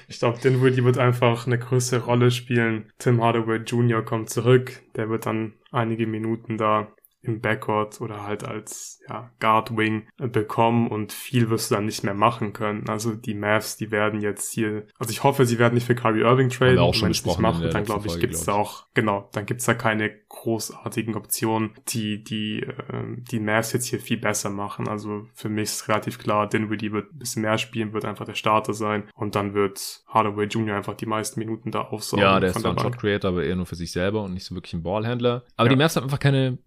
Ich 0.08 0.18
glaube, 0.18 0.38
Dinwiddie 0.40 0.82
wird 0.84 0.96
einfach 0.98 1.46
eine 1.46 1.58
größere 1.58 2.04
Rolle 2.04 2.30
spielen. 2.30 2.90
Tim 2.98 3.22
Hardaway 3.22 3.58
Jr. 3.58 4.02
kommt 4.02 4.30
zurück. 4.30 4.80
Der 4.96 5.08
wird 5.10 5.26
dann 5.26 5.52
einige 5.70 6.06
Minuten 6.06 6.56
da 6.56 6.88
im 7.22 7.40
Backcourt 7.40 8.00
oder 8.00 8.24
halt 8.24 8.44
als 8.44 9.00
ja, 9.08 9.30
Guard 9.40 9.76
Wing 9.76 10.08
äh, 10.18 10.26
bekommen 10.26 10.88
und 10.88 11.12
viel 11.12 11.50
wirst 11.50 11.70
du 11.70 11.74
dann 11.74 11.84
nicht 11.86 12.02
mehr 12.04 12.14
machen 12.14 12.52
können. 12.52 12.88
Also 12.88 13.14
die 13.14 13.34
Mavs, 13.34 13.76
die 13.76 13.90
werden 13.90 14.20
jetzt 14.20 14.52
hier, 14.52 14.86
also 14.98 15.10
ich 15.10 15.22
hoffe, 15.22 15.44
sie 15.44 15.58
werden 15.58 15.74
nicht 15.74 15.86
für 15.86 15.94
Kyrie 15.94 16.20
Irving 16.22 16.48
traden. 16.48 16.78
auch 16.78 16.94
schon 16.94 17.06
wenn 17.06 17.12
es 17.12 17.24
nicht 17.24 17.38
machen, 17.38 17.68
dann 17.70 17.84
glaube 17.84 18.06
ich, 18.06 18.12
Folge, 18.12 18.26
gibt's 18.28 18.44
da 18.44 18.54
auch, 18.54 18.86
genau, 18.94 19.28
dann 19.32 19.46
gibt's 19.46 19.66
da 19.66 19.74
keine 19.74 20.10
großartigen 20.28 21.14
Optionen, 21.16 21.70
die 21.88 22.22
die 22.24 22.66
ähm, 22.92 23.24
die 23.30 23.40
Mavs 23.40 23.72
jetzt 23.72 23.86
hier 23.86 24.00
viel 24.00 24.16
besser 24.18 24.50
machen. 24.50 24.88
Also 24.88 25.26
für 25.34 25.48
mich 25.48 25.64
ist 25.64 25.88
relativ 25.88 26.18
klar, 26.18 26.48
Dinwiddie 26.48 26.92
wird 26.92 27.12
ein 27.12 27.18
bisschen 27.18 27.42
mehr 27.42 27.58
spielen, 27.58 27.92
wird 27.92 28.04
einfach 28.04 28.24
der 28.24 28.34
Starter 28.34 28.72
sein 28.72 29.04
und 29.14 29.34
dann 29.34 29.54
wird 29.54 30.02
Hardaway 30.08 30.46
Jr. 30.46 30.76
einfach 30.76 30.94
die 30.94 31.06
meisten 31.06 31.40
Minuten 31.40 31.70
da 31.70 31.82
aufsaugen 31.82 32.22
Ja, 32.24 32.40
der 32.40 32.50
ist 32.50 32.60
zwar 32.60 32.72
ein. 32.72 32.78
Shot 32.78 32.98
Creator, 32.98 33.30
aber 33.30 33.44
eher 33.44 33.56
nur 33.56 33.66
für 33.66 33.76
sich 33.76 33.92
selber 33.92 34.22
und 34.22 34.34
nicht 34.34 34.44
so 34.44 34.54
wirklich 34.54 34.72
ein 34.74 34.82
Ballhändler. 34.82 35.44
Aber 35.56 35.68
Ja. 35.68 35.74
die 35.74 35.76
Mavs 35.76 35.96
haben 35.96 36.04
einfach 36.04 36.18
keine 36.18 36.58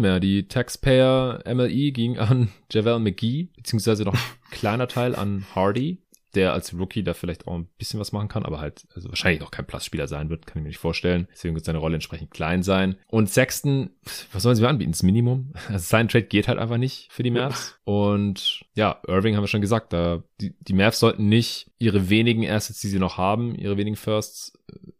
Mehr. 0.00 0.20
Die 0.20 0.48
Taxpayer 0.48 1.42
MLE 1.46 1.92
ging 1.92 2.18
an 2.18 2.48
Javel 2.70 2.98
McGee, 2.98 3.48
beziehungsweise 3.56 4.04
noch 4.04 4.14
ein 4.14 4.20
kleiner 4.50 4.88
Teil 4.88 5.14
an 5.14 5.46
Hardy. 5.54 5.98
der 6.34 6.52
als 6.52 6.72
Rookie 6.72 7.02
da 7.02 7.12
vielleicht 7.12 7.48
auch 7.48 7.54
ein 7.56 7.66
bisschen 7.76 7.98
was 7.98 8.12
machen 8.12 8.28
kann, 8.28 8.44
aber 8.44 8.60
halt 8.60 8.86
also 8.94 9.08
wahrscheinlich 9.08 9.42
auch 9.42 9.50
kein 9.50 9.66
Platzspieler 9.66 10.06
sein 10.06 10.30
wird, 10.30 10.46
kann 10.46 10.58
ich 10.58 10.62
mir 10.62 10.68
nicht 10.68 10.78
vorstellen. 10.78 11.26
Deswegen 11.32 11.56
wird 11.56 11.64
seine 11.64 11.78
Rolle 11.78 11.94
entsprechend 11.96 12.30
klein 12.30 12.62
sein. 12.62 12.96
Und 13.08 13.28
Sexton, 13.28 13.90
was 14.32 14.44
sollen 14.44 14.54
sie 14.54 14.66
anbieten? 14.66 14.92
Das 14.92 15.02
Minimum. 15.02 15.52
Also 15.68 15.84
sein 15.84 16.08
Trade 16.08 16.26
geht 16.26 16.46
halt 16.46 16.58
einfach 16.60 16.76
nicht 16.78 17.08
für 17.10 17.24
die 17.24 17.32
Mavs. 17.32 17.78
Und 17.84 18.60
ja, 18.80 18.98
Irving 19.06 19.36
haben 19.36 19.42
wir 19.42 19.48
schon 19.48 19.60
gesagt, 19.60 19.92
da 19.92 20.22
die, 20.40 20.54
die 20.58 20.72
Mavs 20.72 21.00
sollten 21.00 21.28
nicht 21.28 21.70
ihre 21.78 22.08
wenigen 22.08 22.48
Assets, 22.48 22.80
die 22.80 22.88
sie 22.88 22.98
noch 22.98 23.18
haben, 23.18 23.54
ihre 23.54 23.76
wenigen 23.76 23.96
Firsts 23.96 24.54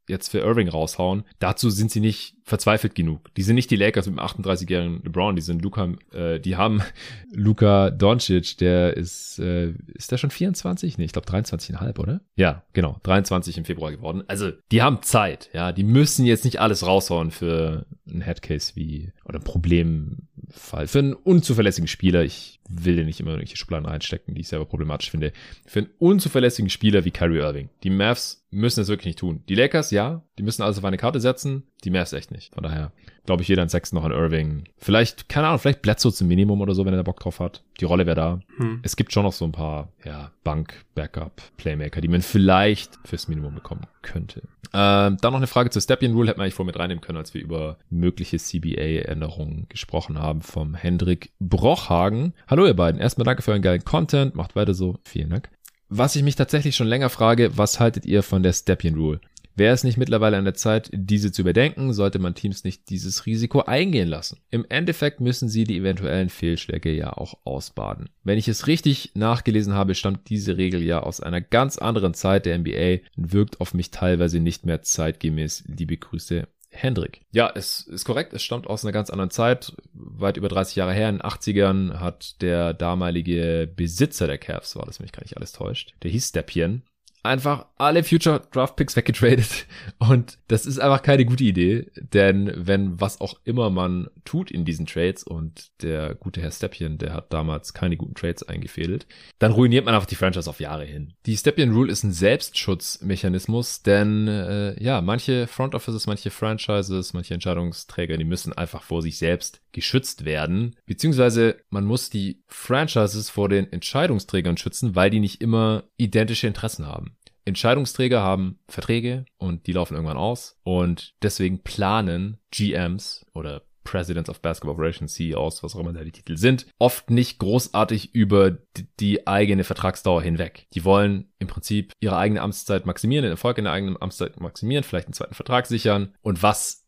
jetzt 0.06 0.28
für 0.28 0.40
Irving 0.40 0.68
raushauen. 0.68 1.24
Dazu 1.38 1.70
sind 1.70 1.90
sie 1.90 2.00
nicht 2.00 2.34
verzweifelt 2.44 2.94
genug. 2.94 3.32
Die 3.36 3.42
sind 3.42 3.54
nicht 3.54 3.70
die 3.70 3.76
Lakers 3.76 4.06
mit 4.06 4.18
dem 4.18 4.20
38-jährigen 4.22 5.02
LeBron, 5.02 5.34
die 5.34 5.40
sind 5.40 5.62
Luca, 5.62 5.94
äh, 6.12 6.38
die 6.40 6.56
haben 6.56 6.82
Luca 7.32 7.88
Doncic, 7.88 8.58
der 8.58 8.98
ist, 8.98 9.38
äh, 9.38 9.72
ist 9.94 10.12
der 10.12 10.18
schon 10.18 10.30
24? 10.30 10.98
Nee, 10.98 11.04
ich 11.06 11.12
glaube 11.12 11.26
23,5, 11.28 11.98
oder? 11.98 12.20
Ja, 12.36 12.64
genau, 12.74 12.98
23 13.04 13.56
im 13.56 13.64
Februar 13.64 13.92
geworden. 13.92 14.24
Also, 14.28 14.50
die 14.72 14.82
haben 14.82 15.00
Zeit, 15.00 15.48
ja, 15.54 15.72
die 15.72 15.84
müssen 15.84 16.26
jetzt 16.26 16.44
nicht 16.44 16.60
alles 16.60 16.84
raushauen 16.84 17.30
für 17.30 17.86
ein 18.06 18.20
Headcase 18.20 18.72
wie, 18.74 19.10
oder 19.24 19.38
ein 19.38 19.44
Problemfall, 19.44 20.86
für 20.86 20.98
einen 20.98 21.14
unzuverlässigen 21.14 21.88
Spieler. 21.88 22.24
Ich 22.24 22.59
will 22.70 22.96
dir 22.96 23.04
nicht 23.04 23.20
immer 23.20 23.30
irgendwelche 23.30 23.56
Schubladen 23.56 23.86
reinstecken, 23.86 24.34
die 24.34 24.42
ich 24.42 24.48
selber 24.48 24.64
problematisch 24.64 25.10
finde. 25.10 25.32
Für 25.66 25.80
einen 25.80 25.90
unzuverlässigen 25.98 26.70
Spieler 26.70 27.04
wie 27.04 27.10
Kyrie 27.10 27.38
Irving. 27.38 27.68
Die 27.82 27.90
Mavs 27.90 28.39
müssen 28.50 28.80
es 28.80 28.88
wirklich 28.88 29.06
nicht 29.06 29.18
tun. 29.18 29.42
Die 29.48 29.54
Lakers, 29.54 29.90
ja, 29.90 30.22
die 30.38 30.42
müssen 30.42 30.62
alles 30.62 30.78
auf 30.78 30.84
eine 30.84 30.96
Karte 30.96 31.20
setzen. 31.20 31.64
Die 31.84 31.90
Mavs 31.90 32.12
echt 32.12 32.30
nicht. 32.30 32.54
Von 32.54 32.62
daher 32.62 32.92
glaube 33.24 33.42
ich 33.42 33.48
jeder 33.48 33.62
an 33.62 33.68
Sechsten 33.68 33.96
noch 33.96 34.04
an 34.04 34.12
Irving. 34.12 34.64
Vielleicht, 34.76 35.28
keine 35.28 35.46
Ahnung, 35.46 35.60
vielleicht 35.60 35.82
Bledsoe 35.82 36.12
zum 36.12 36.28
Minimum 36.28 36.60
oder 36.60 36.74
so, 36.74 36.84
wenn 36.84 36.92
er 36.92 36.98
da 36.98 37.02
Bock 37.02 37.20
drauf 37.20 37.38
hat. 37.38 37.62
Die 37.78 37.84
Rolle 37.84 38.06
wäre 38.06 38.16
da. 38.16 38.40
Hm. 38.56 38.80
Es 38.82 38.96
gibt 38.96 39.12
schon 39.12 39.22
noch 39.22 39.32
so 39.32 39.44
ein 39.44 39.52
paar, 39.52 39.92
ja, 40.04 40.32
Bank, 40.42 40.84
Backup, 40.94 41.40
Playmaker, 41.56 42.00
die 42.00 42.08
man 42.08 42.22
vielleicht 42.22 42.98
fürs 43.04 43.28
Minimum 43.28 43.54
bekommen 43.54 43.86
könnte. 44.02 44.42
Ähm, 44.72 45.16
dann 45.20 45.32
noch 45.32 45.36
eine 45.36 45.46
Frage 45.46 45.70
zur 45.70 45.82
Stepien 45.82 46.12
Rule, 46.12 46.28
hätten 46.28 46.38
wir 46.38 46.44
eigentlich 46.44 46.54
vor 46.54 46.66
mit 46.66 46.78
reinnehmen 46.78 47.00
können, 47.02 47.18
als 47.18 47.34
wir 47.34 47.42
über 47.42 47.78
mögliche 47.88 48.38
CBA-Änderungen 48.38 49.66
gesprochen 49.68 50.18
haben 50.18 50.42
vom 50.42 50.74
Hendrik 50.74 51.32
Brochhagen. 51.40 52.34
Hallo 52.46 52.66
ihr 52.66 52.74
beiden, 52.74 53.00
erstmal 53.00 53.24
danke 53.24 53.42
für 53.42 53.50
euren 53.50 53.62
geilen 53.62 53.84
Content, 53.84 54.34
macht 54.34 54.54
weiter 54.56 54.74
so, 54.74 54.98
vielen 55.04 55.30
Dank. 55.30 55.50
Was 55.92 56.14
ich 56.14 56.22
mich 56.22 56.36
tatsächlich 56.36 56.76
schon 56.76 56.86
länger 56.86 57.10
frage, 57.10 57.58
was 57.58 57.80
haltet 57.80 58.06
ihr 58.06 58.22
von 58.22 58.44
der 58.44 58.52
Stepien 58.52 58.94
Rule? 58.94 59.20
Wäre 59.56 59.74
es 59.74 59.82
nicht 59.82 59.96
mittlerweile 59.96 60.36
an 60.36 60.44
der 60.44 60.54
Zeit, 60.54 60.88
diese 60.92 61.32
zu 61.32 61.42
überdenken, 61.42 61.92
sollte 61.92 62.20
man 62.20 62.36
Teams 62.36 62.62
nicht 62.62 62.90
dieses 62.90 63.26
Risiko 63.26 63.62
eingehen 63.62 64.06
lassen. 64.06 64.38
Im 64.50 64.64
Endeffekt 64.68 65.20
müssen 65.20 65.48
sie 65.48 65.64
die 65.64 65.76
eventuellen 65.78 66.28
Fehlschläge 66.28 66.92
ja 66.92 67.12
auch 67.14 67.38
ausbaden. 67.42 68.08
Wenn 68.22 68.38
ich 68.38 68.46
es 68.46 68.68
richtig 68.68 69.10
nachgelesen 69.14 69.74
habe, 69.74 69.96
stammt 69.96 70.28
diese 70.28 70.56
Regel 70.56 70.80
ja 70.80 71.00
aus 71.00 71.20
einer 71.20 71.40
ganz 71.40 71.76
anderen 71.76 72.14
Zeit 72.14 72.46
der 72.46 72.56
NBA 72.56 73.04
und 73.16 73.32
wirkt 73.32 73.60
auf 73.60 73.74
mich 73.74 73.90
teilweise 73.90 74.38
nicht 74.38 74.64
mehr 74.64 74.82
zeitgemäß. 74.82 75.64
Liebe 75.66 75.96
Grüße, 75.96 76.46
Hendrik. 76.70 77.20
Ja, 77.32 77.50
es 77.54 77.80
ist 77.80 78.04
korrekt. 78.04 78.32
Es 78.32 78.42
stammt 78.42 78.66
aus 78.66 78.84
einer 78.84 78.92
ganz 78.92 79.10
anderen 79.10 79.30
Zeit. 79.30 79.72
Weit 79.92 80.36
über 80.36 80.48
30 80.48 80.76
Jahre 80.76 80.92
her, 80.92 81.08
in 81.08 81.16
den 81.16 81.22
80ern, 81.22 81.98
hat 81.98 82.40
der 82.42 82.74
damalige 82.74 83.70
Besitzer 83.74 84.26
der 84.26 84.38
Cavs, 84.38 84.76
war 84.76 84.86
das, 84.86 84.98
wenn 84.98 85.04
mich 85.04 85.12
gar 85.12 85.22
nicht 85.22 85.36
alles 85.36 85.52
täuscht, 85.52 85.94
der 86.02 86.10
hieß 86.10 86.28
Stepien, 86.28 86.82
einfach 87.22 87.66
alle 87.76 88.04
Future 88.04 88.42
Draft 88.50 88.76
Picks 88.76 88.96
weggetradet 88.96 89.66
und 89.98 90.38
das 90.48 90.66
ist 90.66 90.78
einfach 90.78 91.02
keine 91.02 91.24
gute 91.24 91.44
Idee, 91.44 91.90
denn 91.94 92.52
wenn 92.54 93.00
was 93.00 93.20
auch 93.20 93.34
immer 93.44 93.70
man 93.70 94.08
tut 94.24 94.50
in 94.50 94.64
diesen 94.64 94.86
Trades 94.86 95.24
und 95.24 95.70
der 95.82 96.14
gute 96.14 96.40
Herr 96.40 96.50
Stepien, 96.50 96.98
der 96.98 97.14
hat 97.14 97.32
damals 97.32 97.74
keine 97.74 97.96
guten 97.96 98.14
Trades 98.14 98.42
eingefädelt, 98.42 99.06
dann 99.38 99.52
ruiniert 99.52 99.84
man 99.84 99.94
einfach 99.94 100.06
die 100.06 100.14
Franchise 100.14 100.48
auf 100.48 100.60
Jahre 100.60 100.84
hin. 100.84 101.14
Die 101.26 101.36
Stepien 101.36 101.72
Rule 101.72 101.92
ist 101.92 102.04
ein 102.04 102.12
Selbstschutzmechanismus, 102.12 103.82
denn 103.82 104.28
äh, 104.28 104.82
ja, 104.82 105.00
manche 105.00 105.46
Front 105.46 105.74
Offices, 105.74 106.06
manche 106.06 106.30
Franchises, 106.30 107.12
manche 107.12 107.34
Entscheidungsträger, 107.34 108.16
die 108.16 108.24
müssen 108.24 108.52
einfach 108.52 108.82
vor 108.82 109.02
sich 109.02 109.18
selbst 109.18 109.60
geschützt 109.72 110.24
werden, 110.24 110.76
beziehungsweise 110.86 111.56
man 111.70 111.84
muss 111.84 112.10
die 112.10 112.42
Franchises 112.48 113.30
vor 113.30 113.48
den 113.48 113.72
Entscheidungsträgern 113.72 114.56
schützen, 114.56 114.94
weil 114.94 115.10
die 115.10 115.20
nicht 115.20 115.40
immer 115.40 115.84
identische 115.96 116.46
Interessen 116.46 116.86
haben. 116.86 117.16
Entscheidungsträger 117.44 118.20
haben 118.20 118.58
Verträge 118.68 119.24
und 119.38 119.66
die 119.66 119.72
laufen 119.72 119.94
irgendwann 119.94 120.16
aus 120.16 120.58
und 120.62 121.14
deswegen 121.22 121.62
planen 121.62 122.38
GMs 122.50 123.26
oder 123.34 123.62
Presidents 123.84 124.28
of 124.30 124.40
Basketball 124.40 124.74
Operations, 124.74 125.14
CEOs, 125.14 125.62
was 125.62 125.74
auch 125.74 125.80
immer 125.80 125.92
da 125.92 126.04
die 126.04 126.12
Titel 126.12 126.36
sind, 126.36 126.66
oft 126.78 127.10
nicht 127.10 127.38
großartig 127.38 128.14
über 128.14 128.58
die 129.00 129.26
eigene 129.26 129.64
Vertragsdauer 129.64 130.22
hinweg. 130.22 130.66
Die 130.74 130.84
wollen 130.84 131.32
im 131.38 131.48
Prinzip 131.48 131.92
ihre 131.98 132.16
eigene 132.16 132.42
Amtszeit 132.42 132.86
maximieren, 132.86 133.24
den 133.24 133.32
Erfolg 133.32 133.58
in 133.58 133.64
der 133.64 133.72
eigenen 133.72 134.00
Amtszeit 134.00 134.38
maximieren, 134.40 134.84
vielleicht 134.84 135.06
einen 135.06 135.14
zweiten 135.14 135.34
Vertrag 135.34 135.66
sichern 135.66 136.14
und 136.20 136.42
was 136.42 136.86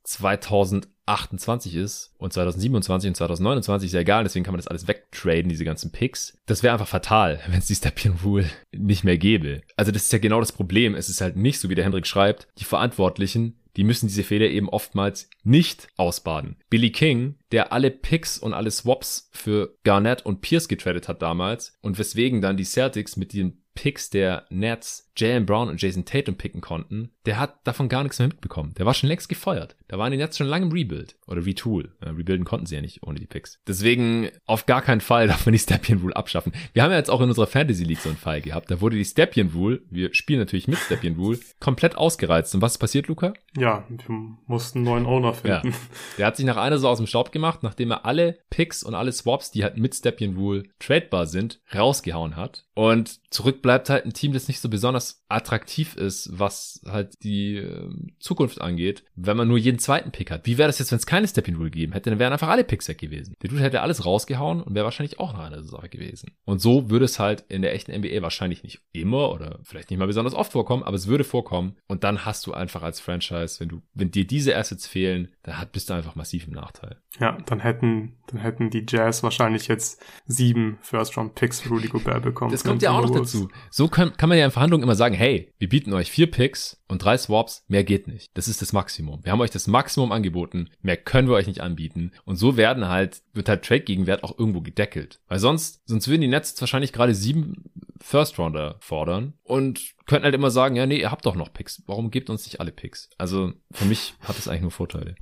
2028 1.07 1.75
ist 1.77 2.15
und 2.19 2.33
2027 2.33 3.09
und 3.09 3.15
2029 3.17 3.87
ist 3.87 3.93
ja 3.93 4.01
egal, 4.01 4.25
deswegen 4.25 4.45
kann 4.45 4.53
man 4.53 4.59
das 4.59 4.69
alles 4.69 4.87
wegtraden, 4.87 5.49
diese 5.49 5.65
ganzen 5.65 5.91
Picks. 5.91 6.39
Das 6.47 6.63
wäre 6.63 6.73
einfach 6.73 6.89
fatal, 6.89 7.41
wenn 7.49 7.59
es 7.59 7.67
die 7.67 7.75
Stepien 7.75 8.19
Rule 8.25 8.49
nicht 8.73 9.05
mehr 9.05 9.19
gäbe. 9.19 9.63
Also 9.77 9.93
das 9.93 10.05
ist 10.05 10.13
ja 10.13 10.19
genau 10.19 10.41
das 10.41 10.53
Problem. 10.53 10.95
Es 10.95 11.09
ist 11.09 11.21
halt 11.21 11.37
nicht 11.37 11.59
so, 11.59 11.69
wie 11.69 11.75
der 11.75 11.85
Hendrik 11.85 12.07
schreibt, 12.07 12.49
die 12.59 12.65
Verantwortlichen 12.65 13.59
die 13.77 13.85
müssen 13.85 14.07
diese 14.07 14.23
Fehler 14.23 14.49
eben 14.49 14.69
oftmals 14.69 15.31
nicht 15.45 15.89
ausbaden. 15.97 16.57
Billy 16.69 16.91
King, 16.91 17.37
der 17.53 17.73
alle 17.73 17.91
Picks 17.91 18.39
und 18.39 18.53
alle 18.53 18.71
Swaps 18.71 19.31
für 19.33 19.77
Garnett 19.85 20.27
und 20.27 20.41
Pierce 20.41 20.69
getradet 20.69 21.09
hat 21.09 21.23
damals 21.23 21.79
und 21.81 21.99
weswegen 21.99 22.41
dann 22.41 22.57
die 22.57 22.65
Celtics 22.65 23.17
mit 23.17 23.33
den 23.33 23.63
Picks 23.75 24.11
der 24.11 24.45
Nets 24.51 25.11
Jalen 25.17 25.47
Brown 25.47 25.69
und 25.69 25.81
Jason 25.81 26.05
Tatum 26.05 26.37
picken 26.37 26.61
konnten, 26.61 27.11
der 27.27 27.39
hat 27.39 27.67
davon 27.67 27.89
gar 27.89 28.03
nichts 28.03 28.19
mehr 28.19 28.29
mitbekommen. 28.29 28.75
Der 28.79 28.87
war 28.87 28.95
schon 28.95 29.09
längst 29.09 29.29
gefeuert. 29.29 29.77
Da 29.89 29.99
waren 29.99 30.11
die 30.11 30.17
Nets 30.17 30.39
schon 30.39 30.47
lange 30.47 30.67
im 30.67 30.73
Rebuild 30.73 31.17
oder 31.27 31.45
Retool. 31.45 31.93
Ja, 32.03 32.11
rebuilden 32.11 32.45
konnten 32.45 32.67
sie 32.67 32.75
ja 32.75 32.81
nicht 32.81 33.03
ohne 33.03 33.21
die 33.21 33.27
Picks. 33.27 33.61
Deswegen 33.67 34.31
auf 34.47 34.67
gar 34.67 34.83
keinen 34.83 35.01
Fall 35.01 35.27
darf 35.29 35.47
man 35.47 35.53
die 35.53 35.59
Stepien 35.59 35.99
Rule 35.99 36.17
abschaffen. 36.17 36.53
Wir 36.73 36.83
haben 36.83 36.91
ja 36.91 36.97
jetzt 36.97 37.11
auch 37.11 37.21
in 37.21 37.29
unserer 37.29 37.47
Fantasy 37.47 37.85
League 37.85 38.01
so 38.01 38.09
einen 38.09 38.19
Fall 38.19 38.41
gehabt. 38.41 38.71
Da 38.71 38.81
wurde 38.81 38.97
die 38.97 39.05
Stepien 39.05 39.51
Rule, 39.55 39.83
wir 39.91 40.15
spielen 40.15 40.41
natürlich 40.41 40.69
mit 40.69 40.79
Stepien 40.79 41.17
Rule, 41.17 41.39
komplett 41.61 41.97
ausgereizt. 41.97 42.55
Und 42.55 42.63
was 42.63 42.73
ist 42.73 42.79
passiert, 42.79 43.09
Luca? 43.09 43.35
Ja, 43.57 43.85
wir 43.89 44.37
mussten 44.47 44.79
einen 44.79 44.85
neuen 44.87 45.07
Owner 45.07 45.35
finden. 45.35 45.69
Ja. 45.69 45.79
Der 46.19 46.27
hat 46.27 46.37
sich 46.37 46.47
nach 46.47 46.57
einer 46.57 46.79
so 46.79 46.89
aus 46.89 46.99
dem 46.99 47.07
Staub 47.07 47.33
gemacht, 47.33 47.63
nachdem 47.63 47.91
er 47.91 48.07
alle 48.07 48.39
Picks 48.51 48.83
und 48.83 48.95
alle 48.95 49.13
Swaps, 49.13 49.51
die 49.51 49.63
halt 49.63 49.77
mit 49.77 49.95
Stepien 49.95 50.37
Rule 50.37 50.65
tradebar 50.79 51.27
sind, 51.27 51.61
rausgehauen 51.75 52.37
hat. 52.37 52.65
Und 52.75 53.21
zurück 53.31 53.61
bleibt 53.63 53.91
halt 53.91 54.07
ein 54.07 54.15
Team, 54.15 54.33
das 54.33 54.49
nicht 54.49 54.61
so 54.61 54.69
besonders 54.69 55.02
attraktiv 55.29 55.97
ist, 55.97 56.31
was 56.33 56.83
halt 56.87 57.23
die 57.23 57.57
äh, 57.57 57.91
Zukunft 58.21 58.61
angeht, 58.61 59.05
wenn 59.17 59.37
man 59.37 59.49
nur 59.49 59.59
jeden 59.59 59.79
zweiten 59.79 60.13
Pick 60.13 60.31
hat. 60.31 60.47
Wie 60.47 60.59
wäre 60.59 60.69
das 60.69 60.79
jetzt, 60.79 60.93
wenn 60.93 60.99
es 60.99 61.07
keine 61.07 61.27
Stepping 61.27 61.57
Rule 61.57 61.71
gegeben 61.71 61.93
hätte? 61.93 62.11
Dann 62.11 62.19
wären 62.19 62.33
einfach 62.33 62.49
alle 62.49 62.65
Picks 62.65 62.89
weg 62.89 62.99
gewesen. 62.99 63.35
Der 63.43 63.51
Dude 63.51 63.63
hätte 63.63 63.81
alles 63.81 64.05
rausgehauen 64.05 64.63
und 64.63 64.75
wäre 64.75 64.85
wahrscheinlich 64.85 65.19
auch 65.19 65.33
noch 65.33 65.41
eine 65.41 65.63
Sache 65.65 65.89
gewesen. 65.89 66.33
Und 66.45 66.61
so 66.61 66.91
würde 66.91 67.07
es 67.07 67.19
halt 67.19 67.45
in 67.49 67.63
der 67.63 67.75
echten 67.75 67.93
NBA 67.93 68.23
wahrscheinlich 68.23 68.63
nicht 68.63 68.83
immer 68.93 69.31
oder 69.31 69.61
vielleicht 69.63 69.91
nicht 69.91 69.99
mal 69.99 70.07
besonders 70.07 70.35
oft 70.35 70.53
vorkommen, 70.53 70.83
aber 70.83 70.97
es 70.97 71.07
würde 71.07 71.25
vorkommen. 71.25 71.77
Und 71.89 72.05
dann 72.05 72.25
hast 72.25 72.47
du 72.47 72.53
einfach 72.53 72.83
als 72.83 73.01
Franchise, 73.01 73.61
wenn 73.61 73.69
du, 73.69 73.83
wenn 73.95 74.11
dir 74.11 74.27
diese 74.27 74.57
Assets 74.57 74.87
fehlen, 74.87 75.29
dann 75.43 75.59
hat, 75.59 75.73
bist 75.73 75.89
du 75.89 75.95
einfach 75.95 76.15
massiv 76.15 76.47
im 76.47 76.53
Nachteil. 76.53 77.01
Ja, 77.19 77.39
dann 77.47 77.61
hätten, 77.61 78.17
dann 78.29 78.41
hätten 78.41 78.71
die 78.71 78.85
Jazz 78.89 79.23
wahrscheinlich 79.23 79.69
jetzt 79.69 80.03
sieben 80.27 80.79
First-Round-Picks 80.81 81.61
für 81.61 81.71
Rudy 81.71 81.89
Gobert 81.89 82.23
bekommen. 82.23 82.53
Das 82.53 82.65
kommt 82.65 82.83
ja 82.83 82.91
auch 82.91 83.03
noch 83.03 83.11
dazu. 83.11 83.49
So 83.71 83.89
kann, 83.89 84.17
kann 84.17 84.29
man 84.29 84.39
ja 84.39 84.45
in 84.45 84.51
Verhandlungen 84.51 84.83
immer 84.85 84.92
sagen, 84.95 85.15
hey, 85.15 85.53
wir 85.59 85.69
bieten 85.69 85.93
euch 85.93 86.11
vier 86.11 86.31
Picks 86.31 86.83
und 86.89 87.05
drei 87.05 87.17
Swaps, 87.17 87.65
mehr 87.69 87.85
geht 87.85 88.09
nicht. 88.09 88.31
Das 88.35 88.49
ist 88.49 88.63
das 88.63 88.73
Maximum. 88.73 89.25
Wir 89.25 89.33
haben 89.33 89.41
euch 89.41 89.51
das 89.51 89.67
Maximum 89.67 90.13
angeboten, 90.13 90.69
mehr 90.83 90.97
können 90.97 91.29
wir 91.29 91.35
euch 91.35 91.47
nicht 91.47 91.61
anbieten. 91.61 92.13
Und 92.25 92.37
so 92.37 92.57
werden 92.57 92.89
halt, 92.89 93.23
wird 93.33 93.49
halt 93.49 93.65
Trade-Gegenwert 93.65 94.25
auch 94.25 94.39
irgendwo 94.39 94.61
gedeckelt. 94.61 95.21
Weil 95.29 95.39
sonst, 95.39 95.83
sonst 95.87 96.09
würden 96.09 96.23
die 96.23 96.29
Nets 96.29 96.61
wahrscheinlich 96.61 96.93
gerade 96.93 97.15
sieben 97.15 97.65
First-Rounder 98.01 98.77
fordern 98.81 99.35
und 99.45 99.95
könnten 100.07 100.25
halt 100.25 100.35
immer 100.35 100.51
sagen, 100.51 100.77
ja, 100.77 100.87
nee, 100.87 101.01
ihr 101.01 101.11
habt 101.11 101.25
doch 101.27 101.37
noch 101.37 101.53
Picks. 101.53 101.83
Warum 101.87 102.11
gebt 102.11 102.31
uns 102.31 102.45
nicht 102.45 102.61
alle 102.61 102.73
Picks? 102.73 103.09
Also 103.19 103.53
für 103.71 103.85
mich 103.85 104.15
hat 104.21 104.39
es 104.39 104.49
eigentlich 104.49 104.63
nur 104.63 104.71
Vorteile, 104.71 105.15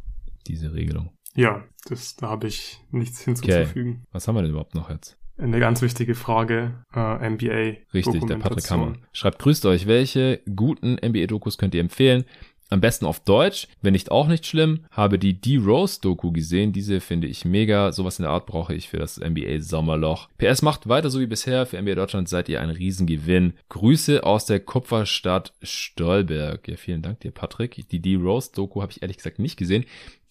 diese 0.47 0.73
Regelung. 0.73 1.11
Ja, 1.35 1.65
das, 1.89 2.17
da 2.17 2.29
habe 2.29 2.49
ich 2.49 2.79
nichts 2.91 3.23
hinzuzufügen. 3.23 3.93
Okay. 3.93 4.09
Was 4.13 4.27
haben 4.27 4.35
wir 4.35 4.43
denn 4.43 4.51
überhaupt 4.51 4.75
noch 4.75 4.91
jetzt? 4.91 5.20
Eine 5.41 5.59
ganz 5.59 5.81
wichtige 5.81 6.15
Frage, 6.15 6.85
äh, 6.95 7.29
NBA. 7.31 7.79
Richtig, 7.95 8.27
der 8.27 8.37
Patrick 8.37 8.71
Hammer. 8.71 8.93
Schreibt, 9.13 9.39
grüßt 9.39 9.65
euch, 9.67 9.87
welche 9.87 10.41
guten 10.55 10.99
NBA-Dokus 11.03 11.57
könnt 11.57 11.75
ihr 11.75 11.81
empfehlen? 11.81 12.25
Am 12.73 12.81
besten 12.81 13.05
auf 13.05 13.19
Deutsch, 13.19 13.67
wenn 13.83 13.95
nicht 13.95 14.13
auch 14.13 14.29
nicht 14.29 14.47
schlimm. 14.47 14.85
Habe 14.93 15.19
die 15.19 15.41
D-Rose-Doku 15.41 16.31
gesehen. 16.31 16.73
Diese 16.73 17.01
finde 17.01 17.27
ich 17.27 17.45
mega. 17.45 17.91
Sowas 17.91 18.21
in 18.21 18.23
der 18.23 18.31
Art 18.31 18.47
brauche 18.47 18.75
ich 18.75 18.89
für 18.89 18.99
das 18.99 19.19
NBA-Sommerloch. 19.19 20.29
PS 20.39 20.63
macht 20.63 20.89
weiter 20.89 21.11
so 21.11 21.19
wie 21.19 21.27
bisher. 21.27 21.67
Für 21.67 21.83
NBA 21.83 21.97
Deutschland 21.97 22.29
seid 22.29 22.49
ihr 22.49 22.61
ein 22.61 22.71
Riesengewinn. 22.71 23.55
Grüße 23.71 24.23
aus 24.23 24.47
der 24.47 24.61
Kupferstadt 24.61 25.53
Stolberg. 25.63 26.69
Ja, 26.69 26.77
vielen 26.77 27.03
Dank 27.03 27.19
dir, 27.21 27.33
Patrick. 27.33 27.89
Die 27.89 27.99
D-Rose-Doku 27.99 28.83
habe 28.83 28.93
ich 28.93 29.03
ehrlich 29.03 29.17
gesagt 29.17 29.41
nicht 29.41 29.57
gesehen. 29.57 29.85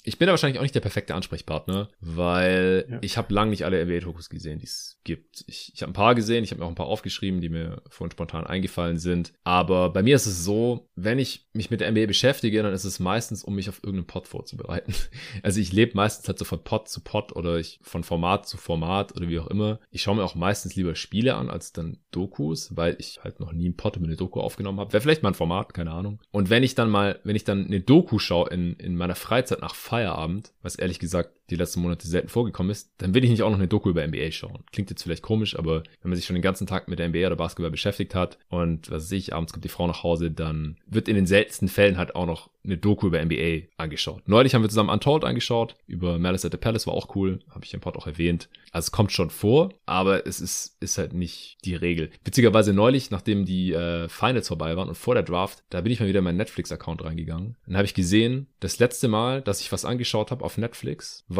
Ich 0.03 0.17
bin 0.17 0.27
da 0.27 0.31
wahrscheinlich 0.33 0.59
auch 0.59 0.63
nicht 0.63 0.75
der 0.75 0.79
perfekte 0.79 1.13
Ansprechpartner, 1.15 1.89
weil 1.99 2.85
Ja. 2.89 2.97
ich 3.01 3.17
habe 3.17 3.33
lange 3.33 3.51
nicht 3.51 3.65
alle 3.65 3.83
NBA-Dokus 3.85 4.29
gesehen, 4.29 4.59
die 4.59 4.65
es 4.65 4.97
gibt. 5.03 5.43
Ich, 5.47 5.71
ich 5.73 5.81
habe 5.81 5.91
ein 5.91 5.93
paar 5.93 6.15
gesehen, 6.15 6.43
ich 6.43 6.51
habe 6.51 6.59
mir 6.61 6.65
auch 6.65 6.69
ein 6.69 6.75
paar 6.75 6.85
aufgeschrieben, 6.87 7.41
die 7.41 7.49
mir 7.49 7.81
vorhin 7.89 8.11
spontan 8.11 8.45
eingefallen 8.47 8.97
sind. 8.97 9.33
Aber 9.43 9.89
bei 9.91 10.01
mir 10.03 10.15
ist 10.15 10.25
es 10.25 10.43
so, 10.43 10.89
wenn 10.95 11.19
ich 11.19 11.47
mich 11.53 11.69
mit 11.69 11.81
der 11.81 11.91
NBA 11.91 12.05
beschäftige, 12.05 12.63
dann 12.63 12.73
ist 12.73 12.85
es 12.85 12.99
meistens, 12.99 13.43
um 13.43 13.55
mich 13.55 13.69
auf 13.69 13.79
irgendeinen 13.83 14.07
Pod 14.07 14.27
vorzubereiten. 14.27 14.93
Also 15.43 15.59
ich 15.61 15.71
lebe 15.71 15.95
meistens 15.95 16.27
halt 16.27 16.37
so 16.39 16.45
von 16.45 16.63
Pod 16.63 16.87
zu 16.89 17.01
Pod 17.01 17.35
oder 17.35 17.57
ich 17.57 17.79
von 17.81 18.03
Format 18.03 18.47
zu 18.47 18.57
Format 18.57 19.15
oder 19.15 19.27
wie 19.29 19.39
auch 19.39 19.47
immer. 19.47 19.79
Ich 19.91 20.01
schaue 20.01 20.15
mir 20.15 20.23
auch 20.23 20.35
meistens 20.35 20.75
lieber 20.75 20.95
Spiele 20.95 21.35
an 21.35 21.49
als 21.49 21.71
dann 21.71 21.97
Dokus, 22.11 22.75
weil 22.75 22.95
ich 22.99 23.19
halt 23.23 23.39
noch 23.39 23.51
nie 23.51 23.65
einen 23.65 23.75
Pod 23.77 23.95
über 23.95 24.05
eine 24.05 24.15
Doku 24.15 24.39
aufgenommen 24.39 24.79
habe. 24.79 24.91
Wäre 24.93 25.01
vielleicht 25.01 25.23
mal 25.23 25.29
ein 25.29 25.35
Format, 25.35 25.73
keine 25.73 25.91
Ahnung. 25.91 26.19
Und 26.31 26.49
wenn 26.49 26.63
ich 26.63 26.75
dann 26.75 26.89
mal, 26.89 27.19
wenn 27.23 27.35
ich 27.35 27.43
dann 27.43 27.65
eine 27.65 27.79
Doku 27.79 28.19
schaue 28.19 28.49
in, 28.49 28.73
in 28.75 28.95
meiner 28.95 29.15
Freizeit 29.15 29.61
nach 29.61 29.75
Feierabend, 29.89 30.53
was 30.61 30.75
ehrlich 30.75 30.99
gesagt 30.99 31.38
die 31.49 31.55
letzten 31.55 31.81
Monate 31.81 32.07
selten 32.07 32.29
vorgekommen 32.29 32.71
ist, 32.71 32.91
dann 32.97 33.13
will 33.13 33.23
ich 33.23 33.29
nicht 33.29 33.43
auch 33.43 33.49
noch 33.49 33.57
eine 33.57 33.67
Doku 33.67 33.89
über 33.89 34.05
NBA 34.05 34.31
schauen. 34.31 34.63
Klingt 34.71 34.89
jetzt 34.89 35.03
vielleicht 35.03 35.23
komisch, 35.23 35.57
aber 35.57 35.83
wenn 36.01 36.09
man 36.09 36.15
sich 36.15 36.25
schon 36.25 36.35
den 36.35 36.41
ganzen 36.41 36.67
Tag 36.67 36.87
mit 36.87 36.99
der 36.99 37.09
NBA 37.09 37.27
oder 37.27 37.35
Basketball 37.35 37.71
beschäftigt 37.71 38.15
hat 38.15 38.37
und 38.49 38.89
was 38.91 39.03
weiß 39.03 39.11
ich, 39.13 39.33
abends 39.33 39.53
kommt 39.53 39.65
die 39.65 39.69
Frau 39.69 39.87
nach 39.87 40.03
Hause, 40.03 40.31
dann 40.31 40.77
wird 40.85 41.07
in 41.07 41.15
den 41.15 41.25
seltensten 41.25 41.67
Fällen 41.67 41.97
halt 41.97 42.15
auch 42.15 42.25
noch 42.25 42.49
eine 42.63 42.77
Doku 42.77 43.07
über 43.07 43.23
NBA 43.23 43.67
angeschaut. 43.77 44.23
Neulich 44.27 44.53
haben 44.53 44.61
wir 44.61 44.69
zusammen 44.69 44.89
Untold 44.89 45.23
angeschaut, 45.23 45.75
über 45.87 46.19
Malice 46.19 46.45
at 46.45 46.51
the 46.51 46.57
Palace, 46.57 46.87
war 46.87 46.93
auch 46.93 47.15
cool, 47.15 47.39
habe 47.49 47.65
ich 47.65 47.73
im 47.73 47.79
Pod 47.79 47.95
auch 47.95 48.07
erwähnt. 48.07 48.49
Also 48.71 48.87
es 48.87 48.91
kommt 48.91 49.11
schon 49.11 49.29
vor, 49.29 49.73
aber 49.85 50.27
es 50.27 50.39
ist, 50.41 50.77
ist 50.79 50.97
halt 50.97 51.13
nicht 51.13 51.57
die 51.65 51.75
Regel. 51.75 52.11
Witzigerweise 52.23 52.73
neulich, 52.73 53.11
nachdem 53.11 53.45
die 53.45 53.73
äh, 53.73 54.07
Finals 54.09 54.47
vorbei 54.47 54.75
waren 54.75 54.89
und 54.89 54.95
vor 54.95 55.15
der 55.15 55.23
Draft, 55.23 55.63
da 55.69 55.81
bin 55.81 55.91
ich 55.91 55.99
mal 55.99 56.07
wieder 56.07 56.19
in 56.19 56.25
meinen 56.25 56.37
Netflix-Account 56.37 57.03
reingegangen. 57.03 57.55
Dann 57.65 57.77
habe 57.77 57.85
ich 57.85 57.93
gesehen, 57.93 58.47
das 58.59 58.79
letzte 58.79 59.07
Mal, 59.07 59.41
dass 59.41 59.61
ich 59.61 59.71
was 59.71 59.85
angeschaut 59.85 60.31
habe 60.31 60.43
auf 60.43 60.57
Netflix, 60.57 61.25
war 61.27 61.38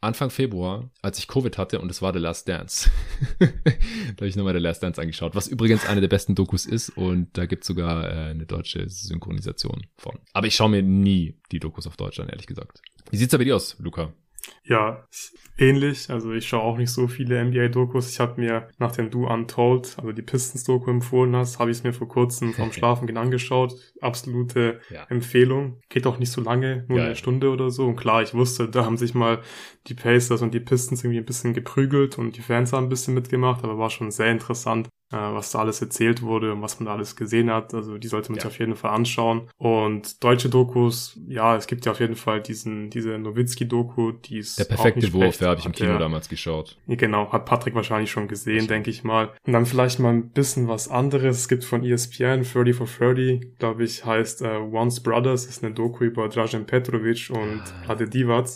Anfang 0.00 0.30
Februar, 0.30 0.90
als 1.02 1.18
ich 1.18 1.28
Covid 1.28 1.58
hatte 1.58 1.80
und 1.80 1.90
es 1.90 2.02
war 2.02 2.12
The 2.12 2.18
Last 2.18 2.48
Dance. 2.48 2.90
da 3.38 3.46
habe 4.16 4.28
ich 4.28 4.36
nochmal 4.36 4.54
The 4.54 4.60
Last 4.60 4.82
Dance 4.82 5.00
angeschaut, 5.00 5.34
was 5.34 5.48
übrigens 5.48 5.86
eine 5.86 6.00
der 6.00 6.08
besten 6.08 6.34
Dokus 6.34 6.66
ist 6.66 6.90
und 6.90 7.36
da 7.36 7.46
gibt 7.46 7.64
sogar 7.64 8.04
äh, 8.04 8.30
eine 8.30 8.46
deutsche 8.46 8.88
Synchronisation 8.88 9.86
von. 9.96 10.18
Aber 10.32 10.46
ich 10.46 10.54
schaue 10.54 10.70
mir 10.70 10.82
nie 10.82 11.40
die 11.52 11.60
Dokus 11.60 11.86
auf 11.86 11.96
Deutsch 11.96 12.20
an, 12.20 12.28
ehrlich 12.28 12.46
gesagt. 12.46 12.82
Wie 13.10 13.16
sieht's 13.16 13.32
da 13.32 13.38
bei 13.38 13.44
dir 13.44 13.56
aus, 13.56 13.76
Luca? 13.78 14.12
Ja, 14.64 15.06
ähnlich. 15.56 16.10
Also 16.10 16.32
ich 16.32 16.46
schaue 16.46 16.62
auch 16.62 16.76
nicht 16.78 16.90
so 16.90 17.08
viele 17.08 17.38
NBA-Dokus. 17.40 18.10
Ich 18.10 18.20
habe 18.20 18.40
mir, 18.40 18.68
nachdem 18.78 19.10
du 19.10 19.26
Untold, 19.26 19.96
also 19.98 20.12
die 20.12 20.22
Pistons-Doku 20.22 20.90
empfohlen 20.90 21.34
hast, 21.34 21.58
habe 21.58 21.70
ich 21.70 21.78
es 21.78 21.84
mir 21.84 21.92
vor 21.92 22.08
kurzem 22.08 22.52
vom 22.52 22.72
Schlafen 22.72 23.06
gehen 23.06 23.16
angeschaut. 23.16 23.74
Absolute 24.00 24.80
Ja. 24.90 25.04
Empfehlung. 25.08 25.80
Geht 25.88 26.06
auch 26.06 26.18
nicht 26.18 26.32
so 26.32 26.40
lange, 26.40 26.84
nur 26.88 26.98
Ja, 26.98 27.04
eine 27.04 27.12
ja. 27.12 27.16
Stunde 27.16 27.50
oder 27.50 27.70
so. 27.70 27.86
Und 27.86 27.96
klar, 27.96 28.22
ich 28.22 28.34
wusste, 28.34 28.68
da 28.68 28.84
haben 28.84 28.96
sich 28.96 29.14
mal 29.14 29.42
die 29.86 29.94
Pacers 29.94 30.42
und 30.42 30.52
die 30.54 30.60
Pistons 30.60 31.02
irgendwie 31.02 31.18
ein 31.20 31.24
bisschen 31.26 31.54
geprügelt 31.54 32.18
und 32.18 32.36
die 32.36 32.42
Fans 32.42 32.72
haben 32.72 32.84
ein 32.86 32.88
bisschen 32.90 33.14
mitgemacht, 33.14 33.64
aber 33.64 33.78
war 33.78 33.90
schon 33.90 34.10
sehr 34.10 34.30
interessant, 34.30 34.88
was 35.16 35.50
da 35.52 35.60
alles 35.60 35.80
erzählt 35.80 36.22
wurde 36.22 36.52
und 36.52 36.62
was 36.62 36.78
man 36.80 36.86
da 36.86 36.92
alles 36.92 37.16
gesehen 37.16 37.50
hat. 37.50 37.72
Also 37.74 37.98
die 37.98 38.08
sollte 38.08 38.30
man 38.30 38.36
Ja. 38.36 38.42
sich 38.42 38.50
auf 38.52 38.58
jeden 38.58 38.74
Fall 38.76 38.90
anschauen. 38.90 39.48
Und 39.56 40.22
deutsche 40.22 40.48
Dokus, 40.48 41.18
ja, 41.28 41.56
es 41.56 41.66
gibt 41.66 41.86
ja 41.86 41.92
auf 41.92 42.00
jeden 42.00 42.16
Fall 42.16 42.40
diesen, 42.42 42.90
diese 42.90 43.18
Nowitzki-Doku, 43.18 44.12
die 44.12 44.38
ist 44.38 44.58
Der 44.58 44.66
auch 44.66 44.68
perfekte 44.70 45.12
Wurf, 45.12 45.40
ja, 45.40 45.48
habe 45.48 45.60
ich 45.60 45.66
im 45.66 45.72
Kino 45.72 45.90
der- 45.90 45.98
damals 45.98 46.28
geschaut. 46.28 46.76
Genau, 46.86 47.32
hat 47.32 47.46
Patrick 47.46 47.74
wahrscheinlich 47.74 48.10
schon 48.10 48.28
gesehen, 48.28 48.66
denke 48.66 48.90
ich 48.90 49.04
mal. 49.04 49.30
Und 49.46 49.52
dann 49.52 49.66
vielleicht 49.66 49.98
mal 50.00 50.10
ein 50.12 50.30
bisschen 50.30 50.68
was 50.68 50.88
anderes. 50.88 51.38
Es 51.38 51.48
gibt 51.48 51.64
von 51.64 51.82
ESPN 51.84 52.42
30 52.44 52.74
for 52.74 52.86
30, 52.86 53.58
glaube 53.58 53.84
ich, 53.84 54.04
heißt 54.04 54.42
äh, 54.42 54.56
Once 54.58 55.00
Brothers, 55.02 55.46
ist 55.46 55.64
eine 55.64 55.72
Doku 55.74 56.04
über 56.04 56.28
Dražen 56.28 56.66
Petrovic 56.66 57.30
und 57.30 57.62
Ah. 57.62 57.84
Vlade 57.84 58.08
Divac. 58.08 58.46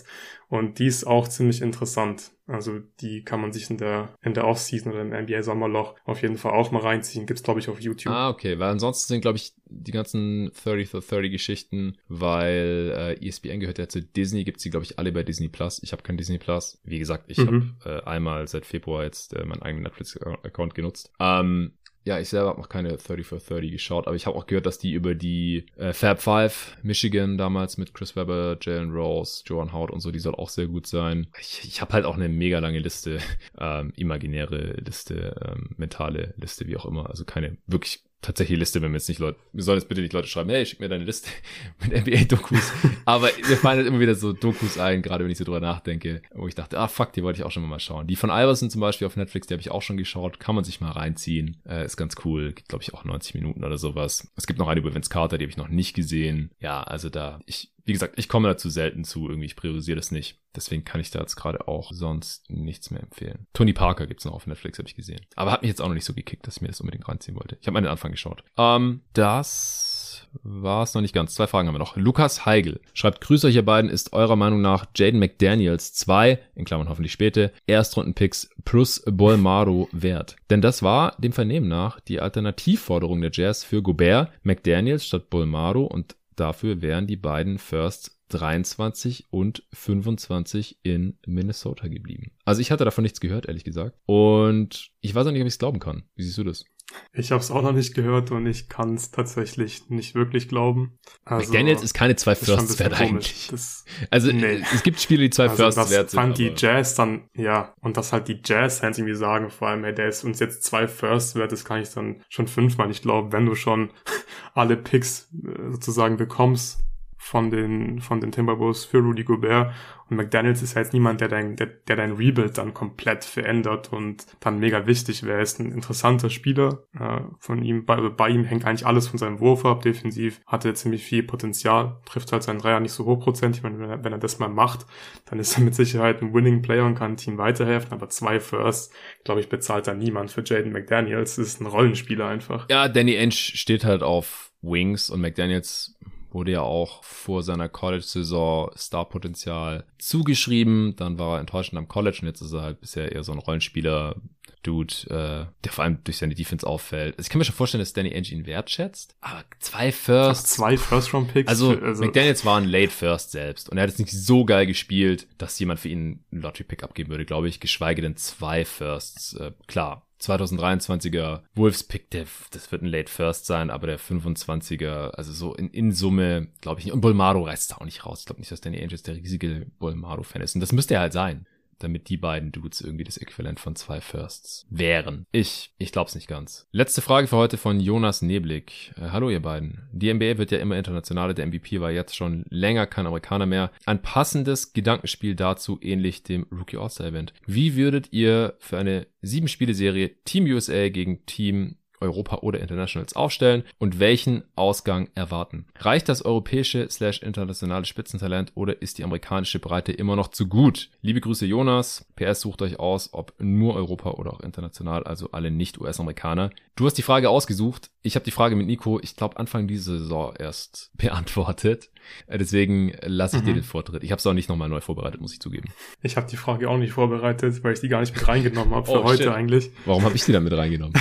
Und 0.53 0.79
die 0.79 0.87
ist 0.87 1.05
auch 1.05 1.29
ziemlich 1.29 1.63
interessant. 1.63 2.31
Also 2.47 2.81
die 3.01 3.25
kann 3.25 3.41
man 3.41 3.55
sich 3.55 3.71
in 3.71 3.79
der, 3.79 4.15
in 4.21 4.35
der 4.35 4.47
Offseason 4.47 4.93
oder 4.93 5.01
im 5.01 5.09
NBA-Sommerloch 5.09 5.95
auf 6.05 6.21
jeden 6.21 6.37
Fall 6.37 6.53
auch 6.53 6.71
mal 6.71 6.83
reinziehen. 6.83 7.25
Gibt's, 7.25 7.43
glaube 7.43 7.61
ich, 7.61 7.71
auf 7.71 7.81
YouTube. 7.81 8.13
Ah, 8.13 8.29
okay, 8.29 8.59
weil 8.59 8.69
ansonsten 8.69 9.09
sind, 9.09 9.23
glaube 9.23 9.39
ich, 9.39 9.55
die 9.65 9.93
ganzen 9.93 10.51
30 10.63 10.91
for 10.91 11.01
30 11.01 11.33
Geschichten, 11.33 11.97
weil 12.09 13.17
äh, 13.19 13.27
ESPN 13.27 13.61
gehört 13.61 13.79
ja 13.79 13.89
zu 13.89 14.03
Disney, 14.03 14.45
gibt's 14.45 14.63
die, 14.63 14.69
glaube 14.69 14.85
ich, 14.85 14.99
alle 14.99 15.11
bei 15.11 15.23
Disney 15.23 15.49
Plus. 15.49 15.83
Ich 15.83 15.93
habe 15.93 16.03
kein 16.03 16.19
Disney 16.19 16.37
Plus. 16.37 16.79
Wie 16.85 16.99
gesagt, 16.99 17.25
ich 17.29 17.39
Mhm. 17.39 17.75
habe 17.85 18.03
äh, 18.03 18.05
einmal 18.05 18.47
seit 18.47 18.67
Februar 18.67 19.05
jetzt 19.05 19.33
äh, 19.35 19.47
meinen 19.47 19.63
eigenen 19.63 19.85
Netflix-Account 19.85 20.75
genutzt. 20.75 21.11
Ähm, 21.19 21.73
ja, 22.05 22.19
ich 22.19 22.29
selber 22.29 22.49
habe 22.49 22.61
noch 22.61 22.69
keine 22.69 22.97
30 22.97 23.27
for 23.27 23.39
30 23.39 23.71
geschaut, 23.71 24.07
aber 24.07 24.17
ich 24.17 24.27
habe 24.27 24.37
auch 24.37 24.47
gehört, 24.47 24.67
dass 24.67 24.79
die 24.79 24.93
über 24.93 25.15
die 25.15 25.67
äh, 25.77 25.93
Fab 25.93 26.21
Five 26.21 26.77
Michigan 26.83 27.39
damals 27.39 27.77
mit 27.77 27.95
Chris 27.95 28.17
Webber, 28.17 28.57
Jalen 28.61 28.91
Rose, 28.91 29.43
Joan 29.47 29.73
Hout 29.73 29.91
und 29.93 30.01
so, 30.01 30.11
die 30.11 30.19
soll 30.19 30.35
auch 30.35 30.49
sehr 30.49 30.67
gut 30.67 30.87
sein. 30.87 31.29
Ich, 31.41 31.63
ich 31.65 31.81
habe 31.81 31.93
halt 31.93 32.05
auch 32.05 32.17
eine 32.17 32.29
mega 32.29 32.59
lange 32.59 32.81
Liste, 32.81 33.19
ähm, 33.59 33.93
imaginäre 33.97 34.75
Liste, 34.85 35.41
ähm, 35.47 35.71
mentale 35.77 36.35
Liste, 36.37 36.67
wie 36.67 36.77
auch 36.77 36.87
immer. 36.87 37.09
Also 37.09 37.25
keine 37.25 37.57
wirklich 37.67 38.03
tatsächliche 38.23 38.59
Liste, 38.59 38.81
wenn 38.81 38.93
wir 38.93 38.99
jetzt 38.99 39.09
nicht 39.09 39.19
Leute, 39.19 39.39
wir 39.53 39.65
sollen 39.65 39.79
jetzt 39.79 39.89
bitte 39.89 40.01
nicht 40.01 40.13
Leute 40.13 40.29
schreiben, 40.29 40.49
hey, 40.51 40.65
schick 40.65 40.81
mir 40.81 40.89
deine 40.89 41.05
Liste 41.05 41.29
mit 41.83 42.07
NBA-Dokus. 42.07 42.73
Aber 43.05 43.29
mir 43.49 43.57
fallen 43.57 43.79
halt 43.79 43.89
immer 43.89 44.01
wieder 44.01 44.15
so 44.15 44.33
Dokus 44.33 44.79
ein, 44.79 45.03
gerade 45.03 45.25
wenn 45.25 45.31
ich 45.31 45.39
so 45.39 45.45
drüber 45.45 45.61
nachdenke, 45.61 46.23
wo 46.33 46.47
ich 46.47 46.55
dachte, 46.55 46.79
ah 46.79 46.89
fuck, 46.89 47.13
die 47.13 47.23
wollte 47.23 47.41
ich 47.41 47.45
auch 47.45 47.51
schon 47.51 47.69
mal 47.69 47.81
schauen. 47.81 48.07
Die 48.07 48.17
von 48.17 48.31
Iverson 48.31 48.71
zum 48.71 48.81
Beispiel 48.81 49.07
auf 49.07 49.17
Netflix, 49.17 49.49
die 49.49 49.55
habe 49.55 49.61
ich 49.61 49.71
auch 49.71 49.83
schon 49.83 49.97
geschaut, 49.97 50.39
kann 50.39 50.55
man 50.55 50.65
sich 50.65 50.81
mal 50.81 50.93
reinziehen. 50.93 51.61
Äh, 51.69 51.85
ist 51.85 51.97
ganz 51.97 52.15
cool, 52.25 52.53
gibt 52.53 52.69
glaube 52.69 52.85
ich 52.85 52.95
auch 52.95 53.05
90 53.05 53.35
Minuten 53.35 53.65
oder 53.65 53.77
sowas. 53.77 54.31
Es 54.37 54.47
gibt 54.47 54.59
noch 54.59 54.69
eine 54.69 54.81
über 54.81 54.95
Vince 54.95 55.11
Carter, 55.11 55.37
die 55.37 55.45
habe 55.45 55.51
ich 55.51 55.57
noch 55.57 55.69
nicht 55.69 55.95
gesehen. 55.95 56.53
Ja, 56.61 56.83
also 56.83 57.11
da, 57.11 57.41
ich, 57.47 57.72
wie 57.85 57.93
gesagt, 57.93 58.15
ich 58.17 58.29
komme 58.29 58.49
dazu 58.49 58.71
selten 58.71 59.05
zu, 59.05 59.29
irgendwie, 59.29 59.47
ich 59.47 59.57
priorisiere 59.57 59.97
das 59.97 60.11
nicht. 60.11 60.39
Deswegen 60.55 60.85
kann 60.85 61.01
ich 61.01 61.11
da 61.11 61.21
jetzt 61.21 61.37
gerade 61.37 61.67
auch 61.67 61.93
sonst 61.93 62.51
nichts 62.51 62.91
mehr 62.91 63.03
empfehlen. 63.03 63.47
Tony 63.55 63.73
Parker 63.73 64.07
gibt's 64.07 64.25
noch 64.25 64.35
auf 64.35 64.47
Netflix, 64.47 64.79
habe 64.79 64.89
ich 64.89 64.95
gesehen. 64.95 65.21
Aber 65.35 65.51
hat 65.51 65.63
mich 65.63 65.71
jetzt 65.71 65.81
auch 65.81 65.89
noch 65.89 65.95
nicht 65.95 66.05
so 66.05 66.13
gekickt, 66.13 66.47
dass 66.47 66.57
ich 66.57 66.63
mir 66.63 66.69
das 66.69 66.81
unbedingt 66.81 67.09
reinziehen 67.09 67.37
wollte. 67.37 67.57
Ich 67.61 67.67
habe 67.67 67.75
mal 67.75 67.81
den 67.81 67.91
Anfang 67.91 68.13
geschaut. 68.13 68.45
Ähm, 68.59 69.01
das 69.15 70.29
war 70.43 70.83
es 70.83 70.95
noch 70.95 71.03
nicht 71.03 71.15
ganz. 71.15 71.35
Zwei 71.35 71.47
Fragen 71.47 71.69
haben 71.69 71.75
wir 71.75 71.79
noch. 71.79 71.97
Lukas 71.97 72.45
Heigel 72.47 72.81
schreibt, 72.95 73.21
Grüß 73.21 73.45
euch 73.45 73.55
ihr 73.55 73.65
beiden, 73.65 73.91
ist 73.91 74.13
eurer 74.13 74.37
Meinung 74.37 74.61
nach 74.61 74.87
Jaden 74.95 75.21
McDaniels 75.21 75.95
zwei, 75.95 76.39
in 76.55 76.65
Klammern 76.65 76.89
hoffentlich 76.89 77.13
späte, 77.13 77.53
Erstrundenpicks 77.67 78.51
plus 78.65 79.03
Bolmaro 79.07 79.89
wert? 79.93 80.37
Denn 80.51 80.61
das 80.61 80.83
war 80.83 81.17
dem 81.19 81.33
Vernehmen 81.33 81.69
nach 81.69 82.01
die 82.01 82.21
Alternativforderung 82.21 83.21
der 83.21 83.31
Jazz 83.33 83.65
für 83.65 83.83
Gobert, 83.83 84.31
McDaniels 84.43 85.07
statt 85.07 85.31
Bolmaro 85.31 85.85
und 85.85 86.17
dafür 86.37 86.83
wären 86.83 87.07
die 87.07 87.17
beiden 87.17 87.59
Firsts 87.59 88.19
23 88.29 89.27
und 89.31 89.65
25 89.73 90.79
in 90.83 91.19
Minnesota 91.27 91.89
geblieben. 91.89 92.33
Also 92.45 92.61
ich 92.61 92.71
hatte 92.71 92.85
davon 92.85 93.03
nichts 93.03 93.21
gehört, 93.21 93.47
ehrlich 93.47 93.65
gesagt. 93.65 93.99
Und 94.07 94.91
ich 95.01 95.15
weiß 95.15 95.27
auch 95.27 95.33
nicht, 95.33 95.43
ob 95.43 95.47
ich 95.47 95.55
es 95.55 95.59
glauben 95.59 95.81
kann. 95.81 96.05
Wie 96.15 96.23
siehst 96.23 96.39
du 96.39 96.45
das? 96.45 96.65
Ich 97.13 97.31
habe 97.31 97.41
es 97.41 97.51
auch 97.51 97.63
noch 97.63 97.73
nicht 97.73 97.95
gehört 97.95 98.31
und 98.31 98.47
ich 98.47 98.69
kann 98.69 98.95
es 98.95 99.11
tatsächlich 99.11 99.89
nicht 99.91 100.15
wirklich 100.15 100.49
glauben. 100.49 100.99
Also, 101.25 101.47
McDaniels 101.53 101.83
ist 101.83 101.95
keine 101.95 102.17
zwei 102.17 102.35
Firsts 102.35 102.79
wert 102.79 102.95
eigentlich. 103.01 103.49
Das, 103.51 103.85
Also 104.11 104.33
Nee. 104.33 104.63
es 104.73 104.83
gibt 104.83 105.01
Spiele, 105.01 105.23
die 105.23 105.31
zwei 105.31 105.45
also 105.45 105.57
Firsts 105.57 105.81
das 105.81 105.91
wert 105.91 106.11
sind. 106.11 106.21
fand 106.21 106.39
die 106.39 106.53
Jazz 106.57 106.95
dann, 106.95 107.29
ja, 107.35 107.75
und 107.81 107.97
dass 107.97 108.13
halt 108.13 108.29
die 108.29 108.41
Jazz-Fans 108.45 108.99
irgendwie 108.99 109.15
sagen, 109.17 109.51
vor 109.51 109.69
allem, 109.69 109.85
hey, 109.85 109.95
der 109.95 110.09
ist 110.09 110.25
uns 110.25 110.41
jetzt 110.41 110.65
zwei 110.65 110.89
Firsts 110.89 111.35
wert, 111.35 111.53
das 111.53 111.65
kann 111.65 111.81
ich 111.83 111.91
dann 111.91 112.23
schon 112.29 112.49
fünfmal 112.49 112.89
nicht 112.89 113.03
glauben, 113.03 113.33
wenn 113.33 113.47
du 113.47 113.55
schon 113.55 113.91
alle 114.55 114.77
Picks 114.77 115.29
äh, 115.45 115.71
sozusagen 115.71 116.17
bekommst 116.17 116.81
von 117.23 117.53
den, 117.53 118.01
von 118.01 118.21
den 118.21 118.33
Timberwolves 118.33 118.85
für 118.85 118.99
Rudy 118.99 119.23
Gobert. 119.23 119.73
Und 120.11 120.17
McDaniels 120.17 120.61
ist 120.61 120.75
ja 120.75 120.83
jetzt 120.83 120.93
niemand, 120.93 121.21
der 121.21 121.29
dein, 121.29 121.55
der, 121.55 121.67
der 121.67 121.95
dein 121.95 122.13
Rebuild 122.13 122.59
dann 122.59 122.75
komplett 122.75 123.25
verändert 123.25 123.93
und 123.93 124.27
dann 124.41 124.59
mega 124.59 124.89
wichtig 124.89 125.23
wäre. 125.23 125.37
Er 125.37 125.43
ist 125.43 125.61
ein 125.61 125.71
interessanter 125.71 126.31
Spieler. 126.31 126.83
Äh, 126.99 127.21
von 127.39 127.63
ihm, 127.63 127.87
bei, 127.87 127.97
bei 128.09 128.29
ihm 128.29 128.43
hängt 128.43 128.65
eigentlich 128.65 128.85
alles 128.85 129.07
von 129.07 129.19
seinem 129.19 129.39
Wurf 129.39 129.65
ab. 129.65 129.83
Defensiv 129.83 130.41
hat 130.49 130.65
er 130.65 130.75
ziemlich 130.75 131.05
viel 131.05 131.23
Potenzial, 131.23 132.01
trifft 132.07 132.33
halt 132.33 132.43
seinen 132.43 132.59
Dreier 132.59 132.81
nicht 132.81 132.93
so 132.93 133.05
hochprozentig. 133.05 133.59
Ich 133.59 133.63
meine, 133.63 133.79
wenn 133.79 133.91
er, 133.91 134.05
wenn 134.05 134.13
er 134.13 134.19
das 134.19 134.41
mal 134.41 134.49
macht, 134.49 134.85
dann 135.27 135.39
ist 135.39 135.57
er 135.57 135.63
mit 135.63 135.77
Sicherheit 135.77 136.21
ein 136.23 136.35
Winning 136.35 136.61
Player 136.61 136.85
und 136.85 136.97
kann 136.97 137.17
Team 137.17 137.39
weiterhelfen. 137.39 137.93
Aber 137.93 138.09
zwei 138.09 138.41
First, 138.41 138.93
glaube 139.23 139.41
ich, 139.41 139.49
bezahlt 139.49 139.87
da 139.87 139.95
niemand 139.95 140.33
für 140.33 140.43
Jaden 140.45 140.73
McDaniels. 140.73 141.37
Das 141.37 141.47
ist 141.47 141.61
ein 141.61 141.67
Rollenspieler 141.67 142.27
einfach. 142.27 142.69
Ja, 142.69 142.89
Danny 142.89 143.17
Ainge 143.17 143.31
steht 143.31 143.85
halt 143.85 144.03
auf 144.03 144.51
Wings 144.61 145.09
und 145.09 145.21
McDaniels 145.21 145.97
wurde 146.35 146.53
ja 146.53 146.63
auch 146.63 147.03
vor 147.05 147.43
seiner 147.43 147.69
College-Saison 147.69 148.71
Starpotenzial 148.77 149.85
zugeschrieben. 149.99 150.95
Dann 150.97 151.19
war 151.19 151.37
er 151.37 151.41
enttäuschend 151.41 151.79
am 151.79 151.89
College 151.89 152.19
und 152.23 152.29
jetzt 152.29 152.41
ist 152.41 152.53
er 152.53 152.63
halt 152.63 152.81
bisher 152.81 153.13
eher 153.13 153.25
so 153.25 153.33
ein 153.33 153.39
Rollenspieler. 153.39 154.17
Dude, 154.65 154.95
äh, 155.11 155.53
der 155.65 155.73
vor 155.73 155.83
allem 155.83 155.99
durch 156.05 156.19
seine 156.19 156.37
Defense 156.37 156.65
auffällt. 156.65 157.19
Also 157.19 157.27
ich 157.27 157.31
kann 157.31 157.41
mir 157.41 157.45
schon 157.45 157.55
vorstellen, 157.57 157.81
dass 157.83 157.95
Danny 157.95 158.15
Ainge 158.15 158.29
ihn 158.29 158.47
wertschätzt. 158.47 159.17
Aber 159.21 159.43
zwei 159.59 159.89
Ach, 159.89 159.93
Firsts. 159.93 160.51
zwei 160.51 160.77
First-Round-Picks. 160.77 161.49
Also, 161.49 161.73
für- 161.73 161.95
McDaniels 161.97 162.45
war 162.45 162.59
ein 162.61 162.69
Late 162.69 162.93
First 162.93 163.33
selbst 163.33 163.69
und 163.69 163.77
er 163.77 163.83
hat 163.83 163.91
jetzt 163.91 163.99
nicht 163.99 164.13
so 164.13 164.45
geil 164.45 164.67
gespielt, 164.67 165.27
dass 165.37 165.59
jemand 165.59 165.81
für 165.81 165.89
ihn 165.89 166.25
einen 166.31 166.43
Lottery-Pick 166.43 166.85
abgeben 166.85 167.11
würde, 167.11 167.25
glaube 167.25 167.49
ich, 167.49 167.59
geschweige 167.59 168.03
denn 168.03 168.15
zwei 168.17 168.65
Firsts. 168.65 169.35
Äh, 169.35 169.51
klar, 169.67 170.07
2023er 170.23 171.41
Wolves-Pick, 171.55 172.11
das 172.11 172.71
wird 172.71 172.83
ein 172.83 172.87
Late 172.87 173.11
First 173.11 173.47
sein, 173.47 173.71
aber 173.71 173.87
der 173.87 173.99
25er, 173.99 175.11
also 175.11 175.33
so 175.33 175.55
in, 175.55 175.69
in 175.71 175.93
Summe, 175.93 176.49
glaube 176.61 176.81
ich 176.81 176.87
nicht. 176.87 176.95
Und 176.95 177.01
Bolmaro 177.01 177.43
reißt 177.43 177.71
es 177.71 177.77
auch 177.77 177.85
nicht 177.85 178.07
raus. 178.07 178.21
Ich 178.21 178.27
glaube 178.27 178.41
nicht, 178.41 178.53
dass 178.53 178.61
Danny 178.61 178.81
Angels 178.81 179.03
der 179.03 179.17
riesige 179.17 179.67
Bolmaro-Fan 179.79 180.43
ist. 180.43 180.55
Und 180.55 180.61
das 180.61 180.73
müsste 180.73 180.95
er 180.95 181.01
halt 181.01 181.13
sein 181.13 181.47
damit 181.83 182.09
die 182.09 182.17
beiden 182.17 182.53
Dudes 182.53 182.81
irgendwie 182.81 183.05
das 183.05 183.17
Äquivalent 183.17 183.61
von 183.61 183.77
zwei 183.77 184.01
Firsts 184.01 184.67
wären. 184.71 185.27
Ich, 185.33 185.73
ich 185.79 185.93
glaub's 185.93 186.15
nicht 186.15 186.29
ganz. 186.29 186.67
Letzte 186.73 187.03
Frage 187.03 187.27
für 187.27 187.37
heute 187.37 187.57
von 187.57 187.81
Jonas 187.81 188.23
Neblig. 188.23 188.93
Äh, 188.97 189.11
hallo 189.11 189.31
ihr 189.31 189.41
beiden. 189.41 189.89
Die 189.93 190.13
NBA 190.13 190.39
wird 190.39 190.51
ja 190.51 190.59
immer 190.59 190.77
internationaler, 190.77 191.35
der 191.35 191.47
MVP 191.47 191.81
war 191.81 191.91
jetzt 191.91 192.17
schon 192.17 192.45
länger 192.49 192.87
kein 192.87 193.07
Amerikaner 193.07 193.47
mehr. 193.47 193.71
Ein 193.87 194.03
passendes 194.03 194.73
Gedankenspiel 194.73 195.35
dazu, 195.35 195.79
ähnlich 195.83 196.23
dem 196.23 196.47
Rookie 196.51 196.77
All-Star 196.77 197.07
Event. 197.07 197.33
Wie 197.47 197.77
würdet 197.77 198.13
ihr 198.13 198.55
für 198.59 198.79
eine 198.79 199.07
sieben 199.21 199.49
Spiele 199.49 199.75
Serie 199.75 200.11
Team 200.25 200.45
USA 200.45 200.89
gegen 200.89 201.27
Team 201.27 201.77
Europa 202.03 202.39
oder 202.39 202.61
Internationals 202.61 203.17
aufstellen 203.17 203.65
und 203.79 203.99
welchen 203.99 204.43
Ausgang 204.57 205.09
erwarten. 205.15 205.67
Reicht 205.79 206.09
das 206.09 206.23
europäische 206.23 206.89
slash 206.91 207.23
internationale 207.23 207.85
Spitzentalent 207.85 208.53
oder 208.55 208.83
ist 208.83 208.99
die 208.99 209.05
amerikanische 209.05 209.59
Breite 209.59 209.93
immer 209.93 210.17
noch 210.17 210.29
zu 210.29 210.47
gut? 210.47 210.91
Liebe 211.01 211.21
Grüße 211.21 211.47
Jonas. 211.47 212.07
PS 212.17 212.41
sucht 212.41 212.63
euch 212.63 212.79
aus, 212.79 213.11
ob 213.13 213.33
nur 213.39 213.75
Europa 213.75 214.11
oder 214.13 214.33
auch 214.33 214.41
international, 214.41 215.05
also 215.05 215.31
alle 215.33 215.51
nicht-US-Amerikaner. 215.51 216.51
Du 216.77 216.87
hast 216.87 216.99
die 216.99 217.03
Frage 217.03 217.31
ausgesucht. 217.31 217.91
Ich 218.03 218.17
habe 218.17 218.25
die 218.25 218.31
Frage 218.31 218.57
mit 218.57 218.67
Nico, 218.67 218.99
ich 219.01 219.17
glaube, 219.17 219.39
Anfang 219.39 219.69
dieser 219.69 219.99
Saison 219.99 220.35
erst 220.39 220.91
beantwortet. 220.97 221.91
Äh, 222.27 222.39
deswegen 222.39 222.93
lasse 223.03 223.37
ich 223.37 223.43
mhm. 223.43 223.47
dir 223.47 223.55
den 223.55 223.63
Vortritt. 223.63 224.03
Ich 224.05 224.11
habe 224.11 224.19
es 224.19 224.27
auch 224.27 224.33
nicht 224.33 224.49
nochmal 224.49 224.69
neu 224.69 224.81
vorbereitet, 224.81 225.21
muss 225.21 225.33
ich 225.33 225.41
zugeben. 225.41 225.69
Ich 226.03 226.17
habe 226.17 226.27
die 226.31 226.37
Frage 226.37 226.69
auch 226.69 226.79
nicht 226.79 226.93
vorbereitet, 226.93 227.63
weil 227.65 227.75
ich 227.75 227.81
die 227.81 227.89
gar 227.89 228.01
nicht 228.01 228.15
mit 228.15 228.27
reingenommen 228.27 228.75
habe 228.75 228.87
für 228.87 228.93
oh, 229.01 229.05
heute 229.05 229.25
shit. 229.25 229.33
eigentlich. 229.33 229.71
Warum 229.85 230.05
habe 230.05 230.15
ich 230.17 230.25
die 230.25 230.33
dann 230.33 230.45
mit 230.45 230.53
reingenommen? 230.53 230.95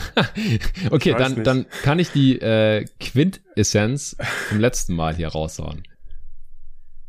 okay, 0.90 1.14
dann, 1.16 1.44
dann 1.44 1.66
kann 1.82 1.98
ich 1.98 2.10
die 2.10 2.40
äh, 2.40 2.86
Quintessenz 3.00 4.16
vom 4.48 4.60
letzten 4.60 4.94
Mal 4.94 5.14
hier 5.14 5.28
raushauen. 5.28 5.82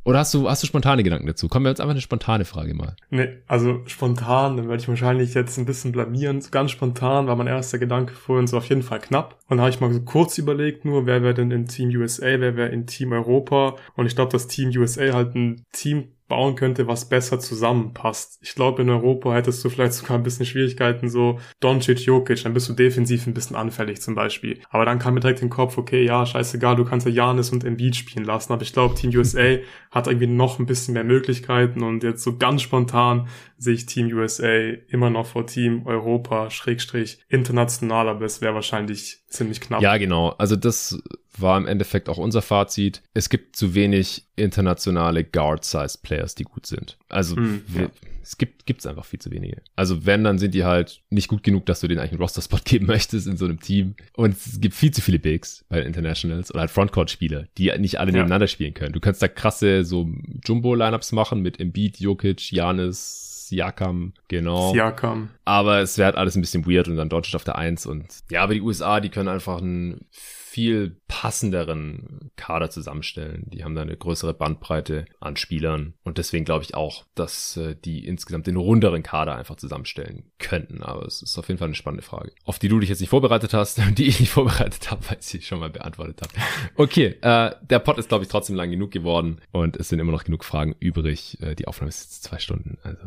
Oder 0.06 0.20
hast 0.20 0.34
du, 0.34 0.50
hast 0.50 0.62
du 0.64 0.68
spontane 0.68 1.04
Gedanken 1.04 1.28
dazu? 1.28 1.48
Kommen 1.48 1.66
wir 1.66 1.70
jetzt 1.70 1.80
einfach 1.80 1.92
eine 1.92 2.02
spontane 2.02 2.46
Frage 2.46 2.74
mal. 2.74 2.96
Nee, 3.10 3.30
also 3.48 3.82
spontan, 3.86 4.58
dann 4.58 4.68
werde 4.68 4.82
ich 4.82 4.88
wahrscheinlich 4.88 5.34
jetzt 5.34 5.58
ein 5.58 5.66
bisschen 5.66 5.92
blamieren. 5.92 6.42
So 6.42 6.50
ganz 6.52 6.72
spontan 6.72 7.28
war 7.28 7.36
mein 7.36 7.48
erster 7.48 7.80
Gedanke 7.80 8.14
vorhin 8.14 8.48
so 8.48 8.58
auf 8.58 8.68
jeden 8.68 8.84
Fall 8.84 9.00
knapp. 9.00 9.40
Und 9.48 9.58
da 9.58 9.64
habe 9.64 9.72
ich 9.72 9.80
mal 9.80 9.94
so 9.94 10.02
kurz 10.02 10.38
überlegt 10.38 10.84
nur, 10.84 11.06
wer 11.06 11.24
wäre 11.24 11.34
denn 11.34 11.52
in 11.52 11.68
Team 11.68 11.90
USA, 11.90 12.40
wer 12.40 12.58
wäre 12.58 12.70
in 12.70 12.86
Team 12.86 13.14
Europa. 13.14 13.76
Und 13.96 14.06
ich 14.06 14.16
glaube, 14.16 14.32
dass 14.32 14.48
Team 14.48 14.72
USA 14.76 15.14
halt 15.14 15.36
ein 15.36 15.64
Team 15.72 16.10
bauen 16.34 16.56
könnte, 16.56 16.88
was 16.88 17.08
besser 17.08 17.40
zusammenpasst. 17.40 18.40
Ich 18.42 18.56
glaube, 18.56 18.82
in 18.82 18.90
Europa 18.90 19.32
hättest 19.36 19.64
du 19.64 19.70
vielleicht 19.70 19.94
sogar 19.94 20.18
ein 20.18 20.24
bisschen 20.24 20.48
Schwierigkeiten, 20.48 21.08
so 21.08 21.40
Doncic, 21.60 22.00
Jokic, 22.00 22.42
dann 22.42 22.56
bist 22.56 22.68
du 22.70 22.74
defensiv 22.74 23.28
ein 23.28 23.36
bisschen 23.36 23.56
anfällig 23.56 24.02
zum 24.02 24.16
Beispiel. 24.16 24.60
Aber 24.72 24.84
dann 24.84 24.98
kam 24.98 25.14
mir 25.14 25.20
direkt 25.20 25.44
in 25.44 25.50
den 25.50 25.54
Kopf, 25.54 25.78
okay, 25.78 26.04
ja, 26.04 26.26
scheißegal, 26.26 26.76
du 26.76 26.86
kannst 26.86 27.06
ja 27.06 27.12
Janis 27.12 27.52
und 27.52 27.64
Embiid 27.64 27.96
spielen 27.96 28.26
lassen. 28.26 28.52
Aber 28.52 28.64
ich 28.64 28.74
glaube, 28.74 28.96
Team 28.96 29.12
USA 29.16 29.58
hat 29.92 30.08
irgendwie 30.08 30.26
noch 30.26 30.58
ein 30.58 30.66
bisschen 30.66 30.96
mehr 30.96 31.04
Möglichkeiten 31.04 31.84
und 31.84 32.02
jetzt 32.02 32.24
so 32.24 32.36
ganz 32.36 32.64
spontan 32.64 33.28
sehe 33.64 33.76
ich 33.76 33.86
Team 33.86 34.08
USA 34.14 34.72
immer 34.90 35.10
noch 35.10 35.26
vor 35.26 35.48
Team 35.48 35.86
Europa, 35.86 36.50
Schrägstrich, 36.50 37.20
international, 37.30 38.10
aber 38.10 38.26
es 38.26 38.42
wäre 38.42 38.54
wahrscheinlich 38.54 39.20
ziemlich 39.28 39.62
knapp. 39.62 39.82
Ja, 39.82 39.98
genau. 39.98 40.30
Also 40.38 40.56
das 40.56 41.02
war 41.38 41.58
im 41.58 41.66
Endeffekt 41.66 42.10
auch 42.10 42.18
unser 42.18 42.42
Fazit. 42.42 43.02
Es 43.14 43.30
gibt 43.30 43.56
zu 43.56 43.74
wenig 43.74 44.26
internationale 44.36 45.24
Guard-Sized 45.24 46.04
Players, 46.04 46.36
die 46.36 46.44
gut 46.44 46.66
sind. 46.66 46.98
Also 47.10 47.36
mm, 47.36 47.64
ja. 47.76 47.90
es 48.22 48.38
gibt 48.38 48.66
gibt's 48.66 48.86
einfach 48.86 49.06
viel 49.06 49.20
zu 49.20 49.32
wenige. 49.32 49.62
Also 49.76 50.06
wenn, 50.06 50.24
dann 50.24 50.38
sind 50.38 50.54
die 50.54 50.64
halt 50.64 51.02
nicht 51.10 51.28
gut 51.28 51.44
genug, 51.44 51.66
dass 51.66 51.80
du 51.80 51.88
denen 51.88 52.00
eigentlich 52.00 52.12
einen 52.12 52.22
Roster-Spot 52.22 52.60
geben 52.66 52.86
möchtest 52.86 53.28
in 53.28 53.38
so 53.38 53.46
einem 53.46 53.60
Team. 53.60 53.96
Und 54.16 54.36
es 54.36 54.60
gibt 54.60 54.76
viel 54.76 54.92
zu 54.92 55.02
viele 55.02 55.20
Bigs 55.20 55.66
bei 55.70 55.78
den 55.78 55.88
Internationals 55.88 56.52
oder 56.52 56.62
halt 56.62 56.72
Frontcourt-Spieler, 56.72 57.48
die 57.58 57.72
nicht 57.80 58.00
alle 58.00 58.12
ja. 58.12 58.18
nebeneinander 58.18 58.48
spielen 58.48 58.74
können. 58.74 58.94
Du 58.94 59.00
kannst 59.00 59.22
da 59.22 59.28
krasse 59.28 59.86
so 59.86 60.10
Jumbo-Lineups 60.46 61.14
machen 61.14 61.42
mit 61.42 61.60
Embiid, 61.60 62.00
Jokic, 62.00 62.52
Janis, 62.52 63.33
Siakam, 63.54 64.14
genau. 64.28 64.74
Siakam. 64.74 65.30
Aber 65.46 65.80
es 65.80 65.98
wäre 65.98 66.08
halt 66.08 66.18
alles 66.18 66.36
ein 66.36 66.42
bisschen 66.42 66.66
weird 66.66 66.88
und 66.88 66.98
dann 66.98 67.10
Deutschland 67.10 67.36
auf 67.36 67.44
der 67.44 67.58
Eins 67.58 67.86
und 67.86 68.06
ja, 68.30 68.44
aber 68.44 68.54
die 68.54 68.62
USA, 68.62 69.00
die 69.00 69.10
können 69.10 69.30
einfach 69.30 69.60
ein 69.62 70.06
viel 70.54 70.98
passenderen 71.08 72.30
Kader 72.36 72.70
zusammenstellen. 72.70 73.46
Die 73.48 73.64
haben 73.64 73.74
da 73.74 73.82
eine 73.82 73.98
größere 73.98 74.36
Bandbreite 74.36 75.06
an 75.20 75.36
Spielern 75.36 75.96
und 76.04 76.20
deswegen 76.20 76.46
glaube 76.46 76.64
ich 76.64 76.76
auch, 76.76 77.06
dass 77.16 77.58
äh, 77.58 77.76
die 77.76 78.06
insgesamt 78.06 78.46
den 78.46 78.58
runderen 78.58 79.02
Kader 79.02 79.36
einfach 79.36 79.56
zusammenstellen 79.56 80.26
könnten. 80.38 80.84
Aber 80.84 81.08
es 81.08 81.24
ist 81.24 81.40
auf 81.40 81.48
jeden 81.48 81.58
Fall 81.58 81.70
eine 81.70 81.76
spannende 81.76 82.04
Frage, 82.04 82.34
auf 82.46 82.60
die 82.60 82.68
du 82.68 82.80
dich 82.80 82.90
jetzt 82.90 83.00
nicht 83.00 83.10
vorbereitet 83.10 83.56
hast, 83.56 83.82
die 83.98 84.06
ich 84.06 84.20
nicht 84.20 84.30
vorbereitet 84.32 84.92
habe, 84.92 85.02
weil 85.10 85.18
ich 85.20 85.26
sie 85.26 85.42
schon 85.42 85.60
mal 85.60 85.72
beantwortet 85.72 86.22
habe. 86.22 86.34
Okay, 86.76 87.16
äh, 87.22 87.56
der 87.68 87.80
Pod 87.80 87.98
ist 87.98 88.10
glaube 88.10 88.24
ich 88.24 88.30
trotzdem 88.30 88.56
lang 88.56 88.70
genug 88.70 88.92
geworden 88.92 89.42
und 89.52 89.76
es 89.76 89.90
sind 89.90 89.98
immer 89.98 90.12
noch 90.12 90.24
genug 90.24 90.46
Fragen 90.46 90.76
übrig. 90.80 91.42
Äh, 91.42 91.56
die 91.56 91.68
Aufnahme 91.68 91.90
ist 91.90 92.04
jetzt 92.04 92.26
zwei 92.26 92.38
Stunden, 92.38 92.78
also 92.84 93.02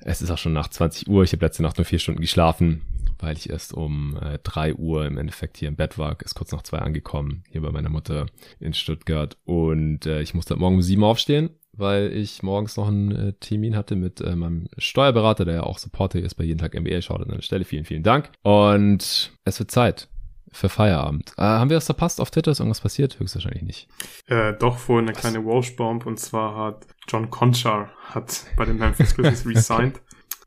es 0.00 0.22
ist 0.22 0.30
auch 0.32 0.38
schon 0.38 0.52
nach 0.52 0.68
20 0.68 1.08
Uhr. 1.08 1.22
Ich 1.22 1.32
habe 1.32 1.46
letzte 1.46 1.62
Nacht 1.62 1.78
nur 1.78 1.84
vier 1.84 2.00
Stunden 2.00 2.20
geschlafen 2.20 2.82
weil 3.18 3.36
ich 3.36 3.50
erst 3.50 3.72
um 3.72 4.16
äh, 4.20 4.38
3 4.42 4.74
Uhr 4.74 5.06
im 5.06 5.18
Endeffekt 5.18 5.56
hier 5.56 5.68
im 5.68 5.76
Bett 5.76 5.98
war, 5.98 6.16
ist 6.20 6.34
kurz 6.34 6.52
nach 6.52 6.62
zwei 6.64 6.78
angekommen, 6.78 7.44
hier 7.50 7.62
bei 7.62 7.70
meiner 7.70 7.90
Mutter 7.90 8.26
in 8.60 8.74
Stuttgart. 8.74 9.36
Und 9.44 10.06
äh, 10.06 10.22
ich 10.22 10.34
musste 10.34 10.56
morgen 10.56 10.76
um 10.76 10.82
sieben 10.82 11.04
aufstehen, 11.04 11.50
weil 11.72 12.12
ich 12.12 12.42
morgens 12.42 12.76
noch 12.76 12.88
einen 12.88 13.12
äh, 13.12 13.32
Termin 13.34 13.76
hatte 13.76 13.96
mit 13.96 14.20
äh, 14.20 14.36
meinem 14.36 14.68
Steuerberater, 14.78 15.44
der 15.44 15.54
ja 15.54 15.62
auch 15.62 15.78
Supporter 15.78 16.20
ist 16.20 16.34
bei 16.34 16.44
jeden 16.44 16.58
Tag 16.58 16.74
MBA. 16.74 17.02
Schaut 17.02 17.22
an 17.22 17.28
der 17.28 17.42
Stelle. 17.42 17.64
Vielen, 17.64 17.84
vielen 17.84 18.02
Dank. 18.02 18.30
Und 18.42 19.32
es 19.44 19.58
wird 19.58 19.70
Zeit 19.70 20.08
für 20.54 20.68
Feierabend. 20.68 21.32
Äh, 21.36 21.42
haben 21.42 21.68
wir 21.68 21.76
was 21.76 21.86
verpasst 21.86 22.20
auf 22.20 22.30
Twitter? 22.30 22.52
Ist 22.52 22.60
irgendwas 22.60 22.80
passiert? 22.80 23.18
Höchstwahrscheinlich 23.18 23.62
nicht. 23.62 23.88
Äh, 24.26 24.54
doch, 24.54 24.78
vorhin 24.78 25.08
eine 25.08 25.16
was? 25.16 25.20
kleine 25.20 25.44
Walsh-Bomb 25.44 26.06
und 26.06 26.18
zwar 26.18 26.56
hat 26.56 26.86
John 27.08 27.28
Conchar 27.28 27.90
hat 28.10 28.46
bei 28.56 28.64
den 28.64 28.78
Memphis 28.78 29.16
Grizzlies 29.16 29.46
resigned. 29.56 30.00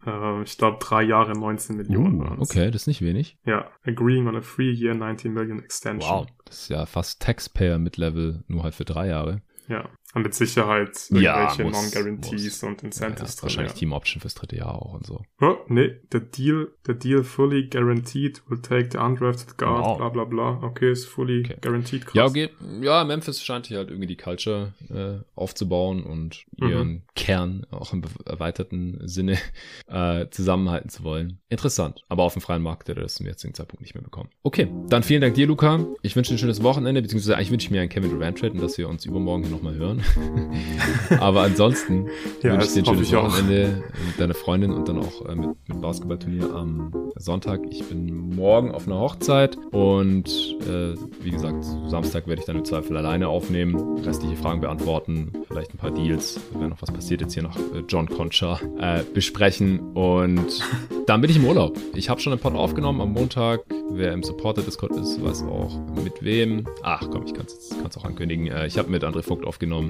Äh, 0.08 0.44
ich 0.44 0.58
glaube, 0.58 0.78
drei 0.80 1.04
Jahre 1.04 1.34
19 1.34 1.78
Millionen. 1.78 2.22
Uh, 2.22 2.42
okay, 2.42 2.72
das 2.72 2.84
ist 2.84 2.88
nicht 2.88 3.02
wenig. 3.02 3.38
Ja, 3.46 3.70
agreeing 3.86 4.28
on 4.28 4.36
a 4.36 4.42
three-year 4.42 4.96
19 4.96 5.34
Million 5.34 5.60
extension. 5.60 6.10
Wow, 6.10 6.28
das 6.46 6.62
ist 6.62 6.70
ja 6.70 6.86
fast 6.86 7.22
Taxpayer-Mid-Level, 7.22 8.44
nur 8.48 8.64
halt 8.64 8.74
für 8.74 8.86
drei 8.86 9.08
Jahre. 9.08 9.42
Ja, 9.68 9.90
und 10.14 10.24
mit 10.24 10.34
Sicherheit 10.34 10.98
irgendwelche 11.10 11.64
ja, 11.64 11.70
Non-Guarantees 11.70 12.64
und 12.64 12.82
Incentives 12.82 13.36
ja, 13.38 13.44
Wahrscheinlich 13.44 13.74
ja. 13.74 13.80
Team 13.80 13.94
Option 13.94 14.22
fürs 14.22 14.36
dritte 14.36 14.56
Jahr 14.56 14.82
auch 14.82 14.94
und 14.94 15.06
so. 15.06 15.22
Oh, 15.42 15.58
nee, 15.68 16.00
the 16.12 16.20
deal, 16.20 16.70
the 16.86 16.94
deal 16.94 17.24
fully 17.24 17.68
guaranteed 17.68 18.42
will 18.50 18.62
take 18.62 18.90
the 18.92 18.98
undrafted 18.98 19.58
guard, 19.58 19.84
wow. 19.84 19.98
bla 19.98 20.10
bla 20.10 20.24
bla. 20.24 20.64
Okay, 20.64 20.92
ist 20.92 21.06
fully 21.06 21.42
okay. 21.46 21.58
guaranteed. 21.62 22.06
Krass. 22.06 22.16
Ja, 22.16 22.26
okay. 22.26 22.50
Ja, 22.82 23.04
Memphis 23.04 23.44
scheint 23.44 23.68
hier 23.68 23.78
halt 23.78 23.90
irgendwie 23.90 24.08
die 24.08 24.16
Culture 24.16 24.74
äh, 24.90 25.24
aufzubauen 25.36 26.04
und 26.04 26.46
ihren 26.56 26.88
mhm. 26.88 27.02
Kern 27.16 27.68
auch 27.70 27.92
im 27.94 28.04
erweiterten 28.26 29.02
Sinne 29.08 29.38
äh, 29.88 30.28
zusammenhalten 30.30 30.90
zu 30.90 31.04
wollen. 31.04 31.40
Interessant. 31.50 32.04
Aber 32.08 32.24
auf 32.24 32.34
dem 32.34 32.42
freien 32.42 32.62
Markt 32.62 32.88
hätte 32.88 33.02
er 33.02 33.04
das 33.04 33.16
zum 33.16 33.26
jetzigen 33.26 33.54
Zeitpunkt 33.54 33.82
nicht 33.82 33.94
mehr 33.94 34.04
bekommen. 34.04 34.30
Okay, 34.44 34.68
dann 34.88 35.04
vielen 35.04 35.22
Dank 35.22 35.36
dir, 35.36 35.48
Luca. 35.48 35.86
Ich 36.02 36.16
wünsche 36.16 36.34
ein 36.34 36.38
schönes 36.38 36.64
Wochenende, 36.64 37.02
beziehungsweise 37.02 37.36
eigentlich 37.36 37.52
wünsche 37.52 37.66
ich 37.66 37.72
mir 37.72 37.82
einen 37.82 37.90
Kevin 37.90 38.10
Durant 38.10 38.40
trade 38.40 38.54
und 38.54 38.62
dass 38.62 38.78
wir 38.78 38.88
uns 38.88 39.06
übermorgen 39.06 39.44
hier 39.44 39.52
nochmal 39.52 39.76
hören. 39.76 39.97
Aber 41.20 41.42
ansonsten 41.42 42.08
ja, 42.42 42.54
wünsche 42.54 42.68
ich 42.68 42.74
dir 42.74 42.80
ein 42.80 42.86
schönes 42.86 43.14
Wochenende 43.14 43.84
mit 44.06 44.20
deiner 44.20 44.34
Freundin 44.34 44.72
und 44.72 44.88
dann 44.88 45.00
auch 45.00 45.28
äh, 45.28 45.36
mit, 45.36 45.50
mit 45.68 45.82
Basketballturnier 45.82 46.54
am 46.54 47.12
Sonntag. 47.16 47.62
Ich 47.70 47.84
bin 47.84 48.36
morgen 48.36 48.72
auf 48.72 48.88
einer 48.88 49.00
Hochzeit 49.00 49.58
und 49.72 50.28
äh, 50.62 50.96
wie 51.22 51.32
gesagt, 51.32 51.64
Samstag 51.88 52.28
werde 52.28 52.42
ich 52.42 52.46
dann 52.46 52.58
im 52.58 52.66
Zweifel 52.66 52.98
alleine 52.98 53.28
aufnehmen, 53.28 54.00
restliche 54.04 54.36
Fragen 54.36 54.62
beantworten, 54.62 55.32
vielleicht 55.48 55.74
ein 55.74 55.78
paar 55.78 55.92
Deals, 55.92 56.40
wenn 56.54 56.70
noch 56.70 56.82
was 56.82 56.92
passiert, 56.92 57.22
jetzt 57.22 57.34
hier 57.34 57.44
noch 57.44 57.58
äh, 57.58 57.84
John 57.88 58.08
Concha 58.08 58.60
äh, 58.80 59.04
besprechen 59.14 59.80
und 59.94 60.60
dann 61.08 61.22
bin 61.22 61.30
ich 61.30 61.38
im 61.38 61.46
Urlaub. 61.46 61.78
Ich 61.96 62.10
habe 62.10 62.20
schon 62.20 62.34
einen 62.34 62.42
Pod 62.42 62.56
aufgenommen 62.56 63.02
am 63.02 63.14
Montag. 63.14 63.62
Wer 63.90 64.12
im 64.12 64.22
Supporter-Discord 64.22 64.92
ist, 64.98 65.24
weiß 65.24 65.44
auch 65.44 65.80
mit 66.04 66.24
wem. 66.24 66.68
Ach 66.84 67.08
komm, 67.10 67.24
ich 67.26 67.34
kann 67.34 67.46
es 67.46 67.98
auch 67.98 68.06
ankündigen. 68.06 68.48
Äh, 68.48 68.68
ich 68.68 68.78
habe 68.78 68.90
mit 68.90 69.04
André 69.04 69.24
Vogt 69.24 69.46
aufgenommen 69.46 69.87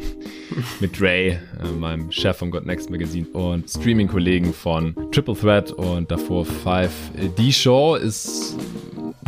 mit 0.80 0.99
Dre, 0.99 1.28
äh, 1.28 1.40
meinem 1.80 2.11
Chef 2.11 2.38
vom 2.38 2.52
God 2.52 2.65
Next 2.65 2.90
Magazine 2.90 3.28
und 3.34 3.69
Streaming-Kollegen 3.69 4.53
von 4.53 4.95
Triple 5.11 5.36
Threat 5.36 5.72
und 5.72 6.10
davor 6.10 6.45
Five. 6.45 6.94
Die 7.38 7.53
Show 7.53 7.95
ist 7.95 8.56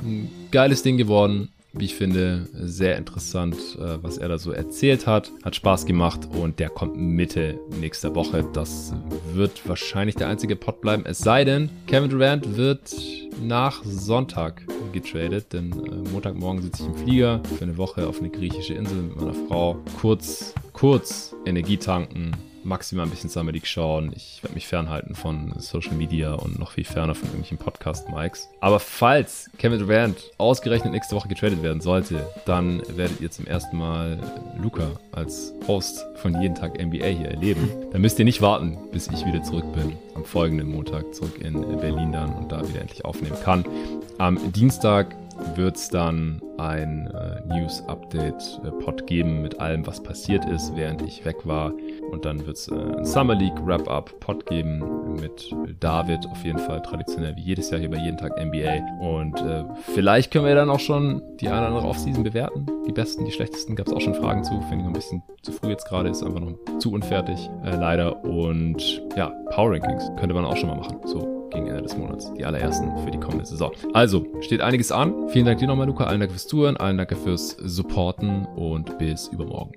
ein 0.03 0.29
geiles 0.51 0.83
Ding 0.83 0.97
geworden 0.97 1.49
wie 1.73 1.85
ich 1.85 1.95
finde, 1.95 2.47
sehr 2.53 2.97
interessant, 2.97 3.55
äh, 3.79 4.01
was 4.01 4.17
er 4.17 4.27
da 4.27 4.37
so 4.37 4.51
erzählt 4.51 5.05
hat. 5.05 5.31
Hat 5.43 5.55
Spaß 5.55 5.85
gemacht 5.85 6.27
und 6.31 6.59
der 6.59 6.69
kommt 6.69 6.97
Mitte 6.97 7.59
nächster 7.79 8.15
Woche. 8.15 8.43
Das 8.53 8.93
wird 9.33 9.67
wahrscheinlich 9.67 10.15
der 10.15 10.27
einzige 10.27 10.55
Pod 10.55 10.81
bleiben. 10.81 11.05
Es 11.05 11.19
sei 11.19 11.45
denn, 11.45 11.69
Kevin 11.87 12.09
Durant 12.09 12.57
wird 12.57 12.95
nach 13.41 13.83
Sonntag 13.83 14.63
getradet, 14.91 15.53
denn 15.53 15.71
äh, 15.71 16.09
Montagmorgen 16.11 16.63
sitze 16.63 16.83
ich 16.83 16.89
im 16.89 16.95
Flieger 16.95 17.41
für 17.57 17.63
eine 17.63 17.77
Woche 17.77 18.07
auf 18.07 18.19
eine 18.19 18.29
griechische 18.29 18.73
Insel 18.73 19.03
mit 19.03 19.15
meiner 19.17 19.35
Frau. 19.47 19.77
Kurz, 19.99 20.55
kurz 20.73 21.35
Energie 21.45 21.77
tanken 21.77 22.31
maximal 22.63 23.05
ein 23.05 23.09
bisschen 23.09 23.29
Summer 23.29 23.51
League 23.51 23.67
schauen. 23.67 24.11
Ich 24.15 24.41
werde 24.43 24.53
mich 24.53 24.67
fernhalten 24.67 25.15
von 25.15 25.53
Social 25.57 25.93
Media 25.93 26.33
und 26.33 26.59
noch 26.59 26.71
viel 26.71 26.83
ferner 26.83 27.15
von 27.15 27.27
irgendwelchen 27.27 27.57
Podcast-Mikes. 27.57 28.49
Aber 28.59 28.79
falls 28.79 29.49
Kevin 29.57 29.79
Durant 29.79 30.31
ausgerechnet 30.37 30.93
nächste 30.93 31.15
Woche 31.15 31.27
getradet 31.27 31.63
werden 31.63 31.81
sollte, 31.81 32.27
dann 32.45 32.81
werdet 32.95 33.21
ihr 33.21 33.31
zum 33.31 33.45
ersten 33.45 33.77
Mal 33.77 34.19
Luca 34.57 34.91
als 35.11 35.53
Host 35.67 36.05
von 36.15 36.41
Jeden 36.41 36.55
Tag 36.55 36.81
NBA 36.81 37.05
hier 37.05 37.29
erleben. 37.29 37.69
Dann 37.91 38.01
müsst 38.01 38.19
ihr 38.19 38.25
nicht 38.25 38.41
warten, 38.41 38.77
bis 38.91 39.07
ich 39.07 39.25
wieder 39.25 39.41
zurück 39.41 39.65
bin. 39.73 39.97
Am 40.15 40.23
folgenden 40.23 40.69
Montag 40.69 41.13
zurück 41.13 41.39
in 41.39 41.53
Berlin 41.79 42.11
dann 42.11 42.33
und 42.35 42.51
da 42.51 42.67
wieder 42.67 42.81
endlich 42.81 43.05
aufnehmen 43.05 43.37
kann. 43.43 43.65
Am 44.17 44.51
Dienstag 44.51 45.15
wird 45.55 45.77
es 45.77 45.89
dann 45.89 46.41
ein 46.57 47.07
äh, 47.07 47.41
News-Update-Pod 47.47 49.07
geben 49.07 49.41
mit 49.41 49.59
allem, 49.59 49.85
was 49.87 50.01
passiert 50.01 50.45
ist, 50.45 50.75
während 50.75 51.01
ich 51.01 51.23
weg 51.25 51.37
war. 51.45 51.73
Und 52.11 52.25
dann 52.25 52.45
wird 52.45 52.57
es 52.57 52.67
äh, 52.67 52.75
ein 52.75 53.05
Summer 53.05 53.35
League 53.35 53.65
Wrap-Up-Pod 53.65 54.45
geben 54.45 55.15
mit 55.19 55.53
David, 55.79 56.25
auf 56.27 56.43
jeden 56.43 56.59
Fall 56.59 56.81
traditionell 56.81 57.35
wie 57.35 57.41
jedes 57.41 57.69
Jahr 57.69 57.79
hier 57.79 57.89
bei 57.89 57.97
jeden 57.97 58.17
Tag 58.17 58.33
NBA. 58.37 58.79
Und 58.99 59.39
äh, 59.41 59.63
vielleicht 59.93 60.31
können 60.31 60.45
wir 60.45 60.55
dann 60.55 60.69
auch 60.69 60.79
schon 60.79 61.21
die 61.39 61.47
eine 61.47 61.59
oder 61.59 61.67
andere 61.67 61.87
Offseason 61.87 62.23
bewerten. 62.23 62.65
Die 62.87 62.91
besten, 62.91 63.25
die 63.25 63.31
schlechtesten 63.31 63.75
gab 63.75 63.87
es 63.87 63.93
auch 63.93 64.01
schon 64.01 64.15
Fragen 64.15 64.43
zu. 64.43 64.59
Finde 64.61 64.77
ich 64.77 64.81
noch 64.81 64.87
ein 64.87 64.93
bisschen 64.93 65.23
zu 65.41 65.51
früh 65.51 65.69
jetzt 65.69 65.87
gerade, 65.87 66.09
ist 66.09 66.23
einfach 66.23 66.39
noch 66.39 66.53
zu 66.79 66.91
unfertig, 66.91 67.49
äh, 67.63 67.75
leider. 67.75 68.23
Und 68.23 69.01
ja, 69.15 69.31
Power 69.51 69.71
Rankings 69.71 70.09
könnte 70.17 70.35
man 70.35 70.45
auch 70.45 70.57
schon 70.57 70.69
mal 70.69 70.77
machen. 70.77 70.99
So 71.05 71.38
gegen 71.51 71.67
Ende 71.67 71.81
des 71.81 71.97
Monats. 71.97 72.33
Die 72.33 72.45
allerersten 72.45 72.97
für 73.03 73.11
die 73.11 73.19
kommende 73.19 73.45
Saison. 73.45 73.71
Also, 73.93 74.25
steht 74.41 74.61
einiges 74.61 74.91
an. 74.91 75.29
Vielen 75.29 75.45
Dank 75.45 75.59
dir 75.59 75.67
nochmal, 75.67 75.87
Luca. 75.87 76.05
Allen 76.05 76.19
Dank 76.19 76.31
fürs 76.31 76.47
Zuhören, 76.47 76.77
allen 76.77 76.97
Dank 76.97 77.15
fürs 77.17 77.57
Supporten 77.59 78.45
und 78.55 78.97
bis 78.97 79.27
übermorgen. 79.27 79.73